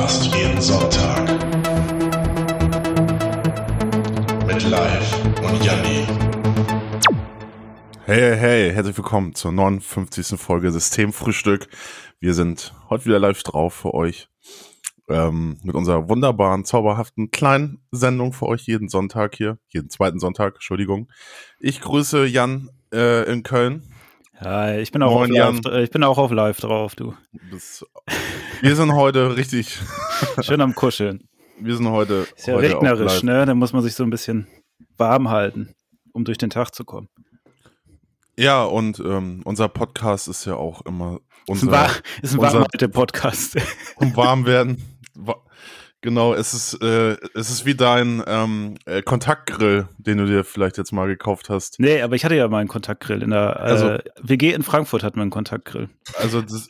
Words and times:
Fast 0.00 0.32
jeden 0.32 0.60
Sonntag. 0.60 1.28
Mit 4.46 4.70
Live 4.70 5.24
und 5.42 5.64
Janni. 5.64 6.06
Hey, 8.04 8.20
hey, 8.20 8.36
hey, 8.36 8.72
herzlich 8.72 8.96
willkommen 8.96 9.34
zur 9.34 9.50
59. 9.50 10.38
Folge 10.38 10.70
Systemfrühstück. 10.70 11.66
Wir 12.20 12.34
sind 12.34 12.74
heute 12.88 13.06
wieder 13.06 13.18
live 13.18 13.42
drauf 13.42 13.74
für 13.74 13.92
euch. 13.92 14.28
Ähm, 15.08 15.58
mit 15.64 15.74
unserer 15.74 16.08
wunderbaren, 16.08 16.64
zauberhaften 16.64 17.32
kleinen 17.32 17.80
Sendung 17.90 18.32
für 18.32 18.46
euch 18.46 18.68
jeden 18.68 18.88
Sonntag 18.88 19.34
hier. 19.34 19.58
Jeden 19.66 19.90
zweiten 19.90 20.20
Sonntag, 20.20 20.54
Entschuldigung. 20.54 21.10
Ich 21.58 21.80
grüße 21.80 22.24
Jan 22.24 22.70
äh, 22.94 23.28
in 23.28 23.42
Köln. 23.42 23.82
Ja, 24.40 24.76
ich 24.76 24.92
bin 24.92 25.02
auch, 25.02 25.12
Moin, 25.14 25.32
auf 25.40 25.56
live, 25.64 25.72
äh, 25.72 25.82
ich 25.82 25.90
bin 25.90 26.04
auch 26.04 26.18
auf 26.18 26.30
live 26.30 26.58
drauf, 26.60 26.94
du. 26.94 27.14
Das, 27.50 27.84
wir 28.60 28.76
sind 28.76 28.92
heute 28.92 29.36
richtig, 29.36 29.78
Schön 30.40 30.60
am 30.60 30.74
Kuscheln. 30.74 31.28
wir 31.58 31.76
sind 31.76 31.88
heute, 31.88 32.26
Ist 32.36 32.46
ja 32.46 32.54
heute 32.54 32.68
regnerisch, 32.74 33.22
ne? 33.24 33.44
Da 33.46 33.54
muss 33.54 33.72
man 33.72 33.82
sich 33.82 33.94
so 33.94 34.04
ein 34.04 34.10
bisschen 34.10 34.46
warm 34.96 35.28
halten, 35.30 35.74
um 36.12 36.24
durch 36.24 36.38
den 36.38 36.50
Tag 36.50 36.72
zu 36.74 36.84
kommen. 36.84 37.08
Ja, 38.36 38.62
und 38.62 39.00
ähm, 39.00 39.40
unser 39.44 39.68
Podcast 39.68 40.28
ist 40.28 40.44
ja 40.44 40.54
auch 40.54 40.82
immer 40.86 41.14
Ist 41.48 41.62
ein, 41.64 41.68
unser, 41.68 41.70
war, 41.72 41.90
ist 42.22 42.34
ein 42.34 42.38
unser- 42.38 42.52
warmhalte 42.52 42.88
Podcast. 42.88 43.56
um 43.96 44.14
warm 44.14 44.46
werden. 44.46 44.98
Wa- 45.14 45.42
Genau, 46.00 46.32
es 46.32 46.54
ist, 46.54 46.74
äh, 46.82 47.16
es 47.34 47.50
ist 47.50 47.66
wie 47.66 47.74
dein 47.74 48.22
ähm, 48.26 48.74
äh, 48.86 49.02
Kontaktgrill, 49.02 49.88
den 49.98 50.18
du 50.18 50.26
dir 50.26 50.44
vielleicht 50.44 50.78
jetzt 50.78 50.92
mal 50.92 51.08
gekauft 51.08 51.48
hast. 51.50 51.80
nee, 51.80 52.00
aber 52.02 52.14
ich 52.14 52.24
hatte 52.24 52.36
ja 52.36 52.46
mal 52.48 52.58
einen 52.58 52.68
Kontaktgrill. 52.68 53.22
In 53.22 53.30
der 53.30 53.58
Also- 53.58 53.88
äh, 53.88 54.02
WG 54.22 54.52
in 54.52 54.62
Frankfurt 54.62 55.02
hatten 55.02 55.16
wir 55.16 55.22
einen 55.22 55.30
Kontaktgrill. 55.32 55.88
Also 56.18 56.40
das, 56.40 56.68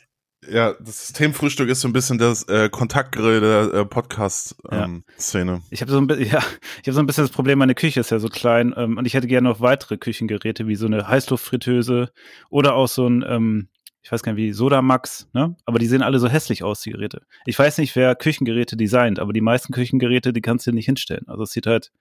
ja, 0.49 0.73
das 0.79 1.07
Systemfrühstück 1.07 1.69
ist 1.69 1.81
so 1.81 1.87
ein 1.87 1.93
bisschen 1.93 2.17
das 2.17 2.43
äh, 2.47 2.69
Kontaktgrill 2.69 3.39
der 3.41 3.73
äh, 3.81 3.85
Podcast-Szene. 3.85 5.61
Ich 5.69 5.81
habe 5.81 5.91
so 5.91 5.97
ein 5.99 6.07
bi- 6.07 6.15
ja, 6.23 6.39
ich 6.81 6.87
habe 6.87 6.93
so 6.93 6.99
ein 6.99 7.05
bisschen 7.05 7.23
das 7.25 7.31
Problem, 7.31 7.59
meine 7.59 7.75
Küche 7.75 7.99
ist 7.99 8.09
ja 8.11 8.19
so 8.19 8.29
klein 8.29 8.73
ähm, 8.77 8.97
und 8.97 9.05
ich 9.05 9.13
hätte 9.13 9.27
gerne 9.27 9.47
noch 9.49 9.61
weitere 9.61 9.97
Küchengeräte 9.97 10.67
wie 10.67 10.75
so 10.75 10.85
eine 10.85 11.07
Heißluftfritteuse 11.07 12.11
oder 12.49 12.73
auch 12.75 12.87
so 12.87 13.07
ein, 13.07 13.23
ähm, 13.27 13.67
ich 14.01 14.11
weiß 14.11 14.23
gar 14.23 14.33
nicht 14.33 14.41
wie, 14.41 14.53
Sodamax, 14.53 15.29
ne? 15.33 15.55
Aber 15.65 15.79
die 15.79 15.87
sehen 15.87 16.01
alle 16.01 16.19
so 16.19 16.29
hässlich 16.29 16.63
aus, 16.63 16.81
die 16.81 16.91
Geräte. 16.91 17.23
Ich 17.45 17.59
weiß 17.59 17.77
nicht, 17.79 17.95
wer 17.95 18.15
Küchengeräte 18.15 18.77
designt, 18.77 19.19
aber 19.19 19.33
die 19.33 19.41
meisten 19.41 19.73
Küchengeräte, 19.73 20.33
die 20.33 20.41
kannst 20.41 20.65
du 20.67 20.71
nicht 20.71 20.85
hinstellen. 20.85 21.27
Also 21.27 21.43
es 21.43 21.51
sieht 21.51 21.67
halt 21.67 21.91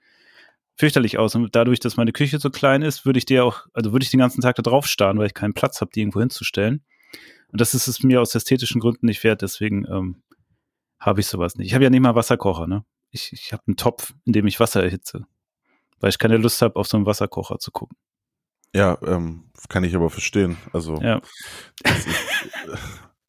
fürchterlich 0.77 1.19
aus 1.19 1.35
und 1.35 1.55
dadurch, 1.57 1.81
dass 1.81 1.97
meine 1.97 2.13
Küche 2.13 2.39
so 2.39 2.51
klein 2.51 2.83
ist, 2.83 3.05
würde 3.05 3.19
ich 3.19 3.27
dir 3.27 3.45
auch, 3.45 3.67
also 3.73 3.93
würde 3.93 4.05
ich 4.05 4.11
den 4.11 4.21
ganzen 4.21 4.41
Tag 4.41 4.55
da 4.57 4.63
drauf 4.63 4.87
starren, 4.87 5.19
weil 5.19 5.27
ich 5.27 5.35
keinen 5.35 5.55
Platz 5.55 5.81
habe, 5.81 5.91
die 5.93 6.01
irgendwo 6.01 6.21
hinzustellen. 6.21 6.85
Und 7.51 7.61
das 7.61 7.75
ist 7.75 7.89
es 7.89 8.03
mir 8.03 8.21
aus 8.21 8.35
ästhetischen 8.35 8.81
Gründen 8.81 9.07
nicht 9.07 9.25
wert, 9.25 9.43
deswegen 9.43 9.85
ähm, 9.91 10.23
habe 11.01 11.21
ich 11.21 11.27
sowas 11.27 11.57
nicht. 11.57 11.67
Ich 11.69 11.75
habe 11.75 11.85
ja 11.85 11.91
nicht 11.91 12.01
mal 12.01 12.15
Wasserkocher, 12.15 12.67
ne? 12.67 12.85
Ich, 13.11 13.33
ich 13.33 13.53
habe 13.53 13.63
einen 13.67 13.77
Topf, 13.77 14.15
in 14.25 14.33
dem 14.33 14.47
ich 14.47 14.61
Wasser 14.61 14.83
erhitze. 14.83 15.27
Weil 15.99 16.11
ich 16.11 16.19
keine 16.19 16.37
Lust 16.37 16.63
habe, 16.63 16.77
auf 16.77 16.87
so 16.87 16.97
einen 16.97 17.07
Wasserkocher 17.07 17.59
zu 17.59 17.73
gucken. 17.73 17.97
Ja, 18.75 18.99
ähm, 19.07 19.45
kann 19.69 19.85
ich 19.85 19.95
aber 19.97 20.11
verstehen. 20.11 20.57
Also 20.73 20.97
Ja. 21.01 21.21
ist, 21.85 22.07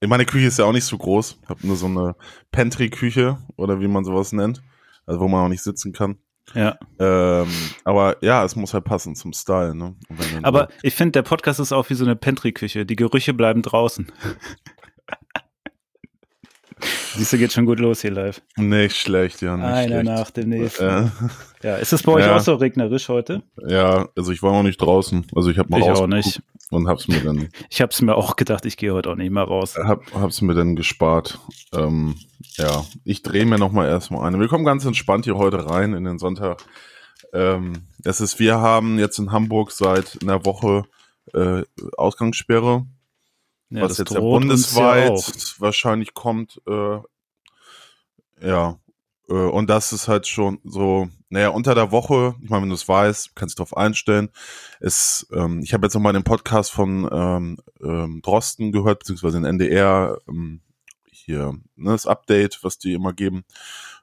äh, 0.02 0.08
meine 0.08 0.26
Küche 0.26 0.48
ist 0.48 0.60
ja 0.60 0.66
auch 0.66 0.74
nicht 0.74 0.86
so 0.86 0.98
groß. 0.98 1.40
Ich 1.44 1.50
habe 1.50 1.66
nur 1.66 1.76
so 1.76 1.86
eine 1.88 2.16
Pantry-Küche 2.52 3.38
oder 3.58 3.80
wie 3.80 3.88
man 3.88 4.06
sowas 4.06 4.32
nennt. 4.32 4.62
Also 5.06 5.20
wo 5.22 5.28
man 5.28 5.46
auch 5.46 5.50
nicht 5.50 5.64
sitzen 5.64 5.92
kann. 5.92 6.18
Ja. 6.54 6.78
Ähm, 7.00 7.48
aber 7.84 8.18
ja, 8.24 8.44
es 8.44 8.56
muss 8.56 8.74
halt 8.74 8.84
passen 8.84 9.16
zum 9.16 9.34
Style, 9.34 9.76
ne? 9.76 9.96
Aber 10.42 10.70
ich 10.82 10.96
finde, 10.96 11.12
der 11.14 11.22
Podcast 11.22 11.60
ist 11.60 11.72
auch 11.72 11.90
wie 11.90 11.94
so 11.96 12.06
eine 12.06 12.16
Pantry-Küche. 12.16 12.86
Die 12.86 12.96
Gerüche 12.96 13.34
bleiben 13.34 13.62
draußen. 13.62 14.12
Siehst 17.16 17.34
du, 17.34 17.38
geht 17.38 17.52
schon 17.52 17.66
gut 17.66 17.80
los 17.80 18.02
hier 18.02 18.12
live. 18.12 18.42
nicht 18.58 18.96
schlecht, 18.96 19.42
ja, 19.42 19.56
nicht 19.58 19.66
Einer 19.66 19.88
schlecht. 20.02 20.06
nach 20.06 20.32
dem 20.32 20.50
nächsten. 20.50 20.84
Äh, 20.84 21.06
Ja, 21.64 21.76
ist 21.76 21.92
es 21.94 22.04
bei 22.04 22.12
euch 22.14 22.26
Ja. 22.26 22.36
auch 22.38 22.40
so 22.42 22.56
regnerisch 22.56 23.10
heute? 23.10 23.42
ja, 23.68 24.08
also 24.16 24.32
ich 24.32 24.42
war 24.44 24.52
noch 24.54 24.64
nicht 24.64 24.78
draußen. 24.80 25.26
Also 25.36 25.50
ich 25.50 25.58
habe 25.58 25.70
mal 25.70 25.80
Ich 25.82 25.90
auch 25.90 26.08
nicht. 26.08 26.42
und 26.70 26.88
hab's 26.88 27.08
mir 27.08 27.20
dann 27.22 27.50
Ich 27.70 27.82
habe 27.82 27.92
es 27.92 28.02
mir 28.02 28.16
auch 28.16 28.36
gedacht, 28.36 28.66
ich 28.66 28.78
gehe 28.78 28.94
heute 28.94 29.10
auch 29.10 29.16
nicht 29.16 29.32
mehr 29.32 29.44
raus. 29.44 29.76
hab, 29.78 30.02
hab's 30.14 30.42
mir 30.42 30.54
dann 30.54 30.76
gespart. 30.76 31.40
Ähm, 31.74 32.16
ja, 32.58 32.86
ich 33.04 33.24
drehe 33.24 33.46
mir 33.46 33.58
noch 33.58 33.72
mal 33.72 33.88
erstmal 33.88 34.26
eine. 34.28 34.40
Wir 34.40 34.48
kommen 34.48 34.66
ganz 34.66 34.86
entspannt 34.86 35.26
hier 35.26 35.36
heute 35.36 35.70
rein 35.70 35.94
in 35.94 36.04
den 36.06 36.20
Sonntag. 36.20 36.64
Ähm, 37.34 37.74
es 38.04 38.22
ist, 38.22 38.40
wir 38.40 38.60
haben 38.60 38.98
jetzt 39.00 39.20
in 39.20 39.32
Hamburg 39.32 39.72
seit 39.72 40.18
einer 40.22 40.46
Woche 40.46 40.84
äh, 41.34 41.64
Ausgangssperre, 41.98 42.86
Ja, 43.70 43.84
was 43.84 43.98
jetzt 43.98 44.14
ja 44.14 44.20
bundesweit 44.20 45.56
wahrscheinlich 45.60 46.14
kommt. 46.14 46.62
Äh, 46.68 47.00
ja, 48.42 48.80
äh, 49.30 49.34
und 49.34 49.70
das 49.70 49.94
ist 49.94 50.08
halt 50.08 50.28
schon 50.28 50.60
so, 50.64 51.10
naja, 51.30 51.50
unter 51.50 51.76
der 51.76 51.92
Woche, 51.92 52.36
ich 52.42 52.50
meine, 52.50 52.64
wenn 52.64 52.70
du 52.70 52.76
es 52.76 52.88
weißt, 52.88 53.36
kannst 53.36 53.58
du 53.58 53.62
drauf 53.62 53.78
einstellen. 53.78 54.30
Es, 54.80 55.28
ähm, 55.32 55.62
ich 55.64 55.74
habe 55.74 55.86
jetzt 55.86 55.94
nochmal 55.94 56.14
den 56.14 56.24
Podcast 56.24 56.72
von 56.72 57.08
ähm, 57.12 57.58
ähm, 57.82 58.22
Drosten 58.24 58.72
gehört, 58.72 59.00
beziehungsweise 59.00 59.38
den 59.38 59.46
NDR, 59.46 60.18
ähm, 60.28 60.62
hier, 61.12 61.56
ne, 61.76 61.92
das 61.92 62.08
Update, 62.08 62.64
was 62.64 62.80
die 62.80 62.94
immer 62.94 63.14
geben. 63.14 63.44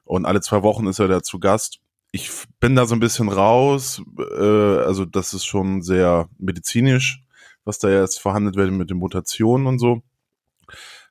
Und 0.05 0.25
alle 0.25 0.41
zwei 0.41 0.63
Wochen 0.63 0.87
ist 0.87 0.99
er 0.99 1.09
da 1.09 1.21
zu 1.21 1.39
Gast. 1.39 1.79
Ich 2.13 2.31
bin 2.61 2.75
da 2.75 2.85
so 2.85 2.95
ein 2.95 3.01
bisschen 3.01 3.27
raus, 3.27 4.01
äh, 4.17 4.77
also 4.79 5.03
das 5.03 5.33
ist 5.33 5.45
schon 5.45 5.81
sehr 5.81 6.29
medizinisch, 6.37 7.21
was 7.67 7.79
da 7.79 7.89
jetzt 7.89 8.19
verhandelt 8.19 8.55
wird 8.55 8.71
mit 8.71 8.89
den 8.89 8.97
Mutationen 8.97 9.67
und 9.67 9.79
so. 9.79 10.01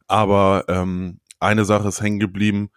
Aber 0.09 0.65
ähm, 0.69 1.21
eine 1.41 1.65
Sache 1.65 1.89
ist 1.89 2.01
hängen 2.01 2.19
geblieben. 2.19 2.71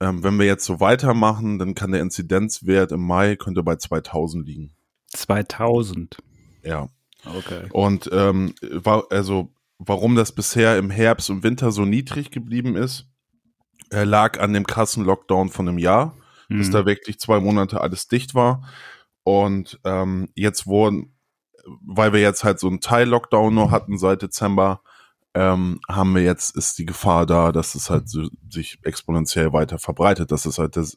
Ähm, 0.00 0.22
wenn 0.22 0.38
wir 0.38 0.46
jetzt 0.46 0.64
so 0.64 0.80
weitermachen, 0.80 1.58
dann 1.58 1.74
kann 1.74 1.92
der 1.92 2.00
Inzidenzwert 2.02 2.92
im 2.92 3.06
Mai 3.06 3.36
könnte 3.36 3.62
bei 3.62 3.76
2000 3.76 4.46
liegen. 4.46 4.74
2000. 5.12 6.18
Ja. 6.62 6.88
Okay. 7.24 7.68
Und 7.72 8.10
ähm, 8.12 8.54
war, 8.60 9.04
also 9.10 9.52
warum 9.78 10.14
das 10.14 10.32
bisher 10.32 10.78
im 10.78 10.90
Herbst 10.90 11.30
und 11.30 11.42
Winter 11.42 11.72
so 11.72 11.84
niedrig 11.84 12.30
geblieben 12.30 12.76
ist, 12.76 13.06
äh, 13.90 14.04
lag 14.04 14.40
an 14.40 14.52
dem 14.52 14.66
krassen 14.66 15.04
Lockdown 15.04 15.48
von 15.48 15.68
einem 15.68 15.78
Jahr, 15.78 16.16
bis 16.48 16.68
Mhm. 16.68 16.72
da 16.72 16.86
wirklich 16.86 17.18
zwei 17.18 17.40
Monate 17.40 17.80
alles 17.80 18.08
dicht 18.08 18.34
war. 18.34 18.68
Und 19.22 19.80
ähm, 19.84 20.28
jetzt 20.34 20.66
wurden, 20.66 21.13
weil 21.66 22.12
wir 22.12 22.20
jetzt 22.20 22.44
halt 22.44 22.58
so 22.58 22.68
einen 22.68 22.80
Teil-Lockdown 22.80 23.54
nur 23.54 23.70
hatten 23.70 23.98
seit 23.98 24.22
Dezember, 24.22 24.80
ähm, 25.34 25.80
haben 25.88 26.14
wir 26.14 26.22
jetzt, 26.22 26.56
ist 26.56 26.78
die 26.78 26.86
Gefahr 26.86 27.26
da, 27.26 27.50
dass 27.50 27.74
es 27.74 27.90
halt 27.90 28.08
so, 28.08 28.28
sich 28.48 28.78
exponentiell 28.82 29.52
weiter 29.52 29.78
verbreitet. 29.78 30.30
Das 30.30 30.46
ist 30.46 30.58
halt 30.58 30.76
das, 30.76 30.96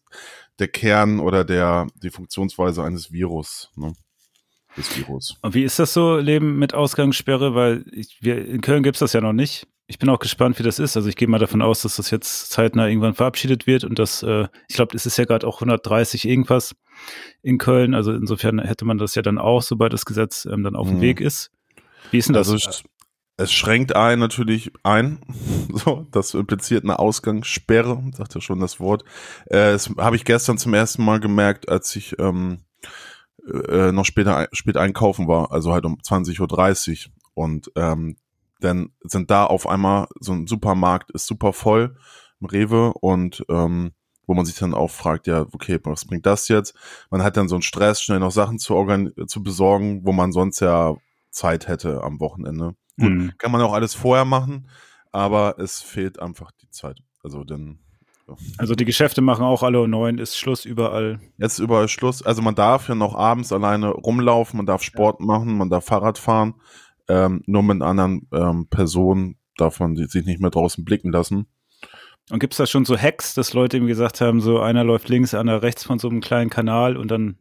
der 0.59 0.67
Kern 0.67 1.19
oder 1.19 1.43
der, 1.43 1.87
die 2.03 2.11
Funktionsweise 2.11 2.83
eines 2.83 3.11
Virus, 3.11 3.71
ne? 3.75 3.93
Des 4.77 4.95
Virus. 4.95 5.37
Und 5.41 5.55
wie 5.55 5.63
ist 5.63 5.79
das 5.79 5.93
so, 5.93 6.17
Leben 6.17 6.59
mit 6.59 6.75
Ausgangssperre? 6.75 7.55
Weil 7.55 7.83
ich, 7.91 8.19
wir, 8.21 8.45
in 8.45 8.61
Köln 8.61 8.83
gibt's 8.83 8.99
das 8.99 9.13
ja 9.13 9.21
noch 9.21 9.33
nicht. 9.33 9.67
Ich 9.89 9.99
bin 9.99 10.09
auch 10.09 10.19
gespannt, 10.19 10.59
wie 10.59 10.63
das 10.63 10.79
ist. 10.79 10.97
Also 10.97 11.07
ich 11.07 11.15
gehe 11.15 11.29
mal 11.29 11.39
davon 11.39 11.61
aus, 11.61 11.81
dass 11.81 11.95
das 11.95 12.11
jetzt 12.11 12.51
zeitnah 12.51 12.87
irgendwann 12.87 13.13
verabschiedet 13.13 13.67
wird 13.67 13.85
und 13.85 13.97
dass, 13.97 14.21
äh, 14.21 14.47
ich 14.67 14.75
glaube, 14.75 14.95
es 14.95 15.05
ist 15.05 15.17
ja 15.17 15.23
gerade 15.23 15.47
auch 15.47 15.57
130 15.61 16.27
irgendwas 16.27 16.75
in 17.41 17.57
Köln. 17.57 17.93
Also 17.93 18.11
insofern 18.11 18.59
hätte 18.59 18.83
man 18.83 18.97
das 18.97 19.15
ja 19.15 19.21
dann 19.21 19.37
auch, 19.37 19.61
sobald 19.61 19.93
das 19.93 20.05
Gesetz 20.05 20.45
ähm, 20.45 20.63
dann 20.63 20.75
auf 20.75 20.87
dem 20.89 20.97
Mhm. 20.97 21.01
Weg 21.01 21.21
ist. 21.21 21.51
Wie 22.11 22.17
ist 22.17 22.27
denn 22.27 22.33
das? 22.33 22.49
Also 22.49 22.83
es, 23.37 23.51
schränkt 23.53 23.95
ein 23.95 24.19
natürlich 24.19 24.71
ein. 24.83 25.19
So, 25.73 26.07
das 26.11 26.33
impliziert 26.33 26.85
eine 26.85 26.97
Ausgangssperre, 26.97 28.01
sagt 28.13 28.33
ja 28.33 28.41
schon 28.41 28.59
das 28.59 28.79
Wort. 28.79 29.03
Äh, 29.45 29.71
das 29.73 29.89
habe 29.97 30.15
ich 30.15 30.25
gestern 30.25 30.57
zum 30.57 30.73
ersten 30.73 31.03
Mal 31.05 31.19
gemerkt, 31.19 31.69
als 31.69 31.95
ich 31.95 32.17
ähm, 32.19 32.59
äh, 33.69 33.91
noch 33.91 34.05
später 34.05 34.47
spät 34.53 34.75
einkaufen 34.75 35.27
war, 35.27 35.51
also 35.51 35.71
halt 35.71 35.85
um 35.85 35.97
20.30 35.99 37.07
Uhr. 37.07 37.11
Und 37.35 37.71
ähm, 37.75 38.17
dann 38.59 38.89
sind 39.03 39.29
da 39.31 39.45
auf 39.45 39.67
einmal 39.67 40.07
so 40.19 40.33
ein 40.33 40.47
Supermarkt 40.47 41.11
ist 41.11 41.27
super 41.27 41.53
voll, 41.53 41.97
im 42.39 42.47
Rewe 42.47 42.93
und 42.93 43.43
ähm, 43.49 43.91
wo 44.25 44.33
man 44.33 44.45
sich 44.45 44.55
dann 44.55 44.73
auch 44.73 44.89
fragt, 44.91 45.25
ja, 45.27 45.45
okay, 45.53 45.79
was 45.83 46.05
bringt 46.05 46.25
das 46.25 46.47
jetzt? 46.49 46.75
Man 47.09 47.23
hat 47.23 47.37
dann 47.37 47.47
so 47.47 47.55
einen 47.55 47.61
Stress, 47.61 48.01
schnell 48.01 48.19
noch 48.19 48.31
Sachen 48.31 48.59
zu, 48.59 48.75
organ 48.75 49.11
zu 49.27 49.41
besorgen, 49.41 50.01
wo 50.05 50.11
man 50.11 50.31
sonst 50.33 50.59
ja 50.59 50.95
Zeit 51.31 51.67
hätte 51.67 52.03
am 52.03 52.19
Wochenende. 52.19 52.75
Gut, 52.99 53.09
Mhm. 53.09 53.31
kann 53.37 53.51
man 53.51 53.61
auch 53.61 53.73
alles 53.73 53.93
vorher 53.93 54.25
machen, 54.25 54.69
aber 55.11 55.59
es 55.59 55.81
fehlt 55.81 56.19
einfach 56.19 56.51
die 56.61 56.69
Zeit. 56.69 56.99
Also 57.23 57.43
dann 57.43 57.79
Also 58.57 58.75
die 58.75 58.83
Geschäfte 58.85 59.21
machen 59.21 59.45
auch 59.45 59.63
alle 59.63 59.79
um 59.81 59.89
neun, 59.89 60.17
ist 60.17 60.37
Schluss 60.37 60.65
überall. 60.65 61.21
jetzt 61.37 61.53
ist 61.53 61.59
überall 61.59 61.87
Schluss. 61.87 62.21
Also 62.21 62.41
man 62.41 62.55
darf 62.55 62.89
ja 62.89 62.95
noch 62.95 63.15
abends 63.15 63.53
alleine 63.53 63.89
rumlaufen, 63.91 64.57
man 64.57 64.65
darf 64.65 64.83
Sport 64.83 65.21
machen, 65.21 65.57
man 65.57 65.69
darf 65.69 65.85
Fahrrad 65.85 66.17
fahren. 66.17 66.55
Ähm, 67.07 67.41
nur 67.45 67.63
mit 67.63 67.81
anderen 67.81 68.27
ähm, 68.33 68.67
Personen 68.69 69.37
darf 69.57 69.79
man 69.79 69.95
die- 69.95 70.05
sich 70.05 70.25
nicht 70.25 70.41
mehr 70.41 70.51
draußen 70.51 70.83
blicken 70.83 71.11
lassen. 71.11 71.47
Und 72.29 72.39
gibt's 72.39 72.57
da 72.57 72.65
schon 72.65 72.83
so 72.85 72.97
Hacks, 72.97 73.33
dass 73.33 73.53
Leute 73.53 73.77
ihm 73.77 73.87
gesagt 73.87 74.19
haben, 74.19 74.41
so 74.41 74.59
einer 74.59 74.83
läuft 74.83 75.07
links, 75.07 75.33
einer 75.33 75.61
rechts 75.61 75.85
von 75.85 75.97
so 75.99 76.09
einem 76.09 76.19
kleinen 76.19 76.49
Kanal 76.49 76.97
und 76.97 77.09
dann 77.09 77.37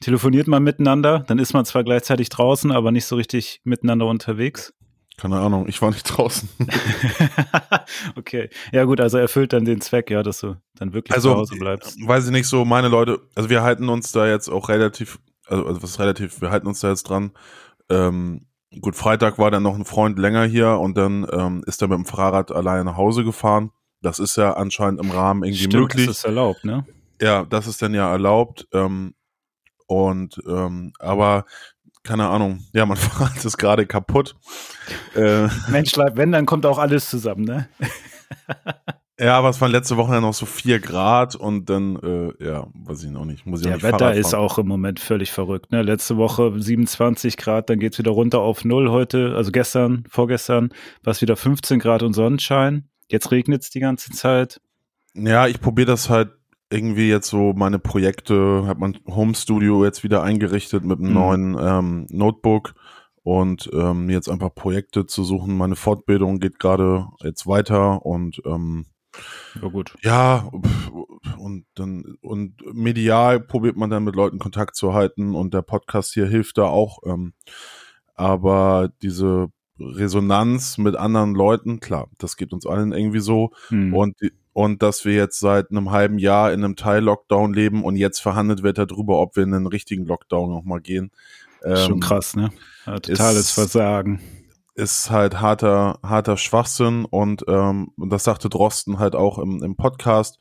telefoniert 0.00 0.48
man 0.48 0.62
miteinander, 0.62 1.20
dann 1.26 1.38
ist 1.38 1.52
man 1.52 1.64
zwar 1.66 1.84
gleichzeitig 1.84 2.30
draußen, 2.30 2.72
aber 2.72 2.90
nicht 2.92 3.04
so 3.04 3.16
richtig 3.16 3.60
miteinander 3.64 4.06
unterwegs. 4.06 4.72
Keine 5.18 5.38
Ahnung, 5.38 5.68
ich 5.68 5.80
war 5.82 5.90
nicht 5.90 6.04
draußen. 6.04 6.48
okay. 8.16 8.48
Ja, 8.72 8.84
gut, 8.84 9.00
also 9.00 9.18
erfüllt 9.18 9.52
dann 9.52 9.66
den 9.66 9.82
Zweck, 9.82 10.10
ja, 10.10 10.22
dass 10.22 10.40
du 10.40 10.56
dann 10.76 10.94
wirklich 10.94 11.14
also, 11.14 11.32
zu 11.32 11.38
Hause 11.38 11.56
bleibst. 11.56 11.98
Weiß 12.06 12.24
ich 12.24 12.32
nicht 12.32 12.48
so, 12.48 12.64
meine 12.64 12.88
Leute, 12.88 13.20
also 13.34 13.50
wir 13.50 13.62
halten 13.62 13.88
uns 13.90 14.12
da 14.12 14.26
jetzt 14.26 14.48
auch 14.48 14.70
relativ, 14.70 15.18
also, 15.46 15.66
also 15.66 15.82
was 15.82 15.90
ist 15.90 16.00
relativ, 16.00 16.40
wir 16.40 16.50
halten 16.50 16.66
uns 16.66 16.80
da 16.80 16.88
jetzt 16.88 17.04
dran. 17.04 17.32
Ähm, 17.90 18.46
gut, 18.80 18.96
Freitag 18.96 19.38
war 19.38 19.50
dann 19.50 19.62
noch 19.62 19.74
ein 19.74 19.84
Freund 19.84 20.18
länger 20.18 20.44
hier 20.44 20.78
und 20.78 20.96
dann 20.96 21.26
ähm, 21.32 21.62
ist 21.66 21.82
er 21.82 21.88
mit 21.88 21.98
dem 21.98 22.06
Fahrrad 22.06 22.52
alleine 22.52 22.84
nach 22.84 22.96
Hause 22.96 23.24
gefahren. 23.24 23.70
Das 24.00 24.18
ist 24.18 24.36
ja 24.36 24.54
anscheinend 24.54 25.00
im 25.00 25.10
Rahmen 25.10 25.44
irgendwie 25.44 25.64
Stimmt, 25.64 25.74
möglich. 25.74 26.06
Das 26.06 26.18
ist 26.18 26.24
erlaubt, 26.24 26.64
ne? 26.64 26.84
Ja, 27.20 27.44
das 27.44 27.66
ist 27.66 27.80
dann 27.82 27.94
ja 27.94 28.10
erlaubt. 28.10 28.66
Ähm, 28.72 29.14
und 29.86 30.40
ähm, 30.46 30.92
aber 30.98 31.44
keine 32.02 32.28
Ahnung, 32.28 32.64
ja, 32.72 32.86
mein 32.86 32.96
Fahrrad 32.98 33.44
ist 33.44 33.58
gerade 33.58 33.86
kaputt. 33.86 34.34
Äh, 35.14 35.48
Mensch, 35.68 35.96
wenn, 35.96 36.32
dann 36.32 36.46
kommt 36.46 36.66
auch 36.66 36.78
alles 36.78 37.10
zusammen, 37.10 37.44
ne? 37.44 37.68
ja, 39.20 39.36
aber 39.38 39.50
es 39.50 39.60
waren 39.60 39.70
letzte 39.70 39.96
Woche 39.96 40.14
ja 40.14 40.20
noch 40.20 40.34
so 40.34 40.46
vier 40.46 40.80
Grad 40.80 41.36
und 41.36 41.68
dann, 41.70 41.96
äh, 41.96 42.44
ja, 42.44 42.66
weiß 42.74 43.04
ich 43.04 43.10
noch 43.10 43.24
nicht. 43.24 43.46
Muss 43.46 43.60
ich 43.60 43.66
ja, 43.66 43.74
nicht 43.74 43.82
Wetter 43.82 43.98
Fahrrad 43.98 44.16
ist 44.16 44.30
fahren. 44.30 44.40
auch 44.40 44.58
im 44.58 44.66
Moment 44.66 45.00
völlig 45.00 45.30
verrückt. 45.32 45.70
Ne? 45.70 45.82
Letzte 45.82 46.16
Woche 46.16 46.52
27 46.56 47.36
Grad, 47.36 47.70
dann 47.70 47.78
geht's 47.78 47.98
wieder 47.98 48.10
runter 48.10 48.40
auf 48.40 48.64
null 48.64 48.90
heute, 48.90 49.34
also 49.36 49.52
gestern, 49.52 50.04
vorgestern 50.08 50.70
war 51.04 51.12
es 51.12 51.20
wieder 51.22 51.36
15 51.36 51.78
Grad 51.78 52.02
und 52.02 52.14
Sonnenschein. 52.14 52.88
Jetzt 53.08 53.30
regnet's 53.30 53.70
die 53.70 53.80
ganze 53.80 54.10
Zeit. 54.12 54.60
Ja, 55.14 55.46
ich 55.46 55.60
probiere 55.60 55.88
das 55.88 56.08
halt 56.08 56.30
irgendwie 56.70 57.08
jetzt 57.10 57.28
so 57.28 57.52
meine 57.52 57.78
Projekte, 57.78 58.64
habe 58.66 58.80
mein 58.80 58.98
Home 59.06 59.34
Studio 59.34 59.84
jetzt 59.84 60.02
wieder 60.04 60.22
eingerichtet 60.22 60.84
mit 60.84 60.98
einem 60.98 61.08
Mhm. 61.08 61.14
neuen 61.14 61.56
ähm, 61.60 62.06
Notebook 62.10 62.74
und 63.22 63.68
ähm, 63.74 64.08
jetzt 64.08 64.28
einfach 64.30 64.54
Projekte 64.54 65.04
zu 65.04 65.22
suchen. 65.22 65.56
Meine 65.58 65.76
Fortbildung 65.76 66.40
geht 66.40 66.58
gerade 66.58 67.08
jetzt 67.22 67.46
weiter 67.46 68.06
und 68.06 68.40
ähm, 68.46 68.86
Ja, 69.60 69.68
gut. 69.68 69.94
ja 70.02 70.50
und 71.38 71.66
dann 71.74 72.16
und 72.20 72.54
medial 72.74 73.40
probiert 73.40 73.76
man 73.76 73.90
dann 73.90 74.04
mit 74.04 74.16
Leuten 74.16 74.38
Kontakt 74.38 74.76
zu 74.76 74.94
halten 74.94 75.34
und 75.34 75.54
der 75.54 75.62
Podcast 75.62 76.14
hier 76.14 76.26
hilft 76.26 76.58
da 76.58 76.64
auch. 76.64 76.98
Ähm, 77.04 77.34
aber 78.14 78.90
diese 79.02 79.48
Resonanz 79.78 80.78
mit 80.78 80.96
anderen 80.96 81.34
Leuten, 81.34 81.80
klar, 81.80 82.08
das 82.18 82.36
geht 82.36 82.52
uns 82.52 82.66
allen 82.66 82.92
irgendwie 82.92 83.20
so. 83.20 83.50
Hm. 83.68 83.94
Und, 83.94 84.16
und 84.52 84.82
dass 84.82 85.04
wir 85.04 85.14
jetzt 85.14 85.40
seit 85.40 85.70
einem 85.70 85.90
halben 85.90 86.18
Jahr 86.18 86.52
in 86.52 86.62
einem 86.62 86.76
Teil-Lockdown 86.76 87.52
leben 87.54 87.82
und 87.84 87.96
jetzt 87.96 88.20
verhandelt 88.20 88.62
wird 88.62 88.78
darüber, 88.78 89.18
ob 89.18 89.34
wir 89.36 89.42
in 89.42 89.54
einen 89.54 89.66
richtigen 89.66 90.04
Lockdown 90.04 90.50
nochmal 90.50 90.80
gehen. 90.80 91.10
Schon 91.74 91.94
Ähm, 91.94 92.00
krass, 92.00 92.36
ne? 92.36 92.50
Ja, 92.86 92.98
totales 93.00 93.40
ist- 93.40 93.50
Versagen. 93.52 94.20
Ist 94.74 95.10
halt 95.10 95.40
harter, 95.40 95.98
harter 96.02 96.36
Schwachsinn 96.36 97.04
und, 97.04 97.44
ähm, 97.46 97.92
das 97.96 98.24
sagte 98.24 98.48
Drosten 98.48 98.98
halt 98.98 99.14
auch 99.14 99.38
im, 99.38 99.62
im 99.62 99.76
Podcast. 99.76 100.38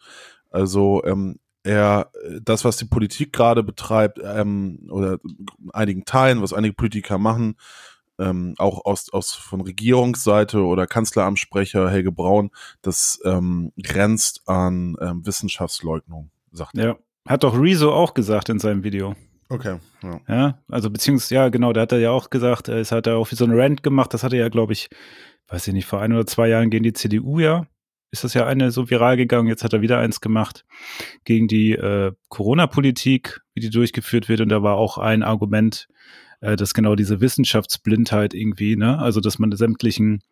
Also 0.50 1.04
ähm, 1.04 1.40
er, 1.64 2.12
das, 2.42 2.66
was 2.66 2.78
die 2.78 2.86
Politik 2.86 3.34
gerade 3.34 3.64
betreibt, 3.64 4.20
ähm, 4.24 4.88
oder 4.90 5.20
in 5.24 5.72
einigen 5.74 6.06
Teilen, 6.06 6.42
was 6.42 6.54
einige 6.54 6.74
Politiker 6.74 7.18
machen, 7.18 7.56
ähm, 8.20 8.56
auch 8.58 8.86
aus, 8.86 9.12
aus 9.12 9.34
von 9.34 9.62
Regierungsseite 9.62 10.64
oder 10.64 10.88
Kanzleramtssprecher 10.88 11.90
Helge 11.90 12.12
Braun, 12.12 12.52
das 12.82 13.20
ähm, 13.26 13.72
grenzt 13.82 14.42
an 14.48 14.96
ähm, 15.02 15.26
Wissenschaftsleugnung, 15.26 16.32
sagt 16.52 16.78
er. 16.78 16.86
Ja. 16.86 16.96
Hat 17.28 17.44
doch 17.44 17.60
Rezo 17.60 17.94
auch 17.94 18.14
gesagt 18.14 18.50
in 18.50 18.60
seinem 18.60 18.84
Video. 18.84 19.16
Okay. 19.52 19.80
Ja. 20.02 20.22
Ja, 20.30 20.60
also 20.70 20.90
beziehungsweise, 20.90 21.36
ja, 21.36 21.50
genau, 21.50 21.74
da 21.74 21.82
hat 21.82 21.92
er 21.92 22.00
ja 22.00 22.12
auch 22.12 22.30
gesagt, 22.30 22.70
äh, 22.70 22.80
es 22.80 22.94
hat 22.94 23.06
er 23.06 23.18
auch 23.18 23.28
so 23.28 23.44
ein 23.44 23.52
Rant 23.52 23.84
gemacht, 23.84 24.14
das 24.14 24.24
hatte 24.24 24.38
er 24.38 24.44
ja, 24.44 24.50
glaube 24.50 24.72
ich, 24.72 24.88
weiß 25.50 25.68
ich 25.68 25.74
nicht, 25.74 25.86
vor 25.86 26.00
ein 26.00 26.14
oder 26.14 26.26
zwei 26.26 26.48
Jahren 26.48 26.70
gegen 26.70 26.86
die 26.86 26.94
CDU, 26.94 27.40
ja, 27.40 27.68
ist 28.12 28.24
das 28.24 28.34
ja 28.34 28.48
eine 28.48 28.72
so 28.72 28.90
viral 28.90 29.18
gegangen, 29.18 29.50
jetzt 29.50 29.66
hat 29.66 29.74
er 29.74 29.82
wieder 29.82 30.00
eins 30.00 30.22
gemacht 30.22 30.64
gegen 31.26 31.50
die 31.50 31.74
äh, 31.74 32.14
Corona-Politik, 32.30 33.42
wie 33.54 33.60
die 33.60 33.70
durchgeführt 33.70 34.30
wird 34.30 34.40
und 34.40 34.48
da 34.48 34.64
war 34.64 34.78
auch 34.78 34.98
ein 34.98 35.22
Argument, 35.22 35.90
äh, 36.40 36.56
dass 36.56 36.74
genau 36.74 36.96
diese 36.96 37.20
Wissenschaftsblindheit 37.20 38.34
irgendwie, 38.34 38.78
ne, 38.78 39.00
also 39.00 39.20
dass 39.20 39.38
man 39.38 39.52
sämtlichen 39.52 40.24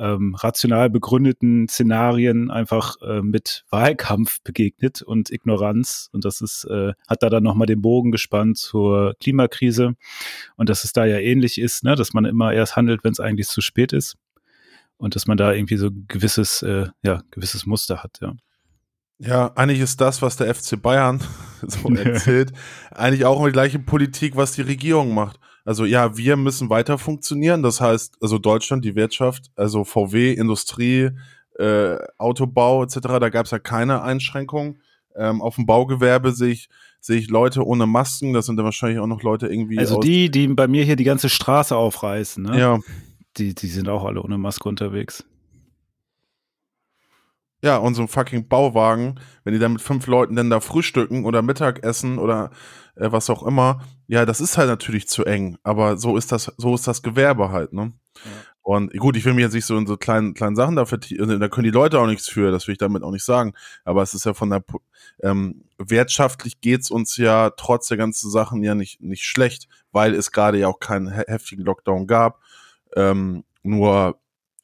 ähm, 0.00 0.34
rational 0.34 0.88
begründeten 0.88 1.68
Szenarien 1.68 2.50
einfach 2.50 2.96
äh, 3.02 3.20
mit 3.20 3.64
Wahlkampf 3.70 4.40
begegnet 4.42 5.02
und 5.02 5.30
Ignoranz. 5.30 6.08
Und 6.12 6.24
das 6.24 6.40
ist, 6.40 6.64
äh, 6.64 6.94
hat 7.06 7.22
da 7.22 7.28
dann 7.28 7.42
nochmal 7.42 7.66
den 7.66 7.82
Bogen 7.82 8.10
gespannt 8.10 8.56
zur 8.56 9.14
Klimakrise. 9.20 9.94
Und 10.56 10.70
dass 10.70 10.84
es 10.84 10.92
da 10.92 11.04
ja 11.04 11.18
ähnlich 11.18 11.60
ist, 11.60 11.84
ne, 11.84 11.94
dass 11.96 12.14
man 12.14 12.24
immer 12.24 12.52
erst 12.52 12.76
handelt, 12.76 13.04
wenn 13.04 13.12
es 13.12 13.20
eigentlich 13.20 13.48
zu 13.48 13.60
spät 13.60 13.92
ist. 13.92 14.16
Und 14.96 15.16
dass 15.16 15.26
man 15.26 15.36
da 15.36 15.52
irgendwie 15.52 15.76
so 15.76 15.90
gewisses, 16.08 16.62
äh, 16.62 16.88
ja, 17.02 17.22
gewisses 17.30 17.66
Muster 17.66 18.02
hat, 18.02 18.18
ja. 18.22 18.34
Ja, 19.22 19.52
eigentlich 19.54 19.80
ist 19.80 20.00
das, 20.00 20.22
was 20.22 20.38
der 20.38 20.54
FC 20.54 20.80
Bayern 20.80 21.20
so 21.66 21.90
erzählt, 21.94 22.52
eigentlich 22.90 23.26
auch 23.26 23.44
die 23.44 23.52
gleiche 23.52 23.78
Politik, 23.78 24.34
was 24.34 24.52
die 24.52 24.62
Regierung 24.62 25.12
macht. 25.12 25.38
Also 25.64 25.84
ja, 25.84 26.16
wir 26.16 26.36
müssen 26.36 26.70
weiter 26.70 26.98
funktionieren. 26.98 27.62
Das 27.62 27.80
heißt, 27.80 28.16
also 28.20 28.38
Deutschland, 28.38 28.84
die 28.84 28.94
Wirtschaft, 28.94 29.50
also 29.56 29.84
VW, 29.84 30.32
Industrie, 30.32 31.10
äh, 31.58 31.96
Autobau 32.18 32.82
etc., 32.82 33.00
da 33.00 33.28
gab 33.28 33.46
es 33.46 33.50
ja 33.52 33.58
keine 33.58 34.02
Einschränkungen. 34.02 34.80
Ähm, 35.16 35.42
auf 35.42 35.56
dem 35.56 35.66
Baugewerbe 35.66 36.32
sehe 36.32 36.52
ich, 36.52 36.68
sehe 37.00 37.18
ich 37.18 37.28
Leute 37.28 37.66
ohne 37.66 37.86
Masken. 37.86 38.32
Das 38.32 38.46
sind 38.46 38.56
dann 38.56 38.64
wahrscheinlich 38.64 39.00
auch 39.00 39.06
noch 39.06 39.22
Leute 39.22 39.48
irgendwie. 39.48 39.78
Also 39.78 39.98
die, 40.00 40.30
die 40.30 40.48
bei 40.48 40.68
mir 40.68 40.84
hier 40.84 40.96
die 40.96 41.04
ganze 41.04 41.28
Straße 41.28 41.76
aufreißen, 41.76 42.42
ne? 42.44 42.58
Ja, 42.58 42.78
Die, 43.36 43.54
die 43.54 43.68
sind 43.68 43.88
auch 43.88 44.04
alle 44.04 44.22
ohne 44.22 44.38
Maske 44.38 44.68
unterwegs. 44.68 45.24
Ja, 47.62 47.76
und 47.76 47.94
so 47.94 48.02
ein 48.02 48.08
fucking 48.08 48.48
Bauwagen, 48.48 49.20
wenn 49.44 49.52
die 49.52 49.58
dann 49.58 49.74
mit 49.74 49.82
fünf 49.82 50.06
Leuten 50.06 50.34
dann 50.34 50.48
da 50.48 50.60
frühstücken 50.60 51.24
oder 51.26 51.42
Mittagessen 51.42 52.18
oder 52.18 52.50
äh, 52.96 53.12
was 53.12 53.28
auch 53.28 53.42
immer, 53.42 53.82
ja, 54.06 54.24
das 54.24 54.40
ist 54.40 54.56
halt 54.56 54.68
natürlich 54.68 55.08
zu 55.08 55.24
eng. 55.24 55.58
Aber 55.62 55.98
so 55.98 56.16
ist 56.16 56.32
das, 56.32 56.52
so 56.56 56.74
ist 56.74 56.86
das 56.88 57.02
Gewerbe 57.02 57.50
halt, 57.50 57.72
ne? 57.72 57.92
Ja. 58.24 58.30
Und 58.62 58.92
gut, 58.98 59.16
ich 59.16 59.24
will 59.24 59.32
mich 59.34 59.42
jetzt 59.42 59.54
nicht 59.54 59.64
so 59.64 59.76
in 59.76 59.86
so 59.86 59.96
kleinen, 59.96 60.34
kleinen 60.34 60.54
Sachen 60.54 60.76
da 60.76 60.84
vertiefen, 60.84 61.40
da 61.40 61.48
können 61.48 61.64
die 61.64 61.70
Leute 61.70 61.98
auch 61.98 62.06
nichts 62.06 62.28
für, 62.28 62.50
das 62.50 62.66
will 62.66 62.72
ich 62.72 62.78
damit 62.78 63.02
auch 63.02 63.10
nicht 63.10 63.24
sagen. 63.24 63.54
Aber 63.84 64.02
es 64.02 64.14
ist 64.14 64.26
ja 64.26 64.34
von 64.34 64.50
der, 64.50 64.62
ähm, 65.22 65.64
wirtschaftlich 65.78 66.60
geht's 66.60 66.90
uns 66.90 67.16
ja 67.16 67.50
trotz 67.50 67.88
der 67.88 67.96
ganzen 67.96 68.30
Sachen 68.30 68.62
ja 68.62 68.74
nicht, 68.74 69.00
nicht 69.00 69.24
schlecht, 69.24 69.66
weil 69.92 70.14
es 70.14 70.30
gerade 70.30 70.58
ja 70.58 70.68
auch 70.68 70.78
keinen 70.78 71.12
he- 71.12 71.24
heftigen 71.26 71.64
Lockdown 71.64 72.06
gab. 72.06 72.40
Ähm, 72.94 73.44
nur, 73.62 74.18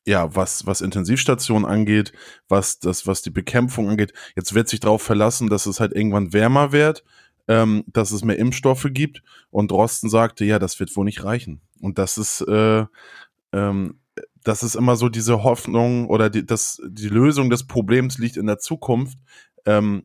ja, 0.07 0.35
was, 0.35 0.67
was 0.67 0.81
Intensivstationen 0.81 1.69
angeht, 1.69 2.13
was 2.49 2.79
das, 2.79 3.07
was 3.07 3.23
die 3.23 3.31
Bekämpfung 3.31 3.91
angeht, 3.91 4.13
jetzt 4.37 4.55
wird 4.55 4.69
sich 4.69 4.81
darauf 4.81 5.03
verlassen, 5.03 5.49
dass 5.49 5.67
es 5.67 5.81
halt 5.81 5.93
irgendwann 5.93 6.33
wärmer 6.33 6.73
wird, 6.73 7.05
ähm, 7.49 7.85
dass 7.89 8.13
es 8.13 8.25
mehr 8.25 8.39
Impfstoffe 8.39 8.87
gibt. 8.91 9.23
Und 9.51 9.73
Drosten 9.73 10.09
sagte, 10.09 10.45
ja, 10.45 10.59
das 10.59 10.79
wird 10.79 10.95
wohl 10.97 11.05
nicht 11.05 11.25
reichen. 11.25 11.61
Und 11.81 11.99
das 11.99 12.19
ist, 12.19 12.41
äh, 12.43 12.85
ähm, 13.53 14.01
das 14.45 14.63
ist 14.63 14.77
immer 14.77 14.95
so 14.95 15.09
diese 15.09 15.43
Hoffnung 15.43 16.09
oder 16.09 16.31
die, 16.31 16.47
das, 16.47 16.81
die 16.87 17.09
Lösung 17.09 17.51
des 17.51 17.67
Problems 17.67 18.19
liegt 18.19 18.37
in 18.37 18.47
der 18.47 18.59
Zukunft. 18.59 19.19
Ähm, 19.65 20.05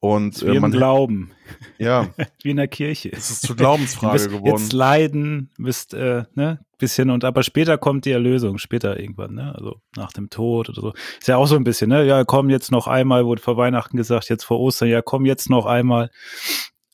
und 0.00 0.42
Wie 0.42 0.46
äh, 0.46 0.54
im 0.54 0.62
man, 0.62 0.70
Glauben, 0.70 1.32
ja, 1.78 2.08
wie 2.42 2.50
in 2.50 2.56
der 2.56 2.68
Kirche. 2.68 3.10
es 3.12 3.30
ist 3.30 3.42
zur 3.42 3.56
Glaubensfrage 3.56 4.12
müsst 4.12 4.28
geworden. 4.28 4.46
jetzt 4.46 4.72
leiden, 4.72 5.50
müsst, 5.58 5.94
äh, 5.94 6.24
ne, 6.34 6.60
bisschen 6.78 7.10
und 7.10 7.24
aber 7.24 7.42
später 7.42 7.78
kommt 7.78 8.04
die 8.04 8.12
Erlösung, 8.12 8.58
später 8.58 8.98
irgendwann, 8.98 9.34
ne, 9.34 9.54
also 9.54 9.80
nach 9.96 10.12
dem 10.12 10.30
Tod 10.30 10.68
oder 10.68 10.80
so. 10.80 10.92
Ist 11.18 11.26
ja 11.26 11.36
auch 11.36 11.46
so 11.46 11.56
ein 11.56 11.64
bisschen, 11.64 11.90
ne, 11.90 12.04
ja, 12.04 12.24
komm 12.24 12.50
jetzt 12.50 12.70
noch 12.70 12.86
einmal, 12.86 13.26
wurde 13.26 13.42
vor 13.42 13.56
Weihnachten 13.56 13.96
gesagt, 13.96 14.28
jetzt 14.28 14.44
vor 14.44 14.60
Ostern, 14.60 14.88
ja, 14.88 15.02
komm 15.02 15.26
jetzt 15.26 15.50
noch 15.50 15.66
einmal. 15.66 16.10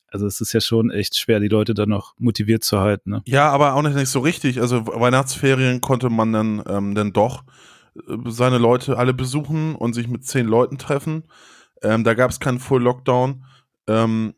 Also 0.07 0.27
es 0.27 0.39
ist 0.39 0.53
ja 0.53 0.61
schon 0.61 0.91
echt 0.91 1.17
schwer, 1.17 1.39
die 1.39 1.49
Leute 1.49 1.73
dann 1.73 1.89
noch 1.89 2.13
motiviert 2.17 2.63
zu 2.63 2.79
halten, 2.79 3.11
ne. 3.11 3.21
Ja, 3.25 3.49
aber 3.49 3.75
auch 3.75 3.81
nicht, 3.81 3.95
nicht 3.95 4.09
so 4.09 4.21
richtig. 4.21 4.61
Also 4.61 4.87
Weihnachtsferien 4.87 5.81
konnte 5.81 6.09
man 6.09 6.31
dann, 6.31 6.63
ähm, 6.67 6.95
dann 6.95 7.13
doch 7.13 7.43
äh, 7.95 8.15
seine 8.27 8.57
Leute 8.57 8.97
alle 8.97 9.13
besuchen 9.13 9.75
und 9.75 9.93
sich 9.93 10.07
mit 10.07 10.25
zehn 10.25 10.47
Leuten 10.47 10.77
treffen. 10.77 11.25
Ähm, 11.85 12.03
da 12.03 12.13
gab 12.13 12.31
es 12.31 12.39
keinen 12.39 12.59
Full 12.59 12.81
Lockdown. 12.81 13.45
Ähm, 13.87 14.33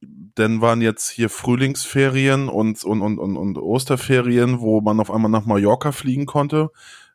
dann 0.00 0.60
waren 0.60 0.80
jetzt 0.80 1.10
hier 1.10 1.28
Frühlingsferien 1.28 2.48
und, 2.48 2.84
und, 2.84 3.02
und, 3.02 3.18
und, 3.18 3.36
und 3.36 3.58
Osterferien, 3.58 4.60
wo 4.60 4.80
man 4.80 5.00
auf 5.00 5.10
einmal 5.10 5.30
nach 5.30 5.46
Mallorca 5.46 5.92
fliegen 5.92 6.26
konnte. 6.26 6.70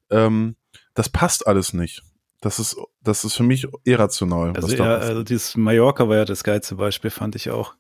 Ähm, 0.10 0.56
das 0.94 1.10
passt 1.10 1.48
alles 1.48 1.74
nicht. 1.74 2.04
Das 2.42 2.60
ist, 2.60 2.76
das 3.02 3.24
ist 3.24 3.36
für 3.36 3.44
mich 3.44 3.68
irrational. 3.86 4.54
Also, 4.56 4.76
ja, 4.76 4.98
also 4.98 5.24
dieses 5.24 5.56
Mallorca 5.56 6.10
war 6.10 6.18
ja 6.18 6.26
das 6.26 6.44
geilste 6.44 6.76
Beispiel, 6.76 7.10
fand 7.10 7.36
ich 7.36 7.50
auch. 7.50 7.76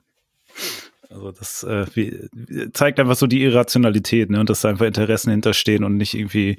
Also 1.09 1.31
das 1.31 1.63
äh, 1.63 1.85
wie, 1.93 2.71
zeigt 2.71 2.99
einfach 2.99 3.17
so 3.17 3.27
die 3.27 3.43
Irrationalität, 3.43 4.29
ne? 4.29 4.39
Und 4.39 4.49
dass 4.49 4.61
da 4.61 4.69
einfach 4.69 4.85
Interessen 4.85 5.31
hinterstehen 5.31 5.83
und 5.83 5.97
nicht 5.97 6.13
irgendwie 6.13 6.57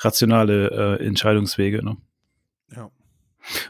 rationale 0.00 0.98
äh, 0.98 1.06
Entscheidungswege, 1.06 1.84
ne? 1.84 1.96
ja. 2.74 2.90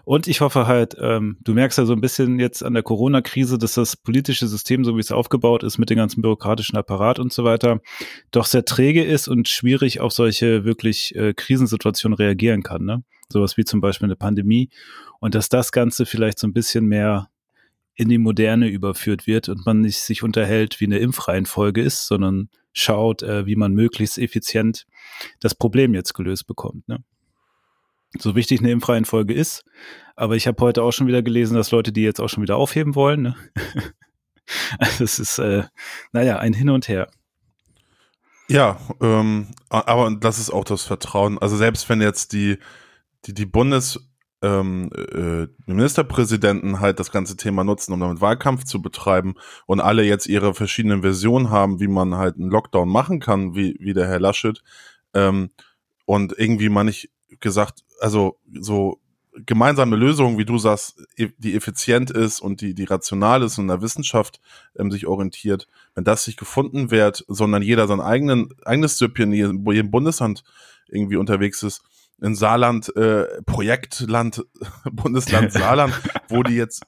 Und 0.04 0.28
ich 0.28 0.40
hoffe 0.40 0.66
halt, 0.66 0.96
ähm, 1.00 1.36
du 1.42 1.54
merkst 1.54 1.78
ja 1.78 1.84
so 1.84 1.92
ein 1.92 2.00
bisschen 2.00 2.38
jetzt 2.38 2.62
an 2.62 2.74
der 2.74 2.82
Corona-Krise, 2.82 3.58
dass 3.58 3.74
das 3.74 3.96
politische 3.96 4.46
System, 4.46 4.84
so 4.84 4.96
wie 4.96 5.00
es 5.00 5.12
aufgebaut 5.12 5.62
ist, 5.62 5.78
mit 5.78 5.90
dem 5.90 5.96
ganzen 5.96 6.22
bürokratischen 6.22 6.78
Apparat 6.78 7.18
und 7.18 7.32
so 7.32 7.44
weiter, 7.44 7.80
doch 8.30 8.46
sehr 8.46 8.64
träge 8.64 9.04
ist 9.04 9.28
und 9.28 9.48
schwierig 9.48 10.00
auf 10.00 10.12
solche 10.12 10.64
wirklich 10.64 11.14
äh, 11.16 11.34
Krisensituationen 11.34 12.16
reagieren 12.16 12.62
kann. 12.62 12.84
Ne? 12.84 13.04
Sowas 13.28 13.56
wie 13.56 13.64
zum 13.64 13.80
Beispiel 13.80 14.06
eine 14.06 14.16
Pandemie. 14.16 14.70
Und 15.20 15.34
dass 15.34 15.48
das 15.48 15.72
Ganze 15.72 16.06
vielleicht 16.06 16.38
so 16.38 16.46
ein 16.46 16.52
bisschen 16.52 16.86
mehr 16.86 17.28
in 17.94 18.08
die 18.08 18.18
Moderne 18.18 18.68
überführt 18.68 19.26
wird 19.26 19.48
und 19.48 19.64
man 19.64 19.80
nicht 19.80 20.00
sich 20.00 20.22
unterhält, 20.22 20.80
wie 20.80 20.86
eine 20.86 20.98
Impfreihenfolge 20.98 21.80
ist, 21.80 22.06
sondern 22.06 22.48
schaut, 22.72 23.22
äh, 23.22 23.46
wie 23.46 23.56
man 23.56 23.72
möglichst 23.72 24.18
effizient 24.18 24.86
das 25.40 25.54
Problem 25.54 25.94
jetzt 25.94 26.12
gelöst 26.12 26.46
bekommt. 26.46 26.88
Ne? 26.88 27.04
So 28.18 28.34
wichtig 28.34 28.60
eine 28.60 28.70
Impfreihenfolge 28.70 29.34
ist, 29.34 29.64
aber 30.16 30.36
ich 30.36 30.46
habe 30.46 30.62
heute 30.62 30.82
auch 30.82 30.92
schon 30.92 31.06
wieder 31.06 31.22
gelesen, 31.22 31.56
dass 31.56 31.70
Leute 31.70 31.92
die 31.92 32.02
jetzt 32.02 32.20
auch 32.20 32.28
schon 32.28 32.42
wieder 32.42 32.56
aufheben 32.56 32.94
wollen. 32.94 33.22
Ne? 33.22 33.36
also 34.78 35.04
ist, 35.04 35.38
äh, 35.38 35.64
naja, 36.12 36.38
ein 36.38 36.52
Hin 36.52 36.70
und 36.70 36.88
Her. 36.88 37.08
Ja, 38.48 38.78
ähm, 39.00 39.48
aber 39.70 40.14
das 40.20 40.38
ist 40.38 40.50
auch 40.50 40.64
das 40.64 40.82
Vertrauen. 40.82 41.38
Also 41.38 41.56
selbst 41.56 41.88
wenn 41.88 42.00
jetzt 42.00 42.32
die, 42.32 42.58
die, 43.24 43.34
die 43.34 43.46
Bundes, 43.46 43.98
ähm, 44.42 44.90
äh, 44.92 45.46
Ministerpräsidenten 45.66 46.80
halt 46.80 47.00
das 47.00 47.10
ganze 47.10 47.36
Thema 47.36 47.64
nutzen, 47.64 47.94
um 47.94 48.00
damit 48.00 48.20
Wahlkampf 48.20 48.64
zu 48.64 48.82
betreiben 48.82 49.34
und 49.64 49.80
alle 49.80 50.04
jetzt 50.04 50.26
ihre 50.26 50.52
verschiedenen 50.52 51.00
Versionen 51.00 51.48
haben, 51.48 51.80
wie 51.80 51.88
man 51.88 52.16
halt 52.16 52.36
einen 52.36 52.50
Lockdown 52.50 52.88
machen 52.88 53.20
kann, 53.20 53.54
wie, 53.54 53.76
wie 53.80 53.94
der 53.94 54.06
Herr 54.06 54.20
Laschet, 54.20 54.62
ähm, 55.14 55.50
und 56.04 56.38
irgendwie 56.38 56.68
man 56.68 56.86
nicht 56.86 57.10
gesagt, 57.40 57.83
also 58.00 58.38
so 58.52 59.00
gemeinsame 59.46 59.96
Lösungen, 59.96 60.38
wie 60.38 60.44
du 60.44 60.58
sagst, 60.58 61.02
e, 61.16 61.28
die 61.38 61.56
effizient 61.56 62.10
ist 62.10 62.40
und 62.40 62.60
die, 62.60 62.74
die 62.74 62.84
rational 62.84 63.42
ist 63.42 63.58
und 63.58 63.64
in 63.64 63.68
der 63.68 63.82
Wissenschaft 63.82 64.40
ähm, 64.78 64.90
sich 64.90 65.06
orientiert, 65.06 65.66
wenn 65.94 66.04
das 66.04 66.26
nicht 66.26 66.38
gefunden 66.38 66.90
wird, 66.90 67.24
sondern 67.28 67.62
jeder 67.62 67.86
sein 67.86 68.00
eigenen, 68.00 68.50
eigenes 68.64 68.98
Süppchen, 68.98 69.32
wo 69.64 69.72
jedem 69.72 69.90
Bundesland 69.90 70.44
irgendwie 70.88 71.16
unterwegs 71.16 71.62
ist, 71.62 71.82
in 72.20 72.34
Saarland, 72.34 72.94
äh, 72.96 73.42
Projektland, 73.42 74.44
Bundesland 74.92 75.52
Saarland, 75.52 75.94
wo 76.28 76.42
die 76.42 76.54
jetzt, 76.54 76.84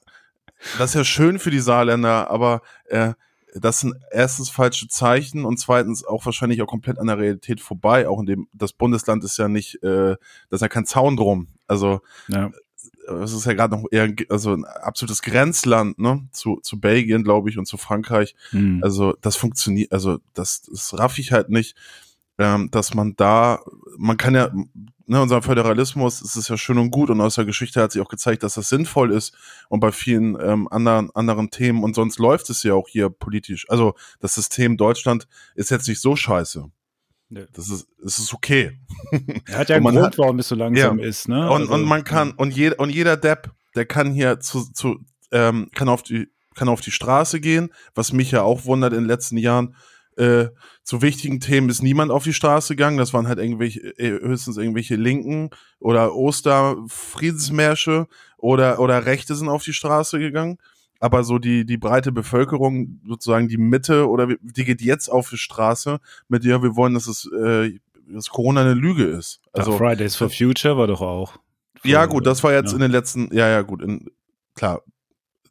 das 0.77 0.91
ist 0.91 0.95
ja 0.95 1.03
schön 1.03 1.39
für 1.39 1.51
die 1.51 1.59
Saarländer, 1.59 2.29
aber 2.29 2.61
äh, 2.85 3.13
das 3.59 3.79
sind 3.79 3.95
erstens 4.11 4.49
falsche 4.49 4.87
Zeichen 4.87 5.45
und 5.45 5.57
zweitens 5.57 6.05
auch 6.05 6.25
wahrscheinlich 6.25 6.61
auch 6.61 6.67
komplett 6.67 6.99
an 6.99 7.07
der 7.07 7.17
Realität 7.17 7.61
vorbei. 7.61 8.07
Auch 8.07 8.19
in 8.19 8.25
dem, 8.25 8.47
das 8.53 8.73
Bundesland 8.73 9.23
ist 9.23 9.37
ja 9.37 9.47
nicht, 9.47 9.81
äh, 9.83 10.15
das 10.49 10.57
ist 10.57 10.61
ja 10.61 10.67
kein 10.67 10.85
Zaun 10.85 11.17
drum. 11.17 11.47
Also 11.67 12.01
ja. 12.27 12.51
es 13.21 13.33
ist 13.33 13.45
ja 13.45 13.53
gerade 13.53 13.75
noch 13.75 13.85
eher 13.91 14.13
also 14.29 14.53
ein 14.53 14.65
absolutes 14.65 15.21
Grenzland, 15.21 15.99
ne, 15.99 16.27
zu, 16.31 16.59
zu 16.61 16.79
Belgien, 16.79 17.23
glaube 17.23 17.49
ich, 17.49 17.57
und 17.57 17.65
zu 17.65 17.77
Frankreich. 17.77 18.35
Mhm. 18.51 18.79
Also 18.83 19.15
das 19.21 19.35
funktioniert, 19.35 19.91
also 19.91 20.19
das, 20.33 20.63
das 20.63 20.97
raff 20.97 21.17
ich 21.19 21.31
halt 21.31 21.49
nicht, 21.49 21.75
ähm, 22.37 22.69
dass 22.71 22.93
man 22.93 23.15
da, 23.15 23.59
man 23.97 24.17
kann 24.17 24.35
ja 24.35 24.51
ne, 25.07 25.21
unser 25.21 25.41
Föderalismus 25.41 26.21
ist 26.21 26.35
es 26.35 26.47
ja 26.47 26.57
schön 26.57 26.77
und 26.77 26.91
gut 26.91 27.09
und 27.09 27.19
aus 27.21 27.35
der 27.35 27.45
Geschichte 27.45 27.81
hat 27.81 27.91
sich 27.91 28.01
auch 28.01 28.09
gezeigt, 28.09 28.43
dass 28.43 28.55
das 28.55 28.69
sinnvoll 28.69 29.11
ist 29.11 29.35
und 29.69 29.79
bei 29.79 29.91
vielen 29.91 30.37
ähm, 30.39 30.67
anderen, 30.69 31.09
anderen 31.15 31.49
Themen 31.49 31.83
und 31.83 31.95
sonst 31.95 32.19
läuft 32.19 32.49
es 32.49 32.63
ja 32.63 32.73
auch 32.73 32.87
hier 32.87 33.09
politisch. 33.09 33.69
Also 33.69 33.95
das 34.19 34.35
System 34.35 34.77
Deutschland 34.77 35.27
ist 35.55 35.71
jetzt 35.71 35.87
nicht 35.87 36.01
so 36.01 36.15
scheiße. 36.15 36.65
Nee. 37.29 37.45
Das 37.53 37.69
ist, 37.69 37.87
es 38.05 38.19
ist 38.19 38.33
okay. 38.33 38.79
Er 39.47 39.57
hat 39.57 39.69
ja 39.69 39.75
einen 39.75 39.85
Grund, 39.85 39.99
hat, 39.99 40.17
warum 40.17 40.39
es 40.39 40.47
so 40.47 40.55
langsam 40.55 40.99
ja. 40.99 41.05
ist, 41.05 41.27
ne? 41.27 41.49
Und, 41.49 41.63
also, 41.63 41.73
und 41.73 41.83
man 41.83 42.03
kann, 42.03 42.31
und 42.31 42.55
jeder, 42.55 42.79
und 42.79 42.89
jeder 42.89 43.17
Depp, 43.17 43.51
der 43.75 43.85
kann 43.85 44.11
hier 44.11 44.39
zu, 44.39 44.71
zu 44.71 44.99
ähm, 45.31 45.69
kann 45.75 45.89
auf 45.89 46.03
die, 46.03 46.29
kann 46.55 46.69
auf 46.69 46.79
die 46.79 46.91
Straße 46.91 47.41
gehen, 47.41 47.69
was 47.95 48.13
mich 48.13 48.31
ja 48.31 48.43
auch 48.43 48.65
wundert 48.65 48.93
in 48.93 48.99
den 48.99 49.07
letzten 49.07 49.37
Jahren, 49.37 49.75
äh, 50.17 50.49
zu 50.83 51.01
wichtigen 51.01 51.39
Themen 51.39 51.69
ist 51.69 51.83
niemand 51.83 52.11
auf 52.11 52.23
die 52.23 52.33
Straße 52.33 52.75
gegangen. 52.75 52.97
Das 52.97 53.13
waren 53.13 53.27
halt 53.27 53.39
irgendwelche, 53.39 53.79
äh, 53.99 54.19
höchstens 54.19 54.57
irgendwelche 54.57 54.95
Linken 54.95 55.51
oder 55.79 56.15
Osterfriedensmärsche 56.15 58.07
oder, 58.37 58.79
oder 58.79 59.05
Rechte 59.05 59.35
sind 59.35 59.49
auf 59.49 59.63
die 59.63 59.73
Straße 59.73 60.19
gegangen. 60.19 60.57
Aber 60.99 61.23
so 61.23 61.37
die, 61.37 61.65
die 61.65 61.77
breite 61.77 62.11
Bevölkerung, 62.11 62.99
sozusagen 63.05 63.47
die 63.47 63.57
Mitte, 63.57 64.09
oder 64.09 64.27
die 64.41 64.65
geht 64.65 64.81
jetzt 64.81 65.09
auf 65.09 65.29
die 65.29 65.37
Straße 65.37 65.99
mit, 66.27 66.43
ja, 66.43 66.63
wir 66.63 66.75
wollen, 66.75 66.95
dass 66.95 67.05
es, 67.05 67.29
äh, 67.31 67.77
dass 68.07 68.29
Corona 68.29 68.61
eine 68.61 68.73
Lüge 68.73 69.03
ist. 69.03 69.39
Also, 69.53 69.71
ja, 69.73 69.77
Fridays 69.77 70.15
for 70.15 70.31
Future 70.31 70.77
war 70.77 70.87
doch 70.87 71.01
auch. 71.01 71.37
Ja, 71.83 72.07
gut, 72.07 72.25
das 72.25 72.43
war 72.43 72.53
jetzt 72.53 72.71
ja. 72.71 72.75
in 72.75 72.81
den 72.81 72.91
letzten, 72.91 73.29
ja, 73.31 73.47
ja, 73.47 73.61
gut, 73.61 73.83
in, 73.83 74.09
klar, 74.55 74.81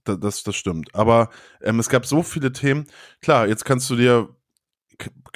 das, 0.02 0.42
das 0.42 0.56
stimmt. 0.56 0.92
Aber 0.94 1.30
ähm, 1.62 1.78
es 1.78 1.88
gab 1.88 2.06
so 2.06 2.23
viele 2.23 2.52
Themen. 2.52 2.87
Klar, 3.20 3.46
jetzt 3.46 3.64
kannst 3.64 3.88
du 3.90 3.96
dir 3.96 4.28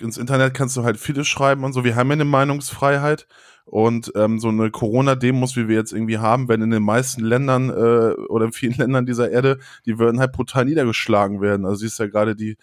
ins 0.01 0.19
Internet 0.19 0.55
kannst 0.55 0.77
du 0.77 0.85
halt 0.85 0.99
vieles 0.99 1.29
schreiben 1.29 1.65
und 1.65 1.73
so. 1.73 1.85
Wir 1.85 1.97
haben 1.97 2.09
ja 2.09 2.15
eine 2.15 2.25
Meinungsfreiheit 2.25 3.27
und 3.65 4.13
ähm, 4.17 4.39
so 4.39 4.49
eine 4.49 4.71
Corona-Demos, 4.71 5.57
wie 5.57 5.69
wir 5.69 5.77
jetzt 5.77 5.93
irgendwie 5.93 6.19
haben, 6.19 6.49
wenn 6.49 6.61
in 6.61 6.71
den 6.71 6.83
meisten 6.83 7.23
Ländern 7.23 7.71
äh, 7.71 8.15
oder 8.29 8.47
in 8.47 8.53
vielen 8.53 8.75
Ländern 8.79 9.07
dieser 9.07 9.31
Erde, 9.31 9.59
die 9.87 9.99
würden 9.99 10.21
halt 10.21 10.33
brutal 10.33 10.65
niedergeschlagen 10.65 11.41
werden. 11.41 11.65
Also 11.65 11.77
siehst 11.77 11.99
ja 11.99 12.07
gerade 12.07 12.35
die 12.35 12.57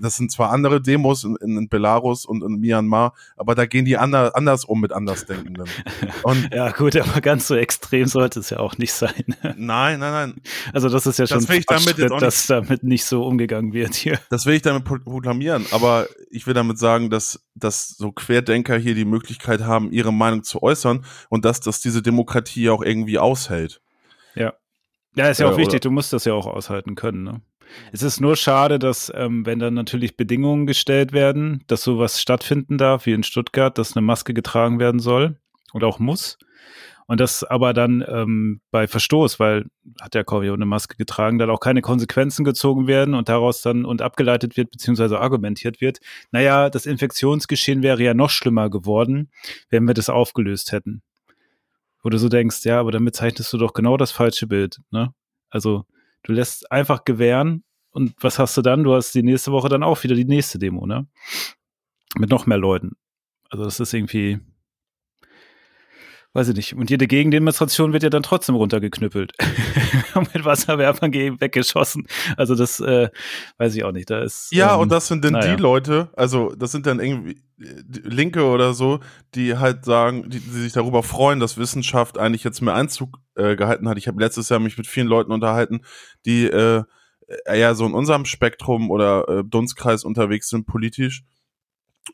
das 0.00 0.16
sind 0.16 0.32
zwar 0.32 0.50
andere 0.50 0.80
Demos 0.80 1.24
in, 1.24 1.36
in, 1.36 1.68
Belarus 1.68 2.24
und 2.24 2.42
in 2.42 2.58
Myanmar, 2.60 3.14
aber 3.36 3.54
da 3.54 3.66
gehen 3.66 3.84
die 3.84 3.96
ander, 3.96 4.34
anders 4.34 4.64
um 4.64 4.80
mit 4.80 4.92
Andersdenkenden. 4.92 5.68
Und 6.22 6.52
ja, 6.52 6.70
gut, 6.70 6.96
aber 6.96 7.20
ganz 7.20 7.46
so 7.46 7.54
extrem 7.54 8.06
sollte 8.06 8.40
es 8.40 8.50
ja 8.50 8.58
auch 8.58 8.76
nicht 8.78 8.92
sein. 8.92 9.24
Nein, 9.56 10.00
nein, 10.00 10.12
nein. 10.12 10.34
Also 10.72 10.88
das 10.88 11.06
ist 11.06 11.18
ja 11.18 11.26
schon 11.26 11.46
ein 11.46 11.62
damit 11.66 12.22
dass 12.22 12.46
damit 12.46 12.82
nicht 12.82 13.04
so 13.04 13.24
umgegangen 13.24 13.72
wird 13.72 13.94
hier. 13.94 14.18
Das 14.30 14.46
will 14.46 14.54
ich 14.54 14.62
damit 14.62 14.84
proklamieren, 14.84 15.64
aber 15.70 16.06
ich 16.30 16.46
will 16.46 16.54
damit 16.54 16.78
sagen, 16.78 17.10
dass, 17.10 17.46
dass 17.54 17.88
so 17.88 18.12
Querdenker 18.12 18.76
hier 18.76 18.94
die 18.94 19.04
Möglichkeit 19.04 19.62
haben, 19.62 19.92
ihre 19.92 20.12
Meinung 20.12 20.42
zu 20.42 20.62
äußern 20.62 21.04
und 21.28 21.44
dass, 21.44 21.60
dass 21.60 21.80
diese 21.80 22.02
Demokratie 22.02 22.70
auch 22.70 22.82
irgendwie 22.82 23.18
aushält. 23.18 23.80
Ja. 24.34 24.54
Ja, 25.14 25.28
ist 25.28 25.40
ja 25.40 25.48
auch 25.48 25.54
äh, 25.54 25.58
wichtig, 25.58 25.80
du 25.80 25.90
musst 25.90 26.12
das 26.12 26.24
ja 26.24 26.34
auch 26.34 26.46
aushalten 26.46 26.94
können, 26.94 27.24
ne? 27.24 27.40
Es 27.92 28.02
ist 28.02 28.20
nur 28.20 28.36
schade, 28.36 28.78
dass, 28.78 29.12
ähm, 29.14 29.46
wenn 29.46 29.58
dann 29.58 29.74
natürlich 29.74 30.16
Bedingungen 30.16 30.66
gestellt 30.66 31.12
werden, 31.12 31.64
dass 31.66 31.82
sowas 31.82 32.20
stattfinden 32.20 32.78
darf, 32.78 33.06
wie 33.06 33.12
in 33.12 33.22
Stuttgart, 33.22 33.76
dass 33.78 33.96
eine 33.96 34.04
Maske 34.04 34.34
getragen 34.34 34.78
werden 34.78 35.00
soll 35.00 35.38
und 35.72 35.84
auch 35.84 35.98
muss. 35.98 36.38
Und 37.06 37.20
das 37.20 37.42
aber 37.42 37.72
dann 37.72 38.04
ähm, 38.06 38.60
bei 38.70 38.86
Verstoß, 38.86 39.40
weil 39.40 39.64
hat 39.98 40.12
der 40.12 40.24
Corvio 40.24 40.52
eine 40.52 40.66
Maske 40.66 40.96
getragen, 40.96 41.38
dann 41.38 41.48
auch 41.48 41.58
keine 41.58 41.80
Konsequenzen 41.80 42.44
gezogen 42.44 42.86
werden 42.86 43.14
und 43.14 43.30
daraus 43.30 43.62
dann 43.62 43.86
und 43.86 44.02
abgeleitet 44.02 44.58
wird, 44.58 44.70
beziehungsweise 44.70 45.18
argumentiert 45.18 45.80
wird, 45.80 46.00
naja, 46.32 46.68
das 46.68 46.84
Infektionsgeschehen 46.84 47.82
wäre 47.82 48.02
ja 48.02 48.12
noch 48.12 48.28
schlimmer 48.28 48.68
geworden, 48.68 49.30
wenn 49.70 49.86
wir 49.86 49.94
das 49.94 50.10
aufgelöst 50.10 50.72
hätten. 50.72 51.00
Wo 52.02 52.10
du 52.10 52.18
so 52.18 52.28
denkst, 52.28 52.64
ja, 52.64 52.78
aber 52.78 52.92
damit 52.92 53.16
zeichnest 53.16 53.54
du 53.54 53.56
doch 53.56 53.72
genau 53.72 53.96
das 53.96 54.12
falsche 54.12 54.46
Bild, 54.46 54.78
ne? 54.90 55.14
Also, 55.48 55.86
Du 56.28 56.34
lässt 56.34 56.70
einfach 56.70 57.06
gewähren 57.06 57.64
und 57.90 58.14
was 58.20 58.38
hast 58.38 58.54
du 58.58 58.60
dann? 58.60 58.84
Du 58.84 58.94
hast 58.94 59.14
die 59.14 59.22
nächste 59.22 59.50
Woche 59.50 59.70
dann 59.70 59.82
auch 59.82 60.02
wieder 60.04 60.14
die 60.14 60.26
nächste 60.26 60.58
Demo, 60.58 60.86
ne? 60.86 61.08
Mit 62.18 62.28
noch 62.28 62.44
mehr 62.44 62.58
Leuten. 62.58 62.96
Also 63.48 63.64
das 63.64 63.80
ist 63.80 63.94
irgendwie, 63.94 64.38
weiß 66.34 66.48
ich 66.48 66.56
nicht. 66.56 66.74
Und 66.74 66.90
jede 66.90 67.06
Gegendemonstration 67.06 67.92
wird 67.92 68.02
ja 68.02 68.10
dann 68.10 68.22
trotzdem 68.22 68.54
runtergeknüppelt. 68.54 69.32
mit 70.34 70.44
Wasserwerfern 70.44 71.12
weggeschossen. 71.12 72.06
Also 72.36 72.54
das 72.54 72.80
äh, 72.80 73.08
weiß 73.58 73.74
ich 73.74 73.84
auch 73.84 73.92
nicht. 73.92 74.10
Da 74.10 74.22
ist, 74.22 74.48
ja, 74.52 74.74
ähm, 74.74 74.80
und 74.80 74.92
das 74.92 75.08
sind 75.08 75.24
dann 75.24 75.32
naja. 75.32 75.56
die 75.56 75.62
Leute, 75.62 76.10
also 76.16 76.54
das 76.56 76.72
sind 76.72 76.86
dann 76.86 77.00
irgendwie 77.00 77.42
Linke 77.56 78.44
oder 78.44 78.72
so, 78.72 79.00
die 79.34 79.56
halt 79.56 79.84
sagen, 79.84 80.30
die, 80.30 80.40
die 80.40 80.50
sich 80.50 80.72
darüber 80.72 81.02
freuen, 81.02 81.40
dass 81.40 81.58
Wissenschaft 81.58 82.18
eigentlich 82.18 82.44
jetzt 82.44 82.60
mehr 82.60 82.74
Einzug 82.74 83.18
äh, 83.34 83.56
gehalten 83.56 83.88
hat. 83.88 83.98
Ich 83.98 84.08
habe 84.08 84.20
letztes 84.20 84.48
Jahr 84.48 84.60
mich 84.60 84.78
mit 84.78 84.86
vielen 84.86 85.08
Leuten 85.08 85.32
unterhalten, 85.32 85.80
die 86.24 86.46
äh, 86.46 86.84
eher 87.44 87.74
so 87.74 87.84
in 87.86 87.94
unserem 87.94 88.24
Spektrum 88.24 88.90
oder 88.90 89.28
äh, 89.28 89.44
Dunstkreis 89.44 90.04
unterwegs 90.04 90.48
sind 90.48 90.66
politisch 90.66 91.24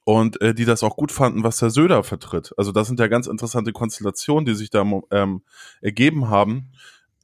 und 0.05 0.41
äh, 0.41 0.55
die 0.55 0.65
das 0.65 0.83
auch 0.83 0.97
gut 0.97 1.13
fanden, 1.13 1.45
was 1.45 1.59
der 1.59 1.71
Söder 1.71 2.03
vertritt. 2.03 2.53
Also 2.57 2.73
das 2.73 2.89
sind 2.89 2.99
ja 2.99 3.07
ganz 3.07 3.27
interessante 3.27 3.73
Konstellationen, 3.73 4.45
die 4.45 4.55
sich 4.55 4.71
da 4.71 4.85
ähm, 5.11 5.43
ergeben 5.81 6.29
haben. 6.29 6.73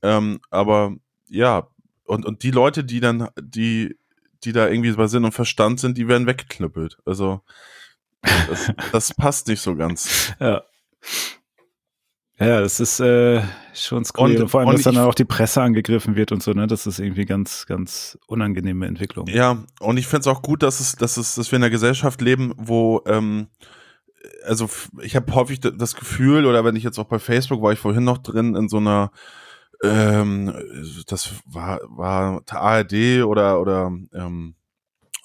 Ähm, 0.02 0.40
aber 0.50 0.94
ja, 1.28 1.68
und, 2.04 2.26
und 2.26 2.42
die 2.42 2.50
Leute, 2.50 2.84
die 2.84 3.00
dann, 3.00 3.28
die, 3.40 3.96
die 4.44 4.52
da 4.52 4.68
irgendwie 4.68 4.92
bei 4.92 5.06
Sinn 5.06 5.24
und 5.24 5.32
Verstand 5.32 5.80
sind, 5.80 5.98
die 5.98 6.08
werden 6.08 6.26
weggeknüppelt. 6.26 6.98
Also 7.04 7.42
das, 8.22 8.72
das 8.92 9.14
passt 9.14 9.48
nicht 9.48 9.60
so 9.60 9.76
ganz. 9.76 10.32
Ja. 10.40 10.62
Ja, 12.40 12.60
das 12.60 12.80
ist 12.80 13.00
äh, 13.00 13.42
schon 13.74 14.04
skurril. 14.04 14.42
Und, 14.42 14.48
vor 14.48 14.60
allem, 14.60 14.72
dass 14.72 14.82
dann 14.82 14.96
auch 14.96 15.14
die 15.14 15.26
Presse 15.26 15.60
angegriffen 15.60 16.16
wird 16.16 16.32
und 16.32 16.42
so, 16.42 16.52
ne? 16.52 16.66
Das 16.66 16.86
ist 16.86 16.98
irgendwie 16.98 17.26
ganz, 17.26 17.66
ganz 17.66 18.18
unangenehme 18.26 18.86
Entwicklung. 18.86 19.26
Ja, 19.26 19.62
und 19.80 19.98
ich 19.98 20.06
finde 20.06 20.20
es 20.20 20.26
auch 20.26 20.40
gut, 20.40 20.62
dass 20.62 20.80
es, 20.80 20.96
dass 20.96 21.18
es, 21.18 21.34
dass 21.34 21.52
wir 21.52 21.58
in 21.58 21.62
einer 21.62 21.70
Gesellschaft 21.70 22.22
leben, 22.22 22.54
wo 22.56 23.02
ähm, 23.06 23.48
also 24.44 24.68
ich 25.02 25.16
habe 25.16 25.34
häufig 25.34 25.60
das 25.60 25.94
Gefühl, 25.94 26.46
oder 26.46 26.64
wenn 26.64 26.76
ich 26.76 26.82
jetzt 26.82 26.98
auch 26.98 27.04
bei 27.04 27.18
Facebook 27.18 27.62
war 27.62 27.72
ich 27.72 27.78
vorhin 27.78 28.04
noch 28.04 28.18
drin 28.18 28.54
in 28.54 28.68
so 28.68 28.78
einer, 28.78 29.10
ähm, 29.82 30.54
das 31.06 31.34
war, 31.46 31.80
war 31.88 32.42
ARD 32.50 33.22
oder, 33.24 33.60
oder 33.60 33.92
ähm, 34.14 34.54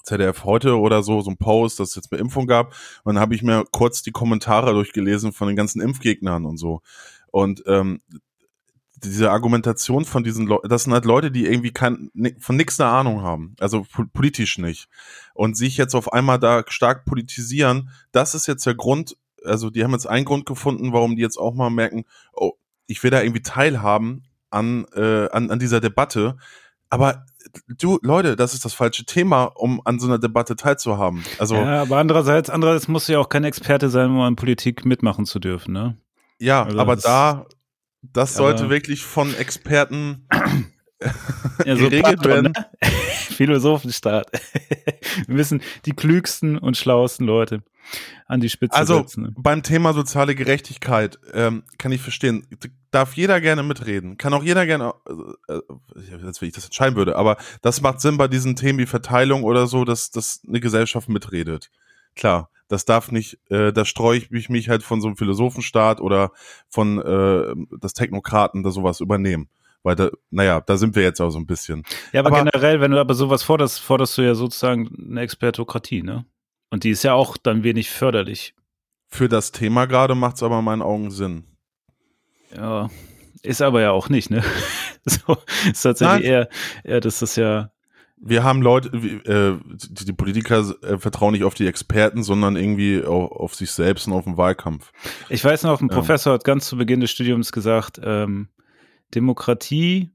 ZDF 0.06 0.44
heute 0.44 0.78
oder 0.78 1.02
so, 1.02 1.20
so 1.20 1.30
ein 1.30 1.36
Post, 1.36 1.80
dass 1.80 1.90
es 1.90 1.96
jetzt 1.96 2.12
eine 2.12 2.20
Impfung 2.20 2.46
gab. 2.46 2.74
Und 3.04 3.14
dann 3.14 3.20
habe 3.20 3.34
ich 3.34 3.42
mir 3.42 3.64
kurz 3.72 4.02
die 4.02 4.12
Kommentare 4.12 4.72
durchgelesen 4.72 5.32
von 5.32 5.48
den 5.48 5.56
ganzen 5.56 5.80
Impfgegnern 5.80 6.46
und 6.46 6.56
so. 6.58 6.80
Und 7.30 7.62
ähm, 7.66 8.00
diese 8.96 9.30
Argumentation 9.30 10.04
von 10.04 10.24
diesen 10.24 10.46
Leuten, 10.46 10.68
das 10.68 10.84
sind 10.84 10.92
halt 10.94 11.04
Leute, 11.04 11.30
die 11.30 11.44
irgendwie 11.44 11.72
kein, 11.72 12.10
von 12.38 12.56
nichts 12.56 12.80
eine 12.80 12.90
Ahnung 12.90 13.20
haben, 13.20 13.54
also 13.60 13.84
po- 13.92 14.06
politisch 14.12 14.58
nicht. 14.58 14.88
Und 15.34 15.56
sich 15.56 15.76
jetzt 15.76 15.94
auf 15.94 16.12
einmal 16.12 16.38
da 16.38 16.64
stark 16.68 17.04
politisieren, 17.04 17.90
das 18.12 18.34
ist 18.34 18.46
jetzt 18.46 18.64
der 18.64 18.74
Grund, 18.74 19.16
also 19.44 19.68
die 19.70 19.84
haben 19.84 19.92
jetzt 19.92 20.06
einen 20.06 20.24
Grund 20.24 20.46
gefunden, 20.46 20.92
warum 20.92 21.16
die 21.16 21.22
jetzt 21.22 21.36
auch 21.36 21.52
mal 21.52 21.68
merken, 21.68 22.04
oh, 22.32 22.52
ich 22.86 23.02
will 23.02 23.10
da 23.10 23.20
irgendwie 23.20 23.42
teilhaben 23.42 24.24
an, 24.50 24.86
äh, 24.94 25.28
an, 25.28 25.50
an 25.50 25.58
dieser 25.58 25.80
Debatte. 25.80 26.36
Aber 26.88 27.26
du, 27.68 27.98
Leute, 28.02 28.36
das 28.36 28.54
ist 28.54 28.64
das 28.64 28.74
falsche 28.74 29.04
Thema, 29.04 29.44
um 29.44 29.80
an 29.84 29.98
so 29.98 30.06
einer 30.06 30.18
Debatte 30.18 30.56
teilzuhaben. 30.56 31.24
Also 31.38 31.54
Ja, 31.56 31.82
aber 31.82 31.98
andererseits, 31.98 32.50
andererseits 32.50 32.88
musst 32.88 33.08
du 33.08 33.12
ja 33.14 33.18
auch 33.18 33.28
kein 33.28 33.44
Experte 33.44 33.88
sein, 33.90 34.10
um 34.10 34.20
an 34.20 34.36
Politik 34.36 34.84
mitmachen 34.84 35.26
zu 35.26 35.38
dürfen, 35.38 35.72
ne? 35.72 35.96
Ja, 36.38 36.64
Also 36.64 36.78
aber 36.78 36.94
das- 36.96 37.04
da, 37.04 37.46
das 38.02 38.34
sollte 38.34 38.68
wirklich 38.70 39.02
von 39.02 39.34
Experten 39.34 40.26
Ja, 41.64 41.76
so 41.76 41.84
geregelt 41.90 42.20
Platon, 42.22 42.24
werden. 42.30 42.52
ne? 42.56 42.66
Philosophenstaat. 43.36 44.30
Wir 45.26 45.34
müssen 45.34 45.62
die 45.84 45.92
klügsten 45.92 46.56
und 46.58 46.76
schlauesten 46.76 47.26
Leute 47.26 47.62
an 48.26 48.40
die 48.40 48.48
Spitze 48.48 48.76
Also 48.76 48.98
setzen. 48.98 49.22
Ne? 49.24 49.34
beim 49.36 49.62
Thema 49.62 49.92
soziale 49.92 50.34
Gerechtigkeit 50.34 51.18
ähm, 51.32 51.64
kann 51.78 51.92
ich 51.92 52.00
verstehen, 52.00 52.46
darf 52.90 53.14
jeder 53.14 53.40
gerne 53.40 53.62
mitreden, 53.62 54.16
kann 54.16 54.34
auch 54.34 54.42
jeder 54.42 54.66
gerne, 54.66 54.94
äh, 55.48 55.52
äh, 55.54 56.24
als 56.24 56.40
wenn 56.40 56.48
ich 56.48 56.54
das 56.54 56.64
entscheiden 56.64 56.96
würde, 56.96 57.16
aber 57.16 57.36
das 57.62 57.80
macht 57.80 58.00
Sinn 58.00 58.16
bei 58.16 58.28
diesen 58.28 58.56
Themen 58.56 58.78
wie 58.78 58.86
Verteilung 58.86 59.44
oder 59.44 59.66
so, 59.66 59.84
dass, 59.84 60.10
dass 60.10 60.40
eine 60.46 60.60
Gesellschaft 60.60 61.08
mitredet. 61.08 61.70
Klar, 62.14 62.50
das 62.68 62.84
darf 62.84 63.12
nicht, 63.12 63.38
äh, 63.50 63.72
da 63.72 63.84
streue 63.84 64.18
ich 64.18 64.30
mich, 64.30 64.48
mich 64.48 64.68
halt 64.68 64.82
von 64.82 65.00
so 65.00 65.06
einem 65.08 65.16
Philosophenstaat 65.16 66.00
oder 66.00 66.32
von 66.68 66.98
äh, 66.98 67.54
das 67.80 67.92
Technokraten 67.94 68.62
da 68.62 68.70
sowas 68.70 69.00
übernehmen. 69.00 69.48
Weil 69.82 69.94
da, 69.94 70.10
naja, 70.30 70.60
da 70.60 70.76
sind 70.76 70.96
wir 70.96 71.04
jetzt 71.04 71.20
auch 71.20 71.30
so 71.30 71.38
ein 71.38 71.46
bisschen. 71.46 71.84
Ja, 72.12 72.18
aber, 72.20 72.30
aber- 72.30 72.38
generell, 72.50 72.80
wenn 72.80 72.90
du 72.90 72.98
aber 72.98 73.14
sowas 73.14 73.44
forderst, 73.44 73.78
forderst 73.78 74.18
du 74.18 74.22
ja 74.22 74.34
sozusagen 74.34 74.90
eine 75.10 75.20
Expertokratie, 75.20 76.02
ne? 76.02 76.24
Und 76.70 76.84
die 76.84 76.90
ist 76.90 77.04
ja 77.04 77.14
auch 77.14 77.36
dann 77.36 77.62
wenig 77.62 77.90
förderlich. 77.90 78.54
Für 79.08 79.28
das 79.28 79.52
Thema 79.52 79.86
gerade 79.86 80.14
macht 80.14 80.36
es 80.36 80.42
aber 80.42 80.58
in 80.58 80.64
meinen 80.64 80.82
Augen 80.82 81.10
Sinn. 81.10 81.44
Ja, 82.54 82.90
ist 83.42 83.62
aber 83.62 83.80
ja 83.80 83.92
auch 83.92 84.08
nicht, 84.08 84.30
ne? 84.30 84.42
so, 85.04 85.36
ist 85.70 85.82
tatsächlich 85.82 86.22
Nein. 86.22 86.30
eher, 86.30 86.48
eher, 86.84 87.00
das 87.00 87.22
ist 87.22 87.36
ja, 87.36 87.70
wir 88.18 88.42
haben 88.42 88.62
Leute, 88.62 88.88
äh, 88.96 89.58
die, 89.90 90.06
die 90.06 90.12
Politiker 90.12 90.74
äh, 90.82 90.98
vertrauen 90.98 91.32
nicht 91.32 91.44
auf 91.44 91.54
die 91.54 91.66
Experten, 91.66 92.22
sondern 92.22 92.56
irgendwie 92.56 93.04
auf, 93.04 93.30
auf 93.30 93.54
sich 93.54 93.70
selbst 93.70 94.06
und 94.06 94.14
auf 94.14 94.24
den 94.24 94.36
Wahlkampf. 94.38 94.90
ich 95.28 95.44
weiß 95.44 95.64
noch, 95.64 95.80
ein 95.80 95.88
Ja. 95.88 95.94
Professor 95.94 96.32
hat 96.32 96.44
ganz 96.44 96.66
zu 96.66 96.76
Beginn 96.76 97.00
des 97.00 97.10
Studiums 97.10 97.52
gesagt, 97.52 98.00
ähm, 98.02 98.48
Demokratie, 99.14 100.12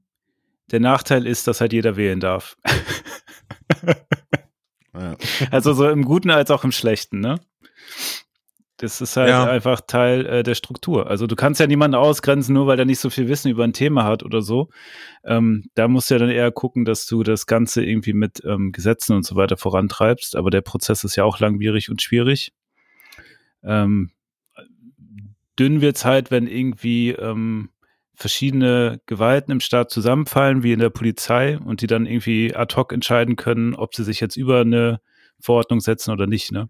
der 0.72 0.80
Nachteil 0.80 1.26
ist, 1.26 1.46
dass 1.46 1.60
halt 1.60 1.72
jeder 1.72 1.96
wählen 1.96 2.20
darf. 2.20 2.56
Ja. 4.94 5.16
Also 5.50 5.72
so 5.72 5.88
im 5.88 6.04
Guten 6.04 6.30
als 6.30 6.50
auch 6.50 6.64
im 6.64 6.72
Schlechten, 6.72 7.20
ne? 7.20 7.40
Das 8.78 9.00
ist 9.00 9.16
halt 9.16 9.28
Ja. 9.28 9.44
einfach 9.44 9.80
Teil 9.80 10.26
äh, 10.26 10.42
der 10.42 10.56
Struktur. 10.56 11.08
Also 11.08 11.28
du 11.28 11.36
kannst 11.36 11.60
ja 11.60 11.68
niemanden 11.68 11.94
ausgrenzen, 11.94 12.52
nur 12.52 12.66
weil 12.66 12.78
er 12.80 12.84
nicht 12.84 12.98
so 12.98 13.10
viel 13.10 13.28
Wissen 13.28 13.48
über 13.48 13.62
ein 13.62 13.72
Thema 13.72 14.02
hat 14.04 14.24
oder 14.24 14.42
so. 14.42 14.70
Ähm, 15.24 15.66
da 15.74 15.86
musst 15.86 16.10
du 16.10 16.14
ja 16.14 16.18
dann 16.18 16.30
eher 16.30 16.50
gucken, 16.50 16.84
dass 16.84 17.06
du 17.06 17.22
das 17.22 17.46
Ganze 17.46 17.84
irgendwie 17.84 18.12
mit 18.12 18.42
ähm, 18.44 18.72
Gesetzen 18.72 19.14
und 19.14 19.24
so 19.24 19.36
weiter 19.36 19.56
vorantreibst. 19.56 20.34
Aber 20.34 20.50
der 20.50 20.62
Prozess 20.62 21.04
ist 21.04 21.14
ja 21.14 21.22
auch 21.22 21.38
langwierig 21.38 21.90
und 21.90 22.02
schwierig. 22.02 22.52
Ähm, 23.62 24.10
dünn 25.58 25.80
wird's 25.80 26.04
halt, 26.04 26.30
wenn 26.32 26.48
irgendwie 26.48 27.10
ähm, 27.10 27.68
verschiedene 28.14 29.00
Gewalten 29.06 29.52
im 29.52 29.60
Staat 29.60 29.90
zusammenfallen, 29.90 30.62
wie 30.62 30.72
in 30.72 30.78
der 30.80 30.90
Polizei, 30.90 31.58
und 31.58 31.80
die 31.80 31.86
dann 31.86 32.06
irgendwie 32.06 32.54
ad 32.54 32.74
hoc 32.76 32.92
entscheiden 32.92 33.36
können, 33.36 33.74
ob 33.74 33.94
sie 33.94 34.04
sich 34.04 34.20
jetzt 34.20 34.36
über 34.36 34.60
eine 34.60 35.00
Verordnung 35.40 35.80
setzen 35.80 36.10
oder 36.12 36.26
nicht, 36.26 36.52
ne? 36.52 36.68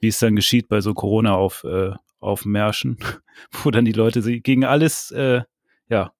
Wie 0.00 0.08
es 0.08 0.18
dann 0.18 0.36
geschieht 0.36 0.68
bei 0.68 0.80
so 0.80 0.92
Corona 0.94 1.34
auf, 1.34 1.64
äh, 1.64 1.92
auf 2.20 2.44
Märschen, 2.44 2.98
wo 3.62 3.70
dann 3.70 3.84
die 3.84 3.92
Leute 3.92 4.20
sie 4.22 4.40
gegen 4.40 4.64
alles, 4.64 5.10
äh, 5.12 5.42
ja, 5.88 6.12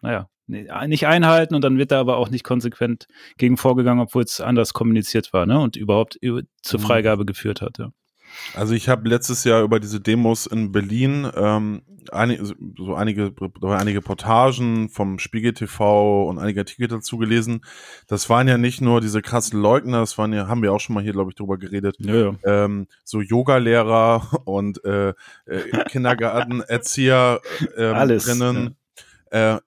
naja, 0.00 0.28
nee, 0.46 0.66
nicht 0.88 1.06
einhalten 1.06 1.54
und 1.54 1.62
dann 1.62 1.78
wird 1.78 1.92
da 1.92 2.00
aber 2.00 2.16
auch 2.16 2.30
nicht 2.30 2.44
konsequent 2.44 3.06
gegen 3.38 3.56
vorgegangen, 3.56 4.02
obwohl 4.02 4.24
es 4.24 4.40
anders 4.40 4.72
kommuniziert 4.72 5.32
war, 5.32 5.46
ne? 5.46 5.60
Und 5.60 5.76
überhaupt 5.76 6.16
über, 6.16 6.42
zur 6.62 6.80
Mhm. 6.80 6.84
Freigabe 6.84 7.24
geführt 7.24 7.62
hat, 7.62 7.78
ja. 7.78 7.90
Also 8.54 8.74
ich 8.74 8.88
habe 8.88 9.08
letztes 9.08 9.44
Jahr 9.44 9.62
über 9.62 9.80
diese 9.80 10.00
Demos 10.00 10.46
in 10.46 10.72
Berlin 10.72 11.30
ähm, 11.34 11.82
einige, 12.12 12.44
so 12.76 12.94
einige, 12.94 13.32
einige 13.62 13.98
Reportagen 13.98 14.88
vom 14.88 15.18
Spiegel 15.18 15.52
TV 15.52 16.28
und 16.28 16.38
einige 16.38 16.60
Artikel 16.60 16.88
dazu 16.88 17.18
gelesen. 17.18 17.60
Das 18.08 18.28
waren 18.28 18.48
ja 18.48 18.58
nicht 18.58 18.80
nur 18.80 19.00
diese 19.00 19.22
krassen 19.22 19.60
Leugner, 19.60 20.00
das 20.00 20.18
waren 20.18 20.32
ja, 20.32 20.48
haben 20.48 20.62
wir 20.62 20.72
auch 20.72 20.80
schon 20.80 20.94
mal 20.94 21.02
hier, 21.02 21.12
glaube 21.12 21.30
ich, 21.30 21.36
drüber 21.36 21.58
geredet, 21.58 21.96
Ja, 22.00 22.14
ja. 22.14 22.34
ähm, 22.44 22.86
so 23.04 23.20
Yoga-Lehrer 23.20 24.42
und 24.44 24.84
äh, 24.84 25.10
äh, 25.10 25.14
Kindergartenerzieher 25.88 27.40
ähm, 27.76 27.94
Alles, 27.94 28.24
drinnen, 28.24 28.76
äh, 29.30 29.58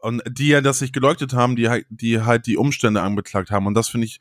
und 0.00 0.22
die 0.28 0.48
ja 0.48 0.60
das 0.60 0.80
nicht 0.80 0.92
geleugnet 0.92 1.32
haben, 1.32 1.54
die 1.54 1.68
halt, 1.68 1.86
die 1.88 2.22
halt 2.22 2.46
die 2.46 2.56
Umstände 2.56 3.02
anbeklagt 3.02 3.52
haben. 3.52 3.66
Und 3.66 3.74
das 3.74 3.88
finde 3.88 4.06
ich, 4.06 4.20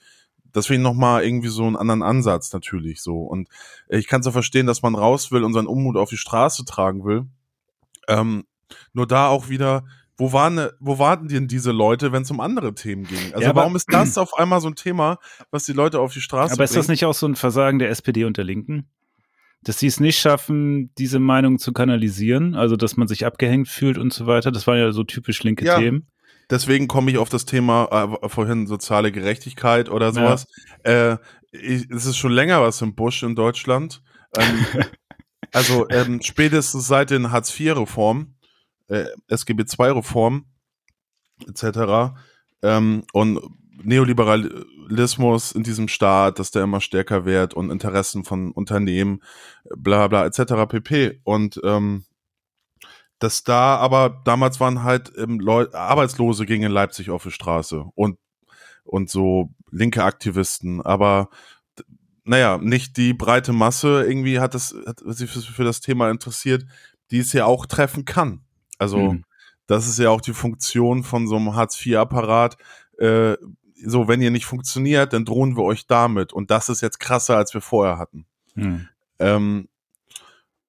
ich 0.53 0.79
nochmal 0.79 1.23
irgendwie 1.23 1.47
so 1.49 1.65
einen 1.65 1.75
anderen 1.75 2.03
Ansatz 2.03 2.51
natürlich 2.53 3.01
so. 3.01 3.17
Und 3.21 3.49
ich 3.89 4.07
kann 4.07 4.23
so 4.23 4.31
verstehen, 4.31 4.67
dass 4.67 4.81
man 4.81 4.95
raus 4.95 5.31
will 5.31 5.43
und 5.43 5.53
seinen 5.53 5.67
Unmut 5.67 5.97
auf 5.97 6.09
die 6.09 6.17
Straße 6.17 6.65
tragen 6.65 7.03
will. 7.05 7.25
Ähm, 8.07 8.45
nur 8.93 9.07
da 9.07 9.27
auch 9.27 9.49
wieder, 9.49 9.83
wo 10.17 10.33
waren, 10.33 10.69
wo 10.79 10.99
warten 10.99 11.27
denn 11.27 11.47
diese 11.47 11.71
Leute, 11.71 12.11
wenn 12.11 12.23
es 12.23 12.31
um 12.31 12.39
andere 12.39 12.73
Themen 12.73 13.05
ging? 13.05 13.33
Also 13.33 13.47
Ja, 13.47 13.55
warum 13.55 13.75
ist 13.75 13.91
das 13.91 14.17
auf 14.17 14.33
einmal 14.35 14.61
so 14.61 14.67
ein 14.67 14.75
Thema, 14.75 15.17
was 15.49 15.65
die 15.65 15.73
Leute 15.73 15.99
auf 15.99 16.13
die 16.13 16.21
Straße 16.21 16.53
Aber 16.53 16.63
ist 16.63 16.75
das 16.75 16.87
nicht 16.87 17.05
auch 17.05 17.13
so 17.13 17.27
ein 17.27 17.35
Versagen 17.35 17.79
der 17.79 17.89
SPD 17.89 18.25
und 18.25 18.37
der 18.37 18.45
Linken? 18.45 18.87
Dass 19.63 19.79
sie 19.79 19.87
es 19.87 19.99
nicht 19.99 20.19
schaffen, 20.19 20.91
diese 20.97 21.19
Meinung 21.19 21.59
zu 21.59 21.71
kanalisieren, 21.71 22.55
also 22.55 22.75
dass 22.75 22.97
man 22.97 23.07
sich 23.07 23.25
abgehängt 23.25 23.67
fühlt 23.67 23.97
und 23.97 24.11
so 24.11 24.25
weiter. 24.25 24.51
Das 24.51 24.67
waren 24.67 24.77
ja 24.77 24.91
so 24.91 25.03
typisch 25.03 25.43
linke 25.43 25.65
Ja. 25.65 25.77
Themen. 25.79 26.07
Deswegen 26.51 26.89
komme 26.89 27.09
ich 27.09 27.17
auf 27.17 27.29
das 27.29 27.45
Thema 27.45 28.17
äh, 28.21 28.29
vorhin 28.29 28.67
soziale 28.67 29.11
Gerechtigkeit 29.11 29.89
oder 29.89 30.11
sowas. 30.11 30.45
Äh, 30.83 31.17
ich, 31.51 31.89
es 31.89 32.05
ist 32.05 32.17
schon 32.17 32.33
länger 32.33 32.61
was 32.61 32.81
im 32.81 32.93
Busch 32.93 33.23
in 33.23 33.35
Deutschland. 33.35 34.03
Ähm, 34.37 34.65
also 35.53 35.87
ähm, 35.89 36.21
spätestens 36.21 36.87
seit 36.87 37.09
den 37.09 37.31
Hartz-IV-Reformen, 37.31 38.35
äh, 38.89 39.05
SGB-II-Reformen 39.29 40.45
etc. 41.47 42.13
Ähm, 42.61 43.03
und 43.13 43.39
Neoliberalismus 43.83 45.53
in 45.53 45.63
diesem 45.63 45.87
Staat, 45.87 46.37
dass 46.37 46.51
der 46.51 46.63
immer 46.63 46.81
stärker 46.81 47.25
wird 47.25 47.53
und 47.53 47.71
Interessen 47.71 48.25
von 48.25 48.51
Unternehmen, 48.51 49.21
bla 49.75 50.07
bla 50.07 50.25
etc. 50.25 50.67
pp. 50.67 51.21
Und 51.23 51.59
ähm, 51.63 52.03
dass 53.21 53.43
da 53.43 53.77
aber 53.77 54.21
damals 54.25 54.59
waren 54.59 54.83
halt 54.83 55.11
ähm, 55.17 55.39
Leu 55.39 55.67
Arbeitslose 55.71 56.45
gingen 56.45 56.65
in 56.65 56.71
Leipzig 56.71 57.11
auf 57.11 57.23
die 57.23 57.31
Straße 57.31 57.85
und 57.95 58.17
und 58.83 59.09
so 59.09 59.53
linke 59.69 60.03
Aktivisten, 60.03 60.81
aber 60.81 61.29
naja, 62.23 62.57
nicht 62.57 62.97
die 62.97 63.13
breite 63.13 63.53
Masse 63.53 64.03
irgendwie 64.03 64.39
hat 64.39 64.55
das 64.55 64.75
hat 64.85 65.01
sich 65.05 65.29
für, 65.29 65.63
das 65.63 65.81
Thema 65.81 66.09
interessiert, 66.09 66.65
die 67.11 67.19
es 67.19 67.31
ja 67.33 67.45
auch 67.45 67.65
treffen 67.67 68.05
kann. 68.05 68.41
Also 68.79 68.97
Mhm. 68.97 69.25
das 69.67 69.87
ist 69.87 69.99
ja 69.99 70.09
auch 70.09 70.21
die 70.21 70.33
Funktion 70.33 71.03
von 71.03 71.27
so 71.27 71.35
einem 71.35 71.55
Hartz-IV-Apparat. 71.55 72.57
Äh, 72.97 73.37
so, 73.83 74.07
wenn 74.07 74.21
ihr 74.21 74.31
nicht 74.31 74.45
funktioniert, 74.45 75.13
dann 75.13 75.25
drohen 75.25 75.55
wir 75.57 75.63
euch 75.63 75.87
damit. 75.87 76.33
Und 76.33 76.51
das 76.51 76.69
ist 76.69 76.81
jetzt 76.81 76.99
krasser, 76.99 77.37
als 77.37 77.53
wir 77.53 77.61
vorher 77.61 77.97
hatten. 77.97 78.25
Hm. 78.55 78.87
Ähm, 79.19 79.67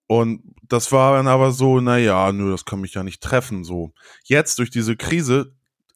und 0.07 0.43
das 0.73 0.91
war 0.91 1.17
dann 1.17 1.29
aber 1.29 1.53
so, 1.53 1.81
naja, 1.81 2.33
nö, 2.33 2.51
das 2.51 2.65
kann 2.65 2.81
mich 2.81 2.95
ja 2.95 3.03
nicht 3.03 3.23
treffen. 3.23 3.65
So. 3.65 3.93
Jetzt 4.25 4.59
durch 4.59 4.71
diese 4.71 4.97
Krise 4.97 5.53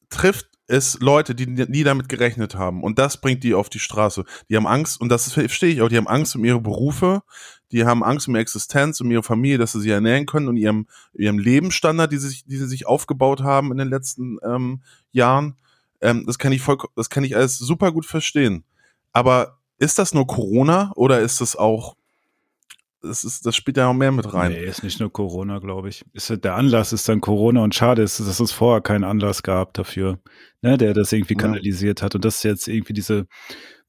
trifft 0.09 0.47
es 0.67 0.99
Leute, 0.99 1.33
die 1.33 1.47
nie 1.47 1.83
damit 1.83 2.09
gerechnet 2.09 2.55
haben. 2.55 2.83
Und 2.83 2.99
das 2.99 3.19
bringt 3.19 3.43
die 3.43 3.53
auf 3.53 3.69
die 3.69 3.79
Straße. 3.79 4.25
Die 4.49 4.55
haben 4.55 4.67
Angst, 4.67 4.99
und 4.99 5.09
das 5.09 5.31
verstehe 5.31 5.71
ich 5.71 5.81
auch, 5.81 5.87
die 5.87 5.97
haben 5.97 6.07
Angst 6.07 6.35
um 6.35 6.43
ihre 6.43 6.59
Berufe, 6.59 7.23
die 7.71 7.85
haben 7.85 8.03
Angst 8.03 8.27
um 8.27 8.35
ihre 8.35 8.41
Existenz, 8.41 9.01
um 9.01 9.09
ihre 9.09 9.23
Familie, 9.23 9.57
dass 9.57 9.71
sie 9.71 9.81
sie 9.81 9.89
ernähren 9.89 10.25
können 10.25 10.47
und 10.47 10.57
ihrem, 10.57 10.87
ihrem 11.13 11.39
Lebensstandard, 11.39 12.11
die 12.11 12.17
sie, 12.17 12.29
sich, 12.29 12.45
die 12.45 12.57
sie 12.57 12.67
sich 12.67 12.85
aufgebaut 12.85 13.41
haben 13.41 13.71
in 13.71 13.77
den 13.77 13.89
letzten 13.89 14.37
ähm, 14.43 14.81
Jahren. 15.11 15.55
Ähm, 16.01 16.25
das 16.27 16.37
kann 16.37 16.51
ich 16.51 16.61
voll, 16.61 16.77
das 16.95 17.09
kann 17.09 17.23
ich 17.23 17.35
alles 17.35 17.57
super 17.57 17.91
gut 17.91 18.05
verstehen. 18.05 18.63
Aber 19.13 19.57
ist 19.79 19.97
das 19.99 20.13
nur 20.13 20.27
Corona 20.27 20.91
oder 20.95 21.21
ist 21.21 21.41
das 21.41 21.55
auch 21.55 21.95
das 23.01 23.23
ist, 23.23 23.45
das 23.45 23.55
spielt 23.55 23.77
ja 23.77 23.87
auch 23.87 23.93
mehr 23.93 24.11
mit 24.11 24.33
rein. 24.33 24.51
Nee, 24.51 24.65
ist 24.65 24.83
nicht 24.83 24.99
nur 24.99 25.11
Corona, 25.11 25.59
glaube 25.59 25.89
ich. 25.89 26.03
Ist, 26.13 26.29
halt- 26.29 26.43
der 26.43 26.55
Anlass 26.55 26.93
ist 26.93 27.07
dann 27.07 27.21
Corona 27.21 27.63
und 27.63 27.75
schade 27.75 28.01
ist, 28.01 28.19
dass 28.19 28.39
es 28.39 28.51
vorher 28.51 28.81
keinen 28.81 29.03
Anlass 29.03 29.43
gab 29.43 29.73
dafür, 29.73 30.19
ne, 30.61 30.77
der 30.77 30.93
das 30.93 31.11
irgendwie 31.13 31.35
Ja. 31.35 31.39
kanalisiert 31.41 32.01
hat. 32.01 32.15
Und 32.15 32.25
das 32.25 32.37
ist 32.37 32.43
jetzt 32.43 32.67
irgendwie 32.67 32.93
diese 32.93 33.27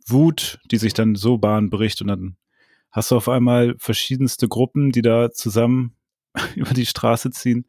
Wut, 0.06 0.58
die 0.70 0.76
sich 0.78 0.94
dann 0.94 1.14
so 1.14 1.38
Bahn 1.38 1.70
bricht 1.70 2.00
und 2.00 2.08
dann 2.08 2.36
hast 2.90 3.10
du 3.10 3.16
auf 3.16 3.28
einmal 3.28 3.74
verschiedenste 3.78 4.48
Gruppen, 4.48 4.90
die 4.92 5.02
da 5.02 5.30
zusammen 5.30 5.94
über 6.56 6.74
die 6.74 6.86
Straße 6.86 7.30
ziehen 7.30 7.66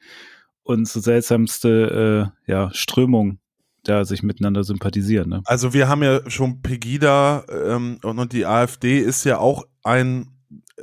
und 0.64 0.88
so 0.88 1.00
seltsamste 1.00 2.32
äh, 2.48 2.52
ja, 2.52 2.70
Strömungen 2.74 3.40
da 3.84 4.04
sich 4.06 4.24
miteinander 4.24 4.64
sympathisieren. 4.66 5.30
Ne? 5.30 5.42
Also 5.46 5.74
wir 5.74 5.88
haben 5.88 6.04
ja 6.04 6.30
schon 6.30 6.62
Pegida 6.62 7.46
ähm, 7.50 7.98
und 8.04 8.34
die 8.34 8.46
AfD 8.46 9.00
ist 9.00 9.24
ja 9.24 9.38
auch 9.40 9.64
ein, 9.84 10.28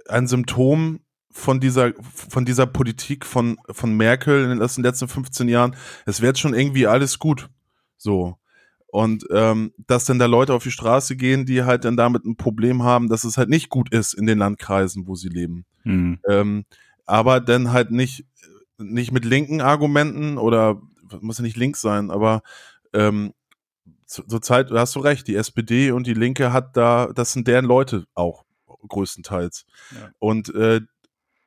ein 0.08 0.26
Symptom 0.26 1.00
von 1.36 1.60
dieser, 1.60 1.92
von 2.02 2.44
dieser 2.44 2.66
Politik 2.66 3.26
von, 3.26 3.58
von 3.70 3.94
Merkel 3.94 4.42
in 4.42 4.48
den 4.48 4.58
letzten, 4.58 4.82
letzten 4.82 5.06
15 5.06 5.48
Jahren. 5.48 5.76
Es 6.06 6.22
wird 6.22 6.38
schon 6.38 6.54
irgendwie 6.54 6.86
alles 6.86 7.18
gut. 7.18 7.50
So. 7.98 8.36
Und 8.86 9.26
ähm, 9.30 9.72
dass 9.86 10.06
dann 10.06 10.18
da 10.18 10.24
Leute 10.24 10.54
auf 10.54 10.62
die 10.62 10.70
Straße 10.70 11.16
gehen, 11.16 11.44
die 11.44 11.64
halt 11.64 11.84
dann 11.84 11.98
damit 11.98 12.24
ein 12.24 12.36
Problem 12.36 12.82
haben, 12.82 13.08
dass 13.08 13.24
es 13.24 13.36
halt 13.36 13.50
nicht 13.50 13.68
gut 13.68 13.92
ist 13.92 14.14
in 14.14 14.26
den 14.26 14.38
Landkreisen, 14.38 15.06
wo 15.06 15.14
sie 15.14 15.28
leben. 15.28 15.66
Hm. 15.82 16.18
Ähm, 16.26 16.64
aber 17.04 17.40
dann 17.40 17.72
halt 17.72 17.90
nicht, 17.90 18.24
nicht 18.78 19.12
mit 19.12 19.26
linken 19.26 19.60
Argumenten 19.60 20.38
oder 20.38 20.80
muss 21.20 21.38
ja 21.38 21.44
nicht 21.44 21.58
links 21.58 21.82
sein, 21.82 22.10
aber 22.10 22.42
ähm, 22.94 23.32
zur 24.06 24.26
zur 24.26 24.40
Zeit, 24.40 24.70
da 24.70 24.80
hast 24.80 24.94
du 24.94 25.00
recht, 25.00 25.28
die 25.28 25.36
SPD 25.36 25.90
und 25.90 26.06
die 26.06 26.14
Linke 26.14 26.52
hat 26.52 26.76
da, 26.76 27.10
das 27.14 27.32
sind 27.32 27.46
deren 27.46 27.64
Leute 27.66 28.06
auch 28.14 28.45
größtenteils. 28.88 29.66
Ja. 29.94 30.10
Und 30.18 30.54
äh, 30.54 30.80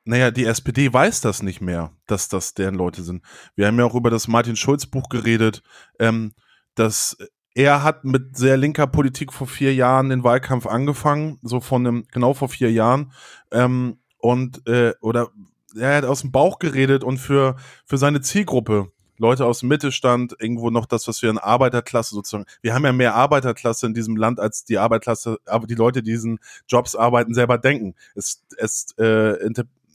naja, 0.04 0.30
die 0.30 0.46
SPD 0.46 0.92
weiß 0.92 1.20
das 1.20 1.42
nicht 1.42 1.60
mehr, 1.60 1.92
dass 2.06 2.28
das 2.28 2.54
deren 2.54 2.74
Leute 2.74 3.02
sind. 3.02 3.22
Wir 3.54 3.66
haben 3.66 3.78
ja 3.78 3.84
auch 3.84 3.94
über 3.94 4.10
das 4.10 4.28
Martin 4.28 4.56
Schulz 4.56 4.86
Buch 4.86 5.08
geredet, 5.08 5.62
ähm, 5.98 6.32
dass 6.74 7.16
er 7.54 7.82
hat 7.82 8.04
mit 8.04 8.36
sehr 8.36 8.56
linker 8.56 8.86
Politik 8.86 9.32
vor 9.32 9.46
vier 9.46 9.74
Jahren 9.74 10.08
den 10.08 10.24
Wahlkampf 10.24 10.66
angefangen, 10.66 11.38
so 11.42 11.60
von 11.60 11.86
einem, 11.86 12.06
genau 12.10 12.32
vor 12.32 12.48
vier 12.48 12.72
Jahren. 12.72 13.12
Ähm, 13.50 13.98
und 14.18 14.66
äh, 14.66 14.94
oder 15.00 15.30
er 15.76 15.96
hat 15.96 16.04
aus 16.04 16.22
dem 16.22 16.32
Bauch 16.32 16.58
geredet 16.58 17.04
und 17.04 17.18
für, 17.18 17.56
für 17.84 17.98
seine 17.98 18.20
Zielgruppe, 18.20 18.92
Leute 19.20 19.44
aus 19.44 19.60
dem 19.60 19.68
Mittelstand, 19.68 20.34
irgendwo 20.38 20.70
noch 20.70 20.86
das, 20.86 21.06
was 21.06 21.20
wir 21.22 21.30
in 21.30 21.38
Arbeiterklasse 21.38 22.14
sozusagen, 22.14 22.46
wir 22.62 22.74
haben 22.74 22.84
ja 22.84 22.92
mehr 22.92 23.14
Arbeiterklasse 23.14 23.86
in 23.86 23.94
diesem 23.94 24.16
Land, 24.16 24.40
als 24.40 24.64
die 24.64 24.78
Arbeiterklasse, 24.78 25.38
aber 25.46 25.66
die 25.66 25.74
Leute, 25.74 26.02
die 26.02 26.10
diesen 26.12 26.38
Jobs 26.66 26.96
arbeiten, 26.96 27.34
selber 27.34 27.58
denken. 27.58 27.94
Es, 28.14 28.42
es, 28.56 28.92
äh, 28.98 29.36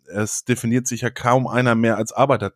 es 0.07 0.45
definiert 0.45 0.87
sich 0.87 1.01
ja 1.01 1.09
kaum 1.09 1.47
einer 1.47 1.73
mehr 1.73 1.97
als 1.97 2.13
Arbeiter, 2.13 2.53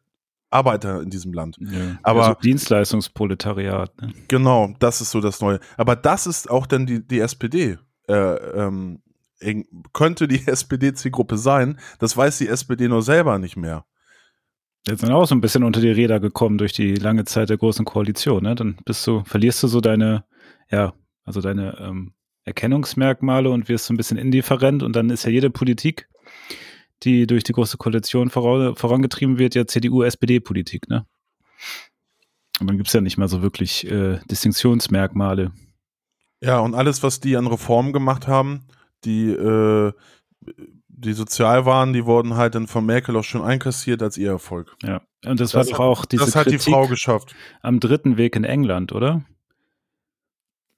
Arbeiter 0.51 1.01
in 1.01 1.09
diesem 1.09 1.33
Land. 1.33 1.57
Ja. 1.59 1.97
Aber- 2.03 2.27
also 2.27 2.39
Dienstleistungsproletariat. 2.41 3.99
Ne? 4.01 4.13
Genau, 4.27 4.73
das 4.79 5.01
ist 5.01 5.11
so 5.11 5.21
das 5.21 5.41
Neue. 5.41 5.59
Aber 5.77 5.95
das 5.95 6.27
ist 6.27 6.49
auch 6.49 6.67
dann 6.67 6.85
die, 6.85 7.05
die 7.05 7.19
SPD. 7.19 7.77
Äh, 8.07 8.13
ähm, 8.13 9.01
könnte 9.93 10.27
die 10.27 10.41
SPD-Zielgruppe 10.47 11.37
sein, 11.37 11.79
das 11.99 12.15
weiß 12.15 12.37
die 12.39 12.47
SPD 12.47 12.87
nur 12.87 13.01
selber 13.01 13.39
nicht 13.39 13.57
mehr. 13.57 13.85
Jetzt 14.87 15.01
sind 15.01 15.11
auch 15.11 15.25
so 15.25 15.35
ein 15.35 15.41
bisschen 15.41 15.63
unter 15.63 15.81
die 15.81 15.91
Räder 15.91 16.19
gekommen 16.19 16.57
durch 16.57 16.73
die 16.73 16.95
lange 16.95 17.25
Zeit 17.25 17.49
der 17.49 17.57
großen 17.57 17.85
Koalition. 17.85 18.43
Ne? 18.43 18.55
Dann 18.55 18.77
bist 18.85 19.05
du, 19.05 19.23
verlierst 19.23 19.61
du 19.61 19.67
so 19.67 19.81
deine, 19.81 20.25
ja, 20.71 20.93
also 21.25 21.41
deine 21.41 21.77
ähm, 21.79 22.13
Erkennungsmerkmale 22.45 23.49
und 23.49 23.69
wirst 23.69 23.85
so 23.85 23.93
ein 23.93 23.97
bisschen 23.97 24.17
indifferent 24.17 24.81
und 24.81 24.95
dann 24.95 25.09
ist 25.09 25.25
ja 25.25 25.29
jede 25.29 25.49
Politik, 25.49 26.09
die 27.03 27.27
durch 27.27 27.43
die 27.43 27.53
große 27.53 27.77
Koalition 27.77 28.29
voran, 28.29 28.75
vorangetrieben 28.75 29.37
wird, 29.37 29.55
ja 29.55 29.65
CDU-SPD-Politik, 29.67 30.89
ne? 30.89 31.05
Und 32.59 32.67
dann 32.67 32.77
gibt's 32.77 32.93
ja 32.93 32.99
nicht 32.99 33.17
mal 33.17 33.29
so 33.29 33.41
wirklich 33.41 33.89
äh, 33.89 34.19
Distinktionsmerkmale. 34.29 35.51
Ja, 36.41 36.59
und 36.59 36.75
alles, 36.75 37.03
was 37.03 37.19
die 37.19 37.37
an 37.37 37.47
Reformen 37.47 37.93
gemacht 37.93 38.27
haben, 38.27 38.65
die, 39.05 39.29
äh, 39.29 39.93
die 40.99 41.13
sozial 41.13 41.65
waren, 41.65 41.93
die 41.93 42.05
wurden 42.05 42.35
halt 42.35 42.55
dann 42.55 42.67
von 42.67 42.85
Merkel 42.85 43.15
auch 43.15 43.23
schon 43.23 43.41
einkassiert 43.41 44.01
als 44.03 44.17
ihr 44.17 44.29
Erfolg. 44.31 44.75
Ja. 44.83 45.01
Und 45.25 45.39
das, 45.39 45.51
Das 45.51 45.55
war 45.55 45.77
doch 45.77 45.79
auch 45.79 46.05
diese 46.05 46.25
das 46.25 46.35
hat 46.35 46.47
die 46.47 46.51
Kritik 46.57 46.73
Frau 46.73 46.87
geschafft. 46.87 47.35
am 47.61 47.79
dritten 47.79 48.17
Weg 48.17 48.35
in 48.35 48.43
England, 48.43 48.91
oder? 48.91 49.23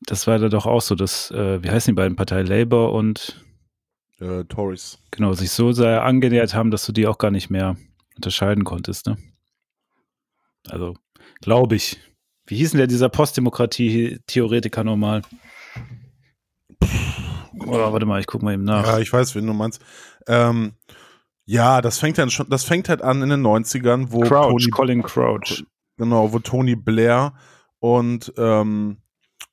Das 0.07 0.25
war 0.27 0.39
da 0.39 0.49
doch 0.49 0.65
auch 0.65 0.81
so, 0.81 0.95
dass, 0.95 1.29
äh, 1.31 1.61
wie 1.63 1.69
heißen 1.69 1.91
die 1.91 1.95
beiden 1.95 2.15
Parteien, 2.15 2.47
Labour 2.47 2.93
und 2.93 3.43
Äh, 4.19 4.43
Tories. 4.45 4.99
genau, 5.11 5.33
sich 5.33 5.51
so 5.51 5.71
sehr 5.73 6.03
angenähert 6.03 6.53
haben, 6.55 6.71
dass 6.71 6.85
du 6.85 6.91
die 6.91 7.07
auch 7.07 7.17
gar 7.17 7.31
nicht 7.31 7.49
mehr 7.49 7.75
unterscheiden 8.15 8.63
konntest, 8.63 9.07
ne? 9.07 9.17
Also, 10.69 10.95
glaube 11.41 11.75
ich. 11.75 11.99
Wie 12.45 12.55
hieß 12.57 12.71
denn 12.71 12.79
der 12.79 12.87
dieser 12.87 13.09
Postdemokratie-Theoretiker 13.09 14.83
nochmal? 14.83 15.21
Oder 17.67 17.93
warte 17.93 18.05
mal, 18.05 18.19
ich 18.19 18.27
gucke 18.27 18.43
mal 18.45 18.53
eben 18.53 18.63
nach. 18.63 18.85
Ja, 18.85 18.99
ich 18.99 19.11
weiß, 19.11 19.35
wen 19.35 19.45
du 19.47 19.53
meinst. 19.53 19.81
Ähm, 20.27 20.73
ja, 21.45 21.81
das 21.81 21.99
fängt 21.99 22.17
dann 22.17 22.29
schon, 22.29 22.49
das 22.49 22.63
fängt 22.63 22.87
halt 22.87 23.01
an 23.01 23.21
in 23.21 23.29
den 23.29 23.45
90ern, 23.45 24.07
wo 24.11 24.21
Crouch, 24.21 24.51
Tony, 24.51 24.69
Colin 24.69 25.03
Crouch. 25.03 25.63
genau, 25.97 26.31
wo 26.31 26.39
Tony 26.39 26.75
Blair 26.75 27.33
und, 27.79 28.31
ähm, 28.37 28.97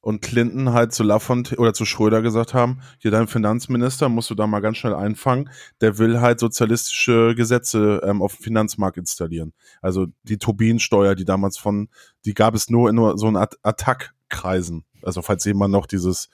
und 0.01 0.23
Clinton 0.23 0.73
halt 0.73 0.93
zu 0.93 1.03
Lafontaine 1.03 1.59
oder 1.59 1.75
zu 1.75 1.85
Schröder 1.85 2.23
gesagt 2.23 2.55
haben, 2.55 2.81
hier 2.99 3.11
dein 3.11 3.27
Finanzminister 3.27 4.09
musst 4.09 4.31
du 4.31 4.35
da 4.35 4.47
mal 4.47 4.61
ganz 4.61 4.77
schnell 4.77 4.95
einfangen, 4.95 5.51
der 5.81 5.99
will 5.99 6.21
halt 6.21 6.39
sozialistische 6.39 7.35
Gesetze 7.35 8.01
ähm, 8.05 8.23
auf 8.23 8.37
dem 8.37 8.45
Finanzmarkt 8.45 8.99
installieren. 8.99 9.53
Also 9.83 10.07
die 10.23 10.39
Tobin-Steuer, 10.39 11.15
die 11.15 11.25
damals 11.25 11.59
von, 11.59 11.89
die 12.25 12.35
gab 12.35 12.55
es 12.55 12.71
nur 12.71 12.91
in 12.91 12.95
nur 12.95 13.19
so 13.19 13.27
einen 13.27 13.37
At 13.37 13.57
Attack-Kreisen. 13.63 14.85
Also 15.03 15.23
falls 15.23 15.45
jemand 15.45 15.73
noch 15.73 15.87
dieses 15.87 16.29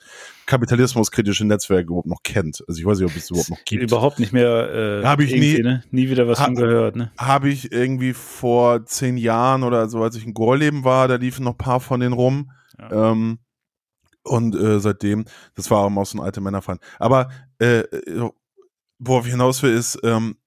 kapitalismuskritische 0.45 1.45
Netzwerk 1.45 1.85
überhaupt 1.87 2.07
noch 2.07 2.23
kennt. 2.23 2.63
Also 2.67 2.79
ich 2.79 2.85
weiß 2.85 2.99
nicht, 2.99 3.09
ob 3.11 3.15
es 3.17 3.29
überhaupt 3.29 3.49
noch 3.49 3.63
gibt. 3.65 3.83
Überhaupt 3.83 4.19
nicht 4.19 4.33
mehr. 4.33 5.01
Äh, 5.01 5.05
Hab 5.05 5.19
ich 5.19 5.31
nie- 5.33 5.61
Ne? 5.61 5.83
nie 5.91 6.09
wieder 6.09 6.27
was 6.27 6.39
Ha- 6.39 6.45
von 6.45 6.55
gehört. 6.55 6.95
Ne? 6.95 7.11
habe 7.17 7.49
ich 7.49 7.71
irgendwie 7.71 8.13
vor 8.13 8.85
zehn 8.85 9.17
Jahren 9.17 9.63
oder 9.63 9.87
so, 9.89 10.01
als 10.03 10.15
ich 10.15 10.25
in 10.25 10.33
Gorleben 10.33 10.83
war, 10.83 11.07
da 11.07 11.15
liefen 11.15 11.43
noch 11.43 11.53
ein 11.53 11.57
paar 11.57 11.79
von 11.79 11.99
denen 11.99 12.13
rum. 12.13 12.51
Ja. 12.79 13.11
Ähm, 13.11 13.39
und 14.23 14.55
äh, 14.55 14.79
seitdem, 14.79 15.25
das 15.55 15.69
war 15.69 15.79
auch 15.79 16.05
so 16.05 16.17
ein 16.17 16.23
alter 16.23 16.41
Männerfan. 16.41 16.79
Aber 16.99 17.29
äh, 17.59 17.79
äh, 17.81 18.29
worauf 18.99 19.25
ich 19.25 19.31
hinaus 19.31 19.61
will, 19.61 19.73
ist, 19.73 19.99
ähm, 20.03 20.37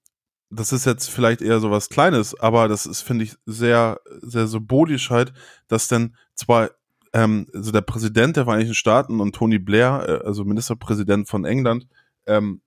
das 0.51 0.73
ist 0.73 0.85
jetzt 0.85 1.09
vielleicht 1.09 1.41
eher 1.41 1.59
so 1.59 1.69
was 1.69 1.89
Kleines, 1.89 2.37
aber 2.39 2.67
das 2.67 2.85
ist, 2.87 3.01
finde 3.01 3.23
ich, 3.25 3.35
sehr, 3.45 3.99
sehr 4.21 4.47
symbolisch 4.47 5.11
halt, 5.11 5.31
dass 5.67 5.87
dann 5.87 6.15
zwar 6.33 6.71
ähm, 7.13 7.47
also 7.53 7.71
der 7.71 7.81
Präsident 7.81 8.37
der 8.37 8.45
Vereinigten 8.45 8.75
Staaten 8.75 9.19
und 9.19 9.35
Tony 9.35 9.59
Blair, 9.59 10.05
äh, 10.23 10.25
also 10.27 10.43
Ministerpräsident 10.45 11.27
von 11.27 11.45
England, 11.45 11.87
ähm, 12.25 12.61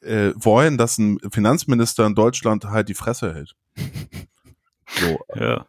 äh, 0.00 0.32
wollen, 0.36 0.78
dass 0.78 0.98
ein 0.98 1.18
Finanzminister 1.30 2.06
in 2.06 2.14
Deutschland 2.14 2.64
halt 2.66 2.88
die 2.88 2.94
Fresse 2.94 3.34
hält. 3.34 3.54
So, 4.90 5.18
Ja. 5.34 5.66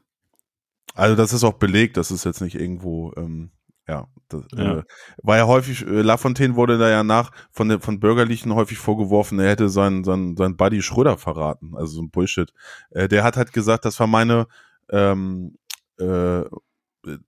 also 0.96 1.16
das 1.18 1.34
ist 1.34 1.44
auch 1.44 1.56
belegt, 1.56 1.98
das 1.98 2.10
ist 2.10 2.24
jetzt 2.24 2.40
nicht 2.42 2.56
irgendwo, 2.56 3.12
ähm, 3.18 3.52
ja, 3.86 4.08
das, 4.30 4.44
Ja. 4.56 4.78
Äh, 4.80 4.84
war 5.24 5.36
ja 5.38 5.46
häufig, 5.46 5.86
äh, 5.86 6.02
Lafontaine 6.02 6.56
wurde 6.56 6.78
da 6.78 6.90
ja 6.90 7.04
nach 7.04 7.32
von 7.52 7.68
der 7.68 7.82
von 7.82 8.00
Bürgerlichen 8.00 8.56
häufig 8.56 8.78
vorgeworfen, 8.78 9.38
er 9.40 9.50
hätte 9.50 9.68
seinen 9.68 10.06
seinen 10.06 10.38
seinen 10.38 10.56
Buddy 10.56 10.82
Schröder 10.82 11.18
verraten, 11.18 11.76
also 11.76 11.96
so 11.96 12.02
ein 12.02 12.12
Bullshit. 12.12 12.54
Äh, 12.92 13.10
der 13.10 13.26
hat 13.26 13.36
halt 13.36 13.52
gesagt, 13.52 13.84
das 13.84 14.00
war 14.00 14.08
meine 14.08 14.48
ähm, 14.90 15.58
äh, 16.00 16.44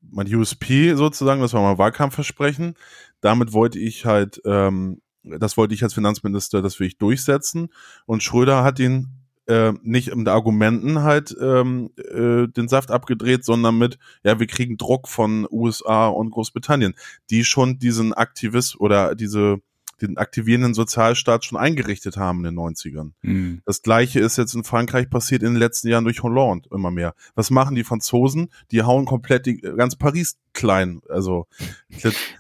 mein 0.02 0.34
USP 0.34 0.96
sozusagen, 0.96 1.42
das 1.42 1.54
war 1.54 1.62
mein 1.62 1.78
Wahlkampfversprechen. 1.78 2.76
Damit 3.22 3.54
wollte 3.54 3.80
ich 3.80 4.06
halt, 4.06 4.42
ähm, 4.46 5.02
das 5.24 5.58
wollte 5.58 5.74
ich 5.74 5.84
als 5.84 5.94
Finanzminister, 5.94 6.62
das 6.62 6.80
will 6.80 6.88
ich 6.88 6.98
durchsetzen. 6.98 7.70
Und 8.06 8.24
Schröder 8.24 8.64
hat 8.64 8.80
ihn 8.80 9.22
äh, 9.48 9.74
nicht 9.82 10.16
mit 10.16 10.28
Argumenten 10.28 11.02
halt 11.02 11.36
ähm, 11.42 11.92
äh, 11.98 12.48
den 12.48 12.68
Saft 12.68 12.92
abgedreht, 12.92 13.44
sondern 13.44 13.78
mit, 13.78 13.98
ja, 14.24 14.40
wir 14.40 14.48
kriegen 14.48 14.78
Druck 14.78 15.08
von 15.08 15.48
USA 15.50 16.08
und 16.08 16.32
Großbritannien, 16.32 16.96
die 17.30 17.44
schon 17.44 17.80
diesen 17.80 18.14
Aktivist 18.14 18.80
oder 18.80 19.16
diese 19.16 19.62
den 20.02 20.18
aktivierenden 20.18 20.74
Sozialstaat 20.74 21.46
schon 21.46 21.58
eingerichtet 21.58 22.18
haben 22.18 22.40
in 22.40 22.56
den 22.56 22.60
90ern. 22.60 23.12
Hm. 23.22 23.62
Das 23.66 23.82
gleiche 23.82 24.20
ist 24.20 24.38
jetzt 24.38 24.54
in 24.54 24.64
Frankreich 24.64 25.10
passiert 25.10 25.44
in 25.44 25.54
den 25.54 25.60
letzten 25.60 25.88
Jahren 25.88 26.04
durch 26.04 26.24
Hollande 26.24 26.70
immer 26.72 26.92
mehr. 26.92 27.14
Was 27.36 27.50
machen 27.50 27.76
die 27.76 27.84
Franzosen? 27.84 28.50
Die 28.72 28.84
hauen 28.84 29.06
komplett 29.06 29.46
die, 29.46 29.62
ganz 29.62 29.96
Paris 29.96 30.38
klein. 30.54 31.02
Also 31.10 31.48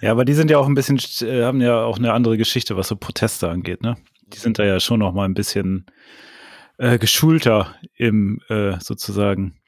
Ja, 0.02 0.12
aber 0.12 0.26
die 0.26 0.34
sind 0.34 0.50
ja 0.50 0.58
auch 0.58 0.68
ein 0.68 0.76
bisschen, 0.76 1.00
äh, 1.22 1.44
haben 1.44 1.62
ja 1.62 1.84
auch 1.84 1.98
eine 1.98 2.14
andere 2.14 2.38
Geschichte, 2.38 2.78
was 2.78 2.88
so 2.88 2.96
Proteste 2.96 3.50
angeht, 3.50 3.82
ne? 3.82 3.98
Die 4.34 4.38
sind 4.38 4.60
da 4.60 4.64
ja 4.64 4.80
schon 4.80 5.00
noch 5.00 5.14
mal 5.14 5.26
ein 5.26 5.34
bisschen 5.34 5.86
äh, 6.78 6.98
geschulter 6.98 7.76
im 7.96 8.40
äh, 8.50 8.80
sozusagen 8.80 9.56
äh, 9.56 9.61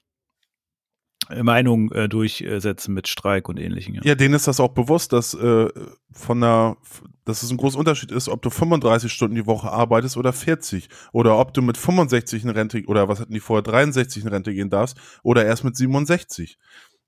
Meinung 1.41 1.91
äh, 1.91 2.07
durchsetzen 2.09 2.93
mit 2.93 3.07
Streik 3.07 3.49
und 3.49 3.59
ähnlichem. 3.59 3.95
Ja. 3.95 4.01
ja, 4.03 4.15
denen 4.15 4.33
ist 4.35 4.47
das 4.47 4.59
auch 4.59 4.73
bewusst, 4.73 5.13
dass 5.13 5.33
äh, 5.33 5.69
von 6.11 6.41
der 6.41 6.77
dass 7.25 7.41
es 7.41 7.51
ein 7.51 7.57
großer 7.57 7.79
Unterschied 7.79 8.11
ist, 8.11 8.27
ob 8.27 8.41
du 8.41 8.49
35 8.49 9.11
Stunden 9.11 9.35
die 9.35 9.45
Woche 9.45 9.71
arbeitest 9.71 10.17
oder 10.17 10.33
40. 10.33 10.89
Oder 11.11 11.37
ob 11.37 11.53
du 11.53 11.61
mit 11.61 11.77
65 11.77 12.43
in 12.43 12.49
Rente, 12.49 12.83
oder 12.87 13.07
was 13.07 13.19
hatten 13.19 13.33
die 13.33 13.39
vorher, 13.39 13.63
63 13.63 14.23
in 14.23 14.29
Rente 14.29 14.53
gehen 14.53 14.69
darfst, 14.69 14.97
oder 15.23 15.45
erst 15.45 15.63
mit 15.63 15.75
67. 15.75 16.57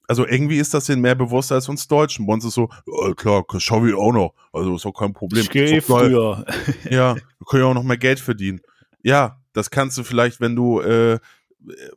Also 0.08 0.26
irgendwie 0.26 0.58
ist 0.58 0.74
das 0.74 0.86
denen 0.86 1.02
mehr 1.02 1.16
bewusst 1.16 1.52
als 1.52 1.68
uns 1.68 1.88
Deutschen. 1.88 2.28
Bei 2.28 2.34
uns 2.34 2.46
ist 2.46 2.54
so, 2.54 2.70
ja, 2.86 3.14
klar, 3.14 3.44
schau 3.58 3.86
ich 3.86 3.94
auch 3.94 4.14
noch. 4.14 4.34
Also 4.54 4.76
ist 4.76 4.86
auch 4.86 4.94
kein 4.94 5.14
Problem. 5.14 5.42
Ich 5.42 5.50
gehe 5.50 5.66
geil. 5.70 5.82
früher. 5.82 6.46
Ja, 6.90 7.16
wir 7.16 7.46
können 7.48 7.64
ja 7.64 7.70
auch 7.70 7.74
noch 7.74 7.84
mehr 7.84 7.98
Geld 7.98 8.20
verdienen. 8.20 8.62
Ja, 9.02 9.42
das 9.54 9.72
kannst 9.72 9.98
du 9.98 10.04
vielleicht, 10.04 10.40
wenn 10.40 10.56
du, 10.56 10.80
äh, 10.82 11.20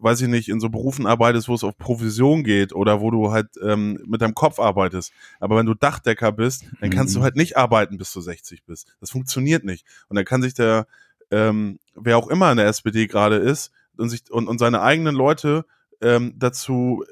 weiß 0.01 0.21
ich 0.23 0.29
nicht, 0.29 0.49
in 0.49 0.61
so 0.61 0.69
Berufen 0.69 1.07
arbeitest, 1.07 1.49
wo 1.49 1.55
es 1.55 1.65
auf 1.65 1.77
Provision 1.77 2.45
geht 2.45 2.73
oder 2.73 3.01
wo 3.01 3.11
du 3.11 3.31
halt 3.31 3.49
ähm, 3.63 3.99
mit 4.07 4.23
deinem 4.23 4.35
Kopf 4.35 4.59
arbeitest. 4.59 5.13
Aber 5.41 5.57
wenn 5.57 5.67
du 5.67 5.75
Dachdecker 5.75 6.33
bist, 6.33 6.65
dann 6.81 6.91
kannst 6.91 7.15
Mhm. 7.15 7.19
du 7.21 7.25
halt 7.25 7.37
nicht 7.37 7.57
arbeiten, 7.57 7.97
bis 7.99 8.13
du 8.13 8.21
60 8.21 8.65
bist. 8.65 8.95
Das 9.01 9.11
funktioniert 9.11 9.65
nicht. 9.65 9.85
Und 10.09 10.17
dann 10.17 10.25
kann 10.25 10.43
sich 10.43 10.55
der, 10.55 10.87
ähm, 11.31 11.79
wer 11.95 12.17
auch 12.19 12.29
immer 12.29 12.51
in 12.51 12.57
der 12.57 12.67
SPD 12.67 13.07
gerade 13.07 13.37
ist, 13.37 13.71
und 13.97 14.09
sich 14.11 14.31
und, 14.31 14.47
und 14.47 14.59
seine 14.59 14.81
eigenen 14.81 15.15
Leute 15.17 15.65
ähm, 16.01 16.35
dazu 16.37 17.05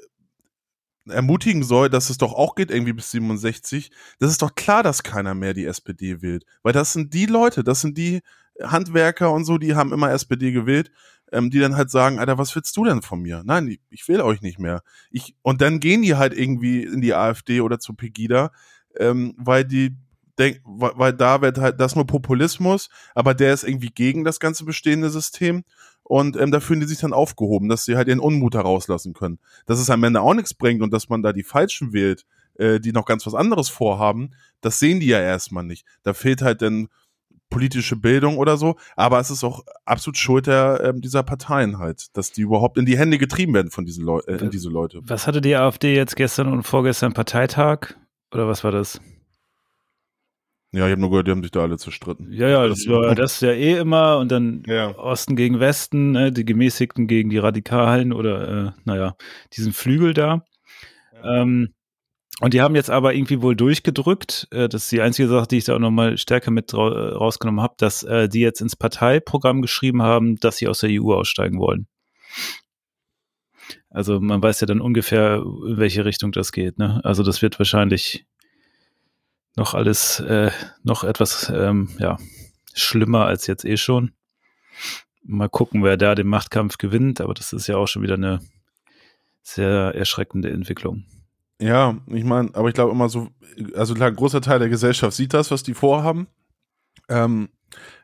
ermutigen 1.09 1.63
soll, 1.63 1.89
dass 1.89 2.09
es 2.09 2.17
doch 2.17 2.33
auch 2.33 2.55
geht, 2.55 2.69
irgendwie 2.71 2.93
bis 2.93 3.11
67, 3.11 3.91
das 4.19 4.31
ist 4.31 4.41
doch 4.41 4.55
klar, 4.55 4.83
dass 4.83 5.03
keiner 5.03 5.33
mehr 5.33 5.53
die 5.53 5.65
SPD 5.65 6.21
wählt. 6.21 6.45
Weil 6.63 6.73
das 6.73 6.93
sind 6.93 7.13
die 7.13 7.25
Leute, 7.25 7.63
das 7.63 7.81
sind 7.81 7.97
die 7.97 8.21
Handwerker 8.61 9.31
und 9.31 9.45
so, 9.45 9.57
die 9.57 9.75
haben 9.75 9.93
immer 9.93 10.11
SPD 10.11 10.51
gewählt, 10.51 10.91
ähm, 11.31 11.49
die 11.49 11.59
dann 11.59 11.75
halt 11.75 11.89
sagen, 11.89 12.19
Alter, 12.19 12.37
was 12.37 12.55
willst 12.55 12.75
du 12.77 12.85
denn 12.85 13.01
von 13.01 13.21
mir? 13.21 13.43
Nein, 13.45 13.77
ich, 13.89 14.07
will 14.07 14.21
euch 14.21 14.41
nicht 14.41 14.59
mehr. 14.59 14.81
Ich, 15.11 15.35
und 15.41 15.61
dann 15.61 15.79
gehen 15.79 16.01
die 16.01 16.15
halt 16.15 16.33
irgendwie 16.33 16.83
in 16.83 17.01
die 17.01 17.13
AfD 17.13 17.61
oder 17.61 17.79
zu 17.79 17.93
Pegida, 17.93 18.51
ähm, 18.97 19.33
weil 19.37 19.65
die 19.65 19.95
denk, 20.39 20.61
weil, 20.63 20.91
weil 20.95 21.13
da 21.13 21.41
wird 21.41 21.57
halt 21.57 21.79
das 21.79 21.95
nur 21.95 22.05
Populismus, 22.05 22.89
aber 23.15 23.33
der 23.33 23.53
ist 23.53 23.63
irgendwie 23.63 23.89
gegen 23.89 24.23
das 24.23 24.39
ganze 24.39 24.65
bestehende 24.65 25.09
System 25.09 25.63
und 26.03 26.37
ähm, 26.37 26.51
da 26.51 26.59
fühlen 26.59 26.79
die 26.79 26.87
sich 26.87 26.99
dann 26.99 27.13
aufgehoben, 27.13 27.67
dass 27.67 27.83
sie 27.83 27.97
halt 27.97 28.07
ihren 28.07 28.19
Unmut 28.19 28.55
herauslassen 28.55 29.13
können. 29.13 29.39
Dass 29.65 29.79
es 29.79 29.89
am 29.89 30.03
Ende 30.03 30.21
auch 30.21 30.33
nichts 30.33 30.53
bringt 30.53 30.81
und 30.81 30.93
dass 30.93 31.09
man 31.09 31.21
da 31.21 31.33
die 31.33 31.43
Falschen 31.43 31.91
wählt, 31.91 32.25
äh, 32.55 32.79
die 32.79 32.93
noch 32.93 33.05
ganz 33.05 33.25
was 33.25 33.35
anderes 33.35 33.67
vorhaben, 33.67 34.31
das 34.61 34.79
sehen 34.79 35.01
die 35.01 35.07
ja 35.07 35.19
erstmal 35.19 35.65
nicht. 35.65 35.85
Da 36.03 36.13
fehlt 36.13 36.41
halt 36.41 36.61
dann 36.61 36.87
politische 37.49 37.95
Bildung 37.95 38.37
oder 38.37 38.57
so, 38.57 38.75
aber 38.95 39.19
es 39.19 39.29
ist 39.31 39.43
auch 39.43 39.63
absolut 39.85 40.17
Schuld 40.17 40.47
der, 40.47 40.81
ähm, 40.83 41.01
dieser 41.01 41.23
Parteien 41.23 41.79
halt, 41.79 42.15
dass 42.17 42.31
die 42.31 42.41
überhaupt 42.41 42.77
in 42.77 42.85
die 42.85 42.97
Hände 42.97 43.17
getrieben 43.17 43.53
werden 43.53 43.71
von 43.71 43.85
diesen 43.85 44.03
Leu 44.03 44.19
äh, 44.27 44.35
in 44.37 44.49
diese 44.49 44.69
Leute. 44.69 44.99
Was 45.03 45.27
hatte 45.27 45.41
die 45.41 45.55
AfD 45.55 45.95
jetzt 45.95 46.15
gestern 46.15 46.51
und 46.51 46.63
vorgestern 46.63 47.13
Parteitag? 47.13 47.95
Oder 48.33 48.47
was 48.47 48.63
war 48.63 48.71
das? 48.71 48.99
Ja, 50.73 50.85
ich 50.85 50.91
habe 50.91 50.99
nur 50.99 51.09
gehört, 51.09 51.27
die 51.27 51.31
haben 51.31 51.41
sich 51.41 51.51
da 51.51 51.61
alle 51.61 51.77
zerstritten. 51.77 52.31
Ja, 52.33 52.49
ja, 52.49 52.67
Das- 52.67 52.85
war, 52.87 53.15
das 53.15 53.35
ist 53.35 53.41
ja 53.41 53.51
eh 53.53 53.77
immer 53.77 54.17
und 54.17 54.29
dann 54.31 54.63
Ja. 54.67 54.93
Osten 54.97 55.37
gegen 55.37 55.61
Westen, 55.61 56.11
ne, 56.11 56.31
die 56.33 56.43
Gemäßigten 56.43 57.07
gegen 57.07 57.29
die 57.29 57.37
Radikalen 57.37 58.11
oder, 58.11 58.67
äh, 58.67 58.71
naja, 58.83 59.15
diesen 59.53 59.71
Flügel 59.71 60.13
da. 60.13 60.43
Ähm, 61.23 61.73
und 62.39 62.53
die 62.53 62.61
haben 62.61 62.75
jetzt 62.75 62.89
aber 62.89 63.13
irgendwie 63.15 63.41
wohl 63.41 63.55
durchgedrückt, 63.55 64.47
äh, 64.51 64.69
das 64.69 64.83
ist 64.83 64.91
die 64.91 65.01
einzige 65.01 65.27
Sache, 65.27 65.47
die 65.47 65.57
ich 65.57 65.65
da 65.65 65.75
auch 65.75 65.79
nochmal 65.79 66.17
stärker 66.17 66.51
mit 66.51 66.71
äh, 66.73 66.77
rausgenommen 66.77 67.61
habe, 67.61 67.75
dass 67.77 68.03
äh, 68.03 68.29
die 68.29 68.41
jetzt 68.41 68.61
ins 68.61 68.75
Parteiprogramm 68.75 69.61
geschrieben 69.61 70.03
haben, 70.03 70.35
dass 70.37 70.57
sie 70.57 70.67
aus 70.67 70.79
der 70.79 70.91
EU 70.91 71.13
aussteigen 71.13 71.59
wollen. 71.59 71.87
Also 73.89 74.19
man 74.19 74.41
weiß 74.41 74.61
ja 74.61 74.67
dann 74.67 74.81
ungefähr, 74.81 75.37
in 75.37 75.77
welche 75.77 76.05
Richtung 76.05 76.31
das 76.31 76.51
geht. 76.51 76.77
Ne? 76.77 77.01
Also 77.03 77.23
das 77.23 77.41
wird 77.41 77.57
wahrscheinlich 77.57 78.25
noch 79.55 79.73
alles, 79.73 80.19
äh, 80.19 80.51
noch 80.83 81.03
etwas, 81.03 81.51
ähm, 81.53 81.89
ja, 81.97 82.17
schlimmer 82.75 83.25
als 83.25 83.47
jetzt 83.47 83.65
eh 83.65 83.77
schon. 83.77 84.11
Mal 85.23 85.49
gucken, 85.49 85.83
wer 85.83 85.97
da 85.97 86.13
den 86.13 86.27
Machtkampf 86.27 86.77
gewinnt, 86.77 87.19
aber 87.19 87.33
das 87.33 87.51
ist 87.53 87.65
ja 87.65 87.77
auch 87.77 87.87
schon 87.87 88.03
wieder 88.03 88.13
eine 88.13 88.39
sehr 89.41 89.95
erschreckende 89.95 90.51
Entwicklung. 90.51 91.05
Ja, 91.59 91.97
ich 92.07 92.23
meine, 92.23 92.49
aber 92.53 92.67
ich 92.67 92.75
glaube 92.75 92.91
immer 92.91 93.09
so, 93.09 93.29
also 93.75 93.93
klar, 93.95 94.09
ein 94.09 94.15
großer 94.15 94.41
Teil 94.41 94.59
der 94.59 94.69
Gesellschaft 94.69 95.15
sieht 95.17 95.33
das, 95.33 95.49
was 95.49 95.63
die 95.63 95.73
vorhaben. 95.73 96.27
Ähm, 97.09 97.49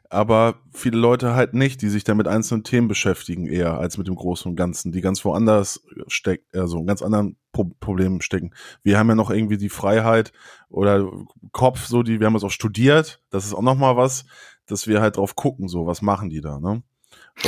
aber 0.10 0.56
viele 0.72 0.98
Leute 0.98 1.34
halt 1.36 1.54
nicht, 1.56 1.82
die 1.82 1.90
sich 1.90 2.04
dann 2.04 2.18
mit 2.18 2.28
einzelnen 2.28 2.64
Themen 2.64 2.88
beschäftigen, 2.88 3.48
eher 3.48 3.78
als 3.80 3.98
mit 3.98 4.08
dem 4.08 4.16
Großen 4.16 4.50
und 4.50 4.56
Ganzen, 4.56 4.92
die 4.92 5.02
ganz 5.02 5.26
woanders 5.26 5.84
steckt, 6.08 6.56
also 6.56 6.78
in 6.80 6.86
ganz 6.88 7.02
anderen 7.02 7.36
Pro 7.52 7.66
Problemen 7.80 8.22
stecken. 8.22 8.52
Wir 8.84 9.00
haben 9.00 9.10
ja 9.10 9.16
noch 9.16 9.32
irgendwie 9.32 9.58
die 9.58 9.70
Freiheit 9.70 10.32
oder 10.70 11.12
Kopf, 11.52 11.86
so 11.88 12.04
die, 12.04 12.20
wir 12.20 12.28
haben 12.28 12.36
es 12.36 12.44
auch 12.44 12.52
studiert, 12.52 13.22
das 13.32 13.46
ist 13.46 13.54
auch 13.56 13.62
nochmal 13.64 13.98
was, 13.98 14.26
dass 14.68 14.88
wir 14.88 15.02
halt 15.02 15.18
drauf 15.18 15.36
gucken, 15.36 15.68
so, 15.68 15.88
was 15.88 16.02
machen 16.04 16.30
die 16.30 16.42
da, 16.42 16.60
ne? 16.60 16.84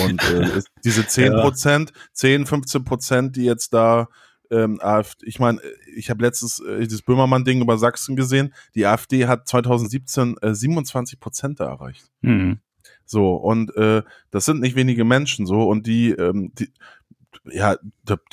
Und 0.04 0.24
äh, 0.24 0.44
es- 0.58 0.66
diese 0.84 1.06
10 1.08 1.34
Prozent, 1.42 1.94
10, 2.14 2.46
15 2.48 2.84
Prozent, 2.84 3.36
die 3.36 3.46
jetzt 3.46 3.74
da 3.74 4.08
ähm, 4.52 4.80
AfD, 4.82 5.26
ich 5.26 5.40
meine, 5.40 5.60
ich 5.96 6.10
habe 6.10 6.24
letztens 6.24 6.60
äh, 6.60 6.80
dieses 6.80 7.02
Böhmermann-Ding 7.02 7.62
über 7.62 7.78
Sachsen 7.78 8.16
gesehen. 8.16 8.54
Die 8.76 8.86
AfD 8.86 9.28
hat 9.28 9.48
2017 9.48 10.38
äh, 10.42 10.54
27 10.54 11.20
Prozent 11.20 11.60
da 11.60 11.66
erreicht. 11.66 12.10
Hm. 12.22 12.60
So, 13.06 13.36
und 13.36 13.76
äh, 13.76 14.04
das 14.32 14.46
sind 14.46 14.62
nicht 14.62 14.76
wenige 14.76 15.06
Menschen 15.06 15.46
so, 15.46 15.68
und 15.68 15.86
die, 15.88 16.12
ähm, 16.12 16.52
die 16.56 16.70
ja, 17.52 17.76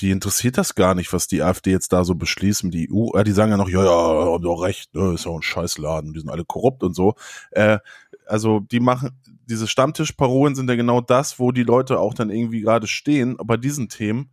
die, 0.00 0.10
interessiert 0.10 0.58
das 0.58 0.74
gar 0.74 0.94
nicht, 0.94 1.12
was 1.12 1.26
die 1.26 1.42
AfD 1.42 1.70
jetzt 1.70 1.92
da 1.92 2.04
so 2.04 2.14
beschließen. 2.14 2.70
Die 2.70 2.88
EU, 2.90 3.16
äh, 3.16 3.24
die 3.24 3.32
sagen 3.32 3.50
ja 3.50 3.56
noch, 3.56 3.68
ja, 3.68 3.84
ja, 3.84 4.32
haben 4.32 4.42
doch 4.42 4.62
recht, 4.62 4.94
ne, 4.94 5.14
ist 5.14 5.26
ja 5.26 5.32
ein 5.32 5.42
Scheißladen, 5.42 6.14
die 6.14 6.20
sind 6.20 6.30
alle 6.30 6.44
korrupt 6.44 6.82
und 6.82 6.94
so. 6.94 7.14
Äh, 7.50 7.78
also 8.26 8.60
die 8.60 8.80
machen, 8.80 9.10
diese 9.46 9.68
Stammtischparolen 9.68 10.54
sind 10.54 10.70
ja 10.70 10.76
genau 10.76 11.00
das, 11.00 11.38
wo 11.38 11.52
die 11.52 11.64
Leute 11.64 11.98
auch 11.98 12.14
dann 12.14 12.30
irgendwie 12.30 12.60
gerade 12.60 12.86
stehen 12.86 13.36
bei 13.44 13.56
diesen 13.56 13.88
Themen. 13.88 14.30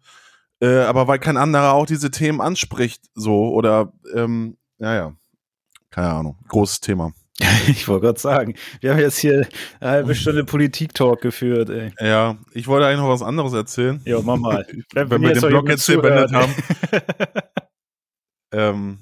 Äh, 0.61 0.79
aber 0.79 1.07
weil 1.07 1.19
kein 1.19 1.37
anderer 1.37 1.73
auch 1.73 1.85
diese 1.85 2.11
Themen 2.11 2.41
anspricht, 2.41 3.03
so, 3.13 3.49
oder, 3.53 3.93
ähm, 4.13 4.57
ja, 4.77 4.95
ja, 4.95 5.13
keine 5.89 6.09
Ahnung, 6.09 6.37
großes 6.47 6.81
Thema. 6.81 7.11
Ich 7.67 7.87
wollte 7.87 8.07
gerade 8.07 8.19
sagen, 8.19 8.55
wir 8.81 8.91
haben 8.91 8.99
jetzt 8.99 9.19
hier 9.19 9.47
eine 9.79 9.91
halbe 9.91 10.15
Stunde 10.15 10.43
Politik-Talk 10.43 11.21
geführt, 11.21 11.69
ey. 11.69 11.93
Ja, 11.99 12.37
ich 12.53 12.67
wollte 12.67 12.87
eigentlich 12.87 12.99
noch 12.99 13.09
was 13.09 13.21
anderes 13.21 13.53
erzählen. 13.53 14.01
Ja, 14.05 14.19
mach 14.21 14.37
mal. 14.37 14.65
Wenn 14.93 15.21
wir 15.21 15.33
den 15.33 15.47
Blog 15.47 15.69
jetzt 15.69 15.85
hier 15.85 16.01
beendet 16.01 16.33
haben. 16.33 16.53
Ähm, 18.51 18.99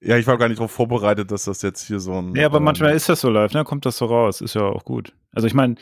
ja, 0.00 0.16
ich 0.16 0.26
war 0.26 0.38
gar 0.38 0.48
nicht 0.48 0.58
darauf 0.58 0.70
vorbereitet, 0.70 1.30
dass 1.30 1.44
das 1.44 1.62
jetzt 1.62 1.86
hier 1.86 2.00
so 2.00 2.14
ein. 2.20 2.34
Ja, 2.34 2.46
aber 2.46 2.58
ähm, 2.58 2.64
manchmal 2.64 2.94
ist 2.94 3.08
das 3.08 3.20
so 3.20 3.30
live, 3.30 3.52
ne? 3.52 3.64
Kommt 3.64 3.84
das 3.84 3.98
so 3.98 4.06
raus. 4.06 4.40
Ist 4.40 4.54
ja 4.54 4.62
auch 4.62 4.84
gut. 4.84 5.12
Also 5.32 5.46
ich 5.46 5.54
meine, 5.54 5.74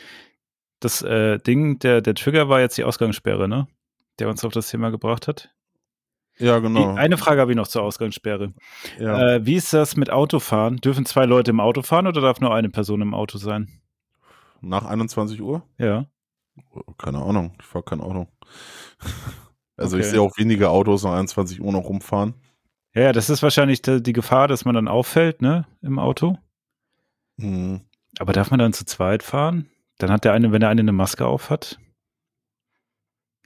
das 0.79 1.01
äh, 1.01 1.37
Ding, 1.39 1.79
der, 1.79 2.01
der 2.01 2.15
Trigger 2.15 2.49
war 2.49 2.59
jetzt 2.59 2.77
die 2.77 2.83
Ausgangssperre, 2.83 3.47
ne? 3.47 3.67
Der 4.19 4.29
uns 4.29 4.43
auf 4.43 4.53
das 4.53 4.69
Thema 4.69 4.89
gebracht 4.89 5.27
hat. 5.27 5.49
Ja, 6.39 6.59
genau. 6.59 6.93
Die, 6.93 6.99
eine 6.99 7.17
Frage 7.17 7.41
habe 7.41 7.51
ich 7.51 7.57
noch 7.57 7.67
zur 7.67 7.81
Ausgangssperre. 7.83 8.53
ja. 8.99 9.35
Äh, 9.35 9.45
wie 9.45 9.55
ist 9.55 9.73
das 9.73 9.95
mit 9.97 10.09
Autofahren? 10.11 10.77
Dürfen 10.77 11.05
zwei 11.05 11.25
Leute 11.25 11.51
im 11.51 11.59
Auto 11.59 11.81
fahren 11.81 12.05
oder 12.07 12.21
darf 12.21 12.39
nur 12.39 12.53
eine 12.53 12.69
Person 12.69 13.01
im 13.01 13.13
Auto 13.13 13.37
sein? 13.39 13.81
Nach 14.61 14.85
21 14.85 15.41
Uhr? 15.41 15.63
Ja. 15.77 16.05
Keine 16.97 17.19
Ahnung. 17.19 17.55
Ich 17.59 17.65
fahre 17.65 17.83
kein 17.83 18.01
Auto. 18.01 18.27
Also 19.79 19.95
Okay. 19.97 20.05
ich 20.05 20.09
sehe 20.11 20.21
auch 20.21 20.35
wenige 20.39 20.71
Autos 20.71 21.03
nach 21.03 21.11
21 21.13 21.61
Uhr 21.61 21.71
noch 21.71 21.83
rumfahren. 21.85 22.33
Ja, 22.95 23.11
das 23.13 23.29
ist 23.29 23.43
wahrscheinlich 23.43 23.83
die, 23.83 24.11
Gefahr, 24.11 24.47
dass 24.47 24.65
man 24.65 24.73
dann 24.73 24.87
auffällt, 24.87 25.39
ne? 25.43 25.67
Im 25.83 25.99
Auto. 25.99 26.39
Hm. 27.39 27.81
Aber 28.17 28.33
darf 28.33 28.49
man 28.49 28.57
dann 28.57 28.73
zu 28.73 28.85
zweit 28.85 29.21
fahren? 29.21 29.69
Dann 29.99 30.09
hat 30.09 30.25
der 30.25 30.33
eine, 30.33 30.51
wenn 30.51 30.61
der 30.61 30.69
eine 30.69 30.81
eine 30.81 30.93
Maske 30.93 31.27
auf 31.27 31.51
hat. 31.51 31.77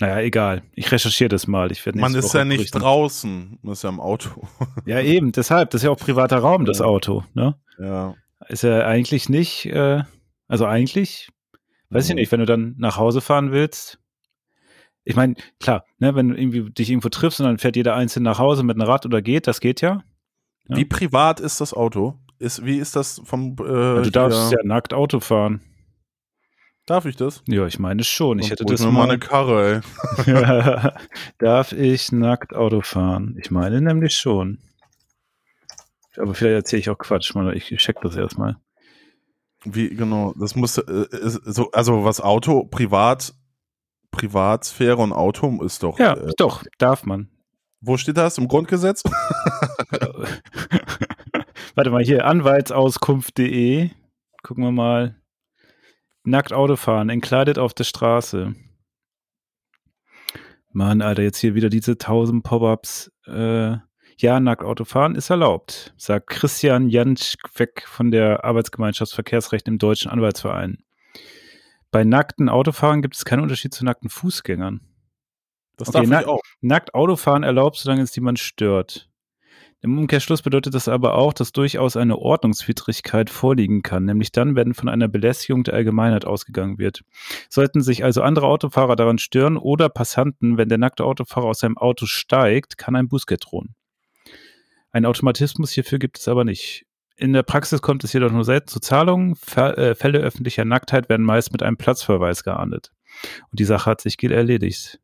Naja, 0.01 0.19
egal. 0.19 0.63
Ich 0.73 0.91
recherchiere 0.91 1.29
das 1.29 1.47
mal. 1.47 1.71
Ich 1.71 1.85
werde 1.85 1.99
Man 1.99 2.13
ist 2.15 2.25
Woche 2.25 2.39
ja 2.39 2.45
nicht 2.45 2.57
berichten. 2.57 2.79
draußen, 2.79 3.59
man 3.61 3.73
ist 3.73 3.83
ja 3.83 3.89
im 3.89 3.99
Auto. 4.01 4.47
Ja, 4.85 4.99
eben, 4.99 5.31
deshalb. 5.31 5.69
Das 5.69 5.81
ist 5.81 5.85
ja 5.85 5.91
auch 5.91 5.97
privater 5.97 6.39
Raum, 6.39 6.65
das 6.65 6.79
Ja. 6.79 6.85
Auto. 6.85 7.23
Ne? 7.33 7.55
ja. 7.79 8.15
Ist 8.49 8.63
ja 8.63 8.85
eigentlich 8.85 9.29
nicht, 9.29 9.67
äh, 9.67 10.01
also 10.47 10.65
eigentlich, 10.65 11.29
weiß 11.91 12.05
ich 12.05 12.09
Mhm. 12.11 12.15
nicht, 12.15 12.31
wenn 12.31 12.39
du 12.39 12.45
dann 12.47 12.75
nach 12.79 12.97
Hause 12.97 13.21
fahren 13.21 13.51
willst. 13.51 13.99
Ich 15.03 15.15
meine, 15.15 15.35
klar, 15.59 15.85
ne, 15.99 16.15
wenn 16.15 16.29
du 16.29 16.35
irgendwie 16.35 16.71
dich 16.71 16.89
irgendwo 16.89 17.09
triffst 17.09 17.39
und 17.39 17.45
dann 17.45 17.59
fährt 17.59 17.75
jeder 17.75 17.95
einzeln 17.95 18.23
nach 18.23 18.39
Hause 18.39 18.63
mit 18.63 18.75
einem 18.77 18.87
Rad 18.89 19.05
oder 19.05 19.21
geht, 19.21 19.45
das 19.47 19.59
geht 19.61 19.81
ja. 19.81 20.03
Ja. 20.67 20.77
Wie 20.77 20.85
privat 20.85 21.39
ist 21.39 21.61
das 21.61 21.73
Auto? 21.73 22.15
Ist, 22.39 22.65
wie 22.65 22.77
ist 22.77 22.95
das 22.95 23.21
vom. 23.23 23.53
Äh, 23.59 24.01
du 24.03 24.09
darfst 24.11 24.51
ja 24.51 24.57
nackt 24.63 24.93
Auto 24.95 25.19
fahren. 25.19 25.61
Darf 26.91 27.05
ich 27.05 27.15
das? 27.15 27.41
Ja, 27.47 27.65
ich 27.67 27.79
meine 27.79 28.03
schon. 28.03 28.39
Ich 28.39 28.51
hätte 28.51 28.65
das 28.65 28.81
mir 28.83 28.91
mal 28.91 29.05
eine 29.09 29.17
Karre, 29.17 29.81
ey. 30.25 30.91
Darf 31.37 31.71
ich 31.71 32.11
nackt 32.11 32.53
Auto 32.53 32.81
fahren? 32.81 33.37
Ich 33.39 33.49
meine 33.49 33.79
nämlich 33.79 34.13
schon. 34.13 34.59
Aber 36.17 36.33
vielleicht 36.33 36.55
erzähle 36.55 36.81
ich 36.81 36.89
auch 36.89 36.97
Quatsch. 36.97 37.33
Ich 37.53 37.69
check 37.77 38.01
das 38.01 38.17
erstmal. 38.17 38.57
Wie, 39.63 39.95
genau, 39.95 40.33
das 40.37 40.57
muss, 40.57 40.79
äh, 40.79 41.05
so, 41.13 41.71
also 41.71 42.03
was 42.03 42.19
Auto, 42.19 42.65
privat, 42.65 43.35
Privatsphäre 44.11 44.97
und 44.97 45.13
Auto 45.13 45.63
ist 45.63 45.83
doch, 45.83 45.97
Ja, 45.97 46.15
äh, 46.15 46.33
doch, 46.35 46.65
darf 46.77 47.05
man. 47.05 47.29
wo 47.79 47.95
steht 47.95 48.17
das? 48.17 48.37
Im 48.37 48.49
Grundgesetz? 48.49 49.03
Warte 51.75 51.89
mal, 51.89 52.03
hier, 52.03 52.25
anwaltsauskunft.de. 52.25 53.91
Gucken 54.43 54.65
wir 54.65 54.73
mal. 54.73 55.20
Nackt 56.23 56.53
Autofahren, 56.53 57.09
entkleidet 57.09 57.57
auf 57.57 57.73
der 57.73 57.83
Straße. 57.83 58.53
Mann, 60.71 61.01
Alter, 61.01 61.23
jetzt 61.23 61.39
hier 61.39 61.55
wieder 61.55 61.69
diese 61.69 61.97
tausend 61.97 62.43
Pop-ups. 62.43 63.11
Äh, 63.25 63.77
ja, 64.17 64.39
nackt 64.39 64.63
Autofahren 64.63 65.15
ist 65.15 65.29
erlaubt, 65.29 65.93
sagt 65.97 66.27
Christian 66.27 66.89
Janschweg 66.89 67.83
von 67.87 68.11
der 68.11 68.45
Arbeitsgemeinschaft 68.45 69.13
Verkehrsrecht 69.13 69.67
im 69.67 69.79
Deutschen 69.79 70.11
Anwaltsverein. 70.11 70.83
Bei 71.89 72.03
nackten 72.03 72.47
Autofahren 72.47 73.01
gibt 73.01 73.15
es 73.15 73.25
keinen 73.25 73.41
Unterschied 73.41 73.73
zu 73.73 73.83
nackten 73.83 74.09
Fußgängern. 74.09 74.79
Das 75.75 75.89
Okay, 75.89 75.99
darf 75.99 76.07
na- 76.07 76.21
ich 76.21 76.27
auch. 76.27 76.41
Nackt 76.61 76.93
Autofahren 76.93 77.43
erlaubt, 77.43 77.77
solange 77.77 78.03
es 78.03 78.15
niemand 78.15 78.39
stört. 78.39 79.09
Im 79.83 79.97
Umkehrschluss 79.97 80.43
bedeutet 80.43 80.75
das 80.75 80.87
aber 80.87 81.15
auch, 81.15 81.33
dass 81.33 81.53
durchaus 81.53 81.97
eine 81.97 82.19
Ordnungswidrigkeit 82.19 83.31
vorliegen 83.31 83.81
kann, 83.81 84.05
nämlich 84.05 84.31
dann, 84.31 84.55
wenn 84.55 84.75
von 84.75 84.87
einer 84.87 85.07
Belästigung 85.07 85.63
der 85.63 85.73
Allgemeinheit 85.73 86.23
ausgegangen 86.23 86.77
wird. 86.77 87.03
Sollten 87.49 87.81
sich 87.81 88.03
also 88.03 88.21
andere 88.21 88.45
Autofahrer 88.45 88.95
daran 88.95 89.17
stören 89.17 89.57
oder 89.57 89.89
Passanten, 89.89 90.57
wenn 90.57 90.69
der 90.69 90.77
nackte 90.77 91.03
Autofahrer 91.03 91.47
aus 91.47 91.59
seinem 91.59 91.79
Auto 91.79 92.05
steigt, 92.05 92.77
kann 92.77 92.95
ein 92.95 93.07
Bußgeld 93.07 93.45
drohen. 93.45 93.73
Ein 94.91 95.05
Automatismus 95.05 95.71
hierfür 95.71 95.97
gibt 95.97 96.19
es 96.19 96.27
aber 96.27 96.43
nicht. 96.43 96.85
In 97.15 97.33
der 97.33 97.43
Praxis 97.43 97.81
kommt 97.81 98.03
es 98.03 98.13
jedoch 98.13 98.31
nur 98.31 98.45
selten 98.45 98.67
zu 98.67 98.79
Zahlungen. 98.79 99.35
Äh, 99.55 99.95
Fälle 99.95 100.19
öffentlicher 100.19 100.65
Nacktheit 100.65 101.09
werden 101.09 101.25
meist 101.25 101.51
mit 101.51 101.63
einem 101.63 101.77
Platzverweis 101.77 102.43
geahndet. 102.43 102.91
Und 103.49 103.59
die 103.59 103.65
Sache 103.65 103.89
hat 103.89 104.01
sich 104.01 104.21
erledigt. 104.21 104.99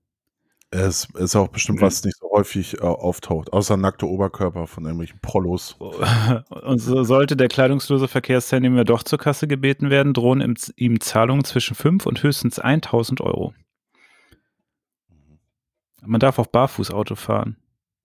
Es 0.69 1.07
ist 1.15 1.35
auch 1.37 1.47
bestimmt, 1.47 1.79
was 1.79 2.03
nicht 2.03 2.17
so 2.17 2.29
häufig 2.29 2.79
äh, 2.79 2.81
auftaucht, 2.81 3.53
außer 3.53 3.77
nackte 3.77 4.05
Oberkörper 4.05 4.67
von 4.67 4.83
irgendwelchen 4.83 5.19
Prollos. 5.21 5.77
Und 6.49 6.79
so 6.79 7.03
sollte 7.03 7.37
der 7.37 7.47
kleidungslose 7.47 8.09
Verkehrsteilnehmer 8.09 8.83
doch 8.83 9.03
zur 9.03 9.17
Kasse 9.17 9.47
gebeten 9.47 9.89
werden, 9.89 10.13
drohen 10.13 10.41
ihm, 10.41 10.55
ihm 10.75 10.99
Zahlungen 10.99 11.45
zwischen 11.45 11.75
5 11.75 12.05
und 12.05 12.21
höchstens 12.21 12.59
1000 12.59 13.21
Euro. 13.21 13.53
Man 16.01 16.19
darf 16.19 16.37
auch 16.37 16.47
barfuß 16.47 16.91
Auto 16.91 17.15
fahren, 17.15 17.55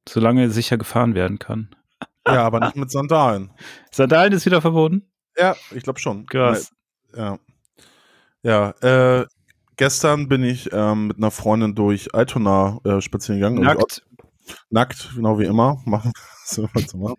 solange 0.09 0.49
sicher 0.51 0.79
gefahren 0.79 1.17
werden 1.17 1.41
kann. 1.41 1.75
Ja, 2.27 2.45
aber 2.45 2.61
nicht 2.61 2.77
mit 2.77 2.91
Sandalen. 2.93 3.51
Sandalen 3.91 4.33
ist 4.33 4.47
wieder 4.47 4.61
verboten? 4.61 5.11
Ja, 5.37 5.57
ich 5.73 5.83
glaube 5.83 5.99
schon. 5.99 6.27
Krass. 6.27 6.73
Ja. 7.17 7.39
Ja, 8.43 8.71
äh, 8.81 9.27
gestern 9.77 10.29
bin 10.29 10.43
ich 10.45 10.71
ähm, 10.73 11.09
mit 11.09 11.19
einer 11.19 11.31
Freundin 11.31 11.75
durch 11.75 12.15
Altona 12.15 12.79
äh, 12.85 13.01
spazieren 13.01 13.41
gegangen. 13.41 13.63
Nackt. 13.63 14.05
nackt, 14.71 15.13
genau 15.15 15.39
wie 15.39 15.45
immer. 15.45 15.81
Machen 15.85 16.13
so 16.45 16.69
was 16.75 16.87
zu 16.87 16.99
machen. 16.99 17.17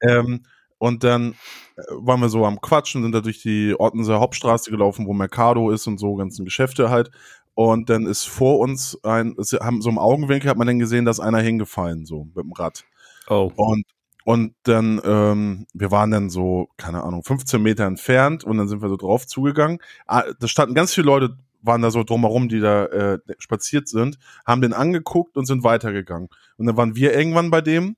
ähm, 0.00 0.44
und 0.78 1.04
dann 1.04 1.32
äh, 1.76 1.82
waren 1.92 2.20
wir 2.20 2.28
so 2.28 2.44
am 2.44 2.60
Quatschen, 2.60 3.02
sind 3.02 3.12
da 3.12 3.20
durch 3.20 3.40
die 3.42 3.74
Ortenser 3.78 4.20
Hauptstraße 4.20 4.70
gelaufen, 4.70 5.06
wo 5.06 5.12
Mercado 5.12 5.70
ist 5.70 5.86
und 5.86 5.98
so, 5.98 6.14
ganzen 6.16 6.44
Geschäfte 6.44 6.90
halt. 6.90 7.10
Und 7.54 7.88
dann 7.88 8.06
ist 8.06 8.24
vor 8.24 8.58
uns 8.58 8.98
ein, 9.04 9.36
es 9.38 9.52
haben 9.52 9.80
so 9.80 9.88
im 9.88 9.98
Augenwinkel 9.98 10.50
hat 10.50 10.58
man 10.58 10.66
dann 10.66 10.80
gesehen, 10.80 11.04
dass 11.04 11.20
einer 11.20 11.38
hingefallen, 11.38 12.04
so 12.04 12.24
mit 12.34 12.44
dem 12.44 12.52
Rad. 12.52 12.84
Oh. 13.28 13.52
Und, 13.54 13.84
und 14.24 14.54
dann, 14.64 15.00
ähm, 15.04 15.66
wir 15.72 15.90
waren 15.92 16.10
dann 16.10 16.30
so, 16.30 16.68
keine 16.76 17.04
Ahnung, 17.04 17.22
15 17.22 17.62
Meter 17.62 17.84
entfernt 17.84 18.42
und 18.42 18.58
dann 18.58 18.66
sind 18.66 18.82
wir 18.82 18.88
so 18.88 18.96
drauf 18.96 19.26
zugegangen. 19.26 19.78
Ah, 20.06 20.24
Da 20.40 20.48
standen 20.48 20.74
ganz 20.74 20.92
viele 20.92 21.06
Leute, 21.06 21.36
waren 21.64 21.82
da 21.82 21.90
so 21.90 22.04
drumherum, 22.04 22.48
die 22.48 22.60
da 22.60 22.86
äh, 22.86 23.18
spaziert 23.38 23.88
sind, 23.88 24.18
haben 24.46 24.60
den 24.60 24.72
angeguckt 24.72 25.36
und 25.36 25.46
sind 25.46 25.64
weitergegangen. 25.64 26.28
Und 26.56 26.66
dann 26.66 26.76
waren 26.76 26.94
wir 26.94 27.14
irgendwann 27.14 27.50
bei 27.50 27.60
dem 27.60 27.96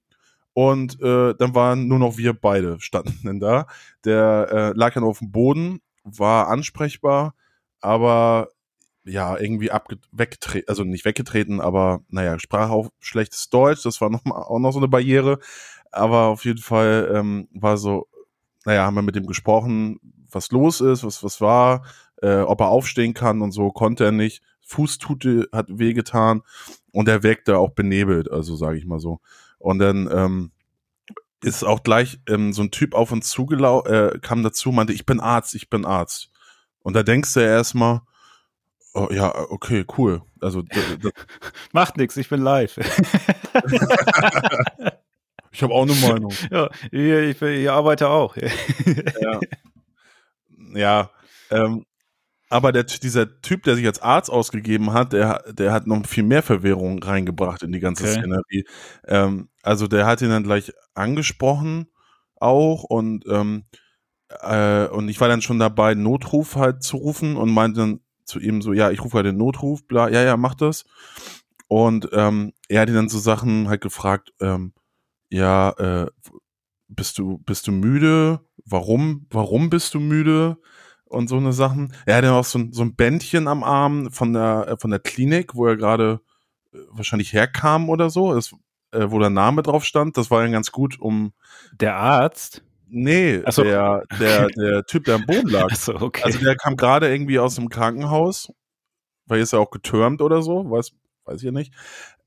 und 0.52 1.00
äh, 1.02 1.34
dann 1.34 1.54
waren 1.54 1.88
nur 1.88 1.98
noch 1.98 2.16
wir 2.16 2.32
beide 2.32 2.80
standen 2.80 3.20
dann 3.24 3.40
da. 3.40 3.66
Der 4.04 4.48
äh, 4.50 4.78
lag 4.78 4.94
dann 4.94 5.04
auf 5.04 5.18
dem 5.18 5.32
Boden, 5.32 5.80
war 6.04 6.48
ansprechbar, 6.48 7.34
aber 7.80 8.50
ja, 9.04 9.38
irgendwie 9.38 9.70
weggetreten, 10.12 10.68
also 10.68 10.82
nicht 10.82 11.04
weggetreten, 11.04 11.60
aber 11.60 12.00
naja, 12.08 12.38
sprach 12.38 12.70
auch 12.70 12.90
schlechtes 12.98 13.50
Deutsch, 13.50 13.82
das 13.84 14.00
war 14.00 14.10
noch 14.10 14.24
mal, 14.24 14.36
auch 14.36 14.58
noch 14.58 14.72
so 14.72 14.78
eine 14.78 14.88
Barriere. 14.88 15.38
Aber 15.92 16.26
auf 16.26 16.44
jeden 16.44 16.60
Fall 16.60 17.10
ähm, 17.14 17.48
war 17.52 17.78
so, 17.78 18.08
naja, 18.64 18.84
haben 18.84 18.96
wir 18.96 19.02
mit 19.02 19.14
dem 19.14 19.26
gesprochen, 19.26 20.00
was 20.30 20.50
los 20.50 20.80
ist, 20.80 21.04
was, 21.04 21.22
was 21.22 21.40
war, 21.40 21.84
äh, 22.22 22.40
ob 22.40 22.60
er 22.60 22.68
aufstehen 22.68 23.14
kann 23.14 23.42
und 23.42 23.52
so, 23.52 23.70
konnte 23.70 24.04
er 24.04 24.12
nicht. 24.12 24.42
Fußtute 24.62 25.48
hat 25.52 25.66
wehgetan 25.68 26.42
und 26.92 27.08
er 27.08 27.22
wirkte 27.22 27.58
auch 27.58 27.70
benebelt, 27.70 28.30
also 28.30 28.56
sage 28.56 28.78
ich 28.78 28.84
mal 28.84 28.98
so. 28.98 29.20
Und 29.58 29.78
dann 29.78 30.08
ähm, 30.12 30.50
ist 31.42 31.64
auch 31.64 31.82
gleich 31.82 32.18
ähm, 32.28 32.52
so 32.52 32.62
ein 32.62 32.70
Typ 32.70 32.94
auf 32.94 33.12
uns 33.12 33.30
zugelau 33.30 33.84
äh, 33.84 34.18
kam 34.20 34.42
dazu, 34.42 34.72
meinte, 34.72 34.92
ich 34.92 35.06
bin 35.06 35.20
Arzt, 35.20 35.54
ich 35.54 35.70
bin 35.70 35.84
Arzt. 35.84 36.30
Und 36.80 36.94
da 36.94 37.02
denkst 37.02 37.32
du 37.34 37.40
erstmal, 37.40 38.00
oh, 38.94 39.08
ja, 39.10 39.32
okay, 39.50 39.84
cool. 39.96 40.22
Also 40.40 40.64
Macht 41.72 41.96
nichts, 41.96 42.16
ich 42.16 42.28
bin 42.28 42.42
live. 42.42 42.78
ich 45.52 45.62
habe 45.62 45.74
auch 45.74 45.82
eine 45.82 45.94
Meinung. 45.94 46.32
ja, 46.50 46.68
ich, 46.90 47.40
ich, 47.40 47.42
ich 47.42 47.70
arbeite 47.70 48.08
auch. 48.08 48.36
ja. 48.36 49.40
ja 50.74 51.10
ähm, 51.50 51.84
aber 52.48 52.72
der, 52.72 52.84
dieser 52.84 53.40
Typ, 53.42 53.64
der 53.64 53.76
sich 53.76 53.86
als 53.86 54.00
Arzt 54.00 54.30
ausgegeben 54.30 54.92
hat, 54.92 55.12
der, 55.12 55.52
der 55.52 55.72
hat 55.72 55.86
noch 55.86 56.06
viel 56.06 56.22
mehr 56.24 56.42
Verwirrung 56.42 57.02
reingebracht 57.02 57.62
in 57.62 57.72
die 57.72 57.80
ganze 57.80 58.04
Okay. 58.04 58.12
Szenerie. 58.20 58.64
Ähm, 59.06 59.48
also 59.62 59.86
der 59.88 60.06
hat 60.06 60.22
ihn 60.22 60.30
dann 60.30 60.44
gleich 60.44 60.72
angesprochen 60.94 61.88
auch 62.36 62.84
und 62.84 63.24
ähm, 63.28 63.64
äh, 64.42 64.86
und 64.88 65.08
ich 65.08 65.20
war 65.20 65.28
dann 65.28 65.42
schon 65.42 65.58
dabei, 65.58 65.94
Notruf 65.94 66.56
halt 66.56 66.82
zu 66.82 66.96
rufen 66.96 67.36
und 67.36 67.50
meinte 67.52 67.80
dann 67.80 68.00
zu 68.24 68.40
ihm 68.40 68.60
so, 68.62 68.72
ja, 68.72 68.90
ich 68.90 69.02
rufe 69.04 69.16
halt 69.18 69.26
den 69.26 69.36
Notruf, 69.36 69.86
bla, 69.86 70.08
ja, 70.08 70.22
ja, 70.22 70.36
mach 70.36 70.54
das. 70.54 70.84
Und 71.68 72.08
ähm, 72.12 72.52
er 72.68 72.82
hat 72.82 72.88
ihn 72.88 72.94
dann 72.94 73.08
so 73.08 73.18
Sachen 73.18 73.68
halt 73.68 73.80
gefragt, 73.80 74.32
ähm, 74.40 74.72
ja, 75.30 75.70
äh, 75.72 76.06
bist 76.88 77.18
du, 77.18 77.38
bist 77.38 77.66
du 77.66 77.72
müde? 77.72 78.40
Warum, 78.64 79.26
warum 79.30 79.70
bist 79.70 79.94
du 79.94 80.00
müde? 80.00 80.58
Und 81.08 81.28
so 81.28 81.36
eine 81.36 81.52
Sachen. 81.52 81.92
Er 82.04 82.16
hatte 82.16 82.32
auch 82.32 82.44
so 82.44 82.58
ein, 82.58 82.72
so 82.72 82.82
ein 82.82 82.96
Bändchen 82.96 83.46
am 83.48 83.62
Arm 83.62 84.10
von 84.10 84.32
der, 84.32 84.66
äh, 84.68 84.76
von 84.76 84.90
der 84.90 85.00
Klinik, 85.00 85.54
wo 85.54 85.66
er 85.66 85.76
gerade 85.76 86.20
äh, 86.74 86.78
wahrscheinlich 86.90 87.32
herkam 87.32 87.88
oder 87.88 88.10
so, 88.10 88.34
es, 88.34 88.52
äh, 88.92 89.10
wo 89.10 89.18
der 89.20 89.30
Name 89.30 89.62
drauf 89.62 89.84
stand. 89.84 90.16
Das 90.16 90.30
war 90.30 90.42
dann 90.42 90.52
ganz 90.52 90.72
gut, 90.72 90.98
um. 91.00 91.32
Der 91.80 91.96
Arzt? 91.96 92.62
Nee, 92.88 93.42
so. 93.50 93.62
der, 93.64 94.04
der, 94.20 94.46
der 94.48 94.84
Typ, 94.84 95.04
der 95.04 95.16
am 95.16 95.26
Boden 95.26 95.48
lag. 95.48 95.64
Achso, 95.72 95.94
okay. 96.00 96.22
Also 96.24 96.38
der 96.38 96.56
kam 96.56 96.76
gerade 96.76 97.08
irgendwie 97.12 97.38
aus 97.38 97.56
dem 97.56 97.68
Krankenhaus, 97.68 98.52
weil 99.26 99.40
ist 99.40 99.52
er 99.52 99.60
auch 99.60 99.70
getürmt 99.70 100.22
oder 100.22 100.42
so, 100.42 100.70
weiß, 100.70 100.92
weiß 101.24 101.38
ich 101.38 101.42
ja 101.44 101.52
nicht. 101.52 101.72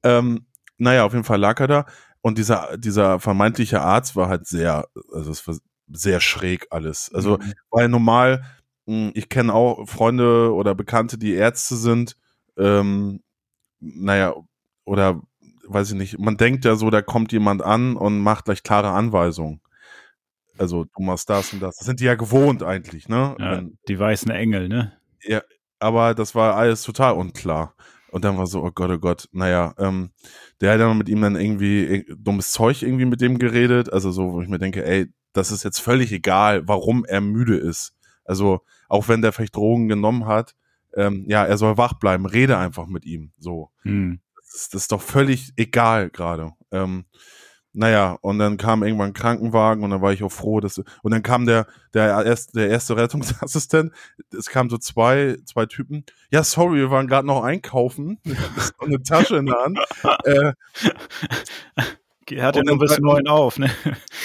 Ähm, 0.03 0.45
naja, 0.77 1.05
auf 1.05 1.13
jeden 1.13 1.25
Fall 1.25 1.39
lag 1.39 1.59
er 1.59 1.67
da. 1.67 1.85
Und 2.21 2.37
dieser, 2.37 2.77
dieser 2.77 3.19
vermeintliche 3.19 3.81
Arzt 3.81 4.15
war 4.17 4.27
halt 4.29 4.47
sehr, 4.47 4.87
also 5.13 5.31
es 5.31 5.47
war 5.47 5.55
sehr 5.91 6.19
schräg 6.19 6.67
alles. 6.71 7.09
Also, 7.13 7.37
Mhm. 7.37 7.53
weil 7.71 7.87
normal, 7.89 8.43
ich 9.13 9.29
kenne 9.29 9.53
auch 9.53 9.87
Freunde 9.87 10.53
oder 10.53 10.75
Bekannte, 10.75 11.17
die 11.17 11.33
Ärzte 11.33 11.75
sind, 11.75 12.15
ähm, 12.57 13.21
naja, 13.79 14.35
oder 14.85 15.21
weiß 15.67 15.91
ich 15.91 15.97
nicht, 15.97 16.19
man 16.19 16.37
denkt 16.37 16.65
ja 16.65 16.75
so, 16.75 16.89
da 16.89 17.01
kommt 17.01 17.31
jemand 17.31 17.61
an 17.61 17.95
und 17.95 18.19
macht 18.19 18.45
gleich 18.45 18.63
klare 18.63 18.89
Anweisungen. 18.89 19.61
Also, 20.57 20.85
du 20.85 21.03
machst 21.03 21.29
das 21.29 21.53
und 21.53 21.61
das. 21.61 21.77
Das 21.77 21.85
sind 21.85 22.01
die 22.01 22.05
ja 22.05 22.15
gewohnt 22.15 22.63
eigentlich, 22.63 23.07
ne? 23.07 23.35
ja, 23.39 23.51
Wenn, 23.57 23.77
die 23.87 23.97
weißen 23.97 24.29
Engel, 24.31 24.67
ne? 24.67 24.91
aber 25.79 26.13
das 26.13 26.35
war 26.35 26.55
alles 26.55 26.83
total 26.83 27.13
unklar. 27.13 27.75
Und 28.11 28.25
dann 28.25 28.37
war 28.37 28.47
so, 28.47 28.63
oh 28.63 28.71
Gott, 28.71 28.89
oh 28.89 28.97
Gott, 28.97 29.29
naja, 29.31 29.73
ähm, 29.77 30.11
der 30.59 30.73
hat 30.73 30.79
dann 30.79 30.97
mit 30.97 31.07
ihm 31.07 31.21
dann 31.21 31.35
irgendwie 31.35 31.85
äh, 31.85 32.05
dummes 32.17 32.51
Zeug 32.51 32.81
irgendwie 32.81 33.05
mit 33.05 33.21
dem 33.21 33.37
geredet. 33.37 33.93
Also 33.93 34.11
so, 34.11 34.33
wo 34.33 34.41
ich 34.41 34.49
mir 34.49 34.59
denke, 34.59 34.83
ey, 34.83 35.07
das 35.31 35.51
ist 35.51 35.63
jetzt 35.63 35.79
völlig 35.79 36.11
egal, 36.11 36.67
warum 36.67 37.05
er 37.05 37.21
müde 37.21 37.55
ist. 37.55 37.93
Also, 38.25 38.61
auch 38.89 39.07
wenn 39.07 39.21
der 39.21 39.31
vielleicht 39.31 39.55
Drogen 39.55 39.87
genommen 39.87 40.25
hat, 40.25 40.55
ähm, 40.95 41.23
ja, 41.27 41.45
er 41.45 41.57
soll 41.57 41.77
wach 41.77 41.93
bleiben, 41.93 42.25
rede 42.25 42.57
einfach 42.57 42.87
mit 42.87 43.05
ihm. 43.05 43.31
So. 43.39 43.69
Hm. 43.83 44.19
Das 44.35 44.55
ist, 44.55 44.73
das 44.73 44.81
ist 44.83 44.91
doch 44.91 45.01
völlig 45.01 45.53
egal 45.55 46.09
gerade. 46.09 46.51
Ähm, 46.71 47.05
naja, 47.71 48.17
und 48.21 48.39
dann 48.39 48.57
kam 48.57 48.83
irgendwann 48.83 49.11
ein 49.11 49.13
Krankenwagen 49.13 49.83
und 49.83 49.91
dann 49.91 50.01
war 50.01 50.11
ich 50.11 50.23
auch 50.23 50.31
froh, 50.31 50.59
dass 50.59 50.79
und 50.79 51.11
dann 51.11 51.21
kam 51.21 51.45
der 51.45 51.67
der 51.93 52.25
erste, 52.25 52.53
der 52.53 52.69
erste 52.69 52.97
Rettungsassistent. 52.97 53.93
Es 54.35 54.49
kamen 54.49 54.71
so 54.71 54.79
zwei 54.79 55.37
zwei 55.45 55.67
Typen. 55.67 56.03
Ja, 56.31 56.43
sorry, 56.43 56.77
wir 56.77 56.89
waren 56.89 57.07
gerade 57.07 57.27
noch 57.27 57.43
einkaufen. 57.43 58.19
Ist 58.57 58.73
eine 58.79 59.01
Tasche 59.03 59.37
in 59.37 59.45
der 59.45 59.55
Hand. 59.55 59.79
Äh, 60.23 60.53
hat 62.37 62.55
ja 62.55 62.63
nur 62.63 62.77
bis 62.79 62.99
neun 62.99 63.27
auf, 63.27 63.59
ne? 63.59 63.69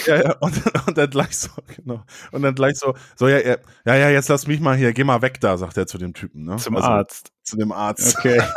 ja, 0.05 0.15
ja, 0.21 0.35
und, 0.39 0.55
dann- 0.65 0.83
und 0.87 0.97
dann 0.97 1.09
gleich 1.09 1.37
so, 1.37 1.49
genau. 1.75 2.03
Und 2.31 2.41
dann 2.41 2.55
gleich 2.55 2.77
so, 2.77 2.93
so 3.15 3.27
ja, 3.27 3.39
ja, 3.39 3.57
ja, 3.85 3.95
ja, 3.95 4.09
jetzt 4.09 4.29
lass 4.29 4.47
mich 4.47 4.59
mal 4.59 4.75
hier, 4.77 4.93
geh 4.93 5.03
mal 5.03 5.21
weg 5.21 5.39
da, 5.41 5.57
sagt 5.57 5.77
er 5.77 5.87
zu 5.87 5.97
dem 5.97 6.13
Typen, 6.13 6.43
ne? 6.45 6.57
Zum 6.57 6.75
Also, 6.75 6.87
Arzt. 6.87 7.31
Zu 7.43 7.57
dem 7.57 7.71
Arzt. 7.71 8.17
Okay. 8.17 8.41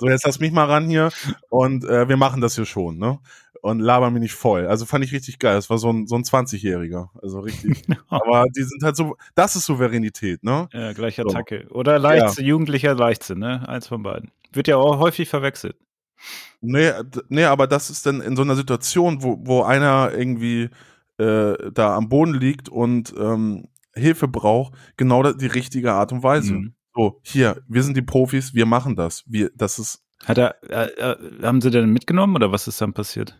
So, 0.00 0.08
jetzt 0.08 0.24
lass 0.24 0.40
mich 0.40 0.50
mal 0.50 0.64
ran 0.64 0.88
hier 0.88 1.10
und 1.50 1.84
äh, 1.84 2.08
wir 2.08 2.16
machen 2.16 2.40
das 2.40 2.54
hier 2.54 2.64
schon, 2.64 2.96
ne? 2.96 3.18
und 3.60 3.80
labern 3.80 4.12
mich 4.12 4.22
nicht 4.22 4.34
voll. 4.34 4.66
Also 4.66 4.86
fand 4.86 5.04
ich 5.04 5.12
richtig 5.12 5.38
geil. 5.38 5.56
Das 5.56 5.68
war 5.68 5.78
so 5.78 5.90
ein, 5.92 6.06
so 6.06 6.14
ein 6.16 6.22
20-Jähriger. 6.22 7.08
Also 7.20 7.40
richtig. 7.40 7.82
Aber 8.08 8.44
die 8.56 8.62
sind 8.62 8.82
halt 8.82 8.96
so, 8.96 9.16
das 9.34 9.56
ist 9.56 9.66
Souveränität, 9.66 10.42
ne? 10.44 10.68
Ja, 10.72 10.92
gleich 10.92 11.16
So. 11.16 11.22
Attacke. 11.22 11.66
Oder 11.70 11.98
Leichtsinn, 11.98 12.46
jugendlicher 12.46 12.94
Leichtsinn, 12.94 13.38
ne? 13.40 13.68
Eins 13.68 13.88
von 13.88 14.02
beiden. 14.02 14.30
Wird 14.52 14.68
ja 14.68 14.76
auch 14.76 14.98
häufig 14.98 15.28
verwechselt. 15.28 15.76
Nee, 16.60 16.90
d- 17.04 17.20
nee, 17.28 17.44
aber 17.44 17.66
das 17.66 17.90
ist 17.90 18.04
dann 18.06 18.20
in 18.20 18.36
so 18.36 18.42
einer 18.42 18.56
Situation, 18.56 19.22
wo, 19.22 19.38
wo 19.40 19.62
einer 19.62 20.12
irgendwie 20.12 20.70
äh, 21.18 21.70
da 21.72 21.96
am 21.96 22.08
Boden 22.08 22.34
liegt 22.34 22.68
und 22.68 23.14
ähm, 23.18 23.68
Hilfe 23.94 24.28
braucht, 24.28 24.74
genau 24.96 25.22
die 25.32 25.46
richtige 25.46 25.92
Art 25.92 26.12
und 26.12 26.22
Weise. 26.22 26.54
Mhm. 26.54 26.74
So, 26.94 27.20
hier, 27.22 27.62
wir 27.68 27.82
sind 27.82 27.96
die 27.96 28.02
Profis, 28.02 28.54
wir 28.54 28.66
machen 28.66 28.96
das. 28.96 29.22
Wir, 29.26 29.50
das 29.54 29.78
ist, 29.78 30.02
Hat 30.24 30.38
er, 30.38 30.56
äh, 30.68 30.88
äh, 31.00 31.42
haben 31.42 31.60
sie 31.60 31.70
denn 31.70 31.92
mitgenommen 31.92 32.34
oder 32.36 32.50
was 32.52 32.66
ist 32.68 32.80
dann 32.80 32.92
passiert? 32.92 33.38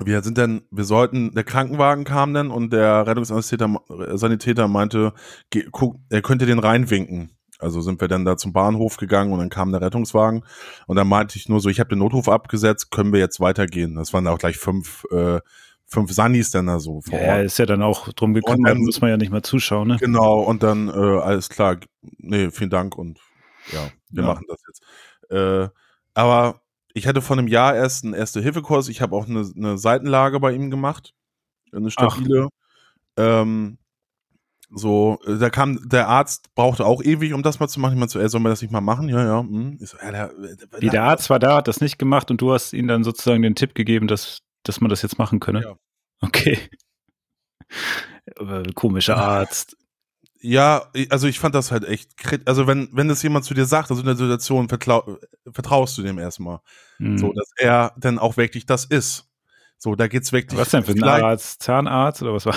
wir 0.00 0.22
sind 0.22 0.38
dann, 0.38 0.62
wir 0.70 0.84
sollten, 0.84 1.34
der 1.34 1.42
Krankenwagen 1.42 2.04
kam 2.04 2.32
dann 2.32 2.50
und 2.52 2.72
der 2.72 3.04
Rettungssanitäter 3.06 3.80
äh, 3.90 4.16
Sanitäter 4.16 4.68
meinte, 4.68 5.12
geh, 5.50 5.64
guck, 5.72 5.96
er 6.08 6.22
könnte 6.22 6.46
den 6.46 6.60
reinwinken. 6.60 7.32
Also 7.58 7.80
sind 7.80 8.00
wir 8.00 8.08
dann 8.08 8.24
da 8.24 8.36
zum 8.36 8.52
Bahnhof 8.52 8.96
gegangen 8.96 9.32
und 9.32 9.40
dann 9.40 9.48
kam 9.50 9.72
der 9.72 9.80
Rettungswagen 9.80 10.44
und 10.86 10.96
dann 10.96 11.08
meinte 11.08 11.36
ich 11.36 11.48
nur 11.48 11.60
so, 11.60 11.68
ich 11.68 11.80
habe 11.80 11.90
den 11.90 11.98
Notruf 11.98 12.28
abgesetzt, 12.28 12.90
können 12.90 13.12
wir 13.12 13.20
jetzt 13.20 13.40
weitergehen. 13.40 13.96
Das 13.96 14.12
waren 14.12 14.26
auch 14.28 14.38
gleich 14.38 14.56
fünf, 14.58 15.04
äh, 15.10 15.40
fünf 15.86 16.12
Sannis 16.12 16.50
dann 16.50 16.66
da 16.66 16.78
so 16.78 17.00
vor 17.00 17.18
Ja, 17.20 17.36
Ort. 17.36 17.46
ist 17.46 17.58
ja 17.58 17.66
dann 17.66 17.82
auch 17.82 18.12
drum 18.12 18.34
gekommen, 18.34 18.64
dann 18.64 18.78
muss 18.78 19.00
man 19.00 19.10
ja 19.10 19.16
nicht 19.16 19.32
mal 19.32 19.42
zuschauen, 19.42 19.88
ne? 19.88 19.96
Genau, 19.98 20.40
und 20.40 20.62
dann, 20.62 20.88
äh, 20.88 20.92
alles 20.92 21.48
klar, 21.48 21.78
nee, 22.18 22.50
vielen 22.50 22.70
Dank 22.70 22.96
und 22.96 23.18
ja, 23.72 23.88
wir 24.10 24.22
Ja. 24.22 24.28
machen 24.28 24.46
das 24.48 24.60
jetzt. 24.66 24.82
Äh, 25.30 25.68
aber 26.14 26.60
ich 26.94 27.06
hatte 27.06 27.22
vor 27.22 27.36
einem 27.38 27.48
Jahr 27.48 27.74
erst 27.74 28.04
einen 28.04 28.14
Erste-Hilfe-Kurs, 28.14 28.88
ich 28.88 29.00
habe 29.00 29.16
auch 29.16 29.26
eine, 29.28 29.50
eine 29.56 29.78
Seitenlage 29.78 30.40
bei 30.40 30.52
ihm 30.52 30.70
gemacht, 30.70 31.14
eine 31.72 31.90
stabile. 31.90 32.48
Ähm, 33.16 33.78
so, 34.70 35.18
äh, 35.26 35.38
da 35.38 35.50
kam, 35.50 35.88
der 35.88 36.08
Arzt 36.08 36.54
brauchte 36.54 36.84
auch 36.84 37.02
ewig, 37.02 37.32
um 37.32 37.42
das 37.42 37.58
mal 37.58 37.68
zu 37.68 37.80
machen. 37.80 37.94
Ich 37.94 37.98
meinte 37.98 38.12
so, 38.12 38.20
ey, 38.20 38.28
sollen 38.28 38.42
wir 38.42 38.50
das 38.50 38.62
nicht 38.62 38.70
mal 38.70 38.80
machen? 38.80 39.08
Ja, 39.08 39.24
ja. 39.24 39.40
Hm. 39.40 39.78
So, 39.80 39.96
ja, 39.98 40.10
der, 40.10 40.32
Wie 40.78 40.90
der 40.90 41.04
Arzt 41.04 41.30
war 41.30 41.38
da, 41.38 41.56
hat 41.56 41.68
das 41.68 41.80
nicht 41.80 41.98
gemacht 41.98 42.30
und 42.30 42.40
du 42.40 42.52
hast 42.52 42.72
ihm 42.72 42.86
dann 42.86 43.04
sozusagen 43.04 43.42
den 43.42 43.54
Tipp 43.54 43.74
gegeben, 43.74 44.08
dass, 44.08 44.40
dass 44.64 44.80
man 44.80 44.90
das 44.90 45.02
jetzt 45.02 45.18
machen 45.18 45.40
könne. 45.40 45.62
Ja. 45.62 45.76
Okay. 46.20 46.58
Komischer 48.74 49.16
Arzt. 49.16 49.76
Ja, 50.40 50.90
also 51.10 51.26
ich 51.26 51.40
fand 51.40 51.54
das 51.54 51.72
halt 51.72 51.84
echt 51.84 52.12
Also 52.46 52.66
wenn, 52.68 52.88
wenn 52.92 53.08
das 53.08 53.22
jemand 53.22 53.44
zu 53.44 53.54
dir 53.54 53.64
sagt, 53.64 53.90
also 53.90 54.00
in 54.00 54.06
der 54.06 54.16
Situation, 54.16 54.68
vertlau 54.68 55.18
vertraust 55.50 55.98
du 55.98 56.02
dem 56.02 56.18
erstmal. 56.18 56.60
Hm. 56.98 57.18
So, 57.18 57.32
dass 57.32 57.50
er 57.56 57.94
dann 57.98 58.18
auch 58.18 58.36
wirklich 58.36 58.66
das 58.66 58.84
ist. 58.84 59.28
So, 59.78 59.94
da 59.94 60.08
geht's 60.08 60.32
wirklich. 60.32 60.58
was 60.58 60.70
denn 60.70 60.84
für 60.84 60.92
ein 60.92 61.02
Arzt? 61.02 61.62
Zahnarzt 61.62 62.22
oder 62.22 62.34
was 62.34 62.46
war? 62.46 62.54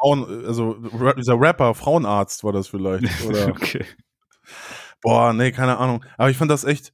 Frauen, 0.00 0.46
also 0.46 0.76
dieser 1.16 1.38
Rapper, 1.38 1.74
Frauenarzt 1.74 2.42
war 2.44 2.52
das 2.52 2.68
vielleicht. 2.68 3.04
Oder, 3.26 3.48
okay. 3.48 3.84
boah, 5.02 5.32
nee, 5.32 5.52
keine 5.52 5.78
Ahnung. 5.78 6.04
Aber 6.16 6.30
ich 6.30 6.36
fand 6.36 6.50
das 6.50 6.64
echt, 6.64 6.92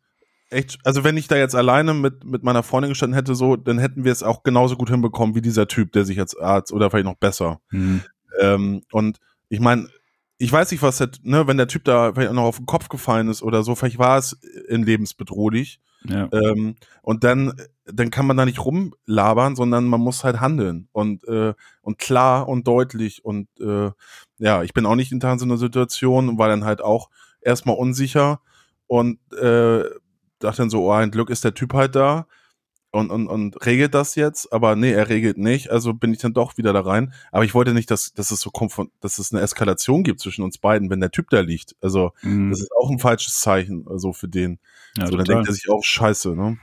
echt, 0.50 0.78
also 0.84 1.04
wenn 1.04 1.16
ich 1.16 1.28
da 1.28 1.36
jetzt 1.36 1.54
alleine 1.54 1.94
mit, 1.94 2.24
mit 2.24 2.42
meiner 2.42 2.62
Freundin 2.62 2.90
gestanden 2.90 3.14
hätte, 3.14 3.34
so, 3.34 3.56
dann 3.56 3.78
hätten 3.78 4.04
wir 4.04 4.12
es 4.12 4.22
auch 4.22 4.42
genauso 4.42 4.76
gut 4.76 4.90
hinbekommen 4.90 5.34
wie 5.34 5.42
dieser 5.42 5.68
Typ, 5.68 5.92
der 5.92 6.04
sich 6.04 6.18
als 6.18 6.36
Arzt 6.36 6.72
oder 6.72 6.90
vielleicht 6.90 7.06
noch 7.06 7.16
besser. 7.16 7.60
Hm. 7.70 8.02
Ähm, 8.40 8.82
und 8.92 9.18
ich 9.48 9.60
meine, 9.60 9.88
ich 10.38 10.52
weiß 10.52 10.70
nicht, 10.70 10.82
was, 10.82 10.98
der, 10.98 11.10
ne, 11.22 11.46
wenn 11.46 11.56
der 11.56 11.68
Typ 11.68 11.84
da 11.84 12.12
vielleicht 12.12 12.30
auch 12.30 12.34
noch 12.34 12.44
auf 12.44 12.58
den 12.58 12.66
Kopf 12.66 12.88
gefallen 12.88 13.28
ist 13.28 13.42
oder 13.42 13.62
so, 13.62 13.74
vielleicht 13.74 13.98
war 13.98 14.18
es 14.18 14.32
in 14.68 14.82
lebensbedrohlich. 14.82 15.80
Ja. 16.08 16.28
Ähm, 16.32 16.76
und 17.02 17.24
dann, 17.24 17.52
dann 17.84 18.10
kann 18.10 18.26
man 18.26 18.36
da 18.36 18.44
nicht 18.44 18.64
rumlabern, 18.64 19.56
sondern 19.56 19.86
man 19.86 20.00
muss 20.00 20.24
halt 20.24 20.40
handeln 20.40 20.88
und, 20.92 21.26
äh, 21.28 21.54
und 21.82 21.98
klar 21.98 22.48
und 22.48 22.66
deutlich. 22.66 23.24
Und 23.24 23.48
äh, 23.60 23.90
ja, 24.38 24.62
ich 24.62 24.72
bin 24.72 24.86
auch 24.86 24.96
nicht 24.96 25.12
in 25.12 25.20
so 25.20 25.26
einer 25.26 25.56
Situation 25.56 26.28
und 26.28 26.38
war 26.38 26.48
dann 26.48 26.64
halt 26.64 26.82
auch 26.82 27.10
erstmal 27.40 27.76
unsicher 27.76 28.40
und 28.86 29.18
äh, 29.34 29.84
dachte 30.38 30.58
dann 30.58 30.70
so, 30.70 30.86
oh, 30.86 30.92
ein 30.92 31.10
Glück 31.10 31.30
ist 31.30 31.44
der 31.44 31.54
Typ 31.54 31.74
halt 31.74 31.94
da 31.96 32.26
und, 32.96 33.10
und, 33.10 33.28
und 33.28 33.64
regelt 33.66 33.94
das 33.94 34.14
jetzt, 34.14 34.52
aber 34.52 34.76
nee, 34.76 34.92
er 34.92 35.08
regelt 35.08 35.38
nicht, 35.38 35.70
also 35.70 35.94
bin 35.94 36.12
ich 36.12 36.18
dann 36.18 36.32
doch 36.34 36.56
wieder 36.56 36.72
da 36.72 36.80
rein. 36.80 37.12
Aber 37.32 37.44
ich 37.44 37.54
wollte 37.54 37.74
nicht, 37.74 37.90
dass, 37.90 38.12
dass 38.12 38.30
es 38.30 38.40
so 38.40 38.50
kommt 38.50 38.72
von, 38.72 38.90
dass 39.00 39.18
es 39.18 39.32
eine 39.32 39.42
Eskalation 39.42 40.02
gibt 40.02 40.20
zwischen 40.20 40.42
uns 40.42 40.58
beiden, 40.58 40.90
wenn 40.90 41.00
der 41.00 41.10
Typ 41.10 41.30
da 41.30 41.40
liegt. 41.40 41.76
Also, 41.80 42.12
Hm. 42.20 42.50
das 42.50 42.60
ist 42.60 42.70
auch 42.80 42.90
ein 42.90 42.98
falsches 42.98 43.38
Zeichen, 43.40 43.86
also 43.88 44.12
für 44.12 44.28
den. 44.28 44.58
ja, 44.96 45.06
so, 45.06 45.16
dann 45.16 45.26
denkt 45.26 45.46
er 45.48 45.54
sich 45.54 45.68
auch 45.70 45.82
scheiße, 45.84 46.34
ne? 46.34 46.58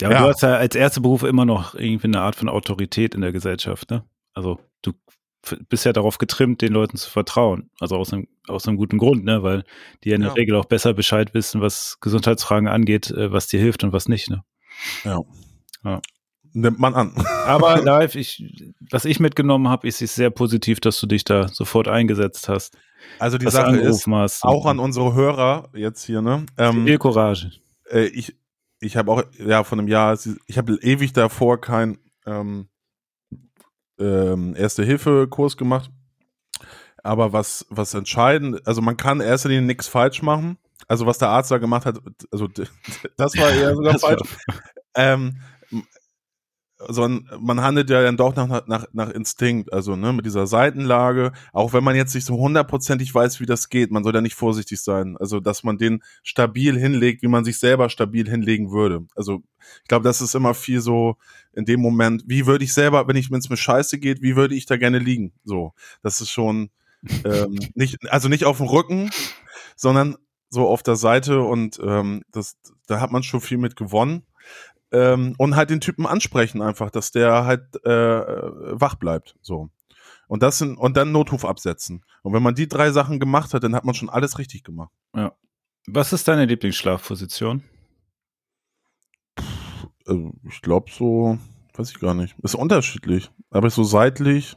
Ja, 0.00 0.08
aber 0.08 0.16
Ja. 0.16 0.22
du 0.24 0.28
hast 0.30 0.42
ja 0.42 0.54
als 0.56 0.74
erster 0.74 1.00
Beruf 1.00 1.22
immer 1.22 1.44
noch 1.44 1.74
irgendwie 1.74 2.06
eine 2.08 2.20
Art 2.20 2.34
von 2.36 2.48
Autorität 2.48 3.14
in 3.14 3.20
der 3.20 3.32
Gesellschaft, 3.32 3.90
ne? 3.90 4.04
Also 4.34 4.58
du 4.82 4.92
bist 5.68 5.84
ja 5.84 5.92
darauf 5.92 6.18
getrimmt, 6.18 6.62
den 6.62 6.72
Leuten 6.72 6.96
zu 6.96 7.10
vertrauen. 7.10 7.70
Also 7.80 7.96
aus 7.96 8.12
einem, 8.12 8.28
aus 8.48 8.66
einem 8.66 8.76
guten 8.76 8.98
Grund, 8.98 9.24
ne? 9.24 9.42
Weil 9.42 9.64
die 10.04 10.10
ja 10.10 10.16
in 10.16 10.22
Ja. 10.22 10.28
der 10.28 10.36
Regel 10.36 10.54
auch 10.56 10.64
besser 10.64 10.94
Bescheid 10.94 11.34
wissen, 11.34 11.60
was 11.60 11.98
Gesundheitsfragen 12.00 12.68
angeht, 12.68 13.10
äh, 13.10 13.32
was 13.32 13.48
dir 13.48 13.60
hilft 13.60 13.84
und 13.84 13.92
was 13.92 14.08
nicht, 14.08 14.30
ne? 14.30 14.44
Nimmt 16.54 16.78
man 16.78 16.94
an. 16.94 17.14
Aber 17.46 17.76
live, 17.82 18.14
ich, 18.14 18.44
was 18.90 19.04
ich 19.04 19.20
mitgenommen 19.20 19.68
habe, 19.68 19.88
ist 19.88 20.02
es 20.02 20.14
sehr 20.14 20.30
positiv, 20.30 20.80
dass 20.80 21.00
du 21.00 21.06
dich 21.06 21.24
da 21.24 21.48
sofort 21.48 21.88
eingesetzt 21.88 22.48
hast. 22.48 22.76
Also 23.18 23.38
die 23.38 23.48
Sache 23.48 23.76
ist, 23.76 24.06
hast. 24.06 24.44
auch 24.44 24.66
an 24.66 24.78
unsere 24.78 25.14
Hörer 25.14 25.70
jetzt 25.74 26.04
hier, 26.04 26.22
ne? 26.22 26.46
Ähm, 26.58 26.84
viel 26.84 26.98
Courage. 26.98 27.50
äh, 27.90 28.04
ich 28.06 28.36
ich 28.82 28.96
habe 28.96 29.12
auch, 29.12 29.22
ja, 29.38 29.62
von 29.62 29.78
einem 29.78 29.88
Jahr, 29.88 30.18
ich 30.46 30.58
habe 30.58 30.76
ewig 30.82 31.12
davor 31.12 31.60
keinen 31.60 31.98
ähm, 32.26 32.68
ähm, 33.98 34.56
Erste-Hilfe-Kurs 34.56 35.56
gemacht. 35.56 35.90
Aber 37.04 37.32
was, 37.32 37.64
was 37.70 37.94
entscheidend, 37.94 38.66
also 38.66 38.80
man 38.82 38.96
kann 38.96 39.20
in 39.20 39.26
erster 39.26 39.48
Linie 39.48 39.62
nichts 39.62 39.86
falsch 39.86 40.22
machen. 40.22 40.58
Also 40.88 41.06
was 41.06 41.18
der 41.18 41.28
Arzt 41.28 41.50
da 41.50 41.58
gemacht 41.58 41.86
hat, 41.86 42.00
also 42.32 42.48
das 43.16 43.36
war 43.38 43.50
eher 43.50 43.74
sogar 43.74 43.98
falsch. 43.98 44.20
Ähm, 44.94 45.38
sondern 46.88 47.28
man 47.40 47.60
handelt 47.60 47.90
ja 47.90 48.02
dann 48.02 48.16
doch 48.16 48.34
nach, 48.34 48.66
nach, 48.66 48.86
nach 48.92 49.10
Instinkt, 49.10 49.72
also 49.72 49.96
ne, 49.96 50.12
mit 50.12 50.26
dieser 50.26 50.46
Seitenlage, 50.46 51.32
auch 51.52 51.72
wenn 51.72 51.84
man 51.84 51.96
jetzt 51.96 52.14
nicht 52.14 52.24
so 52.24 52.36
hundertprozentig 52.36 53.14
weiß, 53.14 53.40
wie 53.40 53.46
das 53.46 53.68
geht, 53.68 53.90
man 53.90 54.04
soll 54.04 54.12
da 54.12 54.20
nicht 54.20 54.34
vorsichtig 54.34 54.80
sein, 54.82 55.16
also 55.18 55.40
dass 55.40 55.62
man 55.62 55.78
den 55.78 56.02
stabil 56.22 56.78
hinlegt, 56.78 57.22
wie 57.22 57.28
man 57.28 57.44
sich 57.44 57.58
selber 57.58 57.88
stabil 57.88 58.28
hinlegen 58.28 58.70
würde. 58.70 59.06
Also 59.14 59.42
ich 59.82 59.88
glaube, 59.88 60.04
das 60.04 60.20
ist 60.20 60.34
immer 60.34 60.54
viel 60.54 60.80
so 60.80 61.16
in 61.52 61.64
dem 61.64 61.80
Moment, 61.80 62.24
wie 62.26 62.46
würde 62.46 62.64
ich 62.64 62.74
selber, 62.74 63.06
wenn 63.08 63.16
ich 63.16 63.30
wenn 63.30 63.38
es 63.38 63.50
mir 63.50 63.56
scheiße 63.56 63.98
geht, 63.98 64.22
wie 64.22 64.36
würde 64.36 64.54
ich 64.54 64.66
da 64.66 64.76
gerne 64.76 64.98
liegen? 64.98 65.32
So, 65.44 65.72
das 66.02 66.20
ist 66.20 66.30
schon 66.30 66.70
ähm, 67.24 67.58
nicht, 67.74 68.10
also 68.10 68.28
nicht 68.28 68.44
auf 68.44 68.58
dem 68.58 68.66
Rücken, 68.66 69.10
sondern 69.76 70.16
so 70.48 70.68
auf 70.68 70.82
der 70.82 70.96
Seite 70.96 71.40
und 71.40 71.80
ähm, 71.82 72.22
das, 72.30 72.56
da 72.86 73.00
hat 73.00 73.10
man 73.10 73.22
schon 73.22 73.40
viel 73.40 73.58
mit 73.58 73.76
gewonnen 73.76 74.24
ähm, 74.92 75.34
und 75.38 75.56
halt 75.56 75.70
den 75.70 75.80
Typen 75.80 76.06
ansprechen 76.06 76.62
einfach, 76.62 76.90
dass 76.90 77.10
der 77.10 77.44
halt 77.44 77.84
äh, 77.84 77.90
wach 77.90 78.94
bleibt, 78.94 79.36
so. 79.40 79.70
Und 80.28 80.42
das 80.42 80.58
sind, 80.58 80.76
und 80.78 80.96
dann 80.96 81.12
Notruf 81.12 81.44
absetzen. 81.44 82.04
Und 82.22 82.32
wenn 82.32 82.42
man 82.42 82.54
die 82.54 82.68
drei 82.68 82.90
Sachen 82.90 83.20
gemacht 83.20 83.52
hat, 83.52 83.64
dann 83.64 83.74
hat 83.74 83.84
man 83.84 83.94
schon 83.94 84.08
alles 84.08 84.38
richtig 84.38 84.64
gemacht. 84.64 84.90
Was 85.86 86.12
ist 86.12 86.28
deine 86.28 86.46
Lieblingsschlafposition? 86.46 87.62
Also 90.06 90.32
ich 90.48 90.62
glaube 90.62 90.90
so, 90.90 91.38
weiß 91.74 91.90
ich 91.90 92.00
gar 92.00 92.14
nicht. 92.14 92.36
Ist 92.42 92.54
unterschiedlich. 92.54 93.30
Aber 93.50 93.68
so 93.68 93.82
seitlich 93.82 94.56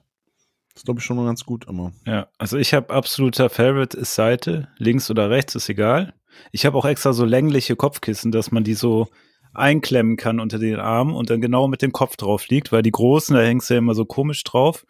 ist, 0.75 0.85
glaube 0.85 0.99
ich, 0.99 1.05
schon 1.05 1.23
ganz 1.25 1.45
gut 1.45 1.65
immer. 1.67 1.93
Ja, 2.05 2.27
also 2.37 2.57
ich 2.57 2.73
habe 2.73 2.93
absoluter 2.93 3.49
Favorite 3.49 3.97
ist 3.97 4.13
Seite, 4.15 4.67
links 4.77 5.09
oder 5.09 5.29
rechts 5.29 5.55
ist 5.55 5.69
egal. 5.69 6.13
Ich 6.51 6.65
habe 6.65 6.77
auch 6.77 6.85
extra 6.85 7.13
so 7.13 7.25
längliche 7.25 7.75
Kopfkissen, 7.75 8.31
dass 8.31 8.51
man 8.51 8.63
die 8.63 8.73
so 8.73 9.07
einklemmen 9.55 10.17
kann 10.17 10.39
unter 10.39 10.59
den 10.59 10.79
Armen 10.79 11.13
und 11.13 11.29
dann 11.29 11.41
genau 11.41 11.67
mit 11.67 11.81
dem 11.81 11.91
Kopf 11.91 12.15
drauf 12.17 12.47
liegt, 12.47 12.71
weil 12.71 12.81
die 12.81 12.91
großen, 12.91 13.35
da 13.35 13.41
hängst 13.41 13.69
du 13.69 13.75
ja 13.75 13.77
immer 13.79 13.95
so 13.95 14.05
komisch 14.05 14.43
drauf 14.43 14.85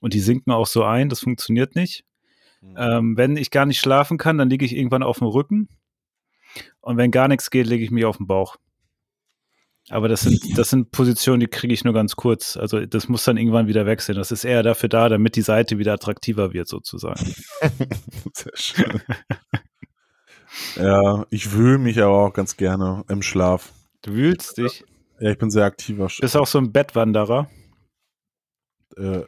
und 0.00 0.14
die 0.14 0.20
sinken 0.20 0.52
auch 0.52 0.66
so 0.66 0.84
ein, 0.84 1.08
das 1.08 1.20
funktioniert 1.20 1.74
nicht. 1.74 2.04
Ähm, 2.76 3.16
wenn 3.16 3.36
ich 3.36 3.50
gar 3.50 3.66
nicht 3.66 3.80
schlafen 3.80 4.18
kann, 4.18 4.38
dann 4.38 4.48
liege 4.48 4.64
ich 4.64 4.76
irgendwann 4.76 5.02
auf 5.02 5.18
dem 5.18 5.26
Rücken 5.26 5.68
und 6.80 6.96
wenn 6.96 7.10
gar 7.10 7.28
nichts 7.28 7.50
geht, 7.50 7.66
lege 7.66 7.84
ich 7.84 7.90
mich 7.90 8.04
auf 8.04 8.18
den 8.18 8.26
Bauch. 8.26 8.56
Aber 9.90 10.08
das 10.08 10.22
sind, 10.22 10.56
das 10.56 10.70
sind 10.70 10.92
Positionen, 10.92 11.40
die 11.40 11.48
kriege 11.48 11.74
ich 11.74 11.84
nur 11.84 11.92
ganz 11.92 12.14
kurz. 12.14 12.56
Also 12.56 12.86
das 12.86 13.08
muss 13.08 13.24
dann 13.24 13.36
irgendwann 13.36 13.66
wieder 13.66 13.84
wechseln. 13.84 14.16
Das 14.16 14.30
ist 14.30 14.44
eher 14.44 14.62
dafür 14.62 14.88
da, 14.88 15.08
damit 15.08 15.34
die 15.34 15.42
Seite 15.42 15.78
wieder 15.78 15.92
attraktiver 15.92 16.52
wird, 16.52 16.68
sozusagen. 16.68 17.34
Sehr 18.32 18.52
schön. 18.54 19.02
ja, 20.76 21.26
ich 21.30 21.52
wühle 21.52 21.78
mich 21.78 22.00
aber 22.00 22.26
auch 22.26 22.32
ganz 22.32 22.56
gerne 22.56 23.04
im 23.08 23.22
Schlaf. 23.22 23.72
Du 24.02 24.12
wühlst 24.12 24.58
dich. 24.58 24.84
Ja, 25.20 25.30
ich 25.30 25.38
bin 25.38 25.50
sehr 25.50 25.64
aktiver. 25.64 26.08
Bist 26.20 26.36
auch 26.36 26.46
so 26.46 26.58
ein 26.58 26.72
Bettwanderer. 26.72 27.48
Äh, 28.96 29.22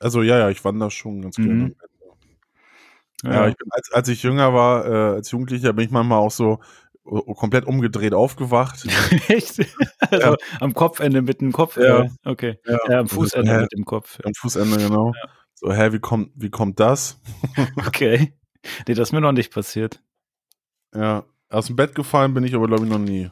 also 0.00 0.22
ja, 0.22 0.38
ja, 0.38 0.50
ich 0.50 0.64
wandere 0.64 0.90
schon 0.90 1.22
ganz 1.22 1.36
gerne. 1.36 1.52
Mhm. 1.54 1.76
Ja, 3.24 3.48
ich 3.48 3.56
bin, 3.56 3.68
als, 3.70 3.90
als 3.92 4.08
ich 4.08 4.22
jünger 4.22 4.52
war, 4.52 4.84
äh, 4.86 5.14
als 5.16 5.30
Jugendlicher, 5.30 5.72
bin 5.72 5.86
ich 5.86 5.90
manchmal 5.90 6.18
auch 6.18 6.30
so 6.30 6.60
o- 7.04 7.34
komplett 7.34 7.64
umgedreht 7.64 8.12
aufgewacht. 8.14 8.84
Echt? 9.28 9.64
Also 10.10 10.36
am 10.60 10.74
Kopfende 10.74 11.22
mit 11.22 11.40
dem 11.40 11.52
Kopf? 11.52 11.76
Ja. 11.76 12.02
äh, 12.02 12.10
Okay. 12.24 12.58
Ja. 12.66 12.78
Ja, 12.88 12.98
am 13.00 13.08
Fußende 13.08 13.50
Hä? 13.54 13.60
mit 13.62 13.72
dem 13.72 13.84
Kopf. 13.84 14.18
Am 14.22 14.34
Fußende, 14.34 14.76
genau. 14.76 15.12
So, 15.54 15.72
hä, 15.72 15.92
wie 15.92 15.98
kommt, 16.00 16.30
wie 16.34 16.50
kommt 16.50 16.78
das? 16.80 17.20
Okay. 17.86 18.34
Nee, 18.86 18.94
das 18.94 19.08
ist 19.08 19.12
mir 19.12 19.20
noch 19.20 19.32
nicht 19.32 19.52
passiert. 19.52 20.02
Ja, 20.94 21.24
aus 21.48 21.68
dem 21.68 21.76
Bett 21.76 21.94
gefallen 21.94 22.34
bin 22.34 22.44
ich 22.44 22.54
aber, 22.54 22.66
glaube 22.66 22.84
ich, 22.84 22.90
noch 22.90 22.98
nie. 22.98 23.30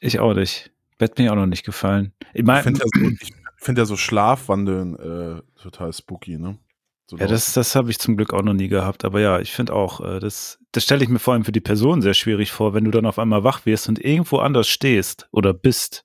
Ich 0.00 0.20
auch 0.20 0.34
nicht. 0.34 0.70
Bett 0.98 1.14
bin 1.14 1.26
ich 1.26 1.30
auch 1.30 1.36
noch 1.36 1.46
nicht 1.46 1.64
gefallen. 1.64 2.12
Ich 2.32 2.40
Ich 2.40 2.44
mein, 2.44 2.62
finde 2.62 2.80
ja, 2.80 2.86
so, 2.92 3.08
ich 3.20 3.32
find 3.56 3.78
ja 3.78 3.84
so 3.84 3.96
Schlafwandeln 3.96 4.96
äh, 4.96 5.60
total 5.60 5.92
spooky, 5.92 6.38
ne? 6.38 6.58
So 7.06 7.16
ja, 7.16 7.26
das, 7.26 7.54
das 7.54 7.74
habe 7.74 7.90
ich 7.90 7.98
zum 7.98 8.18
Glück 8.18 8.34
auch 8.34 8.42
noch 8.42 8.52
nie 8.52 8.68
gehabt. 8.68 9.04
Aber 9.06 9.18
ja, 9.20 9.40
ich 9.40 9.52
finde 9.52 9.72
auch, 9.72 10.00
äh, 10.00 10.20
das, 10.20 10.58
das 10.72 10.84
stelle 10.84 11.02
ich 11.02 11.08
mir 11.08 11.18
vor 11.18 11.32
allem 11.32 11.44
für 11.44 11.52
die 11.52 11.60
Person 11.60 12.02
sehr 12.02 12.12
schwierig 12.12 12.52
vor, 12.52 12.74
wenn 12.74 12.84
du 12.84 12.90
dann 12.90 13.06
auf 13.06 13.18
einmal 13.18 13.44
wach 13.44 13.64
wirst 13.64 13.88
und 13.88 14.04
irgendwo 14.04 14.38
anders 14.38 14.68
stehst 14.68 15.26
oder 15.32 15.54
bist. 15.54 16.04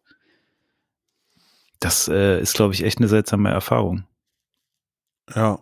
Das 1.81 2.07
äh, 2.07 2.39
ist, 2.39 2.53
glaube 2.53 2.73
ich, 2.73 2.83
echt 2.83 2.99
eine 2.99 3.09
seltsame 3.09 3.49
Erfahrung. 3.49 4.05
Ja. 5.35 5.59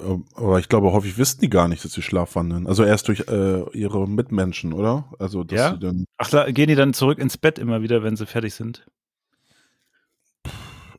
Ähm, 0.00 0.24
Aber 0.34 0.58
ich 0.58 0.68
glaube, 0.68 0.92
häufig 0.92 1.18
wissen 1.18 1.40
die 1.40 1.50
gar 1.50 1.68
nicht, 1.68 1.84
dass 1.84 1.92
sie 1.92 2.02
schlafwandeln. 2.02 2.66
Also 2.66 2.84
erst 2.84 3.08
durch 3.08 3.20
äh, 3.28 3.62
ihre 3.76 4.08
Mitmenschen, 4.08 4.72
oder? 4.72 5.10
Also, 5.18 5.44
dass 5.44 5.58
Ja? 5.58 5.72
sie 5.74 5.78
dann, 5.80 6.04
Ach, 6.18 6.30
da 6.30 6.50
gehen 6.50 6.68
die 6.68 6.74
dann 6.76 6.94
zurück 6.94 7.18
ins 7.18 7.36
Bett 7.38 7.58
immer 7.58 7.82
wieder, 7.82 8.02
wenn 8.02 8.16
sie 8.16 8.26
fertig 8.26 8.54
sind? 8.54 8.86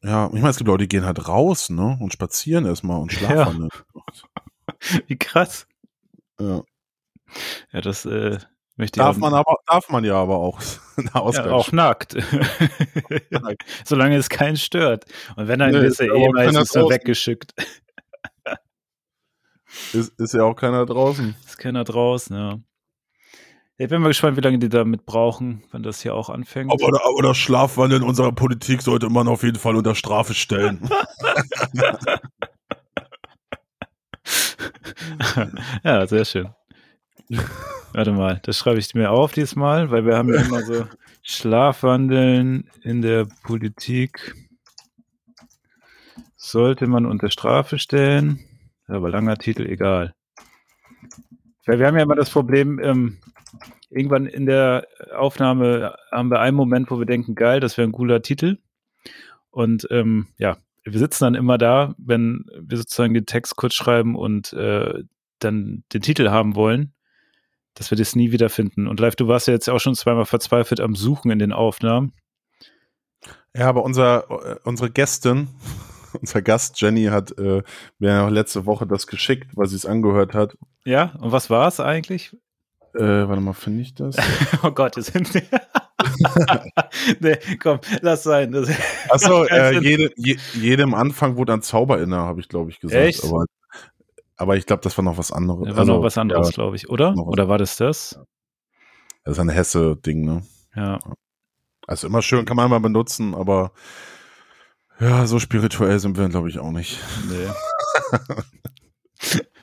ja, 0.03 0.27
ich 0.27 0.33
meine, 0.33 0.49
es 0.49 0.57
gibt 0.57 0.67
Leute, 0.69 0.83
die 0.83 0.87
gehen 0.89 1.05
halt 1.05 1.27
raus, 1.27 1.69
ne? 1.69 1.97
Und 1.99 2.13
spazieren 2.13 2.65
erstmal 2.65 3.01
und 3.01 3.11
Ja. 3.19 3.19
schlafwandeln. 3.19 3.69
Wie 5.07 5.17
krass. 5.17 5.67
Ja. 6.39 6.61
Ja, 7.73 7.81
das 7.81 8.05
äh, 8.05 8.37
möchte 8.77 8.99
ich 8.99 9.03
Darf 9.03 9.17
auch, 9.17 9.19
man 9.19 9.33
aber, 9.33 9.55
darf 9.67 9.89
man 9.89 10.03
ja 10.05 10.15
aber 10.15 10.37
auch. 10.37 10.59
ja, 11.13 11.51
auch 11.51 11.71
nackt. 11.71 12.15
Solange 13.85 14.15
es 14.15 14.29
keinen 14.29 14.57
stört. 14.57 15.05
Und 15.35 15.47
wenn 15.47 15.59
dann 15.59 15.71
Nee, 15.71 15.85
ist 15.85 16.01
aber 16.01 16.15
eh 16.15 16.29
meistens 16.29 16.69
so 16.69 16.89
weggeschickt. 16.89 17.53
Ist, 19.93 20.19
ist 20.19 20.33
ja 20.33 20.43
auch 20.43 20.55
keiner 20.55 20.85
draußen. 20.85 21.35
Ist 21.45 21.57
keiner 21.57 21.83
draußen, 21.83 22.35
ja. 22.35 22.59
Ich 23.77 23.87
bin 23.87 24.01
mal 24.01 24.09
gespannt, 24.09 24.35
wie 24.35 24.41
lange 24.41 24.59
die 24.59 24.67
damit 24.67 25.05
brauchen, 25.05 25.63
wenn 25.71 25.83
das 25.83 26.01
hier 26.01 26.13
auch 26.13 26.29
anfängt. 26.29 26.69
Aber, 26.69 26.87
aber 27.05 27.21
das 27.23 27.37
Schlafwandeln 27.37 28.03
unserer 28.03 28.33
Politik 28.33 28.81
sollte 28.81 29.09
man 29.09 29.29
auf 29.29 29.43
jeden 29.43 29.57
Fall 29.57 29.77
unter 29.77 29.95
Strafe 29.95 30.33
stellen. 30.33 30.89
ja, 35.83 36.05
sehr 36.07 36.25
schön. 36.25 36.49
Warte 37.93 38.11
mal, 38.11 38.41
das 38.43 38.57
schreibe 38.57 38.79
ich 38.79 38.93
mir 38.95 39.11
auf 39.11 39.31
diesmal, 39.31 39.91
weil 39.91 40.05
wir 40.05 40.17
haben 40.17 40.33
ja 40.33 40.41
immer 40.41 40.61
so 40.61 40.85
Schlafwandeln 41.21 42.69
in 42.81 43.01
der 43.01 43.27
Politik 43.43 44.35
sollte 46.35 46.87
man 46.87 47.05
unter 47.05 47.29
Strafe 47.29 47.79
stellen. 47.79 48.39
Aber 48.89 49.09
langer 49.09 49.37
Titel, 49.37 49.65
egal. 49.65 50.13
Wir 51.65 51.85
haben 51.85 51.95
ja 51.95 52.03
immer 52.03 52.15
das 52.15 52.31
Problem, 52.31 52.79
ähm, 52.79 53.19
irgendwann 53.89 54.25
in 54.25 54.45
der 54.45 54.87
Aufnahme 55.15 55.95
haben 56.11 56.31
wir 56.31 56.39
einen 56.39 56.57
Moment, 56.57 56.89
wo 56.89 56.97
wir 56.97 57.05
denken, 57.05 57.35
geil, 57.35 57.59
das 57.59 57.77
wäre 57.77 57.87
ein 57.87 57.91
cooler 57.91 58.21
Titel. 58.21 58.57
Und 59.51 59.87
ähm, 59.91 60.27
ja, 60.37 60.57
wir 60.83 60.99
sitzen 60.99 61.25
dann 61.25 61.35
immer 61.35 61.57
da, 61.57 61.95
wenn 61.97 62.45
wir 62.59 62.77
sozusagen 62.77 63.13
den 63.13 63.25
Text 63.25 63.55
kurz 63.55 63.75
schreiben 63.75 64.15
und 64.15 64.53
äh, 64.53 65.03
dann 65.39 65.83
den 65.93 66.01
Titel 66.01 66.29
haben 66.29 66.55
wollen, 66.55 66.93
dass 67.75 67.91
wir 67.91 67.97
das 67.97 68.15
nie 68.15 68.31
wiederfinden. 68.31 68.87
Und 68.87 68.99
live, 68.99 69.15
du 69.15 69.27
warst 69.27 69.47
ja 69.47 69.53
jetzt 69.53 69.69
auch 69.69 69.79
schon 69.79 69.95
zweimal 69.95 70.25
verzweifelt 70.25 70.79
am 70.79 70.95
Suchen 70.95 71.31
in 71.31 71.39
den 71.39 71.53
Aufnahmen. 71.53 72.13
Ja, 73.55 73.67
aber 73.67 73.83
unser, 73.83 74.29
äh, 74.29 74.55
unsere 74.63 74.89
Gästin, 74.89 75.49
unser 76.19 76.41
Gast 76.41 76.79
Jenny 76.79 77.05
hat 77.05 77.37
äh, 77.37 77.63
mir 77.99 78.09
ja 78.09 78.27
letzte 78.29 78.65
Woche 78.65 78.87
das 78.87 79.07
geschickt, 79.07 79.51
weil 79.55 79.67
sie 79.67 79.75
es 79.75 79.85
angehört 79.85 80.33
hat. 80.33 80.57
Ja, 80.85 81.13
und 81.19 81.31
was 81.31 81.49
war 81.49 81.67
es 81.67 81.79
eigentlich? 81.79 82.35
Äh, 82.95 83.27
warte 83.27 83.41
mal, 83.41 83.53
finde 83.53 83.81
ich 83.81 83.93
das? 83.93 84.15
Oh 84.63 84.71
Gott, 84.71 84.97
das 84.97 85.07
sind. 85.07 85.31
nee, 87.19 87.37
komm, 87.61 87.79
lass 88.01 88.23
sein. 88.23 88.51
Das, 88.51 88.69
Achso, 89.09 89.43
äh, 89.45 89.79
jede, 89.79 90.11
je, 90.15 90.37
jedem 90.53 90.93
Anfang 90.93 91.37
wurde 91.37 91.53
ein 91.53 91.61
Zauber 91.61 92.01
inne, 92.01 92.17
habe 92.17 92.39
ich, 92.39 92.49
glaube 92.49 92.71
ich, 92.71 92.79
gesagt. 92.79 93.01
Echt? 93.01 93.23
Aber, 93.23 93.45
aber 94.37 94.57
ich 94.57 94.65
glaube, 94.65 94.81
das 94.81 94.97
war 94.97 95.05
noch 95.05 95.17
was 95.17 95.31
anderes. 95.31 95.67
da 95.67 95.75
war 95.75 95.85
noch 95.85 96.01
was 96.01 96.17
anderes, 96.17 96.47
Ja, 96.47 96.53
glaube 96.53 96.75
ich, 96.75 96.89
oder? 96.89 97.15
Oder 97.15 97.47
war 97.47 97.57
das 97.57 97.77
das? 97.77 98.19
das 99.23 99.33
ist 99.33 99.39
ein 99.39 99.49
Hesse-Ding, 99.49 100.25
ne? 100.25 100.43
Ja. 100.75 100.99
Also 101.85 102.07
immer 102.07 102.21
schön, 102.21 102.45
kann 102.45 102.57
man 102.57 102.69
mal 102.69 102.79
benutzen, 102.79 103.35
aber 103.35 103.71
ja, 104.99 105.25
so 105.27 105.39
spirituell 105.39 105.99
sind 105.99 106.17
wir, 106.17 106.29
glaube 106.29 106.49
ich, 106.49 106.59
auch 106.59 106.71
nicht. 106.71 106.99
Nee. 107.29 107.47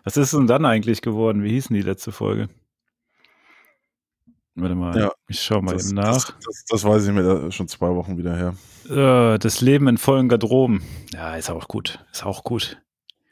Was 0.04 0.16
ist 0.16 0.32
denn 0.32 0.46
dann 0.46 0.64
eigentlich 0.64 1.02
geworden? 1.02 1.42
Wie 1.42 1.50
hieß 1.50 1.68
denn 1.68 1.76
die 1.76 1.82
letzte 1.82 2.12
Folge? 2.12 2.48
Warte 4.54 4.74
mal, 4.74 4.98
Ja, 4.98 5.12
ich 5.28 5.40
schau 5.42 5.60
mal 5.60 5.74
das, 5.74 5.86
eben 5.86 5.96
nach. 5.96 6.12
Das, 6.14 6.34
das, 6.44 6.64
das 6.68 6.84
weiß 6.84 7.06
ich 7.06 7.12
mir 7.12 7.22
da 7.22 7.50
schon 7.50 7.68
zwei 7.68 7.94
Wochen 7.94 8.16
wieder 8.16 8.34
her. 8.36 8.54
Äh, 8.88 9.38
das 9.38 9.60
Leben 9.60 9.88
in 9.88 9.98
vollen 9.98 10.28
Garderoben. 10.28 10.82
Ja, 11.12 11.36
ist 11.36 11.50
auch 11.50 11.68
gut. 11.68 12.04
Ist 12.12 12.24
auch 12.24 12.42
gut. 12.44 12.80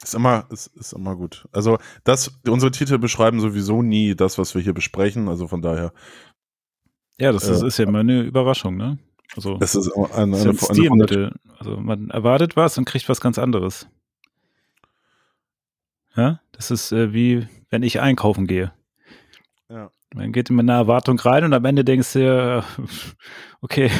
Ist 0.03 0.13
immer, 0.13 0.45
ist, 0.51 0.67
ist 0.75 0.93
immer 0.93 1.15
gut. 1.15 1.47
Also 1.51 1.79
das, 2.03 2.39
unsere 2.47 2.71
Titel 2.71 2.99
beschreiben 2.99 3.39
sowieso 3.39 3.81
nie 3.81 4.13
das, 4.15 4.37
was 4.37 4.53
wir 4.53 4.61
hier 4.61 4.73
besprechen. 4.73 5.27
Also 5.29 5.47
von 5.47 5.63
daher, 5.63 5.93
Ja, 7.17 7.31
das 7.31 7.47
ist, 7.47 7.63
Äh, 7.63 7.67
ist 7.67 7.77
ja 7.79 7.85
immer 7.87 7.99
eine 8.01 8.21
Überraschung, 8.21 8.75
ne? 8.77 8.99
Also, 9.35 9.57
das 9.57 9.75
ist 9.75 9.91
eine, 9.91 10.13
eine, 10.13 10.35
ist 10.37 10.43
eine, 10.43 10.51
ein 10.51 10.57
Stilmittel. 10.57 11.35
Also, 11.57 11.77
man 11.77 12.09
erwartet 12.09 12.55
was 12.55 12.77
und 12.77 12.85
kriegt 12.85 13.09
was 13.09 13.21
ganz 13.21 13.37
anderes. 13.37 13.87
Ja, 16.15 16.39
das 16.51 16.71
ist 16.71 16.91
äh, 16.91 17.13
wie, 17.13 17.47
wenn 17.69 17.83
ich 17.83 17.99
einkaufen 17.99 18.47
gehe. 18.47 18.71
Ja. 19.69 19.89
Man 20.13 20.31
geht 20.31 20.49
mit 20.49 20.61
einer 20.61 20.75
Erwartung 20.75 21.19
rein 21.19 21.43
und 21.43 21.53
am 21.53 21.65
Ende 21.65 21.83
denkst 21.83 22.13
du, 22.13 22.19
dir, 22.19 22.63
okay, 23.61 23.91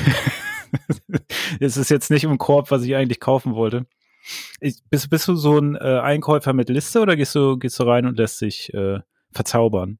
es 1.60 1.76
ist 1.76 1.90
jetzt 1.90 2.10
nicht 2.10 2.24
im 2.24 2.38
Korb, 2.38 2.72
was 2.72 2.84
ich 2.84 2.96
eigentlich 2.96 3.20
kaufen 3.20 3.54
wollte. 3.54 3.86
Ich, 4.60 4.78
bist, 4.90 5.10
bist 5.10 5.28
du 5.28 5.36
so 5.36 5.58
ein 5.60 5.76
äh, 5.76 6.00
Einkäufer 6.00 6.54
mit 6.54 6.70
Liste 6.70 7.02
oder 7.02 7.16
gehst 7.16 7.36
du, 7.36 7.58
gehst 7.58 7.80
du 7.80 7.84
rein 7.84 8.06
und 8.06 8.18
lässt 8.18 8.42
dich 8.42 8.74
äh, 8.74 9.00
verzaubern? 9.32 10.00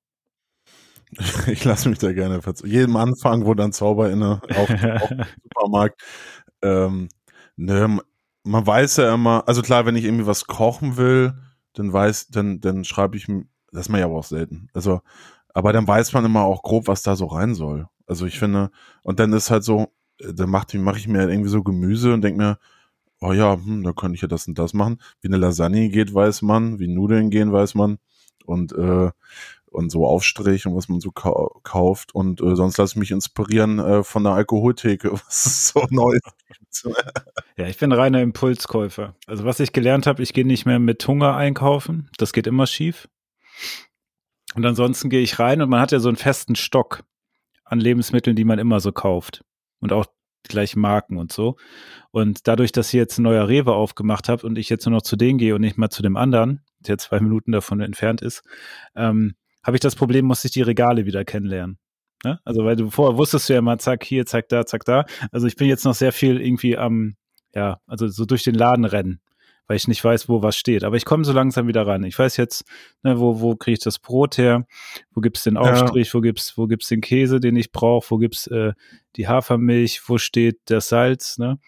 Ich 1.48 1.64
lasse 1.66 1.90
mich 1.90 2.00
da 2.00 2.12
gerne 2.14 2.40
verz- 2.42 2.66
Jedem 2.66 2.96
Anfang, 2.96 3.46
wo 3.46 3.54
dann 3.54 3.72
Zauber 3.72 4.10
inne 4.12 4.42
auf, 4.50 4.70
auf 4.98 5.10
dem 5.10 5.24
Supermarkt. 5.44 6.02
Ähm, 6.62 7.10
ne, 7.56 8.00
man 8.44 8.68
weiß 8.68 8.98
ja 8.98 9.14
immer, 9.14 9.44
also 9.48 9.62
klar, 9.62 9.86
wenn 9.86 9.96
ich 9.96 10.06
irgendwie 10.06 10.28
was 10.28 10.46
kochen 10.48 10.98
will, 10.98 11.34
dann 11.74 11.92
weiß, 11.92 12.28
dann, 12.30 12.60
dann 12.62 12.84
schreibe 12.86 13.18
ich, 13.18 13.28
das 13.72 13.82
ist 13.88 13.90
man 13.90 14.00
ja 14.00 14.06
aber 14.06 14.16
auch 14.18 14.24
selten. 14.24 14.70
Also, 14.74 15.02
aber 15.54 15.74
dann 15.74 15.88
weiß 15.88 16.14
man 16.14 16.26
immer 16.26 16.44
auch 16.44 16.64
grob, 16.64 16.88
was 16.88 17.04
da 17.04 17.16
so 17.16 17.26
rein 17.28 17.56
soll. 17.56 17.88
Also 18.08 18.26
ich 18.26 18.40
finde, 18.40 18.72
und 19.04 19.20
dann 19.20 19.34
ist 19.34 19.52
halt 19.52 19.64
so, 19.64 19.92
äh, 20.20 20.34
dann 20.34 20.50
mache 20.50 20.78
mach 20.80 20.98
ich 20.98 21.08
mir 21.08 21.20
halt 21.20 21.32
irgendwie 21.32 21.50
so 21.50 21.64
Gemüse 21.64 22.14
und 22.14 22.22
denke 22.22 22.38
mir, 22.38 22.60
oh 23.22 23.34
ja, 23.34 23.56
hm, 23.56 23.84
da 23.84 23.94
könnte 23.94 24.16
ich 24.16 24.22
ja 24.22 24.28
das 24.28 24.48
und 24.48 24.60
das 24.60 24.74
machen. 24.74 25.00
Wie 25.22 25.28
eine 25.30 25.38
Lasagne 25.38 25.90
geht, 25.90 26.14
weiß 26.14 26.42
man, 26.44 26.80
wie 26.80 26.88
Nudeln 26.88 27.30
gehen, 27.30 27.52
weiß 27.52 27.76
man. 27.76 27.98
Und 28.46 28.74
äh, 28.74 29.12
und 29.76 29.92
so 29.92 30.08
Aufstrich 30.08 30.66
und 30.66 30.76
was 30.76 30.90
man 30.90 31.00
so 31.00 31.12
kau 31.12 31.60
kauft. 31.64 32.16
Und 32.16 32.42
äh, 32.42 32.56
sonst 32.56 32.78
lasse 32.78 32.94
ich 32.94 33.00
mich 33.00 33.12
inspirieren 33.12 33.80
äh, 33.80 34.04
von 34.04 34.24
der 34.24 34.34
Alkoholtheke, 34.34 35.12
was 35.28 35.46
es 35.46 35.68
so 35.70 35.86
neu 35.90 36.14
ist. 36.14 36.88
Ja, 37.58 37.68
ich 37.68 37.78
bin 37.78 37.94
reiner 37.94 38.22
Impulskäufer. 38.22 39.16
Also 39.28 39.46
was 39.46 39.62
ich 39.62 39.72
gelernt 39.72 40.08
habe, 40.08 40.22
ich 40.22 40.34
gehe 40.34 40.46
nicht 40.46 40.66
mehr 40.66 40.78
mit 40.78 41.08
Hunger 41.08 41.38
einkaufen. 41.38 42.10
Das 42.18 42.34
geht 42.34 42.48
immer 42.48 42.68
schief. 42.68 43.08
Und 44.56 44.66
ansonsten 44.66 45.10
gehe 45.10 45.22
ich 45.22 45.40
rein 45.40 45.62
und 45.62 45.70
man 45.70 45.80
hat 45.80 45.94
ja 45.94 46.00
so 46.00 46.10
einen 46.10 46.18
festen 46.18 46.56
Stock 46.56 47.06
an 47.64 47.80
Lebensmitteln, 47.80 48.36
die 48.36 48.44
man 48.44 48.60
immer 48.60 48.82
so 48.82 48.92
kauft. 48.92 49.46
Und 49.80 49.94
auch 49.94 50.06
die 50.46 50.50
gleichen 50.50 50.80
Marken 50.80 51.18
und 51.18 51.32
so. 51.32 51.58
Und 52.12 52.48
dadurch, 52.48 52.72
dass 52.72 52.94
ihr 52.94 53.00
jetzt 53.02 53.18
ein 53.18 53.24
neuer 53.24 53.48
Rewe 53.48 53.74
aufgemacht 53.74 54.30
habt 54.30 54.44
und 54.44 54.58
ich 54.58 54.70
jetzt 54.70 54.86
nur 54.86 54.96
noch 54.96 55.02
zu 55.02 55.16
denen 55.16 55.38
gehe 55.38 55.56
und 55.56 55.62
nicht 55.62 55.78
mal 55.78 55.90
zu 55.90 56.02
dem 56.02 56.18
anderen, 56.18 56.62
der 56.80 56.98
zwei 56.98 57.20
Minuten 57.20 57.52
davon 57.52 57.82
entfernt 57.82 58.22
ist, 58.22 58.44
ähm, 58.96 59.36
habe 59.66 59.78
ich 59.78 59.82
das 59.82 59.96
Problem, 59.96 60.26
muss 60.26 60.46
ich 60.46 60.52
die 60.52 60.62
Regale 60.62 61.06
wieder 61.06 61.26
kennenlernen. 61.26 61.80
Ne? 62.24 62.40
Also, 62.46 62.64
weil 62.64 62.76
du 62.76 62.92
vorher 62.92 63.18
wusstest 63.18 63.50
du 63.50 63.54
ja 63.54 63.60
immer, 63.60 63.78
zack, 63.80 64.04
hier, 64.04 64.26
zack, 64.26 64.48
da, 64.50 64.66
zack, 64.66 64.86
da. 64.86 65.06
Also 65.32 65.48
ich 65.48 65.56
bin 65.56 65.68
jetzt 65.68 65.86
noch 65.86 65.96
sehr 65.96 66.12
viel 66.12 66.40
irgendwie 66.40 66.78
am, 66.78 67.16
ja, 67.54 67.80
also 67.88 68.08
so 68.08 68.26
durch 68.26 68.44
den 68.44 68.56
Laden 68.56 68.86
rennen, 68.86 69.22
weil 69.68 69.78
ich 69.78 69.88
nicht 69.88 70.04
weiß, 70.04 70.30
wo 70.30 70.44
was 70.44 70.56
steht. 70.56 70.84
Aber 70.84 70.98
ich 70.98 71.06
komme 71.06 71.26
so 71.26 71.34
langsam 71.34 71.68
wieder 71.68 71.88
ran. 71.88 72.04
Ich 72.04 72.18
weiß 72.18 72.38
jetzt, 72.38 72.64
ne, 73.02 73.20
wo, 73.20 73.42
wo 73.42 73.56
kriege 73.56 73.74
ich 73.74 73.84
das 73.84 73.98
Brot 73.98 74.38
her, 74.38 74.68
wo 75.12 75.22
gibt's 75.22 75.44
den 75.44 75.58
Aufstrich, 75.58 76.14
wo 76.14 76.22
gibt's, 76.22 76.58
wo 76.58 76.68
gibt's 76.68 76.88
den 76.88 77.02
Käse, 77.02 77.40
den 77.40 77.56
ich 77.56 77.72
brauche, 77.72 78.12
wo 78.12 78.18
gibt's 78.18 78.46
äh, 78.48 78.74
die 79.16 79.28
Hafermilch, 79.28 80.04
wo 80.08 80.20
steht 80.20 80.60
das 80.66 80.90
Salz, 80.90 81.38
ne? 81.38 81.60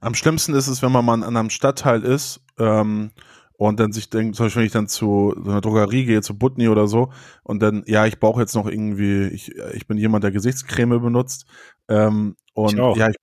Am 0.00 0.14
schlimmsten 0.14 0.54
ist 0.54 0.68
es, 0.68 0.80
wenn 0.80 0.92
man 0.92 1.04
mal 1.04 1.16
in 1.16 1.36
einem 1.36 1.50
Stadtteil 1.50 2.04
ist 2.04 2.40
ähm, 2.58 3.10
und 3.58 3.78
dann 3.78 3.92
sich 3.92 4.08
denkt, 4.08 4.36
zum 4.36 4.46
Beispiel, 4.46 4.60
wenn 4.60 4.66
ich 4.66 4.72
dann 4.72 4.88
zu 4.88 5.34
so 5.36 5.50
einer 5.50 5.60
Drogerie 5.60 6.06
gehe, 6.06 6.22
zu 6.22 6.38
Butni 6.38 6.68
oder 6.68 6.86
so, 6.86 7.12
und 7.42 7.60
dann, 7.60 7.82
ja, 7.86 8.06
ich 8.06 8.18
brauche 8.18 8.40
jetzt 8.40 8.54
noch 8.54 8.66
irgendwie, 8.66 9.26
ich, 9.26 9.54
ich 9.74 9.86
bin 9.86 9.98
jemand, 9.98 10.24
der 10.24 10.30
Gesichtscreme 10.30 11.00
benutzt, 11.02 11.44
ähm, 11.88 12.36
und 12.54 12.72
Ich 12.72 12.78
ja, 12.96 13.08
ich 13.08 13.16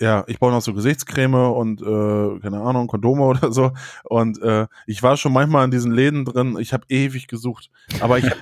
ja, 0.00 0.24
ich 0.28 0.38
brauche 0.38 0.52
noch 0.52 0.62
so 0.62 0.72
Gesichtscreme 0.72 1.34
und 1.52 1.82
äh, 1.82 2.40
keine 2.40 2.60
Ahnung, 2.62 2.86
Kondome 2.86 3.22
oder 3.26 3.52
so. 3.52 3.72
Und 4.04 4.40
äh, 4.40 4.66
ich 4.86 5.02
war 5.02 5.16
schon 5.18 5.32
manchmal 5.32 5.66
in 5.66 5.70
diesen 5.70 5.92
Läden 5.92 6.24
drin, 6.24 6.56
ich 6.58 6.72
habe 6.72 6.84
ewig 6.88 7.26
gesucht. 7.28 7.70
Aber 8.00 8.18
ich 8.18 8.24
hab 8.24 8.38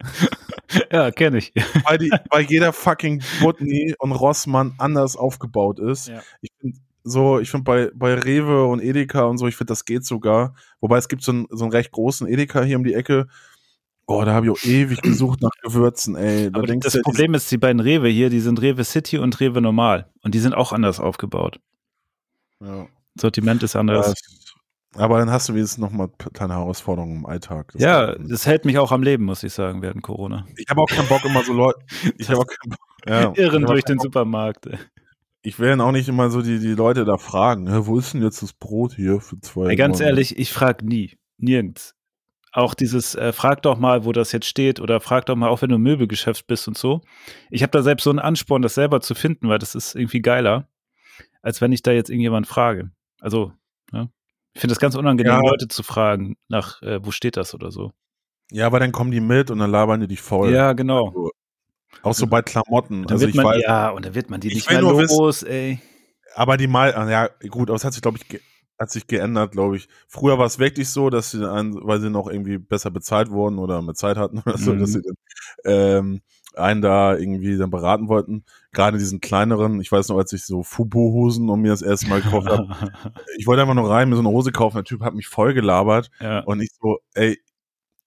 Ja, 0.92 1.10
kenne 1.10 1.38
ich. 1.38 1.52
weil, 1.84 1.98
die, 1.98 2.10
weil 2.30 2.44
jeder 2.44 2.72
fucking 2.72 3.22
Butni 3.40 3.94
und 3.98 4.12
Rossmann 4.12 4.74
anders 4.78 5.16
aufgebaut 5.16 5.80
ist. 5.80 6.08
Ja. 6.08 6.22
Ich 6.40 6.50
finde 6.60 6.78
so, 7.02 7.40
ich 7.40 7.50
finde 7.50 7.64
bei, 7.64 7.90
bei 7.94 8.14
Rewe 8.14 8.66
und 8.66 8.82
Edeka 8.82 9.24
und 9.24 9.38
so, 9.38 9.46
ich 9.46 9.56
finde, 9.56 9.70
das 9.70 9.84
geht 9.84 10.04
sogar. 10.04 10.54
Wobei 10.80 10.98
es 10.98 11.08
gibt 11.08 11.22
so 11.22 11.32
einen, 11.32 11.46
so 11.50 11.64
einen 11.64 11.72
recht 11.72 11.92
großen 11.92 12.26
Edeka 12.28 12.62
hier 12.62 12.76
um 12.76 12.84
die 12.84 12.94
Ecke. 12.94 13.26
Boah, 14.06 14.24
da 14.24 14.34
habe 14.34 14.46
ich 14.46 14.52
auch 14.52 14.64
ewig 14.64 15.02
gesucht 15.02 15.40
nach 15.40 15.52
Gewürzen, 15.62 16.16
ey. 16.16 16.50
Da 16.50 16.58
Aber 16.58 16.66
das 16.66 16.94
du, 16.94 17.02
Problem 17.02 17.34
ist, 17.34 17.50
die 17.52 17.58
beiden 17.58 17.80
Rewe 17.80 18.08
hier, 18.08 18.28
die 18.28 18.40
sind 18.40 18.60
Rewe 18.60 18.82
City 18.84 19.18
und 19.18 19.38
Rewe 19.38 19.60
Normal. 19.60 20.10
Und 20.22 20.34
die 20.34 20.40
sind 20.40 20.52
auch 20.54 20.72
anders 20.72 20.98
aufgebaut. 20.98 21.60
Ja. 22.60 22.86
Sortiment 23.18 23.62
ist 23.62 23.76
anders. 23.76 24.14
Ja, 24.96 25.00
aber 25.04 25.18
dann 25.18 25.30
hast 25.30 25.48
du 25.48 25.54
wenigstens 25.54 25.78
noch 25.78 25.92
mal 25.92 26.08
kleine 26.34 26.54
Herausforderungen 26.54 27.18
im 27.18 27.26
Alltag. 27.26 27.70
Das 27.72 27.82
ja, 27.82 28.14
das 28.16 28.46
hält 28.46 28.64
mich 28.64 28.78
auch 28.78 28.90
am 28.90 29.02
Leben, 29.04 29.24
muss 29.24 29.44
ich 29.44 29.52
sagen, 29.52 29.82
während 29.82 30.02
Corona. 30.02 30.46
ich 30.56 30.66
habe 30.68 30.80
auch 30.80 30.88
keinen 30.88 31.06
Bock 31.06 31.24
immer 31.24 31.44
so 31.44 31.52
Leute. 31.52 31.78
Ich 32.18 32.28
habe 32.28 32.40
auch 32.40 32.46
keinen 32.46 32.70
Bock. 32.70 32.80
Ja, 33.06 33.32
Irren 33.36 33.64
durch 33.64 33.84
den 33.84 33.98
Bock. 33.98 34.06
Supermarkt. 34.06 34.68
Ich 35.42 35.58
will 35.58 35.70
dann 35.70 35.80
auch 35.80 35.92
nicht 35.92 36.08
immer 36.08 36.28
so 36.30 36.42
die, 36.42 36.58
die 36.58 36.74
Leute 36.74 37.04
da 37.04 37.16
fragen, 37.16 37.68
wo 37.86 37.98
ist 37.98 38.12
denn 38.12 38.22
jetzt 38.22 38.42
das 38.42 38.52
Brot 38.52 38.94
hier 38.94 39.20
für 39.20 39.40
zwei? 39.40 39.70
Ey, 39.70 39.76
ganz 39.76 40.00
Euro?" 40.00 40.08
ehrlich, 40.10 40.38
ich 40.38 40.52
frage 40.52 40.84
nie. 40.86 41.16
Nirgends. 41.38 41.94
Auch 42.52 42.74
dieses, 42.74 43.14
äh, 43.14 43.32
frag 43.32 43.62
doch 43.62 43.78
mal, 43.78 44.04
wo 44.04 44.12
das 44.12 44.32
jetzt 44.32 44.46
steht 44.46 44.80
oder 44.80 45.00
frag 45.00 45.24
doch 45.26 45.36
mal, 45.36 45.48
auch 45.48 45.62
wenn 45.62 45.68
du 45.68 45.76
im 45.76 45.82
Möbelgeschäft 45.82 46.46
bist 46.46 46.66
und 46.68 46.76
so. 46.76 47.00
Ich 47.48 47.62
habe 47.62 47.70
da 47.70 47.82
selbst 47.82 48.04
so 48.04 48.10
einen 48.10 48.18
Ansporn, 48.18 48.60
das 48.60 48.74
selber 48.74 49.00
zu 49.00 49.14
finden, 49.14 49.48
weil 49.48 49.58
das 49.60 49.74
ist 49.74 49.94
irgendwie 49.94 50.20
geiler, 50.20 50.68
als 51.42 51.60
wenn 51.60 51.72
ich 51.72 51.82
da 51.82 51.92
jetzt 51.92 52.10
irgendjemand 52.10 52.46
frage. 52.48 52.90
Also, 53.20 53.52
ne? 53.92 54.10
ich 54.52 54.60
finde 54.60 54.72
das 54.72 54.80
ganz 54.80 54.96
unangenehm, 54.96 55.32
Ja. 55.32 55.40
Leute 55.40 55.68
zu 55.68 55.82
fragen, 55.84 56.36
nach, 56.48 56.82
äh, 56.82 57.04
wo 57.04 57.12
steht 57.12 57.36
das 57.36 57.54
oder 57.54 57.70
so. 57.70 57.92
Ja, 58.50 58.66
aber 58.66 58.80
dann 58.80 58.90
kommen 58.90 59.12
die 59.12 59.20
mit 59.20 59.50
und 59.52 59.60
dann 59.60 59.70
labern 59.70 60.00
die 60.00 60.08
dich 60.08 60.20
voll. 60.20 60.52
Ja, 60.52 60.72
genau. 60.72 61.06
Also, 61.06 61.30
auch 62.02 62.14
so 62.14 62.26
bei 62.26 62.42
Klamotten. 62.42 63.04
Da 63.06 63.14
Also 63.14 63.26
ich 63.26 63.34
man, 63.34 63.44
weiß, 63.46 63.62
ja, 63.62 63.90
und 63.90 64.04
da 64.04 64.14
wird 64.14 64.30
man 64.30 64.40
die 64.40 64.48
Ich 64.48 64.54
nicht 64.54 64.70
mehr 64.70 64.80
los, 64.82 65.42
ey. 65.42 65.80
aber 66.34 66.56
die 66.56 66.66
mal, 66.66 66.94
ah, 66.94 67.08
ja 67.10 67.28
gut, 67.48 67.68
aber 67.70 67.76
es 67.76 67.84
hat 67.84 67.92
sich, 67.92 68.02
glaube 68.02 68.18
ich, 68.18 68.40
hat 68.78 68.90
sich 68.90 69.06
geändert, 69.06 69.52
glaube 69.52 69.76
ich. 69.76 69.88
Früher 70.08 70.38
war 70.38 70.46
es 70.46 70.58
wirklich 70.58 70.88
so, 70.88 71.10
dass 71.10 71.30
sie 71.32 71.48
einen, 71.50 71.74
weil 71.86 72.00
sie 72.00 72.08
noch 72.10 72.28
irgendwie 72.28 72.56
besser 72.58 72.90
bezahlt 72.90 73.30
wurden 73.30 73.58
oder 73.58 73.82
mehr 73.82 73.94
Zeit 73.94 74.16
hatten 74.16 74.38
oder 74.46 74.56
so, 74.58 74.72
Mhm. 74.72 74.80
dass 74.80 74.92
sie 74.92 75.02
dann, 75.02 75.14
ähm, 75.64 76.20
einen 76.54 76.80
da 76.82 77.16
irgendwie 77.16 77.56
dann 77.58 77.70
beraten 77.70 78.08
wollten. 78.08 78.44
Gerade 78.72 78.98
diesen 78.98 79.20
kleineren, 79.20 79.80
ich 79.80 79.92
weiß 79.92 80.08
noch, 80.08 80.16
als 80.18 80.32
ich 80.32 80.44
so 80.44 80.62
Fubu-Hosen 80.64 81.48
um 81.48 81.60
mir 81.60 81.70
das 81.70 81.82
erste 81.82 82.08
Mal 82.08 82.22
gekauft 82.22 82.48
habe, 82.48 82.66
ich 83.38 83.46
wollte 83.46 83.62
einfach 83.62 83.74
nur 83.74 83.88
rein, 83.88 84.08
mir 84.08 84.16
so 84.16 84.22
eine 84.22 84.30
Hose 84.30 84.50
kaufen, 84.50 84.76
der 84.78 84.84
Typ 84.84 85.02
hat 85.02 85.14
mich 85.14 85.28
voll 85.28 85.54
gelabert 85.54 86.10
ja. 86.20 86.40
und 86.40 86.60
ich 86.60 86.70
so, 86.80 86.98
ey, 87.14 87.38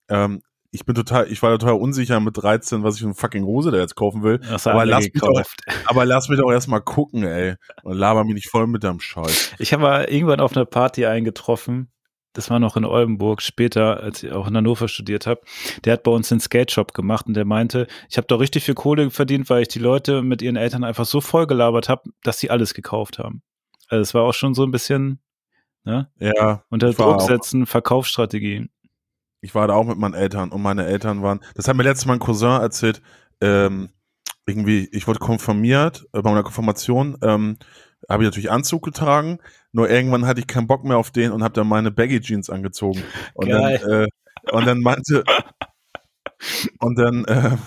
ähm, 0.10 0.42
ich 0.74 0.86
bin 0.86 0.96
total, 0.96 1.32
ich 1.32 1.42
war 1.44 1.52
total 1.58 1.76
unsicher 1.76 2.20
mit 2.20 2.36
13, 2.36 2.84
was 2.84 2.96
ich 2.96 3.02
für 3.02 3.06
eine 3.06 3.14
fucking 3.14 3.46
Hose 3.46 3.70
da 3.70 3.78
jetzt 3.78 3.96
kaufen 3.96 4.24
will. 4.24 4.40
Das 4.40 4.66
aber 4.68 4.86
lass 4.86 5.04
mich 5.04 5.14
doch-. 5.14 5.44
Aber 5.86 6.04
lass 6.04 6.30
mich 6.30 6.40
doch 6.40 6.52
erstmal 6.52 6.82
gucken, 6.82 7.24
ey. 7.24 7.56
Und 7.84 7.96
laber 7.96 8.24
mich 8.24 8.34
nicht 8.34 8.50
voll 8.50 8.66
mit 8.66 8.84
deinem 8.84 9.00
Scheiß. 9.00 9.54
Ich 9.60 9.72
habe 9.72 9.84
mal 9.84 10.06
irgendwann 10.06 10.40
auf 10.40 10.58
einer 10.58 10.66
Party 10.66 11.06
eingetroffen. 11.06 11.92
Das 12.34 12.50
war 12.50 12.58
noch 12.58 12.76
in 12.76 12.86
Oldenburg, 12.86 13.44
später, 13.44 14.02
als 14.02 14.24
ich 14.24 14.32
auch 14.32 14.48
in 14.48 14.58
Hannover 14.58 14.88
studiert 14.88 15.28
habe. 15.28 15.42
Der 15.86 15.94
hat 15.94 16.02
bei 16.02 16.10
uns 16.10 16.30
den 16.30 16.40
Skate 16.40 16.72
Shop 16.72 16.96
gemacht 16.96 17.28
und 17.28 17.36
der 17.36 17.46
meinte, 17.46 17.86
ich 18.10 18.18
habe 18.18 18.26
da 18.26 18.36
richtig 18.38 18.64
viel 18.64 18.74
Kohle 18.74 19.12
verdient, 19.12 19.52
weil 19.52 19.62
ich 19.62 19.68
die 19.68 19.78
Leute 19.78 20.24
mit 20.24 20.42
ihren 20.42 20.56
Eltern 20.56 20.84
einfach 20.84 21.06
so 21.06 21.22
voll 21.22 21.46
gelabert 21.46 21.88
habe, 21.88 22.10
dass 22.24 22.40
sie 22.40 22.50
alles 22.50 22.74
gekauft 22.74 23.20
haben. 23.20 23.44
Also 23.90 24.02
es 24.02 24.14
war 24.16 24.24
auch 24.24 24.34
schon 24.34 24.56
so 24.56 24.64
ein 24.64 24.72
bisschen 24.72 25.20
ne, 25.84 26.10
Ja, 26.18 26.64
unter 26.70 26.92
Druck 26.92 27.22
setzen, 27.22 27.68
Verkaufsstrategien. 27.68 28.72
Ich 29.44 29.54
war 29.54 29.68
da 29.68 29.74
auch 29.74 29.86
mit 29.86 29.98
meinen 29.98 30.14
Eltern 30.14 30.50
und 30.50 30.62
meine 30.62 30.86
Eltern 30.86 31.22
waren, 31.22 31.42
das 31.54 31.68
hat 31.68 31.76
mir 31.76 31.84
letztes 31.84 32.06
Mal 32.06 32.14
ein 32.14 32.20
Cousin 32.20 32.62
erzählt, 32.62 33.02
ähm, 33.42 33.90
irgendwie, 34.46 34.88
ich 34.94 35.06
wurde 35.06 35.20
konfirmiert, 35.20 36.08
äh, 36.14 36.22
bei 36.22 36.30
meiner 36.30 36.44
Konfirmation, 36.44 37.18
ähm, 37.22 37.58
habe 38.10 38.24
ich 38.24 38.28
natürlich 38.28 38.52
Anzug 38.52 38.84
getragen, 38.84 39.40
nur 39.74 39.90
irgendwann 39.90 40.26
hatte 40.26 40.40
ich 40.40 40.48
keinen 40.48 40.68
Bock 40.68 40.86
mehr 40.86 40.98
auf 40.98 41.12
den 41.12 41.34
und 41.34 41.44
habe 41.44 41.54
dann 41.54 41.68
meine 41.68 41.92
Baggy 41.92 42.22
Jeans 42.22 42.50
angezogen. 42.50 43.04
Und 43.34 43.50
Geil. 43.50 43.80
dann, 43.80 43.92
äh, 44.04 44.08
und 44.56 44.66
dann 44.66 44.80
meinte, 44.80 45.26
und 46.80 46.98
dann 46.98 47.26
äh, 47.26 47.58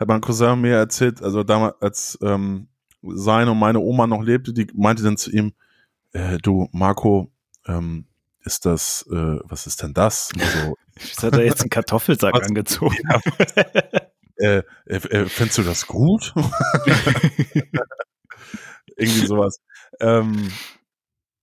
hat 0.00 0.08
mein 0.08 0.22
Cousin 0.22 0.62
mir 0.62 0.76
erzählt, 0.76 1.22
also 1.22 1.44
damals, 1.44 1.74
als 1.80 2.18
ähm, 2.22 2.68
seine 3.02 3.50
und 3.50 3.58
meine 3.58 3.80
Oma 3.80 4.06
noch 4.06 4.22
lebte, 4.22 4.54
die 4.54 4.66
meinte 4.74 5.02
dann 5.02 5.18
zu 5.18 5.30
ihm, 5.30 5.52
äh, 6.12 6.38
du, 6.38 6.68
Marco, 6.72 7.30
ähm, 7.66 8.06
ist 8.44 8.66
das, 8.66 9.06
äh, 9.10 9.38
was 9.44 9.66
ist 9.66 9.82
denn 9.82 9.94
das? 9.94 10.30
Also, 10.38 10.76
Jetzt 11.00 11.22
hat 11.22 11.34
er 11.34 11.44
jetzt 11.44 11.60
einen 11.60 11.70
Kartoffelsack 11.70 12.34
Was? 12.34 12.48
angezogen. 12.48 12.96
äh, 14.36 14.58
äh, 14.58 14.62
äh, 14.86 15.26
findest 15.26 15.58
du 15.58 15.62
das 15.62 15.86
gut? 15.86 16.34
Irgendwie 18.96 19.26
sowas. 19.26 19.60
Ähm, 20.00 20.50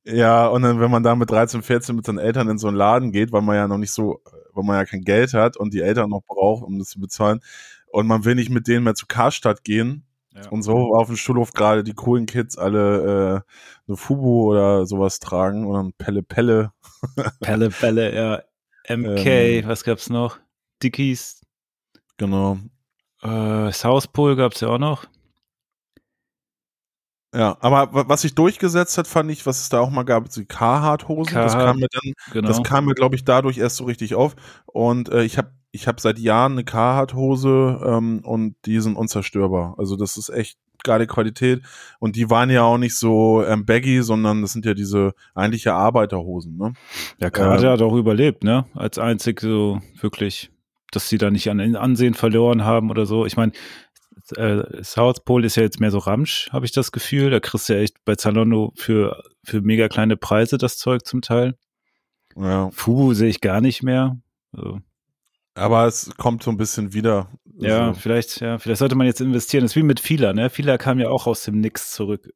ja, 0.04 0.48
und 0.48 0.62
dann, 0.62 0.80
wenn 0.80 0.92
man 0.92 1.04
da 1.04 1.16
mit 1.16 1.32
13, 1.32 1.64
14 1.64 1.96
mit 1.96 2.06
seinen 2.06 2.20
Eltern 2.20 2.50
in 2.50 2.58
so 2.58 2.68
einen 2.68 2.78
Laden 2.78 3.12
geht, 3.12 3.32
weil 3.32 3.42
man 3.42 3.56
ja 3.56 3.68
noch 3.68 3.78
nicht 3.78 3.94
so, 3.94 4.22
weil 4.54 4.64
man 4.64 4.78
ja 4.78 4.86
kein 4.86 5.02
Geld 5.02 5.34
hat 5.34 5.58
und 5.58 5.74
die 5.74 5.82
Eltern 5.82 6.10
noch 6.10 6.22
braucht, 6.28 6.64
um 6.64 6.78
das 6.78 6.90
zu 6.90 7.00
bezahlen, 7.00 7.40
und 7.88 8.08
man 8.08 8.26
will 8.26 8.36
nicht 8.36 8.50
mit 8.50 8.68
denen 8.68 8.84
mehr 8.84 8.96
zu 8.96 9.06
Karstadt 9.08 9.64
gehen, 9.64 10.05
Ja. 10.36 10.50
und 10.50 10.64
so 10.64 10.94
auf 10.96 11.08
dem 11.08 11.16
Schulhof 11.16 11.54
gerade 11.54 11.84
die 11.84 11.94
coolen 11.94 12.26
Kids 12.26 12.58
alle 12.58 13.44
äh, 13.46 13.88
eine 13.88 13.98
Fubu 13.98 14.52
oder 14.52 14.86
sowas 14.86 15.20
tragen 15.20 15.66
oder 15.66 15.82
ein 15.82 15.94
Pelle 15.94 16.24
Pelle. 16.24 16.72
Pelle, 17.40 17.70
Pelle, 17.70 18.14
ja. 18.14 18.42
MK, 18.94 19.26
Ähm. 19.26 19.68
was 19.68 19.84
gab's 19.84 20.10
noch? 20.10 20.38
Dickies, 20.84 21.42
Genau. 22.18 22.58
äh, 23.24 23.72
South 23.72 24.08
Pole 24.10 24.36
gab's 24.36 24.60
ja 24.62 24.68
auch 24.68 24.78
noch. 24.78 25.06
Ja, 27.36 27.58
aber 27.60 27.94
wa- 27.94 28.06
was 28.08 28.22
sich 28.22 28.34
durchgesetzt 28.36 28.98
hat, 28.98 29.08
fand 29.08 29.30
ich, 29.30 29.46
was 29.46 29.60
es 29.62 29.70
da 29.70 29.80
auch 29.82 29.90
mal 29.90 30.04
gab, 30.04 30.30
die 30.30 30.46
Carhartt-Hosen. 30.46 31.34
Das 31.36 31.54
Carhartt, 31.54 31.68
kam 31.68 31.80
mir 31.80 31.88
dann, 31.92 32.14
Genau. 32.32 32.48
das 32.48 32.64
kam 32.64 32.86
mir, 32.86 32.94
glaube 32.94 33.16
ich, 33.16 33.26
dadurch 33.26 33.58
erst 33.58 33.76
so 33.78 33.84
richtig 33.84 34.16
auf. 34.16 34.36
Und 34.66 35.10
äh, 35.10 35.24
ich 35.24 35.38
habe 35.38 35.50
ich 35.72 35.88
hab 35.90 36.00
seit 36.00 36.18
Jahren 36.20 36.54
eine 36.54 36.64
Carhartt-Hose 36.64 37.82
ähm, 37.86 38.22
und 38.24 38.56
die 38.66 38.80
sind 38.80 38.96
unzerstörbar. 38.96 39.76
Also 39.78 39.98
das 39.98 40.16
ist 40.18 40.30
echt 40.30 40.58
geile 40.84 41.08
Qualität. 41.08 41.62
Und 42.00 42.16
die 42.16 42.30
waren 42.30 42.50
ja 42.50 42.64
auch 42.64 42.78
nicht 42.78 42.96
so 42.98 43.44
ähm, 43.44 43.66
baggy, 43.66 44.02
sondern 44.02 44.42
das 44.42 44.54
sind 44.54 44.66
ja 44.66 44.74
diese 44.74 45.14
eigentliche 45.34 45.74
Arbeiterhosen, 45.74 46.56
ne? 46.58 46.74
Ja, 47.20 47.30
Karate 47.30 47.66
Ähm, 47.66 47.72
hat 47.74 47.82
auch 47.82 47.96
überlebt, 47.96 48.44
ne? 48.44 48.66
Als 48.76 48.98
einzig 49.00 49.42
so 49.42 49.82
wirklich, 50.00 50.52
dass 50.92 51.10
sie 51.10 51.18
da 51.18 51.32
nicht 51.32 51.50
an 51.50 51.76
Ansehen 51.76 52.14
verloren 52.14 52.64
haben 52.64 52.90
oder 52.90 53.06
so. 53.06 53.26
Ich 53.26 53.36
meine, 53.36 53.52
äh, 54.38 54.84
South 54.84 55.24
Pole 55.24 55.46
ist 55.46 55.56
ja 55.56 55.64
jetzt 55.64 55.80
mehr 55.80 55.92
so 55.92 55.98
Ramsch, 56.00 56.50
habe 56.52 56.66
ich 56.66 56.72
das 56.72 56.92
Gefühl. 56.92 57.30
Da 57.30 57.40
kriegst 57.40 57.70
du 57.70 57.74
ja 57.74 57.80
echt 57.82 58.04
bei 58.06 58.16
Zalando 58.16 58.72
für, 58.76 59.22
für 59.44 59.62
mega 59.62 59.88
kleine 59.88 60.18
Preise 60.18 60.58
das 60.58 60.78
Zeug 60.78 61.06
zum 61.06 61.22
Teil. 61.22 61.56
Ja. 62.36 62.70
Fubu 62.72 63.14
sehe 63.14 63.30
ich 63.30 63.42
gar 63.42 63.62
nicht 63.62 63.84
mehr. 63.84 64.18
Also, 64.52 64.80
Aber 65.54 65.86
es 65.86 66.12
kommt 66.18 66.44
so 66.44 66.52
ein 66.52 66.58
bisschen 66.58 66.94
wieder. 66.94 67.30
ja, 67.60 67.88
Also, 67.88 68.00
vielleicht, 68.00 68.42
ja, 68.42 68.58
vielleicht 68.58 68.80
sollte 68.80 68.96
man 68.96 69.08
jetzt 69.08 69.22
investieren. 69.22 69.64
Das 69.64 69.72
ist 69.72 69.76
wie 69.78 69.84
mit 69.84 70.00
Fila, 70.00 70.34
ne? 70.34 70.50
Fila 70.50 70.78
kam 70.78 71.00
ja 71.00 71.10
auch 71.10 71.28
aus 71.28 71.44
dem 71.44 71.60
Nix 71.62 71.92
zurück. 71.92 72.30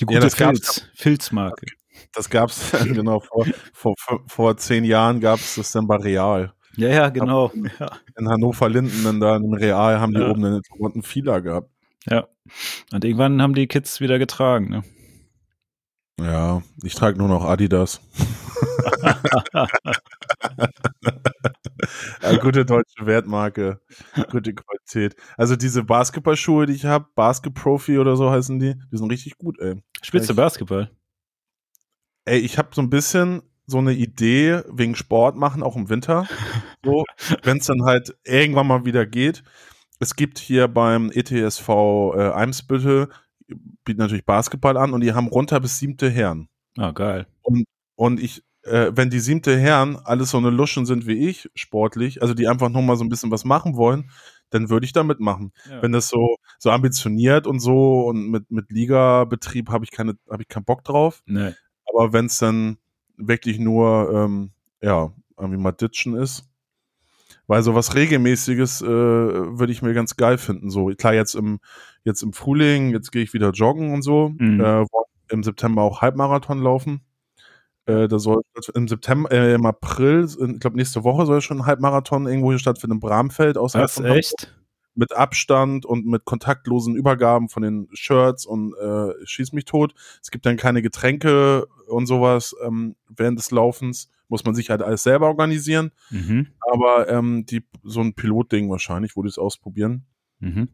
Die 0.00 0.04
Ja, 0.04 0.06
gute 0.06 0.20
das 0.20 0.36
gab's 0.36 0.58
Filz, 0.58 0.88
Filzmarke. 0.94 1.66
das 2.12 2.30
gab's 2.30 2.72
genau 2.84 3.20
vor, 3.20 3.46
vor, 3.72 3.94
vor, 4.26 4.56
zehn 4.56 4.84
Jahren 4.84 5.20
gab's 5.20 5.56
das 5.56 5.72
dann 5.72 5.86
bei 5.86 5.96
Real. 5.96 6.52
Ja, 6.78 6.88
ja, 6.88 7.08
genau. 7.10 7.50
Ja. 7.80 7.90
in 8.16 8.28
Hannover 8.28 8.68
Linden, 8.68 9.02
dann 9.04 9.20
da 9.20 9.36
im 9.36 9.52
Real 9.52 9.98
haben 10.00 10.14
die 10.14 10.20
Ja. 10.20 10.30
oben 10.30 10.44
einen 10.44 10.62
roten 10.78 11.02
Fila 11.02 11.40
gehabt. 11.40 11.70
ja. 12.06 12.26
Und 12.92 13.04
irgendwann 13.04 13.42
haben 13.42 13.54
die 13.54 13.66
Kids 13.66 14.00
wieder 14.00 14.18
getragen, 14.18 14.70
ne? 14.70 14.82
Ja, 16.20 16.62
ich 16.82 16.94
trage 16.94 17.18
nur 17.18 17.28
noch 17.28 17.44
Adidas. 17.44 18.00
Ja, 22.22 22.36
gute 22.38 22.64
deutsche 22.66 23.06
Wertmarke, 23.06 23.80
gute 24.30 24.52
Qualität. 24.54 25.14
Also 25.36 25.54
diese 25.56 25.84
Basketballschuhe, 25.84 26.66
die 26.66 26.72
ich 26.74 26.84
habe, 26.84 27.06
Basketprofi 27.14 27.98
oder 27.98 28.16
so 28.16 28.30
heißen 28.30 28.58
die, 28.58 28.74
die 28.92 28.96
sind 28.96 29.10
richtig 29.10 29.38
gut, 29.38 29.58
ey. 29.60 29.80
Spielst 30.02 30.28
du 30.28 30.32
Ich- 30.32 30.36
Basketball? 30.36 30.90
Ey, 32.24 32.40
ich 32.40 32.58
habe 32.58 32.68
so 32.72 32.82
ein 32.82 32.90
bisschen 32.90 33.42
so 33.68 33.78
eine 33.78 33.92
Idee 33.92 34.62
wegen 34.68 34.96
Sport 34.96 35.36
machen, 35.36 35.62
auch 35.62 35.76
im 35.76 35.88
Winter. 35.88 36.26
So, 36.84 37.04
wenn 37.42 37.58
es 37.58 37.66
dann 37.66 37.84
halt 37.84 38.16
irgendwann 38.24 38.66
mal 38.66 38.84
wieder 38.84 39.06
geht. 39.06 39.42
Es 40.00 40.16
gibt 40.16 40.38
hier 40.38 40.68
beim 40.68 41.10
ETSV 41.12 41.68
äh, 41.68 42.30
Eimsbüttel, 42.30 43.08
bietet 43.84 43.98
natürlich 43.98 44.24
Basketball 44.24 44.76
an 44.76 44.92
und 44.92 45.02
die 45.02 45.12
haben 45.12 45.28
runter 45.28 45.60
bis 45.60 45.78
siebte 45.78 46.08
Herren. 46.08 46.48
Ah, 46.76 46.92
geil. 46.92 47.26
Und 47.96 48.20
ich 48.20 48.42
äh, 48.62 48.92
wenn 48.94 49.10
die 49.10 49.20
siebte 49.20 49.58
Herren 49.58 49.96
alles 50.04 50.30
so 50.30 50.38
eine 50.38 50.50
Luschen 50.50 50.86
sind 50.86 51.06
wie 51.06 51.28
ich, 51.28 51.50
sportlich, 51.54 52.22
also 52.22 52.34
die 52.34 52.48
einfach 52.48 52.68
noch 52.68 52.82
mal 52.82 52.96
so 52.96 53.04
ein 53.04 53.08
bisschen 53.08 53.30
was 53.30 53.44
machen 53.44 53.76
wollen, 53.76 54.10
dann 54.50 54.70
würde 54.70 54.86
ich 54.86 54.92
da 54.92 55.04
mitmachen. 55.04 55.52
Ja. 55.68 55.82
Wenn 55.82 55.92
das 55.92 56.08
so, 56.08 56.36
so 56.58 56.70
ambitioniert 56.70 57.46
und 57.46 57.60
so 57.60 58.06
und 58.06 58.30
mit, 58.30 58.50
mit 58.50 58.70
Liga-Betrieb 58.70 59.70
habe 59.70 59.84
ich 59.84 59.90
keine, 59.90 60.14
habe 60.30 60.42
ich 60.42 60.48
keinen 60.48 60.64
Bock 60.64 60.84
drauf. 60.84 61.22
Nee. 61.26 61.52
Aber 61.86 62.12
wenn 62.12 62.26
es 62.26 62.38
dann 62.38 62.78
wirklich 63.18 63.58
nur, 63.58 64.10
ähm, 64.14 64.50
ja, 64.82 65.12
irgendwie 65.36 65.58
mal 65.58 65.72
ditchen 65.72 66.14
ist, 66.14 66.48
weil 67.46 67.62
so 67.62 67.74
was 67.74 67.94
Regelmäßiges 67.94 68.82
äh, 68.82 68.86
würde 68.86 69.72
ich 69.72 69.82
mir 69.82 69.94
ganz 69.94 70.16
geil 70.16 70.38
finden. 70.38 70.70
So, 70.70 70.86
klar, 70.86 71.14
jetzt 71.14 71.34
im, 71.34 71.60
jetzt 72.04 72.22
im 72.22 72.32
Frühling, 72.32 72.90
jetzt 72.90 73.10
gehe 73.12 73.22
ich 73.22 73.32
wieder 73.32 73.50
joggen 73.50 73.92
und 73.92 74.02
so. 74.02 74.32
Mhm. 74.38 74.60
Äh, 74.60 74.84
im 75.30 75.42
September 75.42 75.82
auch 75.82 76.00
Halbmarathon 76.00 76.62
laufen. 76.62 77.02
Äh, 77.86 78.08
da 78.08 78.18
soll 78.18 78.42
im 78.74 78.86
September, 78.86 79.30
äh, 79.30 79.54
im 79.54 79.64
April, 79.64 80.26
ich 80.26 80.60
glaube 80.60 80.76
nächste 80.76 81.04
Woche 81.04 81.24
soll 81.26 81.40
schon 81.40 81.60
ein 81.60 81.66
Halbmarathon 81.66 82.26
irgendwo 82.26 82.50
hier 82.50 82.58
stattfinden 82.58 82.96
im 82.96 83.00
Bramfeld 83.00 83.56
außerhalb 83.56 83.90
Hamburg 83.90 84.16
echt? 84.16 84.57
Mit 84.98 85.14
Abstand 85.16 85.86
und 85.86 86.06
mit 86.06 86.24
kontaktlosen 86.24 86.96
Übergaben 86.96 87.48
von 87.48 87.62
den 87.62 87.88
Shirts 87.92 88.44
und 88.44 88.74
äh, 88.74 89.12
schieß 89.24 89.52
mich 89.52 89.64
tot. 89.64 89.94
Es 90.20 90.32
gibt 90.32 90.44
dann 90.44 90.56
keine 90.56 90.82
Getränke 90.82 91.66
und 91.86 92.06
sowas 92.06 92.54
ähm, 92.66 92.96
während 93.08 93.38
des 93.38 93.52
Laufens. 93.52 94.10
Muss 94.26 94.44
man 94.44 94.54
sich 94.54 94.70
halt 94.70 94.82
alles 94.82 95.04
selber 95.04 95.28
organisieren. 95.28 95.92
Mhm. 96.10 96.48
Aber 96.72 97.08
ähm, 97.08 97.46
die, 97.46 97.62
so 97.82 98.00
ein 98.00 98.12
Pilotding 98.14 98.68
wahrscheinlich, 98.68 99.16
wo 99.16 99.22
die 99.22 99.28
es 99.28 99.38
ausprobieren. 99.38 100.04
Mhm. 100.40 100.68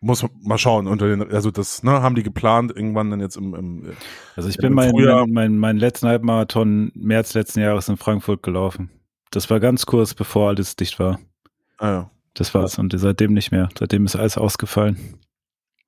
Muss 0.00 0.22
man 0.22 0.30
mal 0.42 0.58
schauen. 0.58 0.86
Unter 0.86 1.08
den, 1.08 1.22
also 1.32 1.50
das 1.50 1.82
ne, 1.82 2.02
haben 2.02 2.14
die 2.14 2.22
geplant, 2.22 2.70
irgendwann 2.76 3.10
dann 3.10 3.20
jetzt 3.20 3.36
im, 3.36 3.54
im 3.54 3.92
Also 4.36 4.50
ich 4.50 4.58
bin 4.58 4.66
im 4.66 4.74
mein, 4.74 4.90
Frühjahr- 4.90 5.20
mein, 5.22 5.32
mein, 5.32 5.58
meinen 5.58 5.78
letzten 5.78 6.06
Halbmarathon 6.08 6.92
März 6.94 7.32
letzten 7.32 7.60
Jahres 7.60 7.88
in 7.88 7.96
Frankfurt 7.96 8.42
gelaufen. 8.42 8.90
Das 9.30 9.48
war 9.48 9.58
ganz 9.60 9.86
kurz, 9.86 10.14
bevor 10.14 10.48
alles 10.50 10.76
dicht 10.76 10.98
war. 11.00 11.18
ah, 11.78 11.88
ja. 11.88 12.10
Das 12.36 12.52
war's. 12.54 12.78
Und 12.78 12.94
seitdem 12.96 13.32
nicht 13.32 13.50
mehr. 13.50 13.68
Seitdem 13.78 14.04
ist 14.04 14.14
alles 14.14 14.36
ausgefallen. 14.36 15.18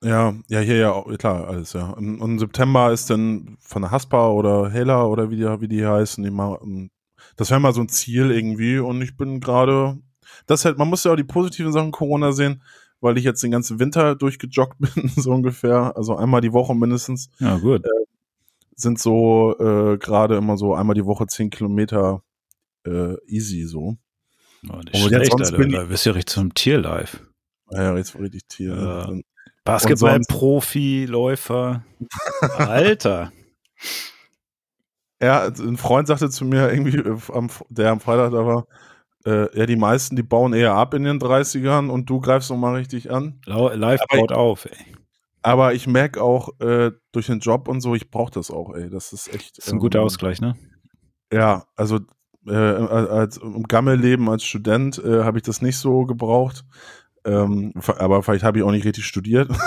Ja, 0.03 0.35
ja, 0.49 0.61
hier 0.61 0.77
ja, 0.77 1.03
klar, 1.17 1.49
alles, 1.49 1.73
ja. 1.73 1.91
Und 1.91 2.21
im 2.21 2.39
September 2.39 2.93
ist 2.93 3.11
dann 3.11 3.57
von 3.61 3.83
der 3.83 3.91
Haspa 3.91 4.29
oder 4.31 4.71
Hela 4.71 5.05
oder 5.05 5.31
wie 5.31 5.37
die, 5.37 5.61
wie 5.61 5.69
die 5.69 5.85
heißen, 5.85 6.23
die 6.23 6.31
mal, 6.31 6.59
ähm, 6.63 6.91
das 7.37 7.51
wäre 7.51 7.59
mal 7.61 7.75
so 7.75 7.81
ein 7.81 7.89
Ziel 7.89 8.31
irgendwie 8.31 8.79
und 8.79 9.03
ich 9.03 9.17
bin 9.17 9.41
gerade, 9.41 9.99
das 10.47 10.65
halt, 10.65 10.79
man 10.79 10.89
muss 10.89 11.03
ja 11.03 11.13
auch 11.13 11.17
die 11.17 11.25
positiven 11.25 11.73
Sachen 11.73 11.91
Corona 11.91 12.31
sehen, 12.31 12.63
weil 13.01 13.19
ich 13.19 13.25
jetzt 13.25 13.43
den 13.43 13.51
ganzen 13.51 13.81
Winter 13.81 14.15
durchgejoggt 14.15 14.79
bin, 14.95 15.09
so 15.09 15.33
ungefähr, 15.33 15.97
also 15.97 16.17
einmal 16.17 16.43
die 16.43 16.53
Woche 16.53 16.77
mindestens, 16.77 17.29
Ja, 17.41 17.59
gut. 17.59 17.85
sind 18.77 19.01
so 19.01 19.57
äh, 19.59 19.99
gerade 19.99 20.37
immer 20.37 20.57
so 20.57 20.75
einmal 20.75 20.95
die 20.95 21.07
Woche 21.07 21.27
zehn 21.27 21.51
Kilometer 21.51 22.23
äh, 22.87 23.17
easy 23.27 23.65
so. 23.65 23.97
Oh, 24.71 24.77
nicht 24.77 24.95
jetzt 24.95 25.07
schlecht, 25.09 25.33
Alter. 25.35 25.57
bin 25.57 25.71
ich- 25.71 25.77
Da 25.77 25.85
bist 25.85 26.05
du 26.07 26.11
ja 26.11 26.15
richtig 26.15 26.35
zum 26.35 26.55
Tierlife. 26.55 27.19
Ja, 27.71 27.97
jetzt 27.97 28.15
war 28.15 28.23
richtig 28.23 28.43
Tier. 28.49 28.75
Dann- 28.77 29.23
Basketball-Profi, 29.65 31.05
Läufer. 31.07 31.85
Alter. 32.59 33.33
Ja, 35.21 35.47
ein 35.47 35.77
Freund 35.77 36.07
sagte 36.09 36.31
zu 36.31 36.45
mir 36.45 36.71
irgendwie, 36.73 36.97
äh, 36.99 37.19
am, 37.33 37.49
der 37.69 37.91
am 37.91 38.01
Freitag 38.01 38.31
da 38.33 38.47
war, 38.47 38.67
äh, 39.27 39.59
ja, 39.59 39.67
die 39.67 39.77
meisten, 39.77 40.15
die 40.17 40.23
bauen 40.23 40.53
eher 40.53 40.75
ab 40.75 40.95
in 40.95 41.03
den 41.03 41.19
30ern 41.19 41.91
und 41.91 42.09
du 42.09 42.21
greifst 42.21 42.51
nochmal 42.51 42.77
richtig 42.77 43.11
an. 43.11 43.41
Live 43.45 44.01
Aber- 44.09 44.19
baut 44.21 44.33
auf, 44.33 44.65
ey. 44.67 44.77
Aber 45.43 45.73
ich 45.73 45.87
merke 45.87 46.23
auch 46.23 46.59
äh, 46.61 46.91
durch 47.13 47.27
den 47.27 47.39
Job 47.41 47.69
und 47.69 47.81
so, 47.81 47.95
ich 47.95 48.11
brauche 48.11 48.33
das 48.33 48.51
auch, 48.51 48.75
ey. 48.75 48.91
Das 48.91 49.13
ist 49.13 49.33
echt. 49.33 49.59
Das 49.59 49.67
ist 49.67 49.73
ein 49.73 49.79
guter 49.79 50.01
ähm, 50.01 50.05
Ausgleich, 50.05 50.41
ne? 50.41 50.57
Ja, 51.33 51.65
also 51.77 52.01
äh, 52.49 52.55
als 52.55 53.39
im 53.39 53.65
Gammelleben 53.65 54.29
als 54.29 54.45
Student 54.45 55.03
äh, 55.05 55.23
habe 55.25 55.39
ich 55.39 55.45
das 55.45 55.63
nicht 55.63 55.77
so 55.77 56.05
gebraucht. 56.05 56.65
Ähm, 57.25 57.73
aber 57.99 58.23
vielleicht 58.23 58.45
habe 58.45 58.59
ich 58.59 58.65
auch 58.65 58.71
nicht 58.71 58.85
richtig 58.85 59.05
studiert. 59.05 59.51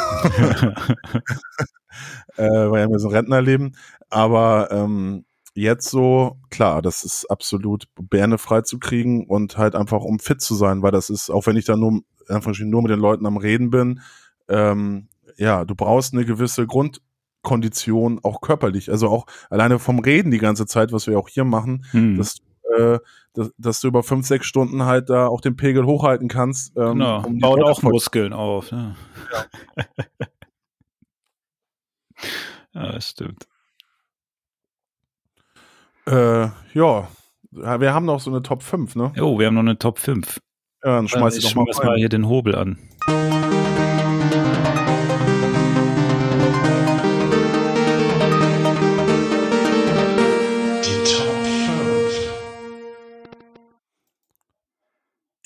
äh, 2.38 2.44
ja 2.48 2.84
immer 2.84 3.00
so 3.00 3.10
ein 3.10 3.16
Rentnerleben. 3.16 3.76
Aber 4.10 4.70
ähm, 4.72 5.26
jetzt 5.54 5.90
so, 5.90 6.38
klar, 6.50 6.82
das 6.82 7.04
ist 7.04 7.26
absolut 7.30 7.86
Bärne 7.96 8.38
frei 8.38 8.62
zu 8.62 8.80
kriegen 8.80 9.26
und 9.28 9.58
halt 9.58 9.76
einfach 9.76 10.02
um 10.02 10.20
fit 10.20 10.42
zu 10.42 10.56
sein, 10.56 10.82
weil 10.82 10.92
das 10.92 11.10
ist, 11.10 11.30
auch 11.30 11.46
wenn 11.46 11.58
ich 11.58 11.66
da 11.66 11.76
nur, 11.76 12.02
einfach 12.30 12.58
nur 12.58 12.82
mit 12.82 12.92
den 12.92 13.00
Leuten 13.00 13.26
am 13.26 13.38
Reden 13.38 13.70
bin, 13.70 14.02
ähm, 14.48 15.08
ja, 15.38 15.66
du 15.66 15.76
brauchst 15.76 16.14
eine 16.14 16.26
gewisse 16.26 16.68
Grundkondition, 16.68 18.20
auch 18.24 18.42
körperlich, 18.42 18.92
also 18.92 19.10
auch 19.10 19.26
alleine 19.50 19.80
vom 19.80 20.00
Reden 20.00 20.32
die 20.32 20.38
ganze 20.38 20.66
Zeit, 20.66 20.92
was 20.92 21.08
wir 21.08 21.20
auch 21.20 21.30
hier 21.30 21.46
machen, 21.46 21.86
Hm. 21.92 22.18
dass, 22.18 22.38
äh, 22.78 23.00
dass, 23.34 23.52
dass 23.58 23.80
du 23.82 23.88
über 23.88 24.04
fünf, 24.04 24.26
sechs 24.26 24.46
Stunden 24.46 24.84
halt 24.84 25.10
da 25.10 25.28
auch 25.28 25.42
den 25.42 25.56
Pegel 25.56 25.86
hochhalten 25.86 26.28
kannst. 26.28 26.76
Ähm, 26.78 26.94
genau. 26.94 27.26
um 27.26 27.40
Baut 27.40 27.64
auch 27.64 27.82
Muskeln 27.82 28.34
auf. 28.34 28.72
Ne? 28.72 28.96
ja, 32.74 32.92
das 32.92 33.10
stimmt. 33.10 33.48
Äh, 36.08 36.48
ja, 36.74 37.10
wir 37.52 37.94
haben 37.94 38.06
noch 38.06 38.20
so 38.20 38.32
eine 38.32 38.42
Top 38.42 38.64
5, 38.64 38.96
ne? 38.96 39.12
Jo, 39.16 39.38
wir 39.38 39.48
haben 39.48 39.56
noch 39.56 39.62
eine 39.62 39.78
Top 39.78 40.00
5. 40.00 40.40
Ja, 40.84 40.96
dann 40.96 41.08
schmeiß 41.08 41.38
ich 41.38 41.46
ich 41.46 41.54
doch 41.54 41.66
mal 41.66 41.86
mal 41.86 41.98
hier 41.98 42.10
den 42.10 42.28
Hobel 42.28 42.56
an. 42.56 42.80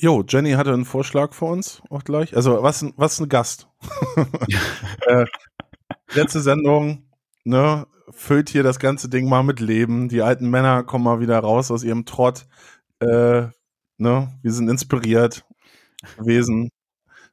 Jo, 0.06 0.24
Jenny 0.28 0.52
hatte 0.52 0.72
einen 0.72 0.86
Vorschlag 0.86 1.34
für 1.34 1.46
uns 1.46 1.82
auch 1.90 2.04
gleich. 2.04 2.36
Also, 2.36 2.62
was, 2.62 2.84
ein- 2.84 2.94
was 2.96 3.20
ein 3.20 3.28
Gast. 3.28 3.68
äh, 5.08 5.26
letzte 6.14 6.42
Sendung, 6.42 7.10
ne, 7.44 7.88
füllt 8.12 8.50
hier 8.50 8.62
das 8.62 8.78
ganze 8.78 9.10
Ding 9.10 9.28
mal 9.28 9.42
mit 9.42 9.60
Leben. 9.60 10.08
Die 10.08 10.22
alten 10.22 10.48
Männer 10.52 10.84
kommen 10.84 11.06
mal 11.06 11.22
wieder 11.22 11.40
raus 11.40 11.72
aus 11.72 11.84
ihrem 11.84 12.06
Trott. 12.06 12.46
Äh, 13.00 13.48
ne, 13.98 14.32
wir 14.44 14.52
sind 14.52 14.70
inspiriert 14.70 15.44
gewesen. 16.20 16.70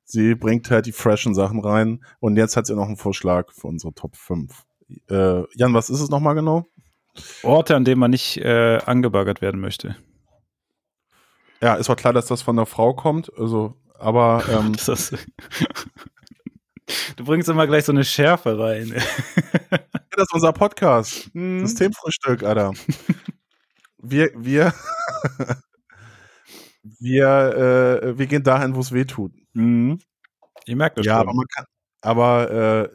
Sie 0.05 0.35
bringt 0.35 0.71
halt 0.71 0.87
die 0.87 0.93
freshen 0.93 1.35
Sachen 1.35 1.61
rein. 1.61 2.03
Und 2.21 2.39
jetzt 2.39 2.57
hat 2.57 2.65
sie 2.67 2.75
noch 2.75 2.87
einen 2.87 2.97
Vorschlag 2.97 3.53
für 3.53 3.67
unsere 3.67 3.93
Top 3.93 4.17
5. 4.17 4.63
Äh, 5.11 5.43
Jan, 5.59 5.75
was 5.75 5.91
ist 5.91 6.01
es 6.01 6.09
nochmal 6.09 6.37
genau? 6.37 6.65
Orte, 7.43 7.77
an 7.77 7.85
denen 7.85 8.01
man 8.01 8.13
nicht 8.13 8.39
äh, 8.39 8.79
angebaggert 8.87 9.43
werden 9.43 9.61
möchte. 9.61 9.95
Ja, 11.63 11.75
ist 11.75 11.89
war 11.89 11.97
klar, 11.97 12.13
dass 12.13 12.27
das 12.27 12.43
von 12.43 12.57
der 12.57 12.67
Frau 12.67 12.93
kommt. 12.93 13.33
Also, 13.39 13.77
aber 13.99 14.45
ähm, 14.51 14.75
du 17.17 17.25
bringst 17.25 17.49
immer 17.49 17.67
gleich 17.69 17.85
so 17.85 17.93
eine 17.93 18.05
Schärfe 18.05 18.59
rein. 18.59 18.93
das 20.11 20.25
ist 20.25 20.35
unser 20.35 20.53
Podcast. 20.53 21.31
Hm. 21.33 21.61
Systemfrühstück, 21.61 22.43
Alter. 22.43 22.73
Wir, 24.05 24.33
wir, 24.35 24.75
wir, 26.99 28.03
äh, 28.03 28.19
wir 28.19 28.27
gehen 28.27 28.43
dahin, 28.43 28.75
wo 28.75 28.81
es 28.81 28.91
weh 28.91 29.05
tut. 29.05 29.33
Mhm. 29.53 30.01
Ihr 30.67 30.77
merkt 30.77 30.99
das 30.99 31.07
Ja, 31.07 31.19
aber 31.19 31.31
schon. 31.31 31.37
man 31.37 31.47
kann, 31.47 31.65
aber 32.01 32.51
äh, 32.51 32.89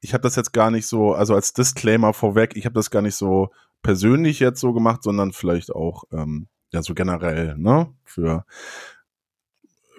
ich 0.00 0.14
habe 0.14 0.22
das 0.22 0.34
jetzt 0.34 0.52
gar 0.52 0.72
nicht 0.72 0.88
so, 0.88 1.12
also 1.12 1.36
als 1.36 1.52
Disclaimer 1.52 2.12
vorweg, 2.12 2.56
ich 2.56 2.64
habe 2.64 2.74
das 2.74 2.90
gar 2.90 3.02
nicht 3.02 3.14
so 3.14 3.50
persönlich 3.82 4.40
jetzt 4.40 4.60
so 4.60 4.72
gemacht, 4.72 5.04
sondern 5.04 5.32
vielleicht 5.32 5.70
auch 5.70 6.02
ähm, 6.12 6.48
ja 6.72 6.82
so 6.82 6.94
generell, 6.94 7.56
ne, 7.56 7.92
für 8.04 8.44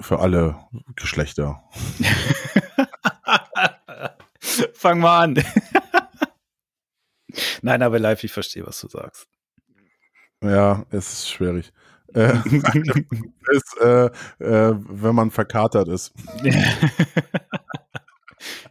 für 0.01 0.19
alle 0.19 0.55
Geschlechter. 0.95 1.61
Fang 4.73 4.99
mal 4.99 5.23
an. 5.23 5.35
Nein, 7.61 7.81
aber 7.81 7.99
live, 7.99 8.23
ich 8.23 8.31
verstehe, 8.31 8.65
was 8.65 8.79
du 8.79 8.87
sagst. 8.87 9.27
Ja, 10.41 10.85
es 10.89 11.11
ist 11.11 11.29
schwierig. 11.29 11.73
Äh, 12.13 12.33
ist, 13.51 13.77
äh, 13.81 14.05
äh, 14.39 14.73
wenn 14.77 15.15
man 15.15 15.31
verkatert 15.31 15.89
ist. 15.89 16.13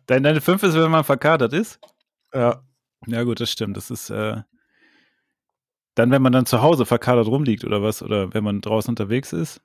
Dein, 0.06 0.22
deine 0.22 0.40
5 0.40 0.62
ist, 0.62 0.74
wenn 0.74 0.90
man 0.90 1.04
verkatert 1.04 1.52
ist? 1.52 1.78
Ja, 2.32 2.62
Ja, 3.06 3.22
gut, 3.22 3.40
das 3.40 3.50
stimmt. 3.50 3.76
Das 3.76 3.90
ist 3.90 4.10
äh, 4.10 4.42
dann, 5.98 6.10
wenn 6.10 6.22
man 6.22 6.32
dann 6.32 6.46
zu 6.46 6.62
Hause 6.62 6.86
verkatert 6.86 7.26
rumliegt 7.26 7.64
oder 7.64 7.82
was, 7.82 8.02
oder 8.02 8.32
wenn 8.32 8.44
man 8.44 8.60
draußen 8.60 8.90
unterwegs 8.90 9.32
ist. 9.32 9.60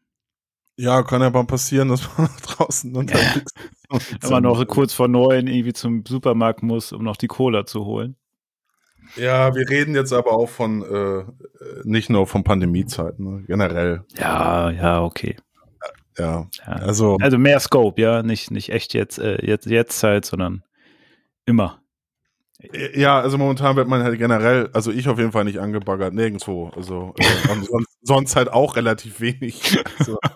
Ja, 0.76 1.04
kann 1.04 1.22
ja 1.22 1.30
mal 1.30 1.46
passieren, 1.46 1.90
dass 1.90 2.10
man 2.18 2.30
draußen 2.44 2.96
unterwegs 2.96 3.36
ist. 3.90 4.22
Wenn 4.22 4.32
man 4.32 4.44
noch 4.44 4.66
kurz 4.68 4.94
vor 4.94 5.08
neun 5.08 5.48
irgendwie 5.48 5.74
zum 5.74 6.04
Supermarkt 6.06 6.64
muss, 6.64 6.92
um 6.92 7.04
noch 7.04 7.18
die 7.18 7.28
Cola 7.28 7.66
zu 7.66 7.86
holen. 7.86 8.16
Ja, 9.16 9.54
wir 9.54 9.70
reden 9.70 9.94
jetzt 9.94 10.14
aber 10.14 10.32
auch 10.32 10.50
von, 10.50 10.82
äh, 10.82 11.24
nicht 11.84 12.10
nur 12.10 12.26
von 12.26 12.44
Pandemiezeiten, 12.44 13.24
ne? 13.24 13.44
generell. 13.46 14.06
Ja, 14.18 14.72
ja, 14.72 15.04
okay. 15.04 15.36
Ja, 16.18 16.48
Ja. 16.66 16.74
also, 16.74 17.18
Also 17.22 17.38
mehr 17.38 17.60
Scope, 17.60 18.02
ja, 18.02 18.24
nicht, 18.24 18.50
nicht 18.50 18.70
echt 18.70 18.94
jetzt, 18.94 19.20
äh, 19.20 19.46
jetzt, 19.46 19.68
jetzt 19.68 20.00
Zeit, 20.00 20.26
sondern 20.26 20.64
immer. 21.46 21.83
Ja, 22.94 23.20
also 23.20 23.38
momentan 23.38 23.76
wird 23.76 23.88
man 23.88 24.04
halt 24.04 24.18
generell, 24.18 24.70
also 24.74 24.92
ich 24.92 25.10
auf 25.10 25.20
jeden 25.20 25.32
Fall 25.32 25.44
nicht 25.44 25.60
angebaggert, 25.60 26.14
nirgendwo. 26.14 26.70
Also 26.70 27.14
äh, 27.18 27.52
und 27.52 27.66
sonst, 27.70 27.98
sonst 28.02 28.36
halt 28.36 28.50
auch 28.50 28.76
relativ 28.76 29.20
wenig. 29.20 29.78
So. 30.00 30.18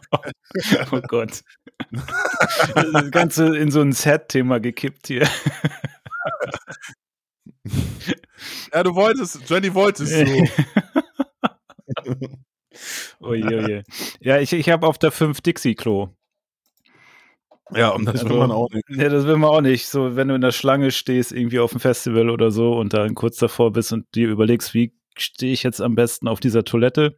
Oh 0.92 1.02
Gott. 1.08 1.42
Das 2.74 3.12
Ganze 3.12 3.56
in 3.58 3.70
so 3.70 3.82
ein 3.82 3.92
Set-Thema 3.92 4.60
gekippt 4.60 5.08
hier. 5.08 5.28
Ja, 8.74 8.84
du 8.84 8.96
wolltest, 8.96 9.50
Jenny 9.50 9.74
wolltest 9.74 10.14
du. 10.14 10.48
Oje, 13.20 13.46
oje. 13.46 13.84
Ja, 14.20 14.40
ich, 14.40 14.54
ich 14.54 14.70
habe 14.70 14.86
auf 14.88 15.00
der 15.00 15.12
5 15.12 15.42
Dixie-Klo. 15.42 16.10
Ja, 17.74 17.90
und 17.90 18.06
das 18.06 18.24
will 18.24 18.32
Also, 18.32 18.40
man 18.40 18.52
auch 18.52 18.70
nicht. 18.72 18.86
Ja, 18.90 19.10
das 19.10 19.26
will 19.26 19.38
man 19.38 19.50
auch 19.50 19.62
nicht. 19.62 19.88
So, 19.88 20.16
wenn 20.16 20.28
du 20.28 20.36
in 20.36 20.42
der 20.42 20.52
Schlange 20.52 20.92
stehst, 20.92 21.32
irgendwie 21.32 21.60
auf 21.60 21.72
dem 21.72 21.80
Festival 21.80 22.30
oder 22.30 22.52
so 22.52 22.74
und 22.74 22.94
dann 22.94 23.16
kurz 23.16 23.38
davor 23.38 23.72
bist 23.72 23.94
und 23.94 24.06
dir 24.16 24.30
überlegst, 24.30 24.74
wie 24.74 24.94
stehe 25.18 25.54
ich 25.54 25.64
jetzt 25.64 25.82
am 25.82 25.96
besten 25.96 26.28
auf 26.28 26.40
dieser 26.40 26.64
Toilette? 26.64 27.18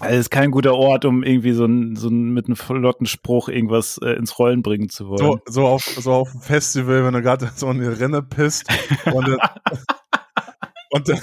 Also 0.00 0.18
ist 0.18 0.30
kein 0.30 0.50
guter 0.50 0.74
Ort, 0.74 1.04
um 1.04 1.22
irgendwie 1.22 1.52
so, 1.52 1.64
ein, 1.64 1.96
so 1.96 2.08
ein, 2.08 2.32
mit 2.32 2.46
einem 2.46 2.56
flotten 2.56 3.06
Spruch 3.06 3.48
irgendwas 3.48 3.98
äh, 4.02 4.10
ins 4.10 4.38
Rollen 4.38 4.62
bringen 4.62 4.88
zu 4.88 5.08
wollen. 5.08 5.18
So, 5.18 5.40
so, 5.46 5.66
auf, 5.66 5.82
so 5.82 6.12
auf 6.12 6.30
dem 6.30 6.40
Festival, 6.40 7.04
wenn 7.04 7.14
du 7.14 7.22
gerade 7.22 7.50
so 7.54 7.68
in 7.70 7.80
die 7.80 7.86
Rinne 7.86 8.22
pisst 8.22 8.64
und 9.12 9.26
dann, 9.28 9.38
und 10.90 11.08
dann, 11.08 11.20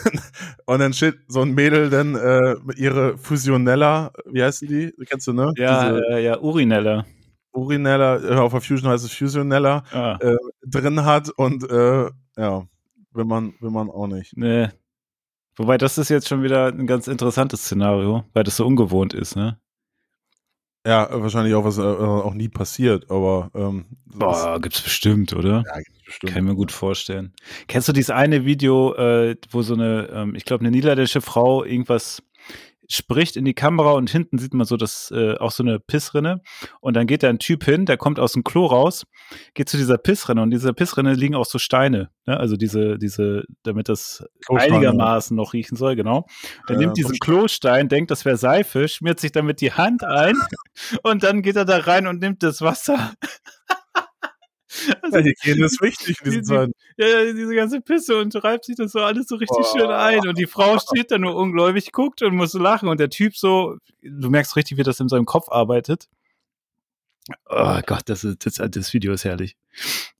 und 0.65 0.79
dann 0.79 0.93
steht 0.93 1.15
so 1.27 1.41
ein 1.41 1.53
Mädel 1.53 1.89
dann 1.89 2.15
äh, 2.15 2.55
ihre 2.75 3.17
Fusionella, 3.17 4.11
wie 4.25 4.43
heißen 4.43 4.67
die? 4.67 4.93
Kennst 5.09 5.27
du, 5.27 5.33
ne? 5.33 5.53
ja, 5.55 5.91
Diese 5.93 6.07
äh, 6.09 6.23
ja, 6.23 6.39
Urinella. 6.39 7.05
Urinella, 7.53 8.17
äh, 8.23 8.35
auf 8.37 8.51
der 8.51 8.61
Fusion 8.61 8.89
heißt 8.91 9.03
es 9.05 9.13
Fusionella, 9.13 9.83
Ah, 9.91 10.17
äh, 10.21 10.37
drin 10.65 11.03
hat 11.05 11.29
und 11.29 11.69
äh, 11.69 12.09
ja, 12.37 12.65
will 13.13 13.25
man, 13.25 13.53
will 13.59 13.71
man 13.71 13.89
auch 13.89 14.07
nicht. 14.07 14.35
nee. 14.37 14.69
Wobei, 15.57 15.77
das 15.77 15.97
ist 15.97 16.09
jetzt 16.09 16.29
schon 16.29 16.43
wieder 16.43 16.67
ein 16.67 16.87
ganz 16.87 17.07
interessantes 17.09 17.61
Szenario, 17.65 18.23
weil 18.33 18.43
das 18.45 18.55
so 18.55 18.65
ungewohnt 18.65 19.13
ist, 19.13 19.35
ne? 19.35 19.59
Ja, 20.87 21.07
wahrscheinlich 21.11 21.53
auch 21.53 21.63
was 21.65 21.77
äh, 21.77 21.81
auch 21.81 22.33
nie 22.33 22.47
passiert, 22.49 23.11
aber 23.11 23.51
ähm, 23.53 23.85
Boah, 24.05 24.59
gibt's 24.59 24.81
bestimmt, 24.81 25.33
oder? 25.33 25.61
ja, 25.67 25.77
gibt's 25.77 26.03
bestimmt. 26.05 26.33
Kann 26.33 26.43
ich 26.43 26.49
mir 26.49 26.55
gut 26.55 26.71
vorstellen. 26.71 27.33
Kennst 27.67 27.87
du 27.87 27.93
dieses 27.93 28.09
eine 28.09 28.45
Video, 28.45 28.95
äh, 28.95 29.35
wo 29.51 29.61
so 29.61 29.75
eine, 29.75 30.09
ähm, 30.11 30.33
ich 30.35 30.45
glaube, 30.45 30.61
eine 30.61 30.71
niederländische 30.71 31.21
Frau 31.21 31.63
irgendwas 31.63 32.23
spricht 32.91 33.37
in 33.37 33.45
die 33.45 33.53
Kamera 33.53 33.91
und 33.91 34.09
hinten 34.09 34.37
sieht 34.37 34.53
man 34.53 34.65
so 34.65 34.77
das 34.77 35.11
äh, 35.15 35.35
auch 35.37 35.51
so 35.51 35.63
eine 35.63 35.79
Pissrinne 35.79 36.41
und 36.79 36.95
dann 36.95 37.07
geht 37.07 37.23
da 37.23 37.29
ein 37.29 37.39
Typ 37.39 37.63
hin, 37.63 37.85
der 37.85 37.97
kommt 37.97 38.19
aus 38.19 38.33
dem 38.33 38.43
Klo 38.43 38.65
raus, 38.65 39.05
geht 39.53 39.69
zu 39.69 39.77
dieser 39.77 39.97
Pissrinne 39.97 40.41
und 40.41 40.51
dieser 40.51 40.73
Pissrinne 40.73 41.13
liegen 41.13 41.35
auch 41.35 41.45
so 41.45 41.57
Steine, 41.57 42.09
ne? 42.25 42.37
also 42.37 42.57
diese 42.57 42.97
diese, 42.97 43.43
damit 43.63 43.89
das 43.89 44.23
einigermaßen 44.49 45.35
noch 45.35 45.53
riechen 45.53 45.77
soll, 45.77 45.95
genau. 45.95 46.25
Der 46.67 46.75
Ja, 46.75 46.81
nimmt 46.81 46.97
diesen 46.97 47.17
Klostein, 47.19 47.87
denkt, 47.87 48.11
das 48.11 48.25
wäre 48.25 48.37
Seife, 48.37 48.87
schmiert 48.87 49.19
sich 49.19 49.31
damit 49.31 49.61
die 49.61 49.71
Hand 49.71 50.03
ein 50.03 50.35
und 51.03 51.23
dann 51.23 51.41
geht 51.41 51.55
er 51.55 51.65
da 51.65 51.77
rein 51.77 52.07
und 52.07 52.19
nimmt 52.19 52.43
das 52.43 52.61
Wasser. 52.61 53.13
Also, 55.01 55.17
Ja, 55.17 55.23
Hygiene 55.25 55.65
ist 55.65 55.81
wichtig 55.81 56.17
in 56.23 56.31
diesen 56.31 56.41
Die- 56.43 56.47
Zeiten. 56.47 56.71
ja, 56.97 57.07
ja, 57.07 57.33
diese 57.33 57.53
ganze 57.55 57.81
Pisse 57.81 58.17
und 58.17 58.33
reibt 58.43 58.65
sich 58.65 58.75
das 58.77 58.91
so 58.93 58.99
alles 58.99 59.27
so 59.27 59.35
richtig 59.35 59.57
Boah. 59.57 59.77
schön 59.79 59.89
ein. 59.91 60.27
Und 60.27 60.37
die 60.37 60.47
Frau 60.47 60.77
steht 60.79 61.11
da 61.11 61.17
nur 61.17 61.35
ungläubig, 61.35 61.91
guckt 61.91 62.21
und 62.21 62.35
muss 62.35 62.53
lachen. 62.53 62.87
Und 62.87 62.99
der 62.99 63.09
Typ 63.09 63.35
so, 63.35 63.77
du 64.01 64.29
merkst 64.29 64.55
richtig, 64.55 64.77
wie 64.77 64.83
das 64.83 64.99
in 64.99 65.09
seinem 65.09 65.25
Kopf 65.25 65.49
arbeitet. 65.49 66.07
Oh 67.49 67.79
Gott, 67.85 68.01
das, 68.07 68.23
ist, 68.23 68.45
das, 68.45 68.55
das 68.71 68.93
Video 68.93 69.13
ist 69.13 69.25
herrlich. 69.25 69.55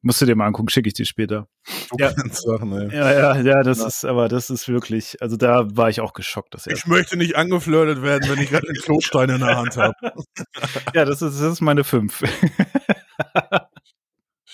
Musst 0.04 0.22
du 0.22 0.26
dir 0.28 0.36
mal 0.36 0.46
angucken, 0.46 0.70
schicke 0.70 0.88
ich 0.88 0.94
dir 0.94 1.06
später. 1.06 1.48
Du 1.90 1.96
Ja. 1.98 2.10
ey. 2.12 2.96
Ja, 2.96 3.12
ja, 3.12 3.42
ja, 3.42 3.64
das 3.64 3.80
Ja. 3.80 3.88
ist, 3.88 4.06
aber 4.06 4.28
das 4.30 4.50
ist 4.52 4.68
wirklich, 4.68 5.20
also 5.22 5.36
da 5.36 5.66
war 5.76 5.90
ich 5.90 6.00
auch 6.00 6.14
geschockt. 6.14 6.54
Dass 6.54 6.68
er, 6.68 6.74
Ich 6.76 6.86
möchte 6.86 7.18
nicht 7.18 7.36
angeflirtet 7.36 8.04
werden, 8.04 8.30
wenn 8.30 8.40
ich 8.44 8.50
gerade 8.52 8.68
einen 8.68 8.78
Klostein 8.78 9.30
in 9.32 9.40
der 9.40 9.58
Hand 9.58 9.78
habe. 9.78 9.96
ja, 10.94 11.06
das 11.06 11.22
ist, 11.24 11.42
das 11.42 11.54
ist 11.54 11.62
meine 11.62 11.84
fünf. 11.84 12.22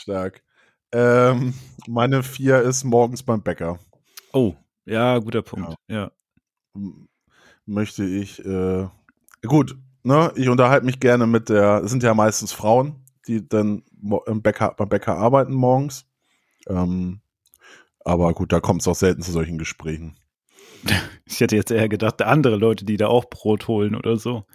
Stark. 0.07 0.41
Ähm, 0.93 1.53
meine 1.85 2.23
vier 2.23 2.61
ist 2.61 2.85
morgens 2.85 3.23
beim 3.23 3.43
Bäcker. 3.43 3.77
Oh, 4.31 4.55
ja, 4.85 5.19
guter 5.19 5.41
Punkt. 5.41 5.75
Ja. 5.89 6.11
M- 6.73 7.09
Möchte 7.65 8.05
ich, 8.05 8.39
äh, 8.45 8.87
gut, 9.45 9.75
ne, 10.03 10.31
ich 10.37 10.47
unterhalte 10.47 10.85
mich 10.85 11.01
gerne 11.01 11.27
mit 11.27 11.49
der, 11.49 11.81
es 11.83 11.91
sind 11.91 12.03
ja 12.03 12.13
meistens 12.13 12.53
Frauen, 12.53 13.03
die 13.27 13.45
dann 13.45 13.83
im 14.27 14.41
Bäcker, 14.41 14.73
beim 14.77 14.87
Bäcker 14.87 15.17
arbeiten 15.17 15.51
morgens. 15.51 16.05
Ähm, 16.69 17.19
aber 18.05 18.33
gut, 18.33 18.53
da 18.53 18.61
kommt 18.61 18.79
es 18.79 18.87
auch 18.87 18.95
selten 18.95 19.21
zu 19.23 19.33
solchen 19.33 19.57
Gesprächen. 19.57 20.15
Ich 21.25 21.41
hätte 21.41 21.57
jetzt 21.57 21.71
eher 21.71 21.89
gedacht, 21.89 22.21
andere 22.21 22.55
Leute, 22.55 22.85
die 22.85 22.95
da 22.95 23.07
auch 23.07 23.25
Brot 23.25 23.67
holen 23.67 23.95
oder 23.95 24.15
so. 24.15 24.45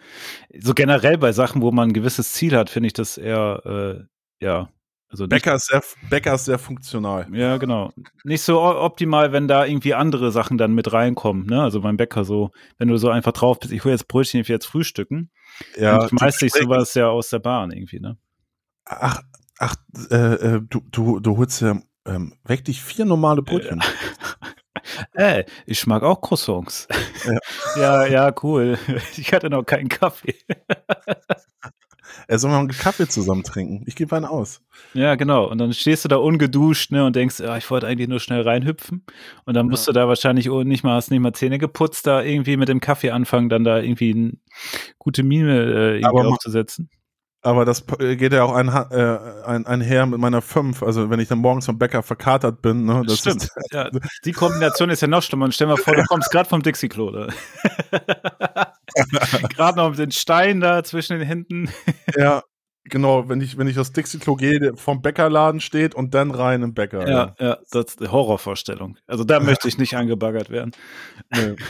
So 0.59 0.73
generell 0.73 1.19
bei 1.19 1.33
Sachen, 1.33 1.61
wo 1.61 1.71
man 1.71 1.91
ein 1.91 1.93
gewisses 1.93 2.33
Ziel 2.33 2.57
hat, 2.57 2.71
finde 2.71 2.87
ich 2.87 2.95
das 2.95 3.19
eher, 3.19 3.61
äh, 3.67 4.05
ja, 4.43 4.71
also 5.13 5.29
Bäcker 5.29 5.55
ist 5.55 5.67
sehr, 5.67 5.83
Bäcker 6.09 6.35
ist 6.35 6.47
sehr 6.47 6.59
funktional. 6.59 7.27
ja, 7.33 7.59
genau. 7.59 7.93
Nicht 8.25 8.41
so 8.41 8.63
optimal, 8.63 9.31
wenn 9.33 9.47
da 9.47 9.67
irgendwie 9.67 9.93
andere 9.93 10.33
Sachen 10.33 10.57
dann 10.57 10.73
mit 10.73 10.91
reinkommen, 10.93 11.45
ne? 11.47 11.63
Also 11.63 11.83
beim 11.83 11.99
Bäcker 11.99 12.25
so, 12.25 12.51
wenn 12.79 12.89
du 12.89 12.97
so 12.97 13.11
einfach 13.11 13.33
drauf 13.33 13.61
bist, 13.61 13.75
ich 13.75 13.85
hole 13.85 13.93
jetzt 13.93 14.09
Brötchen, 14.09 14.41
ich 14.41 14.49
will 14.49 14.55
jetzt 14.55 14.67
frühstücken. 14.67 15.31
Ja, 15.77 15.99
dann 15.99 16.09
schmeißt 16.09 16.41
die 16.41 16.49
sich 16.49 16.63
sowas 16.63 16.95
ja 16.95 17.09
aus 17.09 17.29
der 17.29 17.41
Bahn 17.41 17.71
irgendwie, 17.71 18.01
ne? 18.01 18.17
Ach, 18.87 19.21
ach, 19.59 19.75
äh, 20.11 20.17
äh, 20.17 20.61
du, 20.67 20.81
du, 20.91 21.21
du 21.21 21.37
holst 21.37 21.61
ja, 21.61 21.79
ähm, 22.07 22.35
weg 22.45 22.65
dich 22.65 22.83
vier 22.83 23.05
normale 23.05 23.43
Brötchen. 23.43 23.83
Äh, 25.15 25.45
ich 25.67 25.87
mag 25.87 26.03
auch 26.03 26.21
Croissants. 26.21 26.89
Ja. 27.25 27.39
ja, 27.77 28.07
ja, 28.07 28.35
cool. 28.43 28.79
Ich 29.17 29.33
hatte 29.33 29.51
noch 29.51 29.65
keinen 29.65 29.89
Kaffee. 29.89 30.35
Er 32.29 32.39
soll 32.39 32.51
mal 32.51 32.59
einen 32.59 32.69
Kaffee 32.69 33.09
zusammen 33.09 33.43
trinken. 33.43 33.83
Ich 33.87 33.97
gebe 33.97 34.15
einen 34.17 34.25
aus. 34.25 34.63
Ja, 34.95 35.15
genau. 35.15 35.51
Und 35.51 35.59
dann 35.59 35.73
stehst 35.73 36.05
du 36.05 36.09
da 36.09 36.17
ungeduscht, 36.17 36.91
ne, 36.91 37.05
und 37.05 37.17
denkst, 37.17 37.41
ja, 37.41 37.57
ich 37.57 37.71
wollte 37.71 37.87
eigentlich 37.87 38.09
nur 38.09 38.21
schnell 38.21 38.43
reinhüpfen. 38.43 39.05
Und 39.45 39.55
dann 39.55 39.69
musst 39.69 39.89
du 39.89 39.93
da 39.93 40.09
wahrscheinlich 40.09 40.51
oh, 40.51 40.63
nicht 40.63 40.85
mal, 40.85 40.95
hast 40.95 41.11
nicht 41.11 41.21
mal 41.21 41.33
Zähne 41.33 41.59
geputzt, 41.59 42.07
da 42.07 42.23
irgendwie 42.23 42.57
mit 42.57 42.69
dem 42.69 42.81
Kaffee 42.81 43.11
anfangen, 43.11 43.49
dann 43.49 43.65
da 43.65 43.79
irgendwie 43.81 44.13
eine 44.13 44.33
gute 44.99 45.23
Mime 45.23 45.53
äh, 45.53 45.99
irgendwie 45.99 46.05
Aber 46.07 46.29
aufzusetzen. 46.29 46.91
Aber 47.43 47.65
das 47.65 47.85
geht 47.99 48.33
ja 48.33 48.45
auch 48.45 48.53
ein, 48.53 48.69
äh, 48.69 49.19
ein, 49.45 49.67
einher 49.67 50.07
mit 50.07 50.21
meiner 50.21 50.41
5. 50.41 50.83
Also 50.83 51.11
wenn 51.11 51.19
ich 51.19 51.29
dann 51.29 51.39
morgens 51.39 51.67
vom 51.67 51.77
Bäcker 51.77 52.05
verkatert 52.05 52.63
bin, 52.63 52.85
ne, 52.85 53.03
das 53.07 53.19
Stimmt. 53.19 53.43
ist 53.43 53.53
Ja, 53.73 53.91
die 54.25 54.33
Kombination 54.33 54.91
ist 54.91 55.03
ja 55.03 55.09
noch 55.09 55.23
schlimmer. 55.23 55.47
Und 55.47 55.55
stell 55.55 55.67
mal 55.67 55.77
vor, 55.77 55.97
du 55.97 56.05
kommst 56.05 56.31
gerade 56.31 56.49
vom 56.49 56.63
Dixie-Klo. 56.63 57.11
Gerade 59.57 59.77
noch 59.77 59.91
mit 59.91 59.99
den 59.99 60.13
Steinen 60.13 60.61
da 60.61 60.85
zwischen 60.85 61.19
den 61.19 61.27
Händen. 61.27 61.69
ja 62.17 62.43
genau, 62.85 63.29
wenn 63.29 63.41
ich 63.41 63.59
wenn 63.59 63.67
ich 63.67 63.79
aus 63.79 63.93
Dixie-Klo 63.93 64.37
gehe, 64.37 64.77
vom 64.77 65.03
Bäckerladen 65.03 65.61
steht 65.61 65.95
und 65.95 66.15
dann 66.15 66.31
rein 66.31 66.63
im 66.63 66.75
Bäcker. 66.75 67.09
Ja, 67.09 67.35
ja, 67.39 67.59
das 67.71 67.87
ist 67.87 68.01
eine 68.01 68.13
Horrorvorstellung. 68.13 68.99
Also 69.07 69.25
da 69.25 69.41
möchte 69.41 69.67
ich 69.69 69.79
nicht 69.79 69.97
angebaggert 69.97 70.51
werden. 70.51 70.73
Nee. 71.31 71.57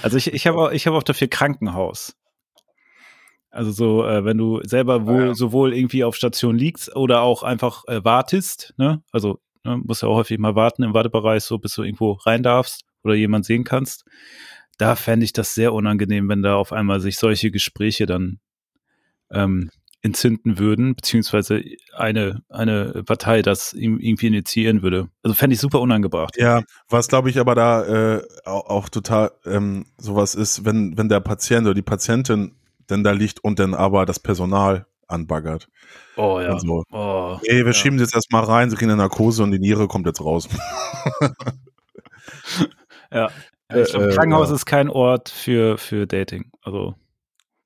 Also 0.00 0.16
ich, 0.16 0.32
ich 0.32 0.46
habe 0.46 0.56
auch, 0.56 0.70
ich 0.70 0.86
hab 0.86 0.94
auch 0.94 1.02
dafür 1.02 1.28
Krankenhaus. 1.28 2.16
Also 3.50 3.70
so, 3.70 4.04
äh, 4.04 4.24
wenn 4.24 4.38
du 4.38 4.60
selber 4.62 5.06
wohl 5.06 5.28
ja. 5.28 5.34
sowohl 5.34 5.74
irgendwie 5.74 6.04
auf 6.04 6.16
Station 6.16 6.56
liegst 6.56 6.94
oder 6.94 7.22
auch 7.22 7.42
einfach 7.42 7.84
äh, 7.86 8.04
wartest, 8.04 8.74
ne? 8.76 9.02
Also 9.10 9.40
ne, 9.64 9.78
musst 9.78 10.02
ja 10.02 10.08
auch 10.08 10.16
häufig 10.16 10.38
mal 10.38 10.54
warten 10.54 10.82
im 10.82 10.94
Wartebereich, 10.94 11.44
so 11.44 11.58
bis 11.58 11.74
du 11.74 11.82
irgendwo 11.82 12.12
rein 12.12 12.42
darfst 12.42 12.84
oder 13.02 13.14
jemand 13.14 13.46
sehen 13.46 13.64
kannst. 13.64 14.04
Da 14.76 14.96
fände 14.96 15.24
ich 15.24 15.32
das 15.32 15.54
sehr 15.54 15.72
unangenehm, 15.72 16.28
wenn 16.28 16.42
da 16.42 16.56
auf 16.56 16.72
einmal 16.72 17.00
sich 17.00 17.16
solche 17.16 17.50
Gespräche 17.50 18.06
dann 18.06 18.38
ähm, 19.30 19.70
entzünden 20.02 20.58
würden, 20.58 20.94
beziehungsweise 20.94 21.62
eine, 21.96 22.42
eine 22.48 23.02
Partei 23.04 23.42
das 23.42 23.72
irgendwie 23.72 24.28
initiieren 24.28 24.82
würde. 24.82 25.08
Also 25.22 25.34
fände 25.34 25.54
ich 25.54 25.60
super 25.60 25.80
unangebracht. 25.80 26.36
Ja, 26.38 26.62
was 26.88 27.08
glaube 27.08 27.30
ich 27.30 27.40
aber 27.40 27.54
da 27.54 28.16
äh, 28.16 28.22
auch, 28.44 28.66
auch 28.66 28.88
total 28.88 29.32
ähm, 29.44 29.86
sowas 29.96 30.34
ist, 30.34 30.64
wenn, 30.64 30.96
wenn 30.96 31.08
der 31.08 31.20
Patient 31.20 31.66
oder 31.66 31.74
die 31.74 31.82
Patientin 31.82 32.54
denn 32.90 33.04
da 33.04 33.12
liegt 33.12 33.42
und 33.44 33.58
dann 33.58 33.74
aber 33.74 34.06
das 34.06 34.18
Personal 34.20 34.86
anbaggert. 35.06 35.68
Oh 36.16 36.40
ja. 36.40 36.52
Und 36.52 36.60
so. 36.60 36.82
Oh, 36.92 37.38
Ey, 37.44 37.58
wir 37.58 37.66
ja. 37.66 37.72
schieben 37.72 37.98
sie 37.98 38.04
jetzt 38.04 38.14
erstmal 38.14 38.44
rein, 38.44 38.70
sie 38.70 38.76
kriegen 38.76 38.90
eine 38.90 39.00
Narkose 39.02 39.42
und 39.42 39.50
die 39.52 39.58
Niere 39.58 39.88
kommt 39.88 40.06
jetzt 40.06 40.20
raus. 40.20 40.48
Ja. 43.10 43.30
Ich 43.74 43.90
glaub, 43.90 44.02
Äh, 44.02 44.08
äh, 44.10 44.14
Krankenhaus 44.14 44.48
ja. 44.48 44.54
ist 44.54 44.66
kein 44.66 44.88
Ort 44.90 45.28
für, 45.28 45.78
für 45.78 46.06
Dating. 46.06 46.50
Also. 46.62 46.94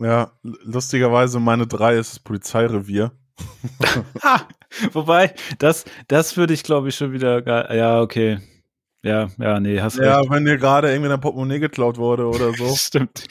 Ja, 0.01 0.33
lustigerweise 0.43 1.39
meine 1.41 1.67
drei 1.67 1.97
ist 1.97 2.13
das 2.13 2.19
Polizeirevier. 2.21 3.13
Ha! 4.23 4.47
Wobei, 4.93 5.35
das, 5.59 5.85
das 6.09 6.37
würde 6.37 6.55
ich, 6.55 6.63
glaube 6.63 6.89
ich, 6.89 6.95
schon 6.97 7.13
wieder. 7.13 7.45
Ja, 7.75 8.01
okay. 8.01 8.39
Ja, 9.05 9.29
ja, 9.39 9.59
nee, 9.61 9.81
hast 9.81 9.97
Ja, 9.99 10.19
recht. 10.19 10.31
wenn 10.31 10.45
dir 10.45 10.59
gerade 10.59 10.91
irgendwie 10.91 11.09
dein 11.09 11.21
Portemonnaie 11.21 11.59
geklaut 11.59 11.99
wurde 11.99 12.27
oder 12.27 12.53
so. 12.55 12.75
Stimmt. 12.77 13.25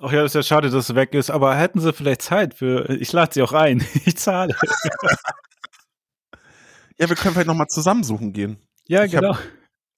Ach 0.00 0.12
ja, 0.12 0.24
ist 0.24 0.34
ja 0.34 0.42
schade, 0.42 0.70
dass 0.70 0.88
es 0.90 0.94
weg 0.94 1.14
ist, 1.14 1.30
aber 1.30 1.54
hätten 1.56 1.80
sie 1.80 1.92
vielleicht 1.92 2.22
Zeit 2.22 2.54
für. 2.54 2.88
Ich 2.90 3.12
lade 3.12 3.32
sie 3.34 3.42
auch 3.42 3.52
ein. 3.52 3.84
Ich 4.06 4.16
zahle. 4.16 4.54
ja, 6.98 7.08
wir 7.08 7.16
können 7.16 7.34
vielleicht 7.34 7.46
nochmal 7.46 7.68
zusammensuchen 7.68 8.32
gehen. 8.32 8.58
Ja, 8.86 9.04
Ich 9.04 9.14
hab- 9.14 9.22
genau. 9.22 9.38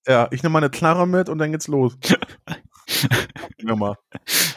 Ja, 0.07 0.29
ich 0.31 0.43
nehme 0.43 0.55
meine 0.55 0.71
Knarre 0.71 1.07
mit 1.07 1.29
und 1.29 1.39
dann 1.39 1.53
geht's 1.53 1.69
los. 1.69 1.97
ja, 3.59 3.77
mal. 3.77 3.97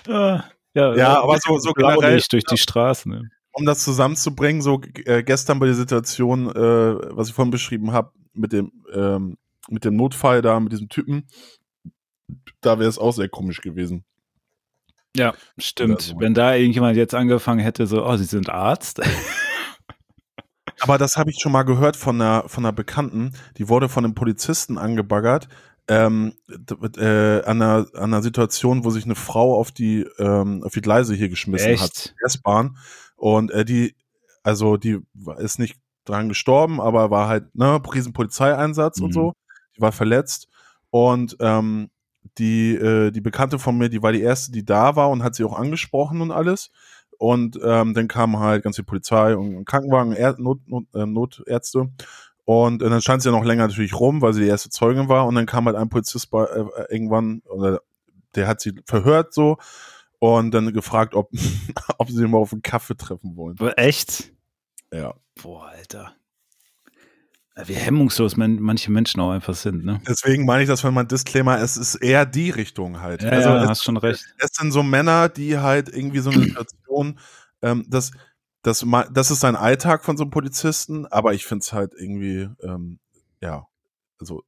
Ah, 0.07 0.43
ja, 0.73 0.95
Ja, 0.95 1.13
äh, 1.13 1.17
aber 1.17 1.37
so- 1.39 1.57
so 1.59 1.73
generell- 1.73 2.21
durch 2.31 2.43
die 2.45 2.57
Straßen. 2.57 3.11
Ne? 3.11 3.29
Um 3.51 3.65
das 3.65 3.83
zusammenzubringen, 3.83 4.61
so 4.61 4.81
äh, 5.05 5.21
gestern 5.21 5.59
bei 5.59 5.65
der 5.67 5.75
Situation, 5.75 6.47
äh, 6.49 7.15
was 7.15 7.27
ich 7.27 7.33
vorhin 7.35 7.51
beschrieben 7.51 7.91
habe, 7.91 8.11
mit 8.33 8.51
dem, 8.53 8.71
ähm, 8.93 9.37
mit 9.69 9.85
dem 9.85 9.95
Notfall 9.95 10.41
da, 10.41 10.59
mit 10.59 10.71
diesem 10.71 10.89
Typen, 10.89 11.27
da 12.61 12.79
wäre 12.79 12.89
es 12.89 12.97
auch 12.97 13.11
sehr 13.11 13.29
komisch 13.29 13.61
gewesen. 13.61 14.05
Ja, 15.15 15.33
stimmt. 15.57 16.01
so. 16.01 16.19
Wenn 16.19 16.33
da 16.33 16.55
irgendjemand 16.55 16.97
jetzt 16.97 17.13
angefangen 17.13 17.59
hätte, 17.59 17.85
so, 17.87 18.05
oh, 18.05 18.15
Sie 18.17 18.23
sind 18.25 18.49
Arzt. 18.49 18.99
Aber 20.79 20.97
das 20.97 21.17
habe 21.17 21.29
ich 21.29 21.37
schon 21.39 21.51
mal 21.51 21.63
gehört 21.63 21.95
von 21.95 22.19
einer, 22.19 22.47
von 22.47 22.65
einer 22.65 22.73
Bekannten, 22.73 23.33
die 23.57 23.69
wurde 23.69 23.89
von 23.89 24.03
einem 24.03 24.15
Polizisten 24.15 24.77
angebaggert, 24.77 25.47
ähm, 25.87 26.33
äh, 26.97 27.41
an, 27.43 27.61
einer, 27.61 27.85
an 27.93 28.03
einer 28.05 28.21
Situation, 28.21 28.83
wo 28.83 28.89
sich 28.89 29.05
eine 29.05 29.15
Frau 29.15 29.57
auf 29.57 29.71
die, 29.71 30.05
ähm, 30.17 30.63
auf 30.63 30.73
die 30.73 30.81
Gleise 30.81 31.13
hier 31.13 31.29
geschmissen 31.29 31.79
hat. 31.79 31.89
Echt? 31.91 32.15
S-Bahn. 32.25 32.77
Und 33.15 33.51
äh, 33.51 33.65
die, 33.65 33.95
also 34.43 34.77
die 34.77 34.99
ist 35.37 35.59
nicht 35.59 35.77
dran 36.05 36.27
gestorben, 36.27 36.81
aber 36.81 37.11
war 37.11 37.27
halt, 37.27 37.53
ne, 37.55 37.81
riesen 37.93 38.13
Polizeieinsatz 38.13 38.99
und 38.99 39.09
Mhm. 39.09 39.13
so. 39.13 39.33
Die 39.77 39.81
war 39.81 39.91
verletzt. 39.91 40.47
Und 40.89 41.37
ähm, 41.39 41.89
die, 42.37 42.75
äh, 42.75 43.11
die 43.11 43.21
Bekannte 43.21 43.59
von 43.59 43.77
mir, 43.77 43.89
die 43.89 44.01
war 44.01 44.11
die 44.11 44.21
erste, 44.21 44.51
die 44.51 44.65
da 44.65 44.95
war 44.95 45.09
und 45.09 45.23
hat 45.23 45.35
sie 45.35 45.43
auch 45.43 45.57
angesprochen 45.57 46.21
und 46.21 46.31
alles. 46.31 46.71
Und 47.17 47.59
ähm, 47.63 47.93
dann 47.93 48.07
kam 48.07 48.39
halt 48.39 48.63
ganz 48.63 48.75
viel 48.75 48.85
Polizei 48.85 49.35
und 49.35 49.65
Krankenwagen, 49.65 50.13
er 50.13 50.35
Not, 50.39 50.59
Not, 50.67 50.85
äh, 50.93 51.05
Notärzte. 51.05 51.89
Und 52.45 52.81
äh, 52.81 52.89
dann 52.89 53.01
stand 53.01 53.21
sie 53.21 53.29
ja 53.29 53.37
noch 53.37 53.45
länger 53.45 53.67
natürlich 53.67 53.97
rum, 53.97 54.21
weil 54.21 54.33
sie 54.33 54.41
die 54.41 54.47
erste 54.47 54.69
Zeugin 54.69 55.07
war. 55.09 55.25
Und 55.27 55.35
dann 55.35 55.45
kam 55.45 55.65
halt 55.65 55.77
ein 55.77 55.89
Polizist 55.89 56.29
bei, 56.31 56.43
äh, 56.43 56.65
irgendwann, 56.89 57.41
oder 57.45 57.79
der 58.35 58.47
hat 58.47 58.61
sie 58.61 58.73
verhört 58.85 59.33
so 59.33 59.57
und 60.19 60.51
dann 60.51 60.73
gefragt, 60.73 61.15
ob, 61.15 61.31
ob 61.97 62.09
sie 62.09 62.27
mal 62.27 62.37
auf 62.37 62.53
einen 62.53 62.61
Kaffee 62.61 62.95
treffen 62.95 63.35
wollen. 63.35 63.57
Echt? 63.77 64.33
Ja. 64.91 65.15
Boah, 65.41 65.67
Alter. 65.67 66.15
Wie 67.55 67.75
hemmungslos 67.75 68.35
man, 68.35 68.59
manche 68.59 68.91
Menschen 68.91 69.21
auch 69.21 69.29
einfach 69.29 69.53
sind, 69.53 69.85
ne? 69.85 70.01
Deswegen 70.07 70.45
meine 70.45 70.63
ich 70.63 70.69
das, 70.69 70.83
wenn 70.83 70.93
man 70.93 71.07
Disclaimer, 71.07 71.59
es 71.59 71.77
ist 71.77 71.95
eher 71.95 72.25
die 72.25 72.49
Richtung 72.49 72.99
halt. 72.99 73.21
Ja, 73.21 73.29
also 73.29 73.49
ja, 73.49 73.63
es, 73.63 73.69
hast 73.69 73.83
schon 73.83 73.97
recht. 73.97 74.25
es 74.39 74.49
sind 74.53 74.71
so 74.71 74.81
Männer, 74.81 75.29
die 75.29 75.59
halt 75.59 75.89
irgendwie 75.89 76.19
so 76.19 76.31
eine 76.31 76.41
Situation, 76.43 77.19
ähm, 77.61 77.85
das, 77.87 78.11
das, 78.63 78.83
das 79.11 79.29
ist 79.29 79.45
ein 79.45 79.55
Alltag 79.55 80.03
von 80.03 80.17
so 80.17 80.23
einem 80.23 80.31
Polizisten, 80.31 81.05
aber 81.05 81.35
ich 81.35 81.45
finde 81.45 81.61
es 81.61 81.73
halt 81.73 81.93
irgendwie, 81.95 82.49
ähm, 82.63 82.99
ja, 83.39 83.67
also, 84.19 84.43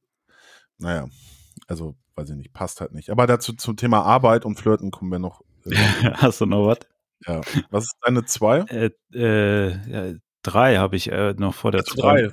naja, 0.78 1.08
also, 1.68 1.94
weiß 2.16 2.30
ich 2.30 2.36
nicht, 2.36 2.52
passt 2.52 2.80
halt 2.80 2.92
nicht. 2.92 3.10
Aber 3.10 3.28
dazu 3.28 3.52
zum 3.52 3.76
Thema 3.76 4.02
Arbeit 4.02 4.44
und 4.44 4.58
Flirten 4.58 4.90
kommen 4.90 5.12
wir 5.12 5.18
noch. 5.20 5.42
Äh, 5.64 5.74
Hast 6.14 6.40
du 6.40 6.46
noch 6.46 6.66
was? 6.66 6.78
ja. 7.26 7.40
Was 7.70 7.84
ist 7.84 7.96
deine 8.02 8.24
zwei? 8.24 8.60
Äh, 8.68 8.90
äh, 9.14 9.70
ja, 9.90 10.18
drei 10.42 10.76
habe 10.76 10.96
ich 10.96 11.10
äh, 11.10 11.34
noch 11.34 11.54
vor 11.54 11.72
der 11.72 11.82
Also 11.82 12.00
drei. 12.00 12.28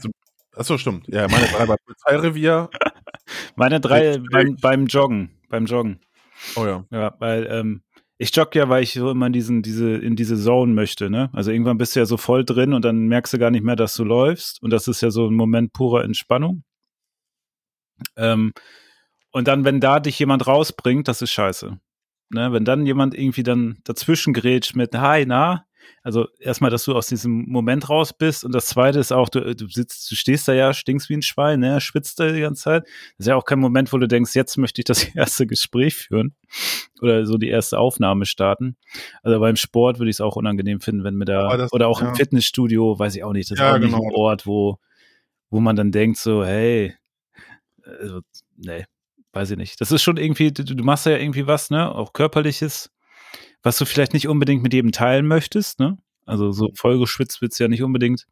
Achso, 0.56 0.78
stimmt. 0.78 1.08
Ja, 1.08 1.28
meine 1.28 1.47
drei 1.47 1.66
bei 1.66 1.76
Polizeirevier. 1.78 2.70
Meine 3.56 3.80
drei 3.80 4.18
beim, 4.32 4.58
beim 4.60 4.86
Joggen. 4.88 5.30
Beim 5.47 5.66
Joggen. 5.66 6.01
Oh 6.56 6.66
ja. 6.66 6.86
Ja, 6.91 7.16
weil 7.20 7.47
ähm, 7.49 7.82
ich 8.18 8.36
jogge 8.36 8.60
ja, 8.60 8.70
weil 8.70 8.84
ich 8.84 8.93
so 8.93 9.12
immer 9.12 9.28
in 9.28 9.34
diesen, 9.34 9.62
diese, 9.62 9.95
in 9.95 10.16
diese 10.16 10.38
Zone 10.38 10.74
möchte, 10.74 11.10
ne? 11.10 11.30
Also 11.34 11.51
irgendwann 11.51 11.78
bist 11.78 11.95
du 11.95 11.99
ja 11.99 12.06
so 12.06 12.18
voll 12.18 12.43
drin 12.43 12.74
und 12.74 12.84
dann 12.84 13.08
merkst 13.08 13.34
du 13.34 13.38
gar 13.38 13.51
nicht 13.51 13.64
mehr, 13.64 13.76
dass 13.76 13.95
du 13.95 14.04
läufst. 14.04 14.62
Und 14.62 14.72
das 14.72 14.88
ist 14.88 15.01
ja 15.01 15.10
so 15.10 15.28
ein 15.28 15.34
Moment 15.34 15.74
purer 15.74 16.04
Entspannung. 16.04 16.64
Ähm, 18.16 18.54
und 19.32 19.47
dann, 19.47 19.66
wenn 19.66 19.80
da 19.80 19.99
dich 19.99 20.20
jemand 20.20 20.45
rausbringt, 20.45 21.08
das 21.08 21.22
ist 21.22 21.32
scheiße. 21.32 21.80
Ne? 22.30 22.51
Wenn 22.54 22.66
dann 22.66 22.86
jemand 22.86 23.16
irgendwie 23.16 23.43
dann 23.43 23.80
dazwischen 23.84 24.34
grätscht 24.34 24.76
mit 24.76 24.93
Hi, 24.95 25.26
na? 25.26 25.66
Also 26.03 26.27
erstmal, 26.39 26.69
dass 26.71 26.84
du 26.86 26.93
aus 26.93 27.07
diesem 27.07 27.45
Moment 27.47 27.89
raus 27.89 28.13
bist 28.13 28.43
und 28.43 28.53
das 28.53 28.65
zweite 28.67 28.99
ist 28.99 29.11
auch, 29.11 29.29
du, 29.29 29.55
du 29.55 29.67
sitzt, 29.67 30.11
du 30.11 30.15
stehst 30.15 30.47
da 30.47 30.53
ja, 30.53 30.73
stinkst 30.73 31.09
wie 31.09 31.15
ein 31.15 31.21
Schwein, 31.21 31.59
ne? 31.61 31.79
schwitzt 31.81 32.19
da 32.19 32.31
die 32.31 32.41
ganze 32.41 32.63
Zeit. 32.63 32.84
Das 32.84 33.25
ist 33.25 33.27
ja 33.27 33.36
auch 33.36 33.45
kein 33.45 33.59
Moment, 33.59 33.93
wo 33.93 33.97
du 33.97 34.07
denkst, 34.07 34.36
jetzt 34.36 34.57
möchte 34.57 34.81
ich 34.81 34.86
das 34.86 35.03
erste 35.15 35.47
Gespräch 35.47 35.95
führen 35.95 36.36
oder 37.01 37.25
so 37.25 37.38
die 37.38 37.49
erste 37.49 37.79
Aufnahme 37.79 38.25
starten. 38.25 38.75
Also 39.21 39.39
beim 39.39 39.55
Sport 39.55 39.99
würde 39.99 40.09
ich 40.09 40.17
es 40.17 40.21
auch 40.21 40.36
unangenehm 40.36 40.81
finden, 40.81 41.03
wenn 41.03 41.15
mir 41.15 41.25
da 41.25 41.55
das- 41.57 41.71
oder 41.73 41.88
auch 41.88 42.01
ja. 42.01 42.09
im 42.09 42.15
Fitnessstudio, 42.15 42.97
weiß 42.99 43.15
ich 43.15 43.23
auch 43.23 43.34
nicht, 43.34 43.49
das 43.51 43.59
Ja, 43.59 43.69
ist 43.69 43.75
auch 43.75 43.79
nicht 43.79 43.91
genau. 43.91 44.03
ein 44.03 44.15
Ort, 44.15 44.45
wo 44.45 44.77
wo 45.49 45.59
man 45.59 45.75
dann 45.75 45.91
denkt 45.91 46.17
so, 46.17 46.43
hey, 46.43 46.95
also 47.86 48.21
nee, 48.57 48.86
weiß 49.34 49.51
ich 49.51 49.57
nicht. 49.57 49.79
Das 49.81 49.91
ist 49.91 50.01
schon 50.01 50.17
irgendwie, 50.17 50.51
du, 50.51 50.63
du 50.63 50.84
machst 50.84 51.05
ja 51.05 51.15
irgendwie 51.17 51.45
was, 51.45 51.69
ne, 51.69 51.93
auch 51.93 52.11
körperliches, 52.13 52.89
was 53.64 53.78
du 53.78 53.86
vielleicht 53.86 54.14
nicht 54.14 54.28
unbedingt 54.28 54.61
mit 54.61 54.74
jedem 54.74 54.91
teilen 54.91 55.26
möchtest, 55.26 55.80
ne? 55.80 55.97
Also 56.26 56.51
so 56.51 56.70
vollgeschwitzt 56.76 57.41
willst 57.41 57.59
du 57.59 57.64
ja 57.66 57.68
nicht 57.68 57.84
unbedingt 57.84 58.26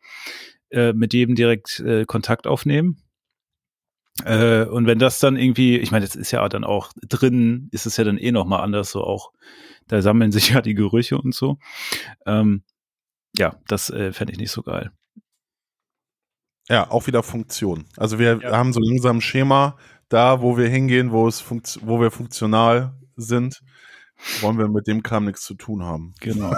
äh, 0.70 0.94
mit 0.94 1.14
jedem 1.14 1.36
direkt 1.36 1.80
äh, 1.82 2.06
Kontakt 2.06 2.48
aufnehmen. 2.48 3.02
Äh, 4.26 4.66
und 4.66 4.86
wenn 4.88 5.00
das 5.00 5.20
dann 5.20 5.36
irgendwie, 5.38 5.78
ich 5.78 5.92
meine, 5.92 6.06
das 6.06 6.16
ist 6.16 6.32
ja 6.32 6.48
dann 6.50 6.64
auch 6.64 6.92
drin, 7.08 7.70
ist 7.72 7.86
es 7.86 7.98
ja 7.98 8.04
dann 8.04 8.18
eh 8.18 8.32
nochmal 8.32 8.62
anders, 8.62 8.92
so 8.92 9.04
auch, 9.04 9.32
da 9.88 10.02
sammeln 10.02 10.32
sich 10.34 10.50
ja 10.50 10.62
die 10.62 10.74
Gerüche 10.76 11.18
und 11.18 11.34
so. 11.34 11.58
Ähm, 12.26 12.64
ja, 13.38 13.56
das 13.68 13.90
äh, 13.90 14.12
fände 14.14 14.34
ich 14.34 14.40
nicht 14.40 14.52
so 14.52 14.62
geil. 14.64 14.92
Ja, 16.70 16.90
auch 16.90 17.08
wieder 17.08 17.24
Funktion. 17.24 17.86
Also 17.98 18.20
wir 18.20 18.40
Ja. 18.42 18.58
haben 18.58 18.74
so 18.74 18.80
langsam 18.80 19.18
ein 19.18 19.22
Schema 19.22 19.78
da, 20.10 20.42
wo 20.42 20.58
wir 20.58 20.68
hingehen, 20.70 21.12
wo 21.12 21.28
es 21.28 21.40
funkt 21.40 21.80
wo 21.84 22.00
wir 22.00 22.12
funktional 22.12 22.94
sind, 23.16 23.62
wollen 24.42 24.58
wir 24.58 24.68
mit 24.68 24.88
dem 24.88 25.04
Kram 25.04 25.26
nichts 25.26 25.44
zu 25.44 25.56
tun 25.56 25.84
haben. 25.84 26.14
Genau. 26.20 26.54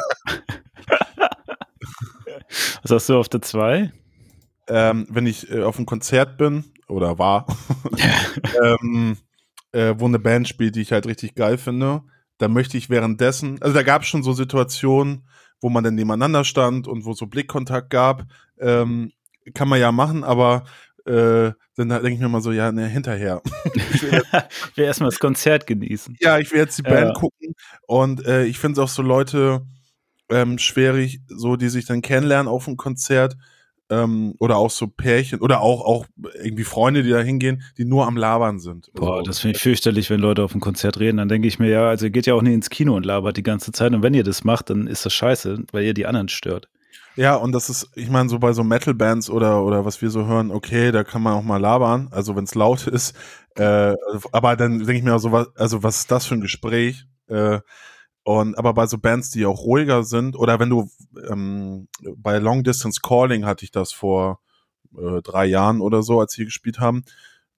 Was 2.81 2.91
hast 2.91 3.09
du 3.09 3.17
auf 3.17 3.29
der 3.29 3.41
2? 3.41 3.91
Ähm, 4.67 5.07
wenn 5.09 5.25
ich 5.25 5.49
äh, 5.51 5.63
auf 5.63 5.77
einem 5.77 5.85
Konzert 5.85 6.37
bin 6.37 6.65
oder 6.87 7.17
war, 7.19 7.47
ähm, 8.63 9.17
äh, 9.71 9.95
wo 9.97 10.05
eine 10.05 10.19
Band 10.19 10.47
spielt, 10.47 10.75
die 10.75 10.81
ich 10.81 10.91
halt 10.91 11.05
richtig 11.05 11.35
geil 11.35 11.57
finde, 11.57 12.03
dann 12.37 12.53
möchte 12.53 12.77
ich 12.77 12.89
währenddessen, 12.89 13.61
also 13.61 13.73
da 13.73 13.83
gab 13.83 14.03
es 14.03 14.07
schon 14.07 14.23
so 14.23 14.33
Situationen, 14.33 15.27
wo 15.61 15.69
man 15.69 15.83
dann 15.83 15.95
nebeneinander 15.95 16.43
stand 16.43 16.87
und 16.87 17.05
wo 17.05 17.13
so 17.13 17.27
Blickkontakt 17.27 17.89
gab, 17.89 18.25
ähm, 18.59 19.11
kann 19.53 19.67
man 19.67 19.79
ja 19.79 19.91
machen, 19.91 20.23
aber 20.23 20.63
äh, 21.05 21.51
dann 21.75 21.89
denke 21.89 22.11
ich 22.13 22.19
mir 22.19 22.29
mal 22.29 22.41
so, 22.41 22.51
ja, 22.51 22.71
ne, 22.71 22.87
hinterher. 22.87 23.41
Ich 23.93 24.01
will 24.75 24.85
erstmal 24.85 25.09
das 25.09 25.19
Konzert 25.19 25.67
genießen. 25.67 26.17
ja, 26.19 26.37
ich 26.39 26.51
will 26.51 26.59
jetzt 26.59 26.77
die 26.79 26.83
Ja. 26.83 26.91
Band 26.91 27.15
gucken 27.15 27.55
und 27.87 28.25
äh, 28.25 28.45
ich 28.45 28.59
finde 28.59 28.73
es 28.73 28.83
auch 28.83 28.93
so 28.93 29.01
Leute 29.01 29.61
ähm, 30.29 30.57
schwierig, 30.57 31.19
so 31.27 31.55
die 31.55 31.69
sich 31.69 31.85
dann 31.85 32.01
kennenlernen 32.01 32.47
auf 32.47 32.67
einem 32.67 32.77
Konzert 32.77 33.35
ähm, 33.89 34.33
oder 34.39 34.57
auch 34.57 34.69
so 34.71 34.87
Pärchen 34.87 35.41
oder 35.41 35.59
auch 35.61 35.81
auch 35.81 36.05
irgendwie 36.41 36.63
Freunde, 36.63 37.03
die 37.03 37.09
da 37.09 37.19
hingehen, 37.19 37.63
die 37.77 37.83
nur 37.85 38.07
am 38.07 38.15
Labern 38.15 38.59
sind. 38.59 38.89
Boah, 38.93 39.17
Also, 39.17 39.23
das 39.23 39.39
finde 39.39 39.57
ich 39.57 39.61
fürchterlich, 39.61 40.09
wenn 40.09 40.21
Leute 40.21 40.43
auf 40.43 40.53
dem 40.53 40.61
Konzert 40.61 40.99
reden. 40.99 41.17
Dann 41.17 41.27
denke 41.27 41.47
ich 41.47 41.59
mir, 41.59 41.67
ja, 41.69 41.89
also 41.89 42.05
ihr 42.05 42.11
geht 42.11 42.25
ja 42.25 42.33
auch 42.33 42.41
nicht 42.41 42.53
ins 42.53 42.69
Kino 42.69 42.95
und 42.95 43.05
labert 43.05 43.35
die 43.37 43.43
ganze 43.43 43.71
Zeit. 43.73 43.93
Und 43.93 44.01
wenn 44.01 44.13
ihr 44.13 44.23
das 44.23 44.43
macht, 44.45 44.69
dann 44.69 44.87
ist 44.87 45.05
das 45.05 45.13
scheiße, 45.13 45.63
weil 45.73 45.83
ihr 45.83 45.93
die 45.93 46.05
anderen 46.05 46.29
stört. 46.29 46.69
Ja, 47.15 47.35
und 47.35 47.51
das 47.51 47.69
ist, 47.69 47.89
ich 47.95 48.09
meine, 48.09 48.29
so 48.29 48.39
bei 48.39 48.53
so 48.53 48.63
Metal-Bands 48.63 49.29
oder 49.29 49.63
oder 49.63 49.85
was 49.85 50.01
wir 50.01 50.09
so 50.09 50.25
hören, 50.25 50.51
okay, 50.51 50.91
da 50.91 51.03
kann 51.03 51.21
man 51.21 51.33
auch 51.33 51.43
mal 51.43 51.57
labern, 51.61 52.07
also 52.11 52.35
wenn 52.35 52.45
es 52.45 52.55
laut 52.55 52.87
ist. 52.87 53.15
Äh, 53.55 53.95
aber 54.31 54.55
dann 54.55 54.79
denke 54.79 54.93
ich 54.93 55.03
mir 55.03 55.15
auch 55.15 55.19
so, 55.19 55.31
was, 55.31 55.55
also 55.55 55.83
was 55.83 55.99
ist 55.99 56.11
das 56.11 56.25
für 56.25 56.35
ein 56.35 56.41
Gespräch? 56.41 57.05
Äh, 57.27 57.59
und 58.23 58.57
aber 58.57 58.73
bei 58.73 58.87
so 58.87 58.97
Bands, 58.97 59.31
die 59.31 59.45
auch 59.45 59.59
ruhiger 59.59 60.03
sind, 60.03 60.35
oder 60.35 60.59
wenn 60.59 60.69
du 60.69 60.89
ähm, 61.29 61.87
bei 62.15 62.37
Long 62.39 62.63
Distance 62.63 63.01
Calling 63.03 63.45
hatte 63.45 63.65
ich 63.65 63.71
das 63.71 63.91
vor 63.91 64.39
äh, 64.97 65.21
drei 65.21 65.45
Jahren 65.45 65.81
oder 65.81 66.03
so, 66.03 66.19
als 66.19 66.37
wir 66.37 66.45
gespielt 66.45 66.79
haben. 66.79 67.03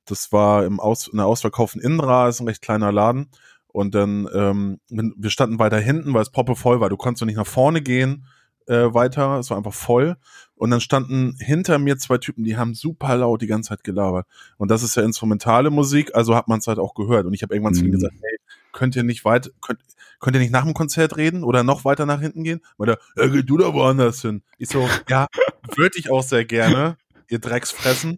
Das 0.05 0.31
war 0.31 0.65
im 0.65 0.79
Aus, 0.79 1.07
in 1.07 1.17
der 1.17 1.27
ausverkauften 1.27 1.81
Inra, 1.81 2.29
ist 2.29 2.39
ein 2.39 2.47
recht 2.47 2.61
kleiner 2.61 2.91
Laden. 2.91 3.29
Und 3.67 3.93
dann, 3.95 4.27
ähm, 4.33 4.79
wir 4.89 5.29
standen 5.29 5.59
weiter 5.59 5.79
hinten, 5.79 6.13
weil 6.13 6.21
es 6.21 6.31
poppe 6.31 6.55
voll 6.55 6.79
war. 6.79 6.89
Du 6.89 6.97
konntest 6.97 7.25
nicht 7.25 7.35
nach 7.35 7.47
vorne 7.47 7.81
gehen 7.81 8.25
äh, 8.67 8.93
weiter, 8.93 9.39
es 9.39 9.49
war 9.49 9.57
einfach 9.57 9.73
voll. 9.73 10.15
Und 10.55 10.71
dann 10.71 10.79
standen 10.79 11.35
hinter 11.39 11.79
mir 11.79 11.97
zwei 11.97 12.17
Typen, 12.17 12.43
die 12.43 12.55
haben 12.57 12.73
super 12.75 13.17
laut 13.17 13.41
die 13.41 13.47
ganze 13.47 13.69
Zeit 13.69 13.83
gelabert. 13.83 14.25
Und 14.57 14.71
das 14.71 14.83
ist 14.83 14.95
ja 14.95 15.03
instrumentale 15.03 15.69
Musik, 15.69 16.15
also 16.15 16.35
hat 16.35 16.47
man 16.47 16.59
es 16.59 16.67
halt 16.67 16.79
auch 16.79 16.93
gehört. 16.93 17.25
Und 17.25 17.33
ich 17.33 17.43
habe 17.43 17.53
irgendwann 17.53 17.73
zu 17.73 17.81
ihnen 17.81 17.89
Mhm. 17.89 17.95
gesagt, 17.95 18.13
hey, 18.21 18.37
könnt 18.71 18.95
ihr 18.95 19.03
nicht 19.03 19.25
weit, 19.25 19.51
könnt, 19.61 19.79
könnt 20.19 20.35
ihr 20.35 20.39
nicht 20.39 20.51
nach 20.51 20.63
dem 20.63 20.73
Konzert 20.73 21.17
reden 21.17 21.43
oder 21.43 21.63
noch 21.63 21.83
weiter 21.85 22.05
nach 22.05 22.21
hinten 22.21 22.43
gehen? 22.43 22.61
Weil 22.77 22.87
der, 22.87 22.99
ja, 23.17 23.27
geh 23.27 23.43
du 23.43 23.57
da 23.57 23.73
woanders 23.73 24.21
hin. 24.21 24.43
Ich 24.57 24.69
so, 24.69 24.87
ja, 25.09 25.27
würde 25.75 25.97
ich 25.99 26.09
auch 26.09 26.23
sehr 26.23 26.45
gerne, 26.45 26.95
ihr 27.27 27.39
Drecksfressen. 27.39 28.17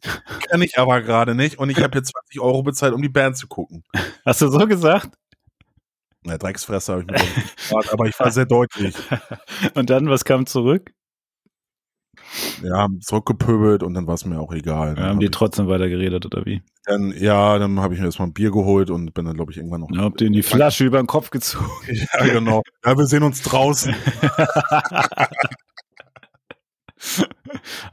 Kann 0.50 0.62
ich 0.62 0.78
aber 0.78 1.02
gerade 1.02 1.34
nicht. 1.34 1.58
Und 1.58 1.70
ich 1.72 1.82
habe 1.82 1.98
jetzt 1.98 2.12
20 2.12 2.40
Euro 2.40 2.62
bezahlt, 2.62 2.94
um 2.94 3.02
die 3.02 3.10
Band 3.10 3.36
zu 3.38 3.48
gucken. 3.48 3.84
Hast 4.26 4.42
du 4.42 4.50
so 4.50 4.68
gesagt? 4.68 5.18
Na, 6.28 6.38
Drecksfresse 6.38 6.92
habe 6.92 7.02
ich 7.04 7.08
mir 7.08 7.14
gefragt, 7.56 7.94
aber 7.94 8.06
ich 8.06 8.20
war 8.20 8.32
sehr 8.32 8.46
deutlich. 8.46 8.96
Und 9.76 9.90
dann, 9.90 10.10
was 10.10 10.26
kam 10.26 10.46
zurück? 10.46 10.92
ja, 12.64 12.76
haben 12.78 13.00
zurückgepöbelt 13.02 13.84
und 13.84 13.94
dann 13.94 14.08
war 14.08 14.16
es 14.16 14.26
mir 14.26 14.40
auch 14.40 14.52
egal. 14.52 14.90
Ja, 14.90 14.96
Dann 14.96 15.04
haben 15.06 15.14
hab 15.14 15.20
die 15.20 15.26
ich, 15.28 15.32
trotzdem 15.32 15.68
weiter 15.68 15.88
geredet 15.88 16.26
oder 16.26 16.46
wie? 16.46 16.62
dann, 16.84 17.12
ja, 17.18 17.58
dann 17.60 17.80
habe 17.80 17.94
ich 17.94 18.00
mir 18.00 18.08
erstmal 18.08 18.28
ein 18.28 18.34
Bier 18.34 18.52
geholt 18.52 18.90
und 18.90 19.14
bin 19.14 19.26
dann, 19.26 19.36
glaube 19.36 19.52
ich, 19.52 19.58
irgendwann 19.58 19.82
noch. 19.82 19.90
Ja, 19.92 20.02
habt 20.02 20.20
ihr 20.22 20.28
in 20.28 20.34
die 20.34 20.44
Flasche 20.44 20.84
über 20.84 20.98
den 21.02 21.08
Kopf 21.08 21.30
gezogen? 21.30 21.66
Ja, 22.14 22.26
genau. 22.26 22.64
Ja, 22.84 22.98
wir 22.98 23.06
sehen 23.06 23.24
uns 23.24 23.42
draußen. 23.44 23.96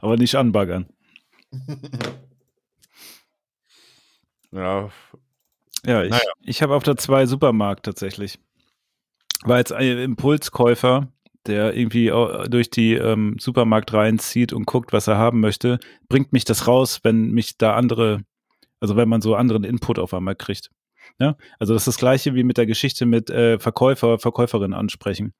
Aber 0.01 0.17
nicht 0.17 0.35
anbaggern. 0.35 0.87
Ja, 4.51 4.89
Ja, 5.85 6.03
ich, 6.03 6.11
Naja. 6.11 6.23
ich 6.41 6.61
habe 6.61 6.75
auf 6.75 6.83
der 6.83 6.97
2 6.97 7.25
Supermarkt 7.25 7.85
tatsächlich. 7.85 8.39
War 9.43 9.57
jetzt 9.59 9.73
ein 9.73 9.97
Impulskäufer, 9.99 11.09
der 11.45 11.75
irgendwie 11.75 12.07
durch 12.49 12.69
die 12.69 12.93
ähm, 12.93 13.35
Supermarkt 13.39 13.93
reinzieht 13.93 14.53
und 14.53 14.65
guckt, 14.65 14.93
was 14.93 15.07
er 15.07 15.17
haben 15.17 15.39
möchte, 15.41 15.79
bringt 16.09 16.33
mich 16.33 16.45
das 16.45 16.67
raus, 16.67 17.01
wenn 17.03 17.31
mich 17.31 17.57
da 17.57 17.75
andere, 17.75 18.21
also 18.79 18.95
wenn 18.95 19.09
man 19.09 19.21
so 19.21 19.35
anderen 19.35 19.63
Input 19.63 19.99
auf 19.99 20.13
einmal 20.13 20.35
kriegt. 20.35 20.71
Ja? 21.19 21.37
Also 21.59 21.73
das 21.73 21.83
ist 21.83 21.87
das 21.87 21.97
gleiche 21.97 22.33
wie 22.33 22.43
mit 22.43 22.57
der 22.57 22.65
Geschichte 22.65 23.05
mit 23.05 23.29
äh, 23.29 23.59
Verkäufer, 23.59 24.17
Verkäuferin 24.17 24.73
ansprechen 24.73 25.33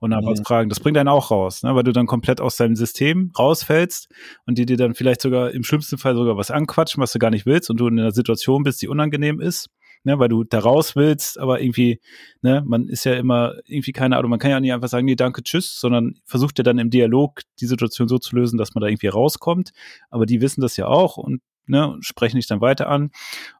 und 0.00 0.10
nach 0.10 0.22
was 0.24 0.40
Mhm. 0.40 0.44
fragen. 0.44 0.68
Das 0.68 0.80
bringt 0.80 0.98
einen 0.98 1.08
auch 1.08 1.30
raus, 1.30 1.62
ne? 1.62 1.74
weil 1.76 1.84
du 1.84 1.92
dann 1.92 2.06
komplett 2.06 2.40
aus 2.40 2.56
deinem 2.56 2.74
System 2.74 3.30
rausfällst 3.38 4.08
und 4.46 4.58
die 4.58 4.66
dir 4.66 4.76
dann 4.76 4.94
vielleicht 4.94 5.22
sogar 5.22 5.52
im 5.52 5.62
schlimmsten 5.62 5.96
Fall 5.96 6.16
sogar 6.16 6.36
was 6.36 6.50
anquatschen, 6.50 7.00
was 7.00 7.12
du 7.12 7.20
gar 7.20 7.30
nicht 7.30 7.46
willst 7.46 7.70
und 7.70 7.78
du 7.78 7.86
in 7.86 8.00
einer 8.00 8.10
Situation 8.10 8.64
bist, 8.64 8.82
die 8.82 8.88
unangenehm 8.88 9.40
ist 9.40 9.68
ne, 10.04 10.18
weil 10.18 10.28
du 10.28 10.44
da 10.44 10.58
raus 10.58 10.96
willst, 10.96 11.38
aber 11.38 11.60
irgendwie, 11.60 12.00
ne, 12.40 12.62
man 12.66 12.88
ist 12.88 13.04
ja 13.04 13.14
immer 13.14 13.54
irgendwie 13.64 13.92
keine 13.92 14.16
Ahnung, 14.16 14.30
man 14.30 14.38
kann 14.38 14.50
ja 14.50 14.60
nicht 14.60 14.72
einfach 14.72 14.88
sagen, 14.88 15.06
nee, 15.06 15.14
danke, 15.14 15.42
tschüss, 15.42 15.78
sondern 15.78 16.14
versucht 16.24 16.58
ja 16.58 16.64
dann 16.64 16.78
im 16.78 16.90
Dialog 16.90 17.40
die 17.60 17.66
Situation 17.66 18.08
so 18.08 18.18
zu 18.18 18.36
lösen, 18.36 18.58
dass 18.58 18.74
man 18.74 18.82
da 18.82 18.88
irgendwie 18.88 19.08
rauskommt. 19.08 19.72
Aber 20.10 20.26
die 20.26 20.40
wissen 20.40 20.60
das 20.60 20.76
ja 20.76 20.86
auch 20.86 21.16
und 21.16 21.40
ne, 21.66 21.96
sprechen 22.00 22.36
dich 22.36 22.46
dann 22.46 22.60
weiter 22.60 22.88
an. 22.88 23.10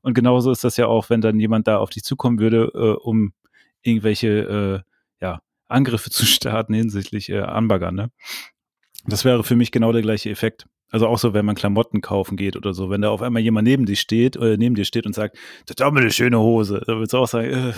Und 0.03 0.14
genauso 0.14 0.51
ist 0.51 0.64
das 0.64 0.76
ja 0.76 0.86
auch, 0.86 1.11
wenn 1.11 1.20
dann 1.20 1.38
jemand 1.40 1.66
da 1.66 1.78
auf 1.78 1.90
dich 1.90 2.05
zukommen 2.05 2.38
würde, 2.38 2.70
äh, 2.74 3.01
um 3.03 3.32
irgendwelche 3.82 4.28
äh, 5.20 5.24
ja, 5.24 5.40
Angriffe 5.68 6.11
zu 6.11 6.26
starten 6.26 6.74
hinsichtlich 6.74 7.28
äh, 7.30 7.40
Anbaggern, 7.40 7.95
ne? 7.95 8.11
Das 9.05 9.24
wäre 9.24 9.43
für 9.43 9.57
mich 9.57 9.72
genau 9.72 9.90
der 9.90 10.03
gleiche 10.03 10.30
Effekt. 10.30 10.66
Also 10.93 11.09
auch 11.09 11.18
so, 11.18 11.32
wenn 11.32 11.47
man 11.47 11.55
Klamotten 11.55 12.03
kaufen 12.03 12.36
geht 12.36 12.55
oder 12.55 12.74
so, 12.74 12.90
wenn 12.90 13.01
da 13.01 13.09
auf 13.09 13.22
einmal 13.22 13.40
jemand 13.40 13.66
neben 13.66 13.86
dich 13.86 13.99
steht, 13.99 14.36
oder 14.36 14.59
neben 14.59 14.74
dir 14.74 14.84
steht 14.84 15.07
und 15.07 15.14
sagt, 15.14 15.38
das 15.64 15.76
ist 15.76 15.82
aber 15.82 15.99
eine 15.99 16.11
schöne 16.11 16.38
Hose, 16.38 16.82
da 16.86 16.95
würdest 16.95 17.14
du 17.14 17.18
auch 17.18 17.26
sagen, 17.26 17.49
äh, 17.49 17.72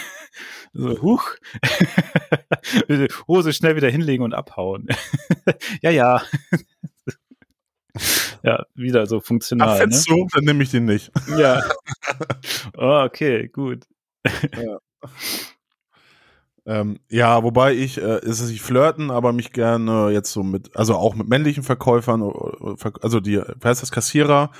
so, 0.72 1.00
huch, 1.00 1.24
Hose 3.28 3.52
schnell 3.52 3.76
wieder 3.76 3.88
hinlegen 3.88 4.24
und 4.24 4.34
abhauen. 4.34 4.88
ja, 5.82 5.90
ja. 5.90 6.22
ja, 8.42 8.64
wieder 8.74 9.06
so 9.06 9.18
Ach, 9.18 9.24
funktional. 9.24 9.74
Ne? 9.74 9.80
findest 9.82 10.10
du? 10.10 10.26
Dann 10.32 10.44
nehme 10.44 10.64
ich 10.64 10.70
den 10.70 10.86
nicht. 10.86 11.12
Ja. 11.38 11.62
Oh, 12.76 13.04
okay, 13.04 13.46
gut. 13.46 13.86
Ähm, 16.70 17.00
ja, 17.08 17.42
wobei 17.42 17.74
ich, 17.74 18.00
äh, 18.00 18.20
ist 18.24 18.38
es 18.38 18.48
nicht 18.50 18.62
flirten, 18.62 19.10
aber 19.10 19.32
mich 19.32 19.52
gerne 19.52 20.10
jetzt 20.10 20.30
so 20.32 20.44
mit, 20.44 20.76
also 20.76 20.94
auch 20.94 21.16
mit 21.16 21.28
männlichen 21.28 21.64
Verkäufern, 21.64 22.22
äh, 22.22 22.76
Ver- 22.76 22.92
also 23.02 23.18
die, 23.18 23.38
wie 23.38 23.64
heißt 23.68 23.82
das, 23.82 23.90
Kassierer, 23.90 24.52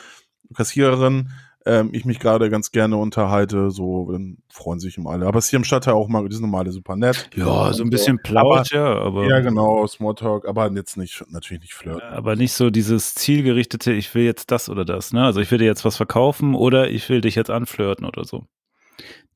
Kassiererin, 0.55 1.31
ähm, 1.67 1.91
ich 1.93 2.05
mich 2.05 2.19
gerade 2.19 2.51
ganz 2.51 2.73
gerne 2.73 2.97
unterhalte, 2.97 3.71
so, 3.71 4.11
dann 4.11 4.39
freuen 4.49 4.81
sich 4.81 4.97
immer 4.99 5.11
alle. 5.11 5.27
Aber 5.27 5.39
es 5.39 5.45
ist 5.45 5.51
hier 5.51 5.59
im 5.59 5.65
Stadtteil 5.65 5.95
auch 5.95 6.09
mal, 6.09 6.27
die 6.29 6.35
sind 6.35 6.43
normale 6.51 6.73
super 6.73 6.97
nett. 6.97 7.31
Ja, 7.37 7.73
so 7.73 7.83
ein 7.83 7.85
Und, 7.85 7.91
bisschen 7.91 8.19
äh, 8.19 8.23
Plausch, 8.23 8.73
ja, 8.73 8.87
aber. 8.93 9.29
Ja, 9.29 9.39
genau, 9.41 9.87
Smalltalk, 9.87 10.49
aber 10.49 10.69
jetzt 10.73 10.97
nicht, 10.97 11.23
natürlich 11.29 11.61
nicht 11.61 11.75
flirten. 11.75 12.09
Aber 12.09 12.35
nicht 12.35 12.55
so 12.55 12.71
dieses 12.71 13.15
zielgerichtete, 13.15 13.93
ich 13.93 14.13
will 14.17 14.25
jetzt 14.25 14.51
das 14.51 14.69
oder 14.69 14.85
das, 14.85 15.13
ne? 15.13 15.23
Also 15.25 15.41
ich 15.41 15.51
will 15.53 15.59
dir 15.59 15.67
jetzt 15.67 15.85
was 15.85 15.97
verkaufen 15.97 16.57
oder 16.57 16.91
ich 16.91 17.09
will 17.09 17.21
dich 17.21 17.37
jetzt 17.37 17.51
anflirten 17.51 18.05
oder 18.05 18.25
so. 18.25 18.47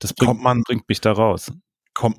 Das 0.01 0.13
bringt, 0.13 0.31
Kommt 0.31 0.43
man- 0.43 0.63
bringt 0.63 0.89
mich 0.89 1.01
da 1.01 1.13
raus. 1.13 1.53
Komm, 1.93 2.17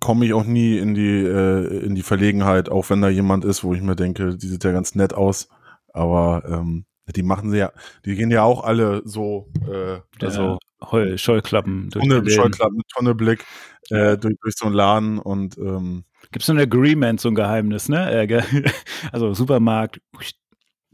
komme 0.00 0.26
ich 0.26 0.32
auch 0.32 0.44
nie 0.44 0.78
in 0.78 0.94
die, 0.94 1.24
äh, 1.24 1.84
in 1.84 1.94
die 1.94 2.02
Verlegenheit, 2.02 2.68
auch 2.68 2.90
wenn 2.90 3.00
da 3.02 3.08
jemand 3.08 3.44
ist, 3.44 3.64
wo 3.64 3.74
ich 3.74 3.82
mir 3.82 3.96
denke, 3.96 4.36
die 4.36 4.46
sieht 4.46 4.64
ja 4.64 4.72
ganz 4.72 4.94
nett 4.94 5.14
aus, 5.14 5.48
aber 5.92 6.42
ähm, 6.46 6.84
die 7.14 7.22
machen 7.22 7.50
sie 7.50 7.58
ja, 7.58 7.72
die 8.04 8.14
gehen 8.14 8.30
ja 8.30 8.42
auch 8.44 8.64
alle 8.64 9.02
so, 9.04 9.50
äh, 9.68 10.00
also 10.24 10.58
ja, 10.80 10.90
Heu, 10.90 11.16
Scheuklappen 11.16 11.90
durch 11.90 12.04
Läden. 12.04 12.30
Scheuklappen, 12.30 12.82
Tonne 12.94 13.14
Blick 13.14 13.44
äh, 13.90 14.16
durch, 14.18 14.34
durch 14.40 14.54
so 14.56 14.66
einen 14.66 14.74
Laden 14.74 15.18
und 15.18 15.56
ähm, 15.58 16.04
Gibt 16.30 16.44
so 16.44 16.52
ein 16.52 16.58
Agreement, 16.58 17.20
so 17.20 17.28
ein 17.28 17.34
Geheimnis, 17.34 17.88
ne? 17.88 18.10
Äh, 18.10 18.42
Also 19.12 19.34
Supermarkt, 19.34 20.00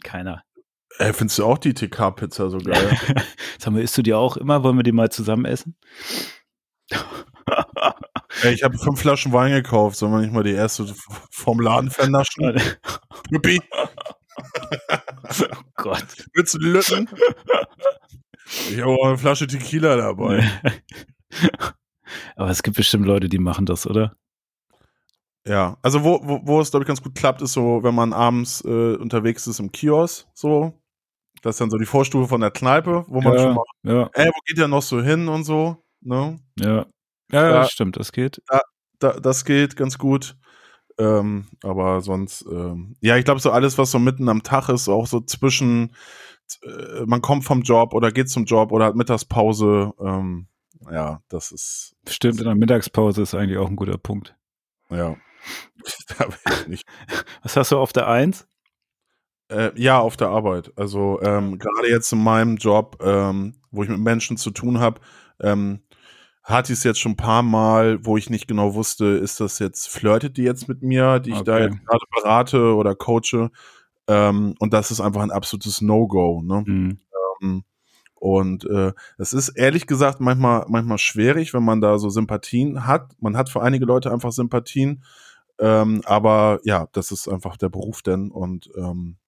keiner. 0.03 0.43
äh, 0.99 1.13
findest 1.13 1.39
du 1.39 1.45
auch 1.45 1.59
die 1.59 1.75
TK-Pizza 1.75 2.51
so 2.51 2.59
geil? 2.59 2.99
Sag 3.59 3.73
mal, 3.73 3.83
isst 3.83 3.97
du 3.99 4.03
die 4.03 4.15
auch 4.15 4.37
immer? 4.37 4.63
Wollen 4.63 4.77
wir 4.77 4.83
die 4.83 4.93
mal 4.93 5.11
zusammen 5.11 5.45
essen? 5.45 5.77
Ey, 8.43 8.53
ich 8.55 8.63
habe 8.63 8.77
fünf 8.79 9.01
Flaschen 9.01 9.33
Wein 9.33 9.53
gekauft, 9.53 9.97
sollen 9.97 10.13
wir 10.13 10.21
nicht 10.21 10.33
mal 10.33 10.43
die 10.45 10.53
erste 10.53 10.87
vom 11.31 11.61
Laden 11.61 11.91
vernaschen? 11.91 12.61
Pippi, 13.31 13.61
oh 15.43 15.63
Gott. 15.77 16.05
willst 16.35 16.55
du 16.55 16.59
Lütten? 16.59 17.09
Ich 18.71 18.81
habe 18.81 18.93
auch 18.93 19.07
eine 19.09 19.19
Flasche 19.19 19.47
Tequila 19.47 19.97
dabei. 19.97 20.49
Aber 22.37 22.51
es 22.51 22.63
gibt 22.63 22.77
bestimmt 22.77 23.07
Leute, 23.07 23.29
die 23.29 23.39
machen 23.39 23.67
das, 23.67 23.87
oder? 23.87 24.15
Ja, 25.47 25.77
also 25.83 26.05
wo, 26.05 26.21
wo, 26.23 26.41
wo 26.45 26.61
es, 26.61 26.71
glaube 26.71 26.85
ich, 26.85 26.89
ganz 26.89 27.03
gut 27.03 27.15
klappt, 27.15 27.43
ist 27.43 27.53
so, 27.53 27.83
wenn 27.83 27.95
man 27.95 28.13
abends 28.13 28.63
äh, 28.65 28.97
unterwegs 28.97 29.47
ist 29.47 29.61
im 29.61 29.73
Kiosk, 29.73 30.27
so. 30.35 30.73
Das 31.43 31.55
ist 31.55 31.61
dann 31.61 31.71
so 31.71 31.79
die 31.79 31.87
Vorstufe 31.87 32.29
von 32.29 32.41
der 32.41 32.51
Kneipe, 32.51 33.05
wo 33.09 33.21
man 33.21 33.35
Ja. 33.35 33.39
schon 33.41 33.55
mal, 33.55 33.65
Ja, 33.85 34.11
ey, 34.15 34.27
wo 34.29 34.41
geht 34.45 34.59
der 34.59 34.69
noch 34.69 34.83
so 34.83 35.01
hin 35.01 35.29
und 35.29 35.45
so, 35.45 35.83
ne? 36.01 36.39
ja. 36.59 36.87
Ja, 37.31 37.51
das 37.51 37.71
stimmt, 37.71 37.97
das 37.97 38.13
geht. 38.13 38.43
Da, 38.99 39.13
das 39.21 39.45
geht 39.45 39.77
ganz 39.77 39.99
gut. 39.99 40.37
Ähm, 40.99 41.47
aber 41.63 42.01
sonst, 42.01 42.45
ähm, 42.51 42.97
ja, 43.01 43.17
ich 43.17 43.25
glaube, 43.25 43.41
so 43.41 43.53
alles, 43.53 43.79
was 43.79 43.93
so 43.93 44.01
mitten 44.01 44.29
am 44.29 44.43
Tag 44.43 44.69
ist, 44.69 44.89
auch 44.89 45.07
so 45.07 45.21
zwischen, 45.21 45.95
äh, 46.63 47.05
man 47.07 47.23
kommt 47.23 47.45
vom 47.45 47.63
Job 47.63 47.95
oder 47.95 48.11
geht 48.11 48.29
zum 48.29 48.47
Job 48.47 48.73
oder 48.73 48.87
hat 48.87 48.97
Mittagspause, 48.97 49.93
ähm, 50.01 50.49
ja, 50.91 51.23
das 51.29 51.53
ist, 51.53 51.95
Stimmt, 52.09 52.39
in 52.41 52.47
der 52.47 52.57
Mittagspause 52.57 53.23
ist 53.23 53.35
eigentlich 53.35 53.59
auch 53.59 53.69
ein 53.69 53.77
guter 53.77 53.99
Punkt. 53.99 54.37
ja. 54.91 55.17
Da 56.19 56.27
Was 57.43 57.57
hast 57.57 57.71
du 57.71 57.79
auf 57.79 57.93
der 57.93 58.09
Eins? 58.09 58.49
Äh, 59.49 59.71
ja, 59.81 60.01
auf 60.01 60.17
der 60.17 60.29
Arbeit. 60.29 60.73
Also 60.77 61.21
ähm, 61.23 61.59
gerade 61.59 61.89
jetzt 61.89 62.13
in 62.13 62.23
meinem 62.23 62.57
Job, 62.57 62.99
ähm, 63.01 63.55
wo 63.71 63.85
ich 63.85 63.89
mit 63.89 64.01
Menschen 64.01 64.37
zu 64.37 64.51
tun 64.51 64.81
habe, 64.81 65.01
ähm, 65.41 65.81
hatte 66.49 66.73
ich 66.73 66.79
es 66.79 66.85
jetzt 66.85 67.01
schon 67.01 67.13
ein 67.13 67.17
paar 67.17 67.43
Mal, 67.43 68.05
wo 68.05 68.17
ich 68.17 68.31
nicht 68.31 68.49
genau 68.49 68.75
wusste, 68.75 69.05
ist 69.07 69.41
das 69.41 69.59
jetzt, 69.59 69.89
flirtet 69.89 70.37
die 70.37 70.43
jetzt 70.43 70.69
mit 70.69 70.83
mir, 70.83 71.21
die 71.21 71.31
ich 71.33 71.43
da 71.43 71.55
Okay. 71.57 71.65
jetzt 71.65 71.85
gerade 71.87 72.05
berate 72.15 72.75
oder 72.75 72.95
coache. 72.95 73.51
Ähm, 74.09 74.55
und 74.59 74.73
das 74.73 74.91
ist 74.91 75.01
einfach 75.01 75.23
ein 75.23 75.31
absolutes 75.31 75.81
No-Go. 75.83 76.43
Ne? 76.43 76.65
Hm. 76.67 76.99
Ähm, 77.43 77.65
Und 78.15 78.65
äh, 78.65 78.93
es 79.19 79.33
ist 79.33 79.51
ehrlich 79.51 79.87
gesagt 79.87 80.21
manchmal, 80.21 80.65
manchmal 80.69 80.99
schwierig, 80.99 81.55
wenn 81.55 81.65
man 81.65 81.81
da 81.81 81.99
so 81.99 82.09
Sympathien 82.09 82.87
hat. 82.87 83.13
Man 83.21 83.37
hat 83.37 83.49
für 83.51 83.63
einige 83.63 83.85
Leute 83.85 84.11
einfach 84.11 84.33
Sympathien. 84.33 85.05
Ähm, 85.61 86.03
aber 86.05 86.61
ja, 86.65 86.89
das 86.93 87.13
ist 87.13 87.29
einfach 87.29 87.57
der 87.57 87.69
Beruf 87.69 88.03
denn. 88.03 88.31
Und 88.31 88.71
ähm, 88.77 89.19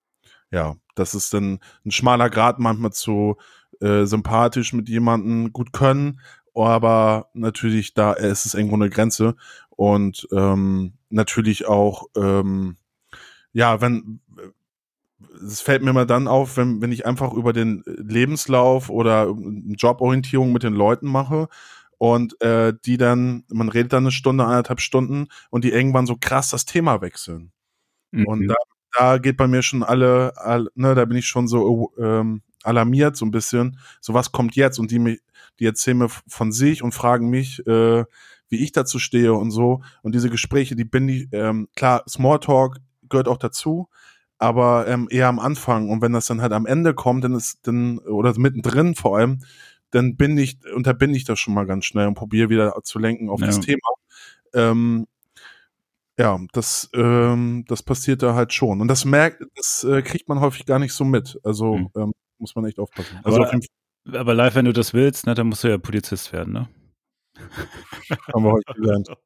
ja, 0.50 0.76
das 0.94 1.14
ist 1.14 1.32
dann 1.34 1.60
ein 1.84 1.90
schmaler 1.92 2.30
Grad 2.30 2.58
manchmal 2.58 2.92
zu 2.92 3.36
äh, 3.80 4.04
sympathisch 4.06 4.72
mit 4.72 4.88
jemandem 4.88 5.52
gut 5.52 5.72
können. 5.72 6.20
Aber 6.54 7.28
natürlich, 7.34 7.94
da 7.94 8.12
ist 8.12 8.46
es 8.46 8.54
irgendwo 8.54 8.76
eine 8.76 8.90
Grenze. 8.90 9.36
Und 9.70 10.28
ähm, 10.32 10.94
natürlich 11.08 11.66
auch, 11.66 12.06
ähm, 12.16 12.76
ja, 13.52 13.80
wenn 13.80 14.20
es 15.42 15.60
fällt 15.60 15.82
mir 15.82 15.92
mal 15.92 16.06
dann 16.06 16.28
auf, 16.28 16.56
wenn, 16.56 16.80
wenn 16.80 16.92
ich 16.92 17.06
einfach 17.06 17.32
über 17.32 17.52
den 17.52 17.82
Lebenslauf 17.86 18.88
oder 18.90 19.22
eine 19.28 19.74
Joborientierung 19.76 20.52
mit 20.52 20.62
den 20.62 20.72
Leuten 20.74 21.06
mache 21.08 21.48
und 21.98 22.40
äh, 22.40 22.72
die 22.84 22.96
dann, 22.96 23.44
man 23.48 23.68
redet 23.68 23.92
dann 23.92 24.04
eine 24.04 24.12
Stunde, 24.12 24.44
anderthalb 24.44 24.80
Stunden 24.80 25.28
und 25.50 25.64
die 25.64 25.72
irgendwann 25.72 26.06
so 26.06 26.16
krass 26.18 26.50
das 26.50 26.64
Thema 26.64 27.00
wechseln. 27.02 27.52
Und 28.12 28.40
Mhm. 28.40 28.48
da, 28.48 28.54
da 28.98 29.18
geht 29.18 29.36
bei 29.36 29.48
mir 29.48 29.62
schon 29.62 29.82
alle, 29.82 30.32
all, 30.36 30.68
ne, 30.74 30.94
da 30.94 31.04
bin 31.04 31.16
ich 31.16 31.26
schon 31.26 31.48
so 31.48 31.92
ähm, 31.98 32.42
alarmiert 32.62 33.16
so 33.16 33.24
ein 33.26 33.30
bisschen, 33.30 33.78
so 34.00 34.14
was 34.14 34.32
kommt 34.32 34.56
jetzt 34.56 34.78
und 34.78 34.90
die, 34.90 34.98
mi- 34.98 35.20
die 35.60 35.66
erzählen 35.66 35.98
mir 35.98 36.08
von 36.08 36.50
sich 36.52 36.82
und 36.82 36.92
fragen 36.92 37.28
mich, 37.30 37.64
äh, 37.66 38.04
wie 38.48 38.56
ich 38.64 38.72
dazu 38.72 38.98
stehe 38.98 39.34
und 39.34 39.50
so. 39.52 39.82
Und 40.02 40.14
diese 40.14 40.30
Gespräche, 40.30 40.74
die 40.74 40.84
bin 40.84 41.08
ich, 41.08 41.28
ähm, 41.32 41.68
klar, 41.76 42.02
Smalltalk 42.08 42.78
gehört 43.08 43.28
auch 43.28 43.36
dazu, 43.36 43.88
aber 44.38 44.88
ähm, 44.88 45.06
eher 45.10 45.28
am 45.28 45.38
Anfang. 45.38 45.88
Und 45.90 46.02
wenn 46.02 46.12
das 46.12 46.26
dann 46.26 46.40
halt 46.42 46.52
am 46.52 46.66
Ende 46.66 46.94
kommt, 46.94 47.22
dann 47.24 47.34
ist 47.34 47.60
dann, 47.68 47.98
oder 48.00 48.36
mittendrin 48.38 48.94
vor 48.96 49.18
allem, 49.18 49.40
dann 49.92 50.16
bin 50.16 50.38
ich, 50.38 50.58
unterbinde 50.74 51.16
ich 51.16 51.24
das 51.24 51.38
schon 51.38 51.54
mal 51.54 51.66
ganz 51.66 51.84
schnell 51.84 52.06
und 52.06 52.14
probiere 52.14 52.48
wieder 52.48 52.74
zu 52.82 52.98
lenken 52.98 53.28
auf 53.28 53.40
das 53.40 53.56
Ja. 53.56 53.62
Thema. 53.62 53.88
Ähm, 54.54 55.06
ja, 56.18 56.38
das, 56.52 56.90
ähm, 56.94 57.64
das 57.66 57.82
passiert 57.82 58.22
da 58.22 58.34
halt 58.34 58.52
schon. 58.52 58.80
Und 58.80 58.88
das 58.88 59.04
merkt, 59.04 59.42
das 59.56 59.84
äh, 59.84 60.02
kriegt 60.02 60.28
man 60.28 60.40
häufig 60.40 60.66
gar 60.66 60.78
nicht 60.78 60.92
so 60.92 61.04
mit. 61.04 61.38
Also 61.44 61.76
Mhm. 61.76 61.88
ähm, 61.96 62.12
muss 62.38 62.54
man 62.54 62.64
echt 62.66 62.78
aufpassen. 62.78 63.18
Also 63.22 63.38
Aber- 63.38 63.46
auf 63.46 63.52
jeden 63.52 63.64
Aber 64.12 64.34
live, 64.34 64.54
wenn 64.54 64.64
du 64.64 64.72
das 64.72 64.94
willst, 64.94 65.26
ne, 65.26 65.34
dann 65.34 65.48
musst 65.48 65.64
du 65.64 65.68
ja 65.68 65.78
Polizist 65.78 66.32
werden, 66.32 66.52
ne? 66.52 66.68
Haben 68.34 68.44
wir 68.44 68.52
heute 68.52 68.72
gelernt. 68.74 69.08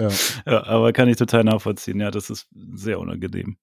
Ja. 0.00 0.10
Ja, 0.46 0.64
aber 0.66 0.92
kann 0.92 1.08
ich 1.08 1.16
total 1.16 1.42
nachvollziehen. 1.42 1.98
Ja, 2.00 2.12
das 2.12 2.30
ist 2.30 2.46
sehr 2.54 3.00
unangenehm. 3.00 3.58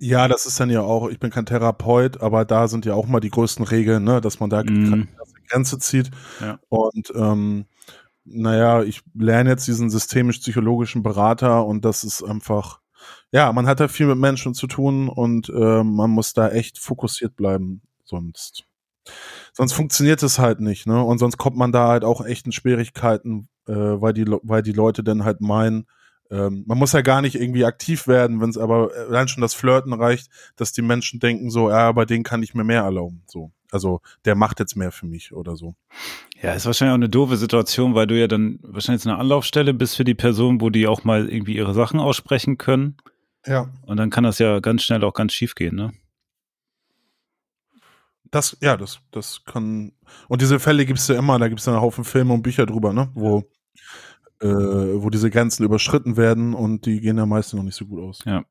ja, 0.00 0.28
das 0.28 0.46
ist 0.46 0.60
dann 0.60 0.70
ja 0.70 0.80
auch, 0.82 1.08
ich 1.08 1.18
bin 1.18 1.30
kein 1.30 1.46
Therapeut, 1.46 2.20
aber 2.20 2.44
da 2.44 2.68
sind 2.68 2.84
ja 2.86 2.94
auch 2.94 3.06
mal 3.06 3.20
die 3.20 3.30
größten 3.30 3.64
Regeln, 3.64 4.04
ne, 4.04 4.20
dass 4.20 4.40
man 4.40 4.50
da 4.50 4.62
keine 4.62 5.08
Grenze 5.48 5.78
zieht. 5.78 6.10
Ja. 6.40 6.58
Und 6.68 7.12
ähm, 7.14 7.66
naja, 8.24 8.82
ich 8.82 9.02
lerne 9.14 9.50
jetzt 9.50 9.66
diesen 9.68 9.90
systemisch-psychologischen 9.90 11.02
Berater 11.02 11.64
und 11.66 11.84
das 11.84 12.04
ist 12.04 12.22
einfach, 12.22 12.80
ja, 13.32 13.52
man 13.52 13.66
hat 13.66 13.80
da 13.80 13.88
viel 13.88 14.06
mit 14.06 14.18
Menschen 14.18 14.54
zu 14.54 14.66
tun 14.66 15.08
und 15.08 15.48
äh, 15.50 15.82
man 15.84 16.10
muss 16.10 16.32
da 16.34 16.48
echt 16.50 16.78
fokussiert 16.78 17.36
bleiben, 17.36 17.82
sonst. 18.04 18.66
Sonst 19.52 19.72
funktioniert 19.72 20.22
es 20.22 20.38
halt 20.38 20.60
nicht, 20.60 20.86
ne? 20.86 21.02
Und 21.02 21.18
sonst 21.18 21.38
kommt 21.38 21.56
man 21.56 21.72
da 21.72 21.88
halt 21.88 22.04
auch 22.04 22.24
echt 22.24 22.46
in 22.46 22.52
Schwierigkeiten, 22.52 23.48
äh, 23.66 23.72
weil 23.72 24.12
die, 24.12 24.26
weil 24.42 24.62
die 24.62 24.72
Leute 24.72 25.02
dann 25.02 25.24
halt 25.24 25.40
meinen, 25.40 25.86
ähm, 26.30 26.64
man 26.66 26.78
muss 26.78 26.92
ja 26.92 27.02
gar 27.02 27.22
nicht 27.22 27.36
irgendwie 27.36 27.64
aktiv 27.64 28.06
werden, 28.06 28.40
wenn 28.40 28.50
es 28.50 28.58
aber 28.58 28.90
allein 29.08 29.28
schon 29.28 29.40
das 29.40 29.54
Flirten 29.54 29.92
reicht, 29.92 30.28
dass 30.56 30.72
die 30.72 30.82
Menschen 30.82 31.20
denken 31.20 31.50
so, 31.50 31.70
ja, 31.70 31.92
bei 31.92 32.04
denen 32.04 32.24
kann 32.24 32.42
ich 32.42 32.54
mir 32.54 32.64
mehr 32.64 32.82
erlauben, 32.82 33.22
so. 33.26 33.52
Also 33.72 34.00
der 34.24 34.36
macht 34.36 34.60
jetzt 34.60 34.76
mehr 34.76 34.92
für 34.92 35.06
mich 35.06 35.32
oder 35.32 35.56
so. 35.56 35.74
Ja, 36.40 36.52
ist 36.52 36.66
wahrscheinlich 36.66 36.92
auch 36.92 36.96
eine 36.96 37.08
doofe 37.08 37.36
Situation, 37.36 37.94
weil 37.94 38.06
du 38.06 38.18
ja 38.18 38.28
dann 38.28 38.60
wahrscheinlich 38.62 39.04
eine 39.06 39.18
Anlaufstelle 39.18 39.74
bist 39.74 39.96
für 39.96 40.04
die 40.04 40.14
Person, 40.14 40.60
wo 40.60 40.70
die 40.70 40.86
auch 40.86 41.04
mal 41.04 41.28
irgendwie 41.28 41.56
ihre 41.56 41.74
Sachen 41.74 41.98
aussprechen 41.98 42.58
können. 42.58 42.96
Ja. 43.44 43.68
Und 43.82 43.96
dann 43.96 44.10
kann 44.10 44.24
das 44.24 44.38
ja 44.38 44.60
ganz 44.60 44.82
schnell 44.82 45.02
auch 45.04 45.14
ganz 45.14 45.32
schief 45.32 45.54
gehen, 45.54 45.74
ne? 45.76 45.92
Das, 48.30 48.56
ja, 48.60 48.76
das, 48.76 49.00
das 49.12 49.44
kann. 49.44 49.92
Und 50.28 50.42
diese 50.42 50.58
Fälle 50.58 50.84
gibt's 50.86 51.08
ja 51.08 51.16
immer, 51.16 51.38
da 51.38 51.48
gibt's 51.48 51.66
ja 51.66 51.72
einen 51.74 51.82
Haufen 51.82 52.04
Filme 52.04 52.34
und 52.34 52.42
Bücher 52.42 52.66
drüber, 52.66 52.92
ne? 52.92 53.10
Wo, 53.14 53.44
äh, 54.40 54.46
wo 54.48 55.10
diese 55.10 55.30
Grenzen 55.30 55.64
überschritten 55.64 56.16
werden 56.16 56.54
und 56.54 56.86
die 56.86 57.00
gehen 57.00 57.18
ja 57.18 57.26
meistens 57.26 57.54
noch 57.58 57.62
nicht 57.64 57.76
so 57.76 57.86
gut 57.86 58.02
aus. 58.02 58.22
Ja. 58.24 58.44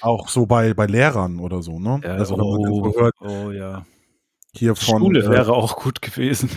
Auch 0.00 0.28
so 0.28 0.46
bei, 0.46 0.74
bei 0.74 0.86
Lehrern 0.86 1.38
oder 1.40 1.62
so, 1.62 1.78
ne? 1.78 2.00
Ja, 2.04 2.12
also 2.14 2.36
oh, 2.36 2.92
so 2.92 3.00
hört, 3.00 3.14
oh 3.20 3.50
ja. 3.50 3.86
hier 4.54 4.74
von 4.74 4.98
Schule 5.00 5.24
äh, 5.24 5.30
wäre 5.30 5.52
auch 5.52 5.76
gut 5.76 6.00
gewesen. 6.02 6.50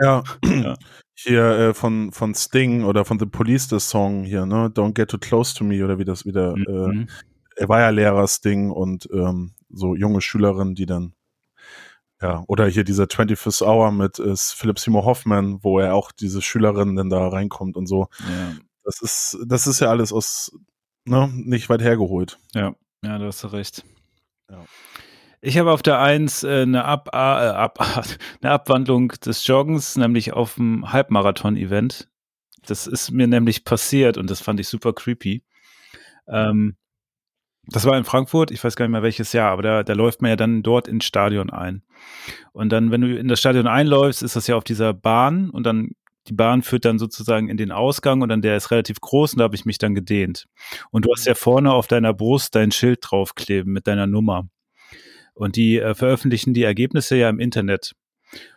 ja, 0.00 0.22
Ja. 0.44 0.74
hier 1.14 1.44
äh, 1.44 1.74
von, 1.74 2.12
von 2.12 2.34
Sting 2.34 2.84
oder 2.84 3.04
von 3.04 3.18
The 3.18 3.26
Police 3.26 3.68
der 3.68 3.80
Song 3.80 4.24
hier, 4.24 4.46
ne? 4.46 4.70
Don't 4.74 4.94
get 4.94 5.10
too 5.10 5.18
close 5.18 5.54
to 5.54 5.64
me 5.64 5.84
oder 5.84 5.98
wie 5.98 6.04
das 6.04 6.24
wieder, 6.24 6.54
äh, 6.56 6.88
Mhm. 6.88 7.08
er 7.56 7.68
war 7.68 7.80
ja 7.80 7.90
Lehrer 7.90 8.26
Sting 8.26 8.70
und 8.70 9.08
ähm, 9.12 9.52
so 9.70 9.94
junge 9.94 10.20
Schülerinnen, 10.20 10.74
die 10.74 10.86
dann 10.86 11.12
ja, 12.20 12.44
oder 12.46 12.66
hier 12.66 12.84
dieser 12.84 13.04
25th 13.04 13.64
Hour 13.64 13.92
mit 13.92 14.18
äh, 14.18 14.34
Philip 14.36 14.78
Seymour 14.78 15.04
Hoffman, 15.04 15.62
wo 15.62 15.78
er 15.78 15.94
auch 15.94 16.12
diese 16.12 16.42
Schülerin 16.42 16.96
dann 16.96 17.10
da 17.10 17.28
reinkommt 17.28 17.76
und 17.76 17.86
so. 17.86 18.08
ja. 18.20 18.54
Das 18.84 19.02
ist, 19.02 19.38
das 19.46 19.66
ist 19.66 19.80
ja 19.80 19.90
alles 19.90 20.14
aus, 20.14 20.50
ne, 21.04 21.30
nicht 21.34 21.68
weit 21.68 21.82
hergeholt. 21.82 22.38
Ja, 22.54 22.74
ja, 23.04 23.18
da 23.18 23.26
hast 23.26 23.44
du 23.44 23.48
recht. 23.48 23.84
Ja. 24.50 24.64
Ich 25.40 25.58
habe 25.58 25.72
auf 25.72 25.82
der 25.82 26.00
1 26.00 26.42
äh, 26.42 26.62
eine, 26.62 26.86
Ab 26.86 27.10
äh, 27.12 27.16
Ab 27.16 27.78
eine 28.42 28.50
Abwandlung 28.50 29.08
des 29.08 29.46
Joggens, 29.46 29.96
nämlich 29.96 30.32
auf 30.32 30.54
dem 30.54 30.90
Halbmarathon-Event. 30.90 32.08
Das 32.66 32.86
ist 32.86 33.10
mir 33.10 33.26
nämlich 33.26 33.64
passiert 33.64 34.16
und 34.16 34.30
das 34.30 34.40
fand 34.40 34.58
ich 34.58 34.68
super 34.68 34.92
creepy. 34.92 35.44
Ähm, 36.26 36.76
das 37.70 37.84
war 37.84 37.96
in 37.96 38.04
Frankfurt, 38.04 38.50
ich 38.50 38.62
weiß 38.62 38.76
gar 38.76 38.86
nicht 38.86 38.92
mehr 38.92 39.02
welches 39.02 39.32
Jahr, 39.32 39.50
aber 39.50 39.62
da, 39.62 39.82
da 39.82 39.92
läuft 39.92 40.22
man 40.22 40.30
ja 40.30 40.36
dann 40.36 40.62
dort 40.62 40.88
ins 40.88 41.04
Stadion 41.04 41.50
ein. 41.50 41.82
Und 42.52 42.70
dann, 42.70 42.90
wenn 42.90 43.00
du 43.00 43.16
in 43.16 43.28
das 43.28 43.40
Stadion 43.40 43.66
einläufst, 43.66 44.22
ist 44.22 44.36
das 44.36 44.46
ja 44.46 44.56
auf 44.56 44.64
dieser 44.64 44.94
Bahn 44.94 45.50
und 45.50 45.64
dann 45.64 45.90
die 46.28 46.34
Bahn 46.34 46.62
führt 46.62 46.84
dann 46.84 46.98
sozusagen 46.98 47.48
in 47.48 47.56
den 47.56 47.72
Ausgang 47.72 48.20
und 48.20 48.28
dann 48.28 48.42
der 48.42 48.56
ist 48.56 48.70
relativ 48.70 49.00
groß 49.00 49.32
und 49.32 49.38
da 49.38 49.44
habe 49.44 49.54
ich 49.54 49.64
mich 49.64 49.78
dann 49.78 49.94
gedehnt. 49.94 50.46
Und 50.90 51.06
du 51.06 51.10
hast 51.12 51.26
ja 51.26 51.34
vorne 51.34 51.72
auf 51.72 51.86
deiner 51.86 52.12
Brust 52.12 52.54
dein 52.54 52.70
Schild 52.70 52.98
draufkleben 53.02 53.72
mit 53.72 53.86
deiner 53.86 54.06
Nummer. 54.06 54.48
Und 55.34 55.56
die 55.56 55.78
äh, 55.78 55.94
veröffentlichen 55.94 56.52
die 56.52 56.64
Ergebnisse 56.64 57.16
ja 57.16 57.28
im 57.28 57.40
Internet. 57.40 57.94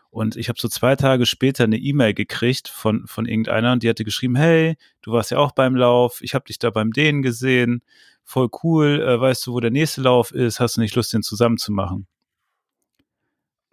Und 0.10 0.36
ich 0.36 0.50
habe 0.50 0.60
so 0.60 0.68
zwei 0.68 0.98
Tage 0.98 1.26
später 1.26 1.64
eine 1.64 1.78
E-Mail 1.78 2.14
gekriegt 2.14 2.68
von, 2.68 3.08
von 3.08 3.26
irgendeiner 3.26 3.72
und 3.72 3.84
die 3.84 3.90
hatte 3.90 4.04
geschrieben, 4.04 4.36
hey, 4.36 4.76
du 5.02 5.14
warst 5.14 5.32
ja 5.32 5.38
auch 5.38 5.54
beim 5.54 5.74
Lauf, 5.74 6.20
ich 6.22 6.34
habe 6.34 6.46
dich 6.46 6.60
da 6.60 6.70
beim 6.70 6.92
Dehnen 6.92 7.22
gesehen, 7.22 7.82
voll 8.24 8.50
cool, 8.64 9.02
äh, 9.02 9.20
weißt 9.20 9.48
du, 9.48 9.54
wo 9.54 9.60
der 9.60 9.72
nächste 9.72 10.02
Lauf 10.02 10.32
ist, 10.32 10.60
hast 10.60 10.78
du 10.78 10.82
nicht 10.82 10.96
Lust, 10.96 11.14
den 11.14 11.24
zusammen 11.24 11.58
zu 11.58 11.72
machen? 11.72 12.08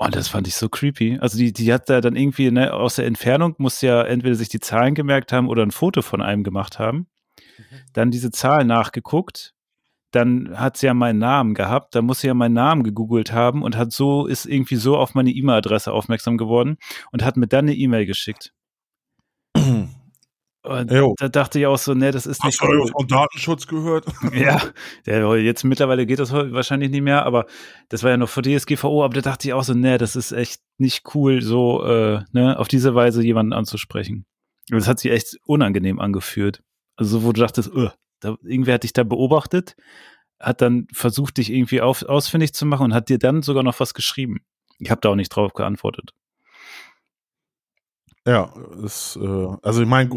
Und 0.00 0.14
das 0.14 0.28
fand 0.28 0.46
ich 0.46 0.54
so 0.54 0.68
creepy. 0.68 1.18
Also 1.20 1.36
die, 1.38 1.52
die 1.52 1.72
hat 1.72 1.90
da 1.90 2.00
dann 2.00 2.14
irgendwie 2.14 2.52
ne, 2.52 2.72
aus 2.72 2.96
der 2.96 3.06
Entfernung, 3.06 3.56
muss 3.58 3.80
ja 3.80 4.02
entweder 4.02 4.36
sich 4.36 4.48
die 4.48 4.60
Zahlen 4.60 4.94
gemerkt 4.94 5.32
haben 5.32 5.48
oder 5.48 5.64
ein 5.64 5.72
Foto 5.72 6.02
von 6.02 6.22
einem 6.22 6.44
gemacht 6.44 6.78
haben. 6.78 7.08
Dann 7.92 8.12
diese 8.12 8.30
Zahlen 8.30 8.68
nachgeguckt. 8.68 9.54
Dann 10.12 10.56
hat 10.56 10.76
sie 10.76 10.86
ja 10.86 10.94
meinen 10.94 11.18
Namen 11.18 11.54
gehabt. 11.54 11.96
Da 11.96 12.02
muss 12.02 12.20
sie 12.20 12.28
ja 12.28 12.34
meinen 12.34 12.54
Namen 12.54 12.84
gegoogelt 12.84 13.32
haben 13.32 13.62
und 13.62 13.76
hat 13.76 13.92
so, 13.92 14.26
ist 14.26 14.46
irgendwie 14.46 14.76
so 14.76 14.96
auf 14.96 15.14
meine 15.14 15.30
E-Mail-Adresse 15.30 15.92
aufmerksam 15.92 16.38
geworden 16.38 16.78
und 17.10 17.24
hat 17.24 17.36
mir 17.36 17.48
dann 17.48 17.64
eine 17.64 17.74
E-Mail 17.74 18.06
geschickt. 18.06 18.54
Und 20.68 20.90
Jo. 20.90 21.14
da 21.16 21.30
dachte 21.30 21.58
ich 21.58 21.66
auch 21.66 21.78
so, 21.78 21.94
ne, 21.94 22.10
das 22.10 22.26
ist 22.26 22.44
nicht 22.44 22.60
Hast 22.60 22.70
du 22.70 22.76
cool. 22.76 22.88
von 22.88 23.08
Datenschutz 23.08 23.66
gehört? 23.66 24.04
Ja, 24.34 25.34
jetzt 25.36 25.64
mittlerweile 25.64 26.04
geht 26.04 26.18
das 26.18 26.30
wahrscheinlich 26.32 26.90
nicht 26.90 27.00
mehr, 27.00 27.24
aber 27.24 27.46
das 27.88 28.02
war 28.02 28.10
ja 28.10 28.18
noch 28.18 28.28
vor 28.28 28.42
DSGVO, 28.42 29.02
aber 29.02 29.14
da 29.14 29.20
dachte 29.22 29.48
ich 29.48 29.54
auch 29.54 29.62
so, 29.62 29.72
ne, 29.72 29.96
das 29.96 30.14
ist 30.14 30.32
echt 30.32 30.60
nicht 30.76 31.14
cool, 31.14 31.40
so 31.40 31.82
äh, 31.84 32.20
ne, 32.32 32.58
auf 32.58 32.68
diese 32.68 32.94
Weise 32.94 33.22
jemanden 33.24 33.54
anzusprechen. 33.54 34.26
Und 34.70 34.76
Das 34.76 34.88
hat 34.88 34.98
sich 35.00 35.10
echt 35.10 35.38
unangenehm 35.46 36.00
angefühlt. 36.00 36.62
Also 36.96 37.20
so, 37.20 37.24
wo 37.24 37.32
du 37.32 37.40
dachtest, 37.40 37.74
uh, 37.74 37.88
da, 38.20 38.36
irgendwer 38.42 38.74
hat 38.74 38.82
dich 38.82 38.92
da 38.92 39.04
beobachtet, 39.04 39.74
hat 40.38 40.60
dann 40.60 40.86
versucht, 40.92 41.38
dich 41.38 41.50
irgendwie 41.50 41.80
auf, 41.80 42.02
ausfindig 42.02 42.52
zu 42.52 42.66
machen 42.66 42.84
und 42.84 42.94
hat 42.94 43.08
dir 43.08 43.18
dann 43.18 43.40
sogar 43.42 43.62
noch 43.62 43.80
was 43.80 43.94
geschrieben. 43.94 44.40
Ich 44.80 44.90
habe 44.90 45.00
da 45.00 45.08
auch 45.08 45.14
nicht 45.16 45.30
drauf 45.30 45.54
geantwortet. 45.54 46.12
Ja, 48.26 48.52
ist, 48.84 49.16
äh, 49.16 49.46
also 49.62 49.80
ich 49.82 49.88
meine, 49.88 50.10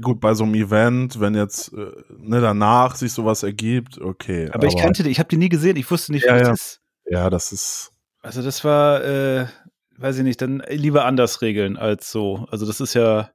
gut, 0.00 0.20
bei 0.20 0.34
so 0.34 0.44
einem 0.44 0.54
Event, 0.54 1.20
wenn 1.20 1.34
jetzt 1.34 1.72
äh, 1.72 1.92
ne, 2.18 2.40
danach 2.40 2.96
sich 2.96 3.12
sowas 3.12 3.42
ergibt, 3.42 4.00
okay. 4.00 4.50
Aber, 4.52 4.66
ich 4.66 4.76
kannte 4.76 5.02
die, 5.02 5.10
ich 5.10 5.18
habe 5.18 5.28
die 5.28 5.36
nie 5.36 5.48
gesehen, 5.48 5.76
ich 5.76 5.90
wusste 5.90 6.12
nicht, 6.12 6.26
Ja, 6.26 6.34
was 6.34 6.40
ja. 6.40 6.48
das 6.48 6.60
ist. 6.60 6.80
Ja, 7.06 7.30
das 7.30 7.52
ist. 7.52 7.92
Also 8.22 8.42
das 8.42 8.64
war, 8.64 9.04
äh, 9.04 9.46
weiß 9.96 10.18
ich 10.18 10.24
nicht, 10.24 10.40
dann 10.40 10.62
lieber 10.68 11.04
anders 11.04 11.42
regeln 11.42 11.76
als 11.76 12.10
so. 12.10 12.46
Also 12.50 12.66
das 12.66 12.80
ist 12.80 12.94
ja, 12.94 13.30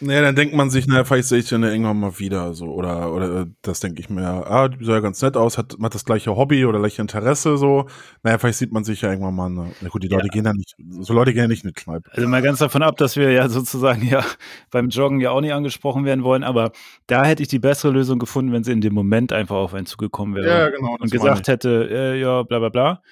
Nee, 0.00 0.20
dann 0.20 0.36
denkt 0.36 0.54
man 0.54 0.70
sich, 0.70 0.86
naja, 0.86 1.04
vielleicht 1.04 1.28
sehe 1.28 1.38
ich 1.40 1.48
den 1.48 1.62
ja 1.62 1.70
irgendwann 1.70 1.98
mal 1.98 2.18
wieder, 2.18 2.54
so, 2.54 2.66
oder, 2.66 3.12
oder, 3.12 3.40
äh, 3.40 3.46
das 3.62 3.80
denke 3.80 4.00
ich 4.00 4.08
mir, 4.08 4.22
ah, 4.26 4.68
die 4.68 4.84
sah 4.84 4.92
ja 4.92 5.00
ganz 5.00 5.20
nett 5.22 5.36
aus, 5.36 5.58
hat, 5.58 5.76
hat 5.82 5.94
das 5.94 6.04
gleiche 6.04 6.36
Hobby 6.36 6.64
oder 6.66 6.78
gleiche 6.78 7.02
Interesse, 7.02 7.56
so. 7.58 7.86
Naja, 8.22 8.38
vielleicht 8.38 8.58
sieht 8.58 8.72
man 8.72 8.84
sich 8.84 9.02
ja 9.02 9.10
irgendwann 9.10 9.34
mal, 9.34 9.48
ne. 9.50 9.72
Na 9.80 9.88
gut, 9.88 10.02
die 10.02 10.08
Leute 10.08 10.26
Ja. 10.26 10.30
gehen 10.30 10.44
ja 10.44 10.52
nicht, 10.52 10.74
so 11.00 11.12
Leute 11.14 11.32
gehen 11.32 11.42
ja 11.42 11.48
nicht 11.48 11.64
in 11.64 11.70
die 11.70 11.74
Kneipe. 11.74 12.10
also 12.12 12.28
mal 12.28 12.42
ganz 12.42 12.58
davon 12.60 12.82
ab, 12.82 12.96
dass 12.96 13.16
wir 13.16 13.32
ja 13.32 13.48
sozusagen 13.48 14.06
ja 14.06 14.24
beim 14.70 14.88
Joggen 14.88 15.20
ja 15.20 15.30
auch 15.32 15.40
nicht 15.40 15.52
angesprochen 15.52 16.04
werden 16.04 16.22
wollen, 16.22 16.44
aber 16.44 16.70
da 17.06 17.24
hätte 17.24 17.42
ich 17.42 17.48
die 17.48 17.58
bessere 17.58 17.92
Lösung 17.92 18.18
gefunden, 18.18 18.52
wenn 18.52 18.62
sie 18.64 18.72
in 18.72 18.80
dem 18.80 18.94
Moment 18.94 19.32
einfach 19.32 19.56
auf 19.56 19.74
einen 19.74 19.86
zugekommen 19.86 20.36
wäre 20.36 20.70
genau. 20.70 20.96
und 21.00 21.10
gesagt 21.10 21.48
hätte, 21.48 21.88
äh, 21.90 22.20
ja, 22.20 22.42
bla 22.44 22.58
bla 22.60 22.68
bla. 22.68 23.02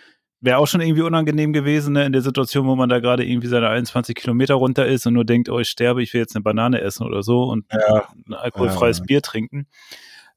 Wäre 0.47 0.59
auch 0.59 0.67
schon 0.69 0.81
irgendwie 0.81 1.03
unangenehm 1.03 1.53
gewesen, 1.53 1.95
ne, 1.95 2.07
in 2.07 2.13
der 2.13 2.23
Situation, 2.23 2.69
wo 2.69 2.77
man 2.77 2.89
da 2.89 3.01
gerade 3.01 3.25
irgendwie 3.27 3.49
seine 3.49 3.69
21 3.69 4.15
Kilometer 4.15 4.55
runter 4.55 4.87
ist 4.87 5.05
und 5.05 5.15
nur 5.15 5.25
denkt, 5.25 5.49
oh, 5.49 5.59
ich 5.59 5.69
sterbe, 5.69 6.05
ich 6.05 6.15
will 6.15 6.21
jetzt 6.21 6.37
eine 6.37 6.45
Banane 6.45 6.81
essen 6.81 7.05
oder 7.05 7.25
so 7.25 7.43
und 7.51 7.67
Ja. 7.73 8.05
ein 8.29 8.33
alkoholfreies 8.33 8.99
Ja. 8.99 9.05
Bier 9.07 9.23
trinken. 9.23 9.67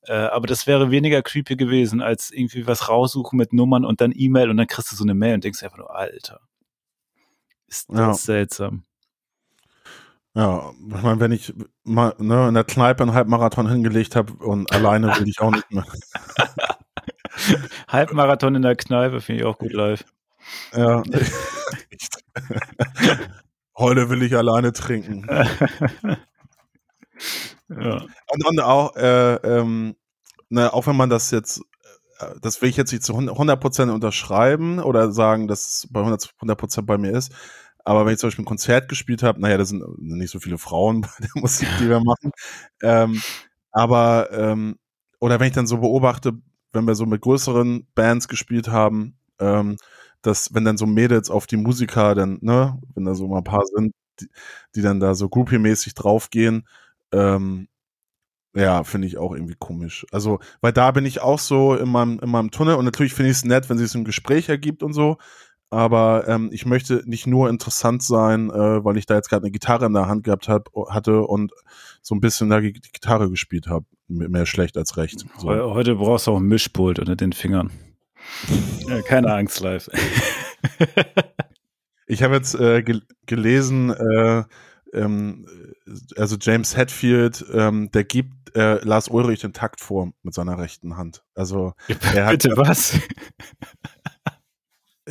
Äh, 0.07 0.13
aber 0.13 0.47
das 0.47 0.65
wäre 0.65 0.89
weniger 0.89 1.21
creepy 1.21 1.55
gewesen, 1.57 2.01
als 2.01 2.31
irgendwie 2.31 2.65
was 2.65 2.89
raussuchen 2.89 3.37
mit 3.37 3.53
Nummern 3.53 3.85
und 3.85 4.01
dann 4.01 4.11
E-Mail 4.15 4.49
und 4.49 4.57
dann 4.57 4.65
kriegst 4.65 4.91
du 4.91 4.95
so 4.95 5.03
eine 5.03 5.13
Mail 5.13 5.35
und 5.35 5.43
denkst 5.43 5.61
einfach 5.61 5.77
nur, 5.77 5.95
Alter. 5.95 6.39
Ist 7.67 7.91
das 7.91 7.99
Ja. 7.99 8.13
seltsam. 8.15 8.85
Ja, 10.33 10.71
ich 10.87 11.03
meine, 11.03 11.19
wenn 11.19 11.31
ich 11.33 11.53
mal 11.83 12.15
ne, 12.17 12.47
in 12.47 12.55
der 12.55 12.63
Kneipe 12.63 13.03
einen 13.03 13.13
Halbmarathon 13.13 13.69
hingelegt 13.69 14.15
habe 14.15 14.33
und 14.43 14.71
alleine 14.71 15.15
will 15.19 15.27
ich 15.29 15.39
auch 15.39 15.51
nicht 15.51 15.69
mehr. 15.71 15.85
Halbmarathon 17.87 18.55
in 18.55 18.61
der 18.61 18.75
Kneipe 18.75 19.21
finde 19.21 19.41
ich 19.41 19.47
auch 19.47 19.57
gut 19.57 19.73
live. 19.73 20.03
Ja. 20.75 21.03
Heute 23.77 24.09
will 24.09 24.23
ich 24.23 24.35
alleine 24.35 24.73
trinken. 24.73 25.25
ja. 27.69 28.01
Und, 28.27 28.45
und 28.45 28.59
auch, 28.61 28.95
äh, 28.95 29.35
ähm, 29.35 29.95
ne, 30.49 30.73
auch 30.73 30.87
wenn 30.87 30.95
man 30.97 31.09
das 31.09 31.31
jetzt, 31.31 31.61
äh, 32.19 32.35
das 32.41 32.61
will 32.61 32.69
ich 32.69 32.77
jetzt 32.77 32.91
nicht 32.91 33.03
zu 33.03 33.13
100% 33.13 33.89
unterschreiben 33.91 34.79
oder 34.79 35.11
sagen, 35.11 35.47
dass 35.47 35.69
es 35.69 35.87
bei 35.91 36.01
100%, 36.01 36.31
100 36.41 36.85
bei 36.85 36.97
mir 36.97 37.11
ist, 37.11 37.31
Aber 37.85 38.05
wenn 38.05 38.13
ich 38.13 38.19
zum 38.19 38.27
Beispiel 38.29 38.43
ein 38.43 38.47
Konzert 38.47 38.89
gespielt 38.89 39.23
habe, 39.23 39.41
naja, 39.41 39.57
da 39.57 39.65
sind 39.65 39.83
nicht 39.99 40.31
so 40.31 40.39
viele 40.39 40.57
Frauen 40.57 41.01
bei 41.01 41.09
der 41.21 41.29
Musik, 41.35 41.67
die 41.79 41.89
wir 41.89 41.99
machen. 42.01 42.31
Ähm, 42.83 43.21
aber, 43.71 44.29
ähm, 44.33 44.77
oder 45.19 45.39
wenn 45.39 45.47
ich 45.49 45.53
dann 45.55 45.67
so 45.67 45.79
beobachte, 45.79 46.33
wenn 46.73 46.85
wir 46.85 46.95
so 46.95 47.05
mit 47.05 47.21
größeren 47.21 47.87
Bands 47.95 48.27
gespielt 48.27 48.69
haben, 48.69 49.17
ähm, 49.39 49.77
dass 50.21 50.53
wenn 50.53 50.65
dann 50.65 50.77
so 50.77 50.85
Mädels 50.85 51.29
auf 51.29 51.47
die 51.47 51.57
Musiker 51.57 52.15
dann, 52.15 52.39
ne, 52.41 52.79
wenn 52.95 53.05
da 53.05 53.15
so 53.15 53.27
mal 53.27 53.37
ein 53.39 53.43
paar 53.43 53.65
sind, 53.65 53.93
die, 54.19 54.27
die 54.75 54.81
dann 54.81 54.99
da 54.99 55.15
so 55.15 55.29
groupie-mäßig 55.29 55.93
draufgehen, 55.95 56.67
ähm, 57.13 57.67
ja, 58.55 58.83
finde 58.83 59.07
ich 59.07 59.17
auch 59.17 59.33
irgendwie 59.33 59.55
komisch. 59.59 60.05
Also, 60.11 60.39
weil 60.61 60.73
da 60.73 60.91
bin 60.91 61.05
ich 61.05 61.21
auch 61.21 61.39
so 61.39 61.75
in 61.75 61.89
meinem, 61.89 62.19
in 62.19 62.29
meinem 62.29 62.51
Tunnel 62.51 62.75
und 62.75 62.85
natürlich 62.85 63.13
finde 63.13 63.31
ich 63.31 63.37
es 63.37 63.45
nett, 63.45 63.69
wenn 63.69 63.77
sich 63.77 63.93
ein 63.95 64.05
Gespräch 64.05 64.49
ergibt 64.49 64.83
und 64.83 64.93
so. 64.93 65.17
Aber 65.71 66.27
ähm, 66.27 66.49
ich 66.51 66.65
möchte 66.65 67.03
nicht 67.05 67.27
nur 67.27 67.49
interessant 67.49 68.01
sein, 68.01 68.49
äh, 68.49 68.83
weil 68.83 68.97
ich 68.97 69.05
da 69.05 69.15
jetzt 69.15 69.29
gerade 69.29 69.43
eine 69.43 69.51
Gitarre 69.51 69.85
in 69.85 69.93
der 69.93 70.07
Hand 70.07 70.23
gehabt 70.23 70.49
hab, 70.49 70.69
hatte 70.89 71.21
und 71.21 71.51
so 72.01 72.15
ein 72.15 72.21
bisschen 72.21 72.49
da 72.49 72.59
die 72.59 72.73
Gitarre 72.73 73.29
gespielt 73.29 73.67
habe. 73.67 73.85
Mehr 74.07 74.47
schlecht 74.47 74.77
als 74.77 74.97
recht. 74.97 75.25
So. 75.37 75.49
Heute 75.49 75.95
brauchst 75.95 76.25
du 76.25 76.31
auch 76.31 76.37
ein 76.37 76.47
Mischpult 76.47 76.97
unter 76.97 77.15
den 77.15 77.33
Fingern. 77.33 77.71
ja, 78.87 79.01
keine 79.03 79.33
Angst 79.33 79.59
live. 79.59 79.89
ich 82.07 82.23
habe 82.23 82.35
jetzt 82.35 82.55
äh, 82.55 82.81
gel 82.81 83.03
gelesen, 83.27 83.91
äh, 83.91 84.43
ähm, 84.93 85.45
also 86.17 86.35
James 86.39 86.75
Hetfield, 86.75 87.45
ähm, 87.53 87.91
der 87.91 88.03
gibt 88.03 88.55
äh, 88.55 88.83
Lars 88.83 89.07
Ulrich 89.07 89.41
den 89.41 89.53
Takt 89.53 89.81
vor 89.81 90.11
mit 90.23 90.33
seiner 90.33 90.57
rechten 90.57 90.97
Hand. 90.97 91.23
Also 91.35 91.73
er 92.13 92.25
hat, 92.25 92.31
bitte 92.31 92.57
was? 92.57 92.99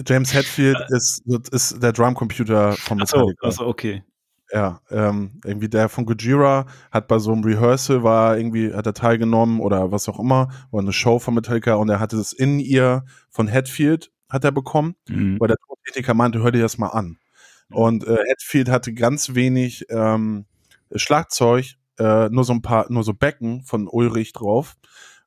James 0.06 0.32
Hetfield 0.34 0.78
ist, 0.88 1.22
ist 1.50 1.82
der 1.82 1.92
Drumcomputer 1.92 2.72
von 2.72 2.98
Metallica. 2.98 3.46
Achso, 3.46 3.62
also 3.62 3.66
okay. 3.66 4.02
Ja, 4.50 4.80
ähm, 4.90 5.40
irgendwie 5.44 5.68
der 5.68 5.90
von 5.90 6.06
Gojira 6.06 6.66
hat 6.90 7.06
bei 7.06 7.18
so 7.18 7.32
einem 7.32 7.44
Rehearsal 7.44 8.02
war 8.02 8.38
irgendwie, 8.38 8.72
hat 8.72 8.86
er 8.86 8.94
teilgenommen 8.94 9.60
oder 9.60 9.92
was 9.92 10.08
auch 10.08 10.18
immer, 10.18 10.48
oder 10.70 10.84
eine 10.84 10.92
Show 10.92 11.18
von 11.18 11.34
Metallica 11.34 11.74
und 11.74 11.90
er 11.90 12.00
hatte 12.00 12.16
das 12.16 12.32
in 12.32 12.58
ihr 12.58 13.04
von 13.28 13.46
Hetfield 13.46 14.10
hat 14.30 14.44
er 14.44 14.52
bekommen, 14.52 14.94
mhm. 15.08 15.38
weil 15.38 15.48
der 15.48 15.56
Tontechniker 15.56 16.14
meinte, 16.14 16.42
hör 16.42 16.50
dir 16.50 16.62
das 16.62 16.78
mal 16.78 16.88
an. 16.88 17.18
Und 17.70 18.06
äh, 18.06 18.16
Hetfield 18.30 18.70
hatte 18.70 18.94
ganz 18.94 19.34
wenig 19.34 19.86
ähm, 19.90 20.46
Schlagzeug, 20.94 21.74
äh, 21.98 22.28
nur 22.30 22.44
so 22.44 22.54
ein 22.54 22.62
paar, 22.62 22.86
nur 22.90 23.04
so 23.04 23.12
Becken 23.12 23.62
von 23.64 23.86
Ulrich 23.86 24.32
drauf 24.32 24.76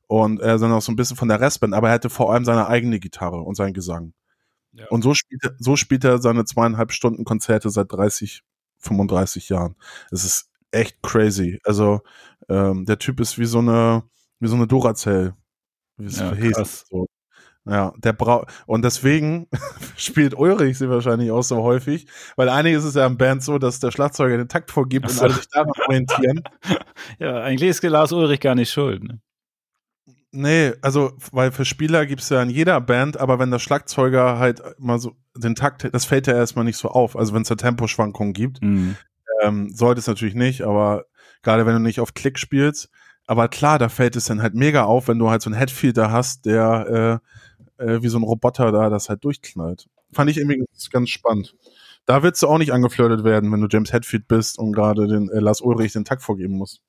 und 0.08 0.40
äh, 0.40 0.58
dann 0.58 0.72
auch 0.72 0.82
so 0.82 0.90
ein 0.90 0.96
bisschen 0.96 1.16
von 1.16 1.28
der 1.28 1.40
Restband, 1.40 1.74
aber 1.74 1.88
er 1.88 1.94
hatte 1.94 2.10
vor 2.10 2.32
allem 2.32 2.44
seine 2.44 2.66
eigene 2.66 2.98
Gitarre 2.98 3.40
und 3.40 3.54
seinen 3.56 3.74
Gesang. 3.74 4.14
Ja. 4.72 4.86
Und 4.88 5.02
so 5.02 5.14
spielt, 5.14 5.44
er, 5.44 5.54
so 5.58 5.76
spielt 5.76 6.04
er 6.04 6.18
seine 6.18 6.44
zweieinhalb 6.44 6.92
Stunden 6.92 7.24
Konzerte 7.24 7.70
seit 7.70 7.92
30, 7.92 8.42
35 8.78 9.48
Jahren. 9.48 9.76
Es 10.10 10.24
ist 10.24 10.50
echt 10.70 11.02
crazy. 11.02 11.60
Also 11.64 12.00
ähm, 12.48 12.86
der 12.86 12.98
Typ 12.98 13.20
ist 13.20 13.38
wie 13.38 13.44
so 13.44 13.58
eine, 13.58 14.02
wie 14.40 14.48
so 14.48 14.56
eine 14.56 14.66
Duracell. 14.66 15.34
Wie 15.96 16.06
es 16.06 16.18
ja, 16.18 16.34
krass. 16.34 16.84
So. 16.90 17.06
Ja, 17.64 17.92
der 17.96 18.12
braucht 18.12 18.48
und 18.66 18.84
deswegen 18.84 19.46
spielt 19.96 20.36
Ulrich 20.36 20.78
sie 20.78 20.90
wahrscheinlich 20.90 21.30
auch 21.30 21.42
so 21.42 21.62
häufig, 21.62 22.08
weil 22.34 22.48
eigentlich 22.48 22.74
ist 22.74 22.82
es 22.82 22.94
ja 22.96 23.06
im 23.06 23.16
Band 23.16 23.44
so, 23.44 23.58
dass 23.58 23.78
der 23.78 23.92
Schlagzeuger 23.92 24.36
den 24.36 24.48
Takt 24.48 24.72
vorgibt 24.72 25.08
so. 25.08 25.18
und 25.18 25.22
alle 25.22 25.34
sich 25.34 25.48
daran 25.48 25.70
orientieren. 25.86 26.42
ja, 27.20 27.40
eigentlich 27.40 27.70
ist 27.70 27.82
Lars 27.84 28.10
Ulrich 28.10 28.40
gar 28.40 28.56
nicht 28.56 28.72
schuld. 28.72 29.04
Ne? 29.04 29.20
Nee, 30.34 30.72
also, 30.80 31.12
weil 31.30 31.52
für 31.52 31.66
Spieler 31.66 32.06
gibt's 32.06 32.30
ja 32.30 32.42
in 32.42 32.48
jeder 32.48 32.80
Band, 32.80 33.18
aber 33.18 33.38
wenn 33.38 33.50
der 33.50 33.58
Schlagzeuger 33.58 34.38
halt 34.38 34.62
mal 34.78 34.98
so 34.98 35.12
den 35.36 35.54
Takt, 35.54 35.88
das 35.92 36.06
fällt 36.06 36.26
ja 36.26 36.34
erstmal 36.34 36.64
nicht 36.64 36.78
so 36.78 36.88
auf. 36.88 37.16
Also 37.16 37.34
wenn 37.34 37.42
es 37.42 37.48
da 37.48 37.54
Temposchwankungen 37.54 38.32
gibt, 38.32 38.62
mhm. 38.62 38.96
ähm, 39.42 39.70
sollte 39.74 39.98
es 39.98 40.06
natürlich 40.06 40.34
nicht, 40.34 40.62
aber 40.62 41.04
gerade 41.42 41.66
wenn 41.66 41.74
du 41.74 41.80
nicht 41.80 42.00
auf 42.00 42.14
Klick 42.14 42.38
spielst, 42.38 42.88
aber 43.26 43.48
klar, 43.48 43.78
da 43.78 43.90
fällt 43.90 44.16
es 44.16 44.24
dann 44.24 44.42
halt 44.42 44.54
mega 44.54 44.84
auf, 44.84 45.06
wenn 45.08 45.18
du 45.18 45.28
halt 45.28 45.42
so 45.42 45.50
einen 45.50 45.58
Headfielder 45.58 46.10
hast, 46.10 46.46
der 46.46 47.20
äh, 47.78 47.84
äh, 47.84 48.02
wie 48.02 48.08
so 48.08 48.18
ein 48.18 48.24
Roboter 48.24 48.72
da 48.72 48.88
das 48.88 49.10
halt 49.10 49.24
durchknallt. 49.24 49.88
Fand 50.12 50.30
ich 50.30 50.38
irgendwie 50.38 50.64
ganz 50.90 51.10
spannend. 51.10 51.54
Da 52.06 52.22
willst 52.22 52.42
du 52.42 52.48
auch 52.48 52.58
nicht 52.58 52.72
angeflirtet 52.72 53.22
werden, 53.22 53.52
wenn 53.52 53.60
du 53.60 53.68
James 53.70 53.92
Hetfield 53.92 54.26
bist 54.28 54.58
und 54.58 54.72
gerade 54.72 55.06
den 55.06 55.28
äh, 55.30 55.40
Lars 55.40 55.60
Ulrich 55.60 55.92
den 55.92 56.04
Takt 56.04 56.22
vorgeben 56.22 56.54
musst. 56.54 56.80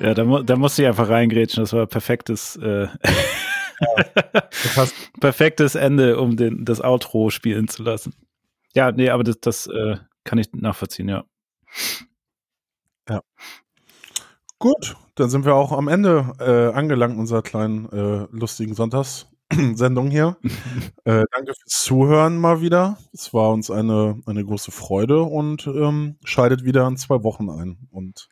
Ja, 0.00 0.14
da, 0.14 0.42
da 0.42 0.56
musste 0.56 0.82
ich 0.82 0.88
einfach 0.88 1.08
reingrätschen. 1.08 1.62
Das 1.62 1.72
war 1.72 1.86
perfektes, 1.86 2.56
äh, 2.56 2.86
ja, 2.86 2.90
perfektes 5.20 5.74
Ende, 5.74 6.20
um 6.20 6.36
den, 6.36 6.64
das 6.64 6.80
Outro 6.80 7.30
spielen 7.30 7.68
zu 7.68 7.82
lassen. 7.82 8.14
Ja, 8.74 8.92
nee, 8.92 9.10
aber 9.10 9.24
das, 9.24 9.40
das 9.40 9.66
äh, 9.66 9.96
kann 10.24 10.38
ich 10.38 10.52
nachvollziehen, 10.52 11.08
ja. 11.08 11.24
Ja. 13.08 13.22
Gut, 14.58 14.96
dann 15.14 15.30
sind 15.30 15.44
wir 15.44 15.54
auch 15.54 15.72
am 15.72 15.88
Ende 15.88 16.34
äh, 16.40 16.76
angelangt 16.76 17.18
unserer 17.18 17.42
kleinen 17.42 17.88
äh, 17.90 18.26
lustigen 18.30 18.74
Sonntagssendung 18.74 20.10
hier. 20.10 20.36
äh, 21.04 21.24
danke 21.32 21.54
fürs 21.54 21.84
Zuhören 21.84 22.38
mal 22.38 22.60
wieder. 22.60 22.98
Es 23.12 23.32
war 23.32 23.50
uns 23.50 23.70
eine, 23.70 24.20
eine 24.26 24.44
große 24.44 24.72
Freude 24.72 25.22
und 25.22 25.66
ähm, 25.66 26.16
scheidet 26.24 26.64
wieder 26.64 26.86
in 26.86 26.96
zwei 26.96 27.22
Wochen 27.22 27.48
ein. 27.50 27.88
Und 27.90 28.28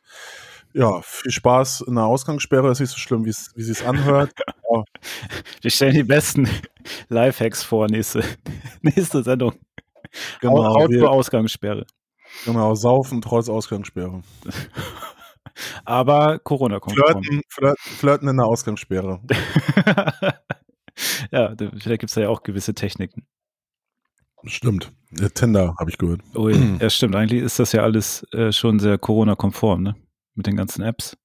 ja, 0.77 1.01
viel 1.01 1.31
Spaß 1.31 1.81
in 1.87 1.95
der 1.95 2.05
Ausgangssperre. 2.05 2.71
Ist 2.71 2.79
nicht 2.79 2.91
so 2.91 2.97
schlimm, 2.97 3.25
wie 3.25 3.29
es 3.29 3.45
sich 3.55 3.85
anhört. 3.85 4.31
ja. 4.71 4.83
Wir 5.61 5.71
stellen 5.71 5.95
die 5.95 6.03
besten 6.03 6.47
Lifehacks 7.09 7.63
vor, 7.63 7.87
nächste, 7.87 8.23
nächste 8.81 9.23
Sendung. 9.23 9.53
Genau. 10.39 10.63
Haut 10.63 10.91
zur 10.93 11.09
Ausgangssperre. 11.09 11.85
Genau, 12.45 12.75
saufen 12.75 13.21
trotz 13.21 13.49
Ausgangssperre. 13.49 14.21
Aber 15.83 16.37
corona 16.39 16.79
kommt. 16.79 16.95
Flirten, 16.95 17.41
flirten, 17.49 17.91
flirten 17.97 18.27
in 18.27 18.37
der 18.37 18.45
Ausgangssperre. 18.45 19.19
ja, 21.31 21.55
vielleicht 21.57 21.99
gibt 22.01 22.03
es 22.05 22.13
da 22.13 22.21
ja 22.21 22.29
auch 22.29 22.43
gewisse 22.43 22.75
Techniken. 22.75 23.25
Stimmt. 24.43 24.91
Tinder 25.33 25.73
habe 25.79 25.89
ich 25.89 25.97
gehört. 25.97 26.21
Oh 26.35 26.47
ja. 26.49 26.57
ja, 26.79 26.89
stimmt. 26.89 27.15
Eigentlich 27.15 27.41
ist 27.41 27.57
das 27.57 27.71
ja 27.71 27.81
alles 27.81 28.23
äh, 28.33 28.51
schon 28.51 28.79
sehr 28.79 28.99
Corona-konform, 28.99 29.81
ne? 29.81 29.95
Mit 30.37 30.47
den 30.47 30.55
ganzen 30.55 30.83
Apps. 30.83 31.17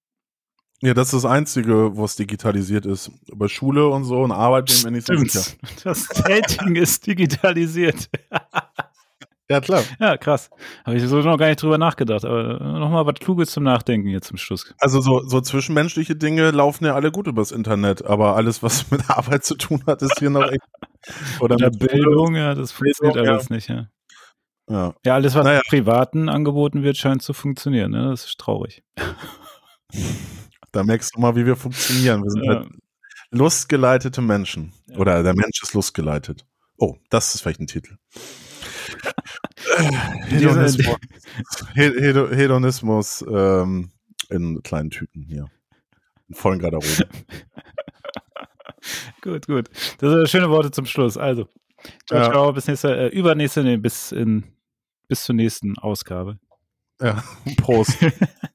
Ja, 0.85 0.95
das 0.95 1.13
ist 1.13 1.23
das 1.23 1.31
Einzige, 1.31 1.97
was 1.97 2.17
digitalisiert 2.17 2.87
ist. 2.87 3.13
Bei 3.33 3.47
Schule 3.47 3.87
und 3.87 4.03
so 4.03 4.21
und 4.23 4.33
Arbeit 4.33 4.67
bin 4.67 4.75
ich 4.75 4.85
mir 4.85 4.91
nicht 4.91 5.07
so 5.07 5.17
sicher. 5.17 5.43
Das 5.85 6.09
Dating 6.09 6.75
ist 6.75 7.07
digitalisiert. 7.07 8.11
ja, 9.49 9.61
klar. 9.61 9.85
Ja, 10.01 10.17
krass. 10.17 10.51
Habe 10.85 10.97
ich 10.97 11.05
so 11.05 11.21
noch 11.21 11.39
gar 11.39 11.47
nicht 11.47 11.63
drüber 11.63 11.79
nachgedacht. 11.79 12.25
Aber 12.25 12.59
nochmal 12.59 13.07
was 13.07 13.15
Kluges 13.21 13.53
zum 13.53 13.63
Nachdenken 13.63 14.09
hier 14.09 14.23
zum 14.23 14.39
Schluss. 14.39 14.75
Also 14.81 15.01
so, 15.01 15.23
so 15.25 15.41
zwischenmenschliche 15.41 16.17
Dinge 16.17 16.51
laufen 16.51 16.85
ja 16.85 16.97
alle 16.97 17.13
gut 17.13 17.29
übers 17.29 17.53
Internet, 17.53 18.05
aber 18.05 18.35
alles, 18.35 18.65
was 18.65 18.91
mit 18.91 19.09
Arbeit 19.09 19.45
zu 19.45 19.55
tun 19.55 19.85
hat, 19.87 20.03
ist 20.03 20.19
hier 20.19 20.31
noch 20.31 20.51
echt. 20.51 20.65
Oder, 21.39 21.55
Oder 21.55 21.71
Bildung, 21.71 22.35
ja, 22.35 22.57
das 22.57 22.73
funktioniert 22.73 23.15
Bildung, 23.15 23.35
alles 23.35 23.49
ja. 23.49 23.55
nicht, 23.55 23.69
ja. 23.69 23.87
Ja, 24.73 24.95
ja 25.05 25.15
alles, 25.15 25.35
was 25.35 25.45
naja. 25.45 25.61
privaten 25.69 26.31
angeboten 26.31 26.83
wird, 26.83 26.97
scheint 26.97 27.23
zu 27.23 27.35
funktionieren. 27.35 27.91
Ne? 27.91 28.09
Das 28.09 28.25
ist 28.25 28.39
traurig. 28.39 28.83
Da 30.73 30.83
merkst 30.83 31.15
du 31.15 31.21
mal, 31.21 31.37
wie 31.37 31.45
wir 31.45 31.57
funktionieren. 31.57 32.23
Wir 32.23 32.31
sind 32.31 32.45
ja. 32.45 32.55
halt 32.55 32.69
lustgeleitete 33.31 34.23
Menschen. 34.23 34.73
Ja. 34.87 34.97
Oder 34.97 35.23
der 35.23 35.35
Mensch 35.35 35.63
ist 35.63 35.75
lustgeleitet. 35.75 36.47
Oh, 36.79 36.97
das 37.11 37.35
ist 37.35 37.43
vielleicht 37.43 37.61
ein 37.61 37.67
Titel. 37.67 37.97
Hedonismus, 40.29 40.97
Hedonismus 41.75 43.25
ähm, 43.29 43.91
in 44.31 44.63
kleinen 44.63 44.89
Tüten 44.89 45.23
hier. 45.23 45.51
In 46.29 46.35
vollen 46.35 46.59
Garderoben. 46.59 46.89
gut, 49.21 49.47
gut. 49.47 49.69
Das 49.99 50.11
sind 50.11 50.31
schöne 50.31 50.49
Worte 50.49 50.71
zum 50.71 50.87
Schluss. 50.87 51.19
Also, 51.19 51.47
ciao, 52.07 52.31
ciao, 52.31 52.53
bis 52.53 52.67
nächste, 52.67 52.97
äh, 52.97 53.09
übernächste, 53.09 53.63
nee, 53.63 53.77
bis 53.77 54.13
in 54.13 54.45
bis 55.13 55.25
zur 55.25 55.35
nächsten 55.35 55.77
Ausgabe. 55.77 56.39
Ja, 56.99 57.23
Prost. 57.59 57.99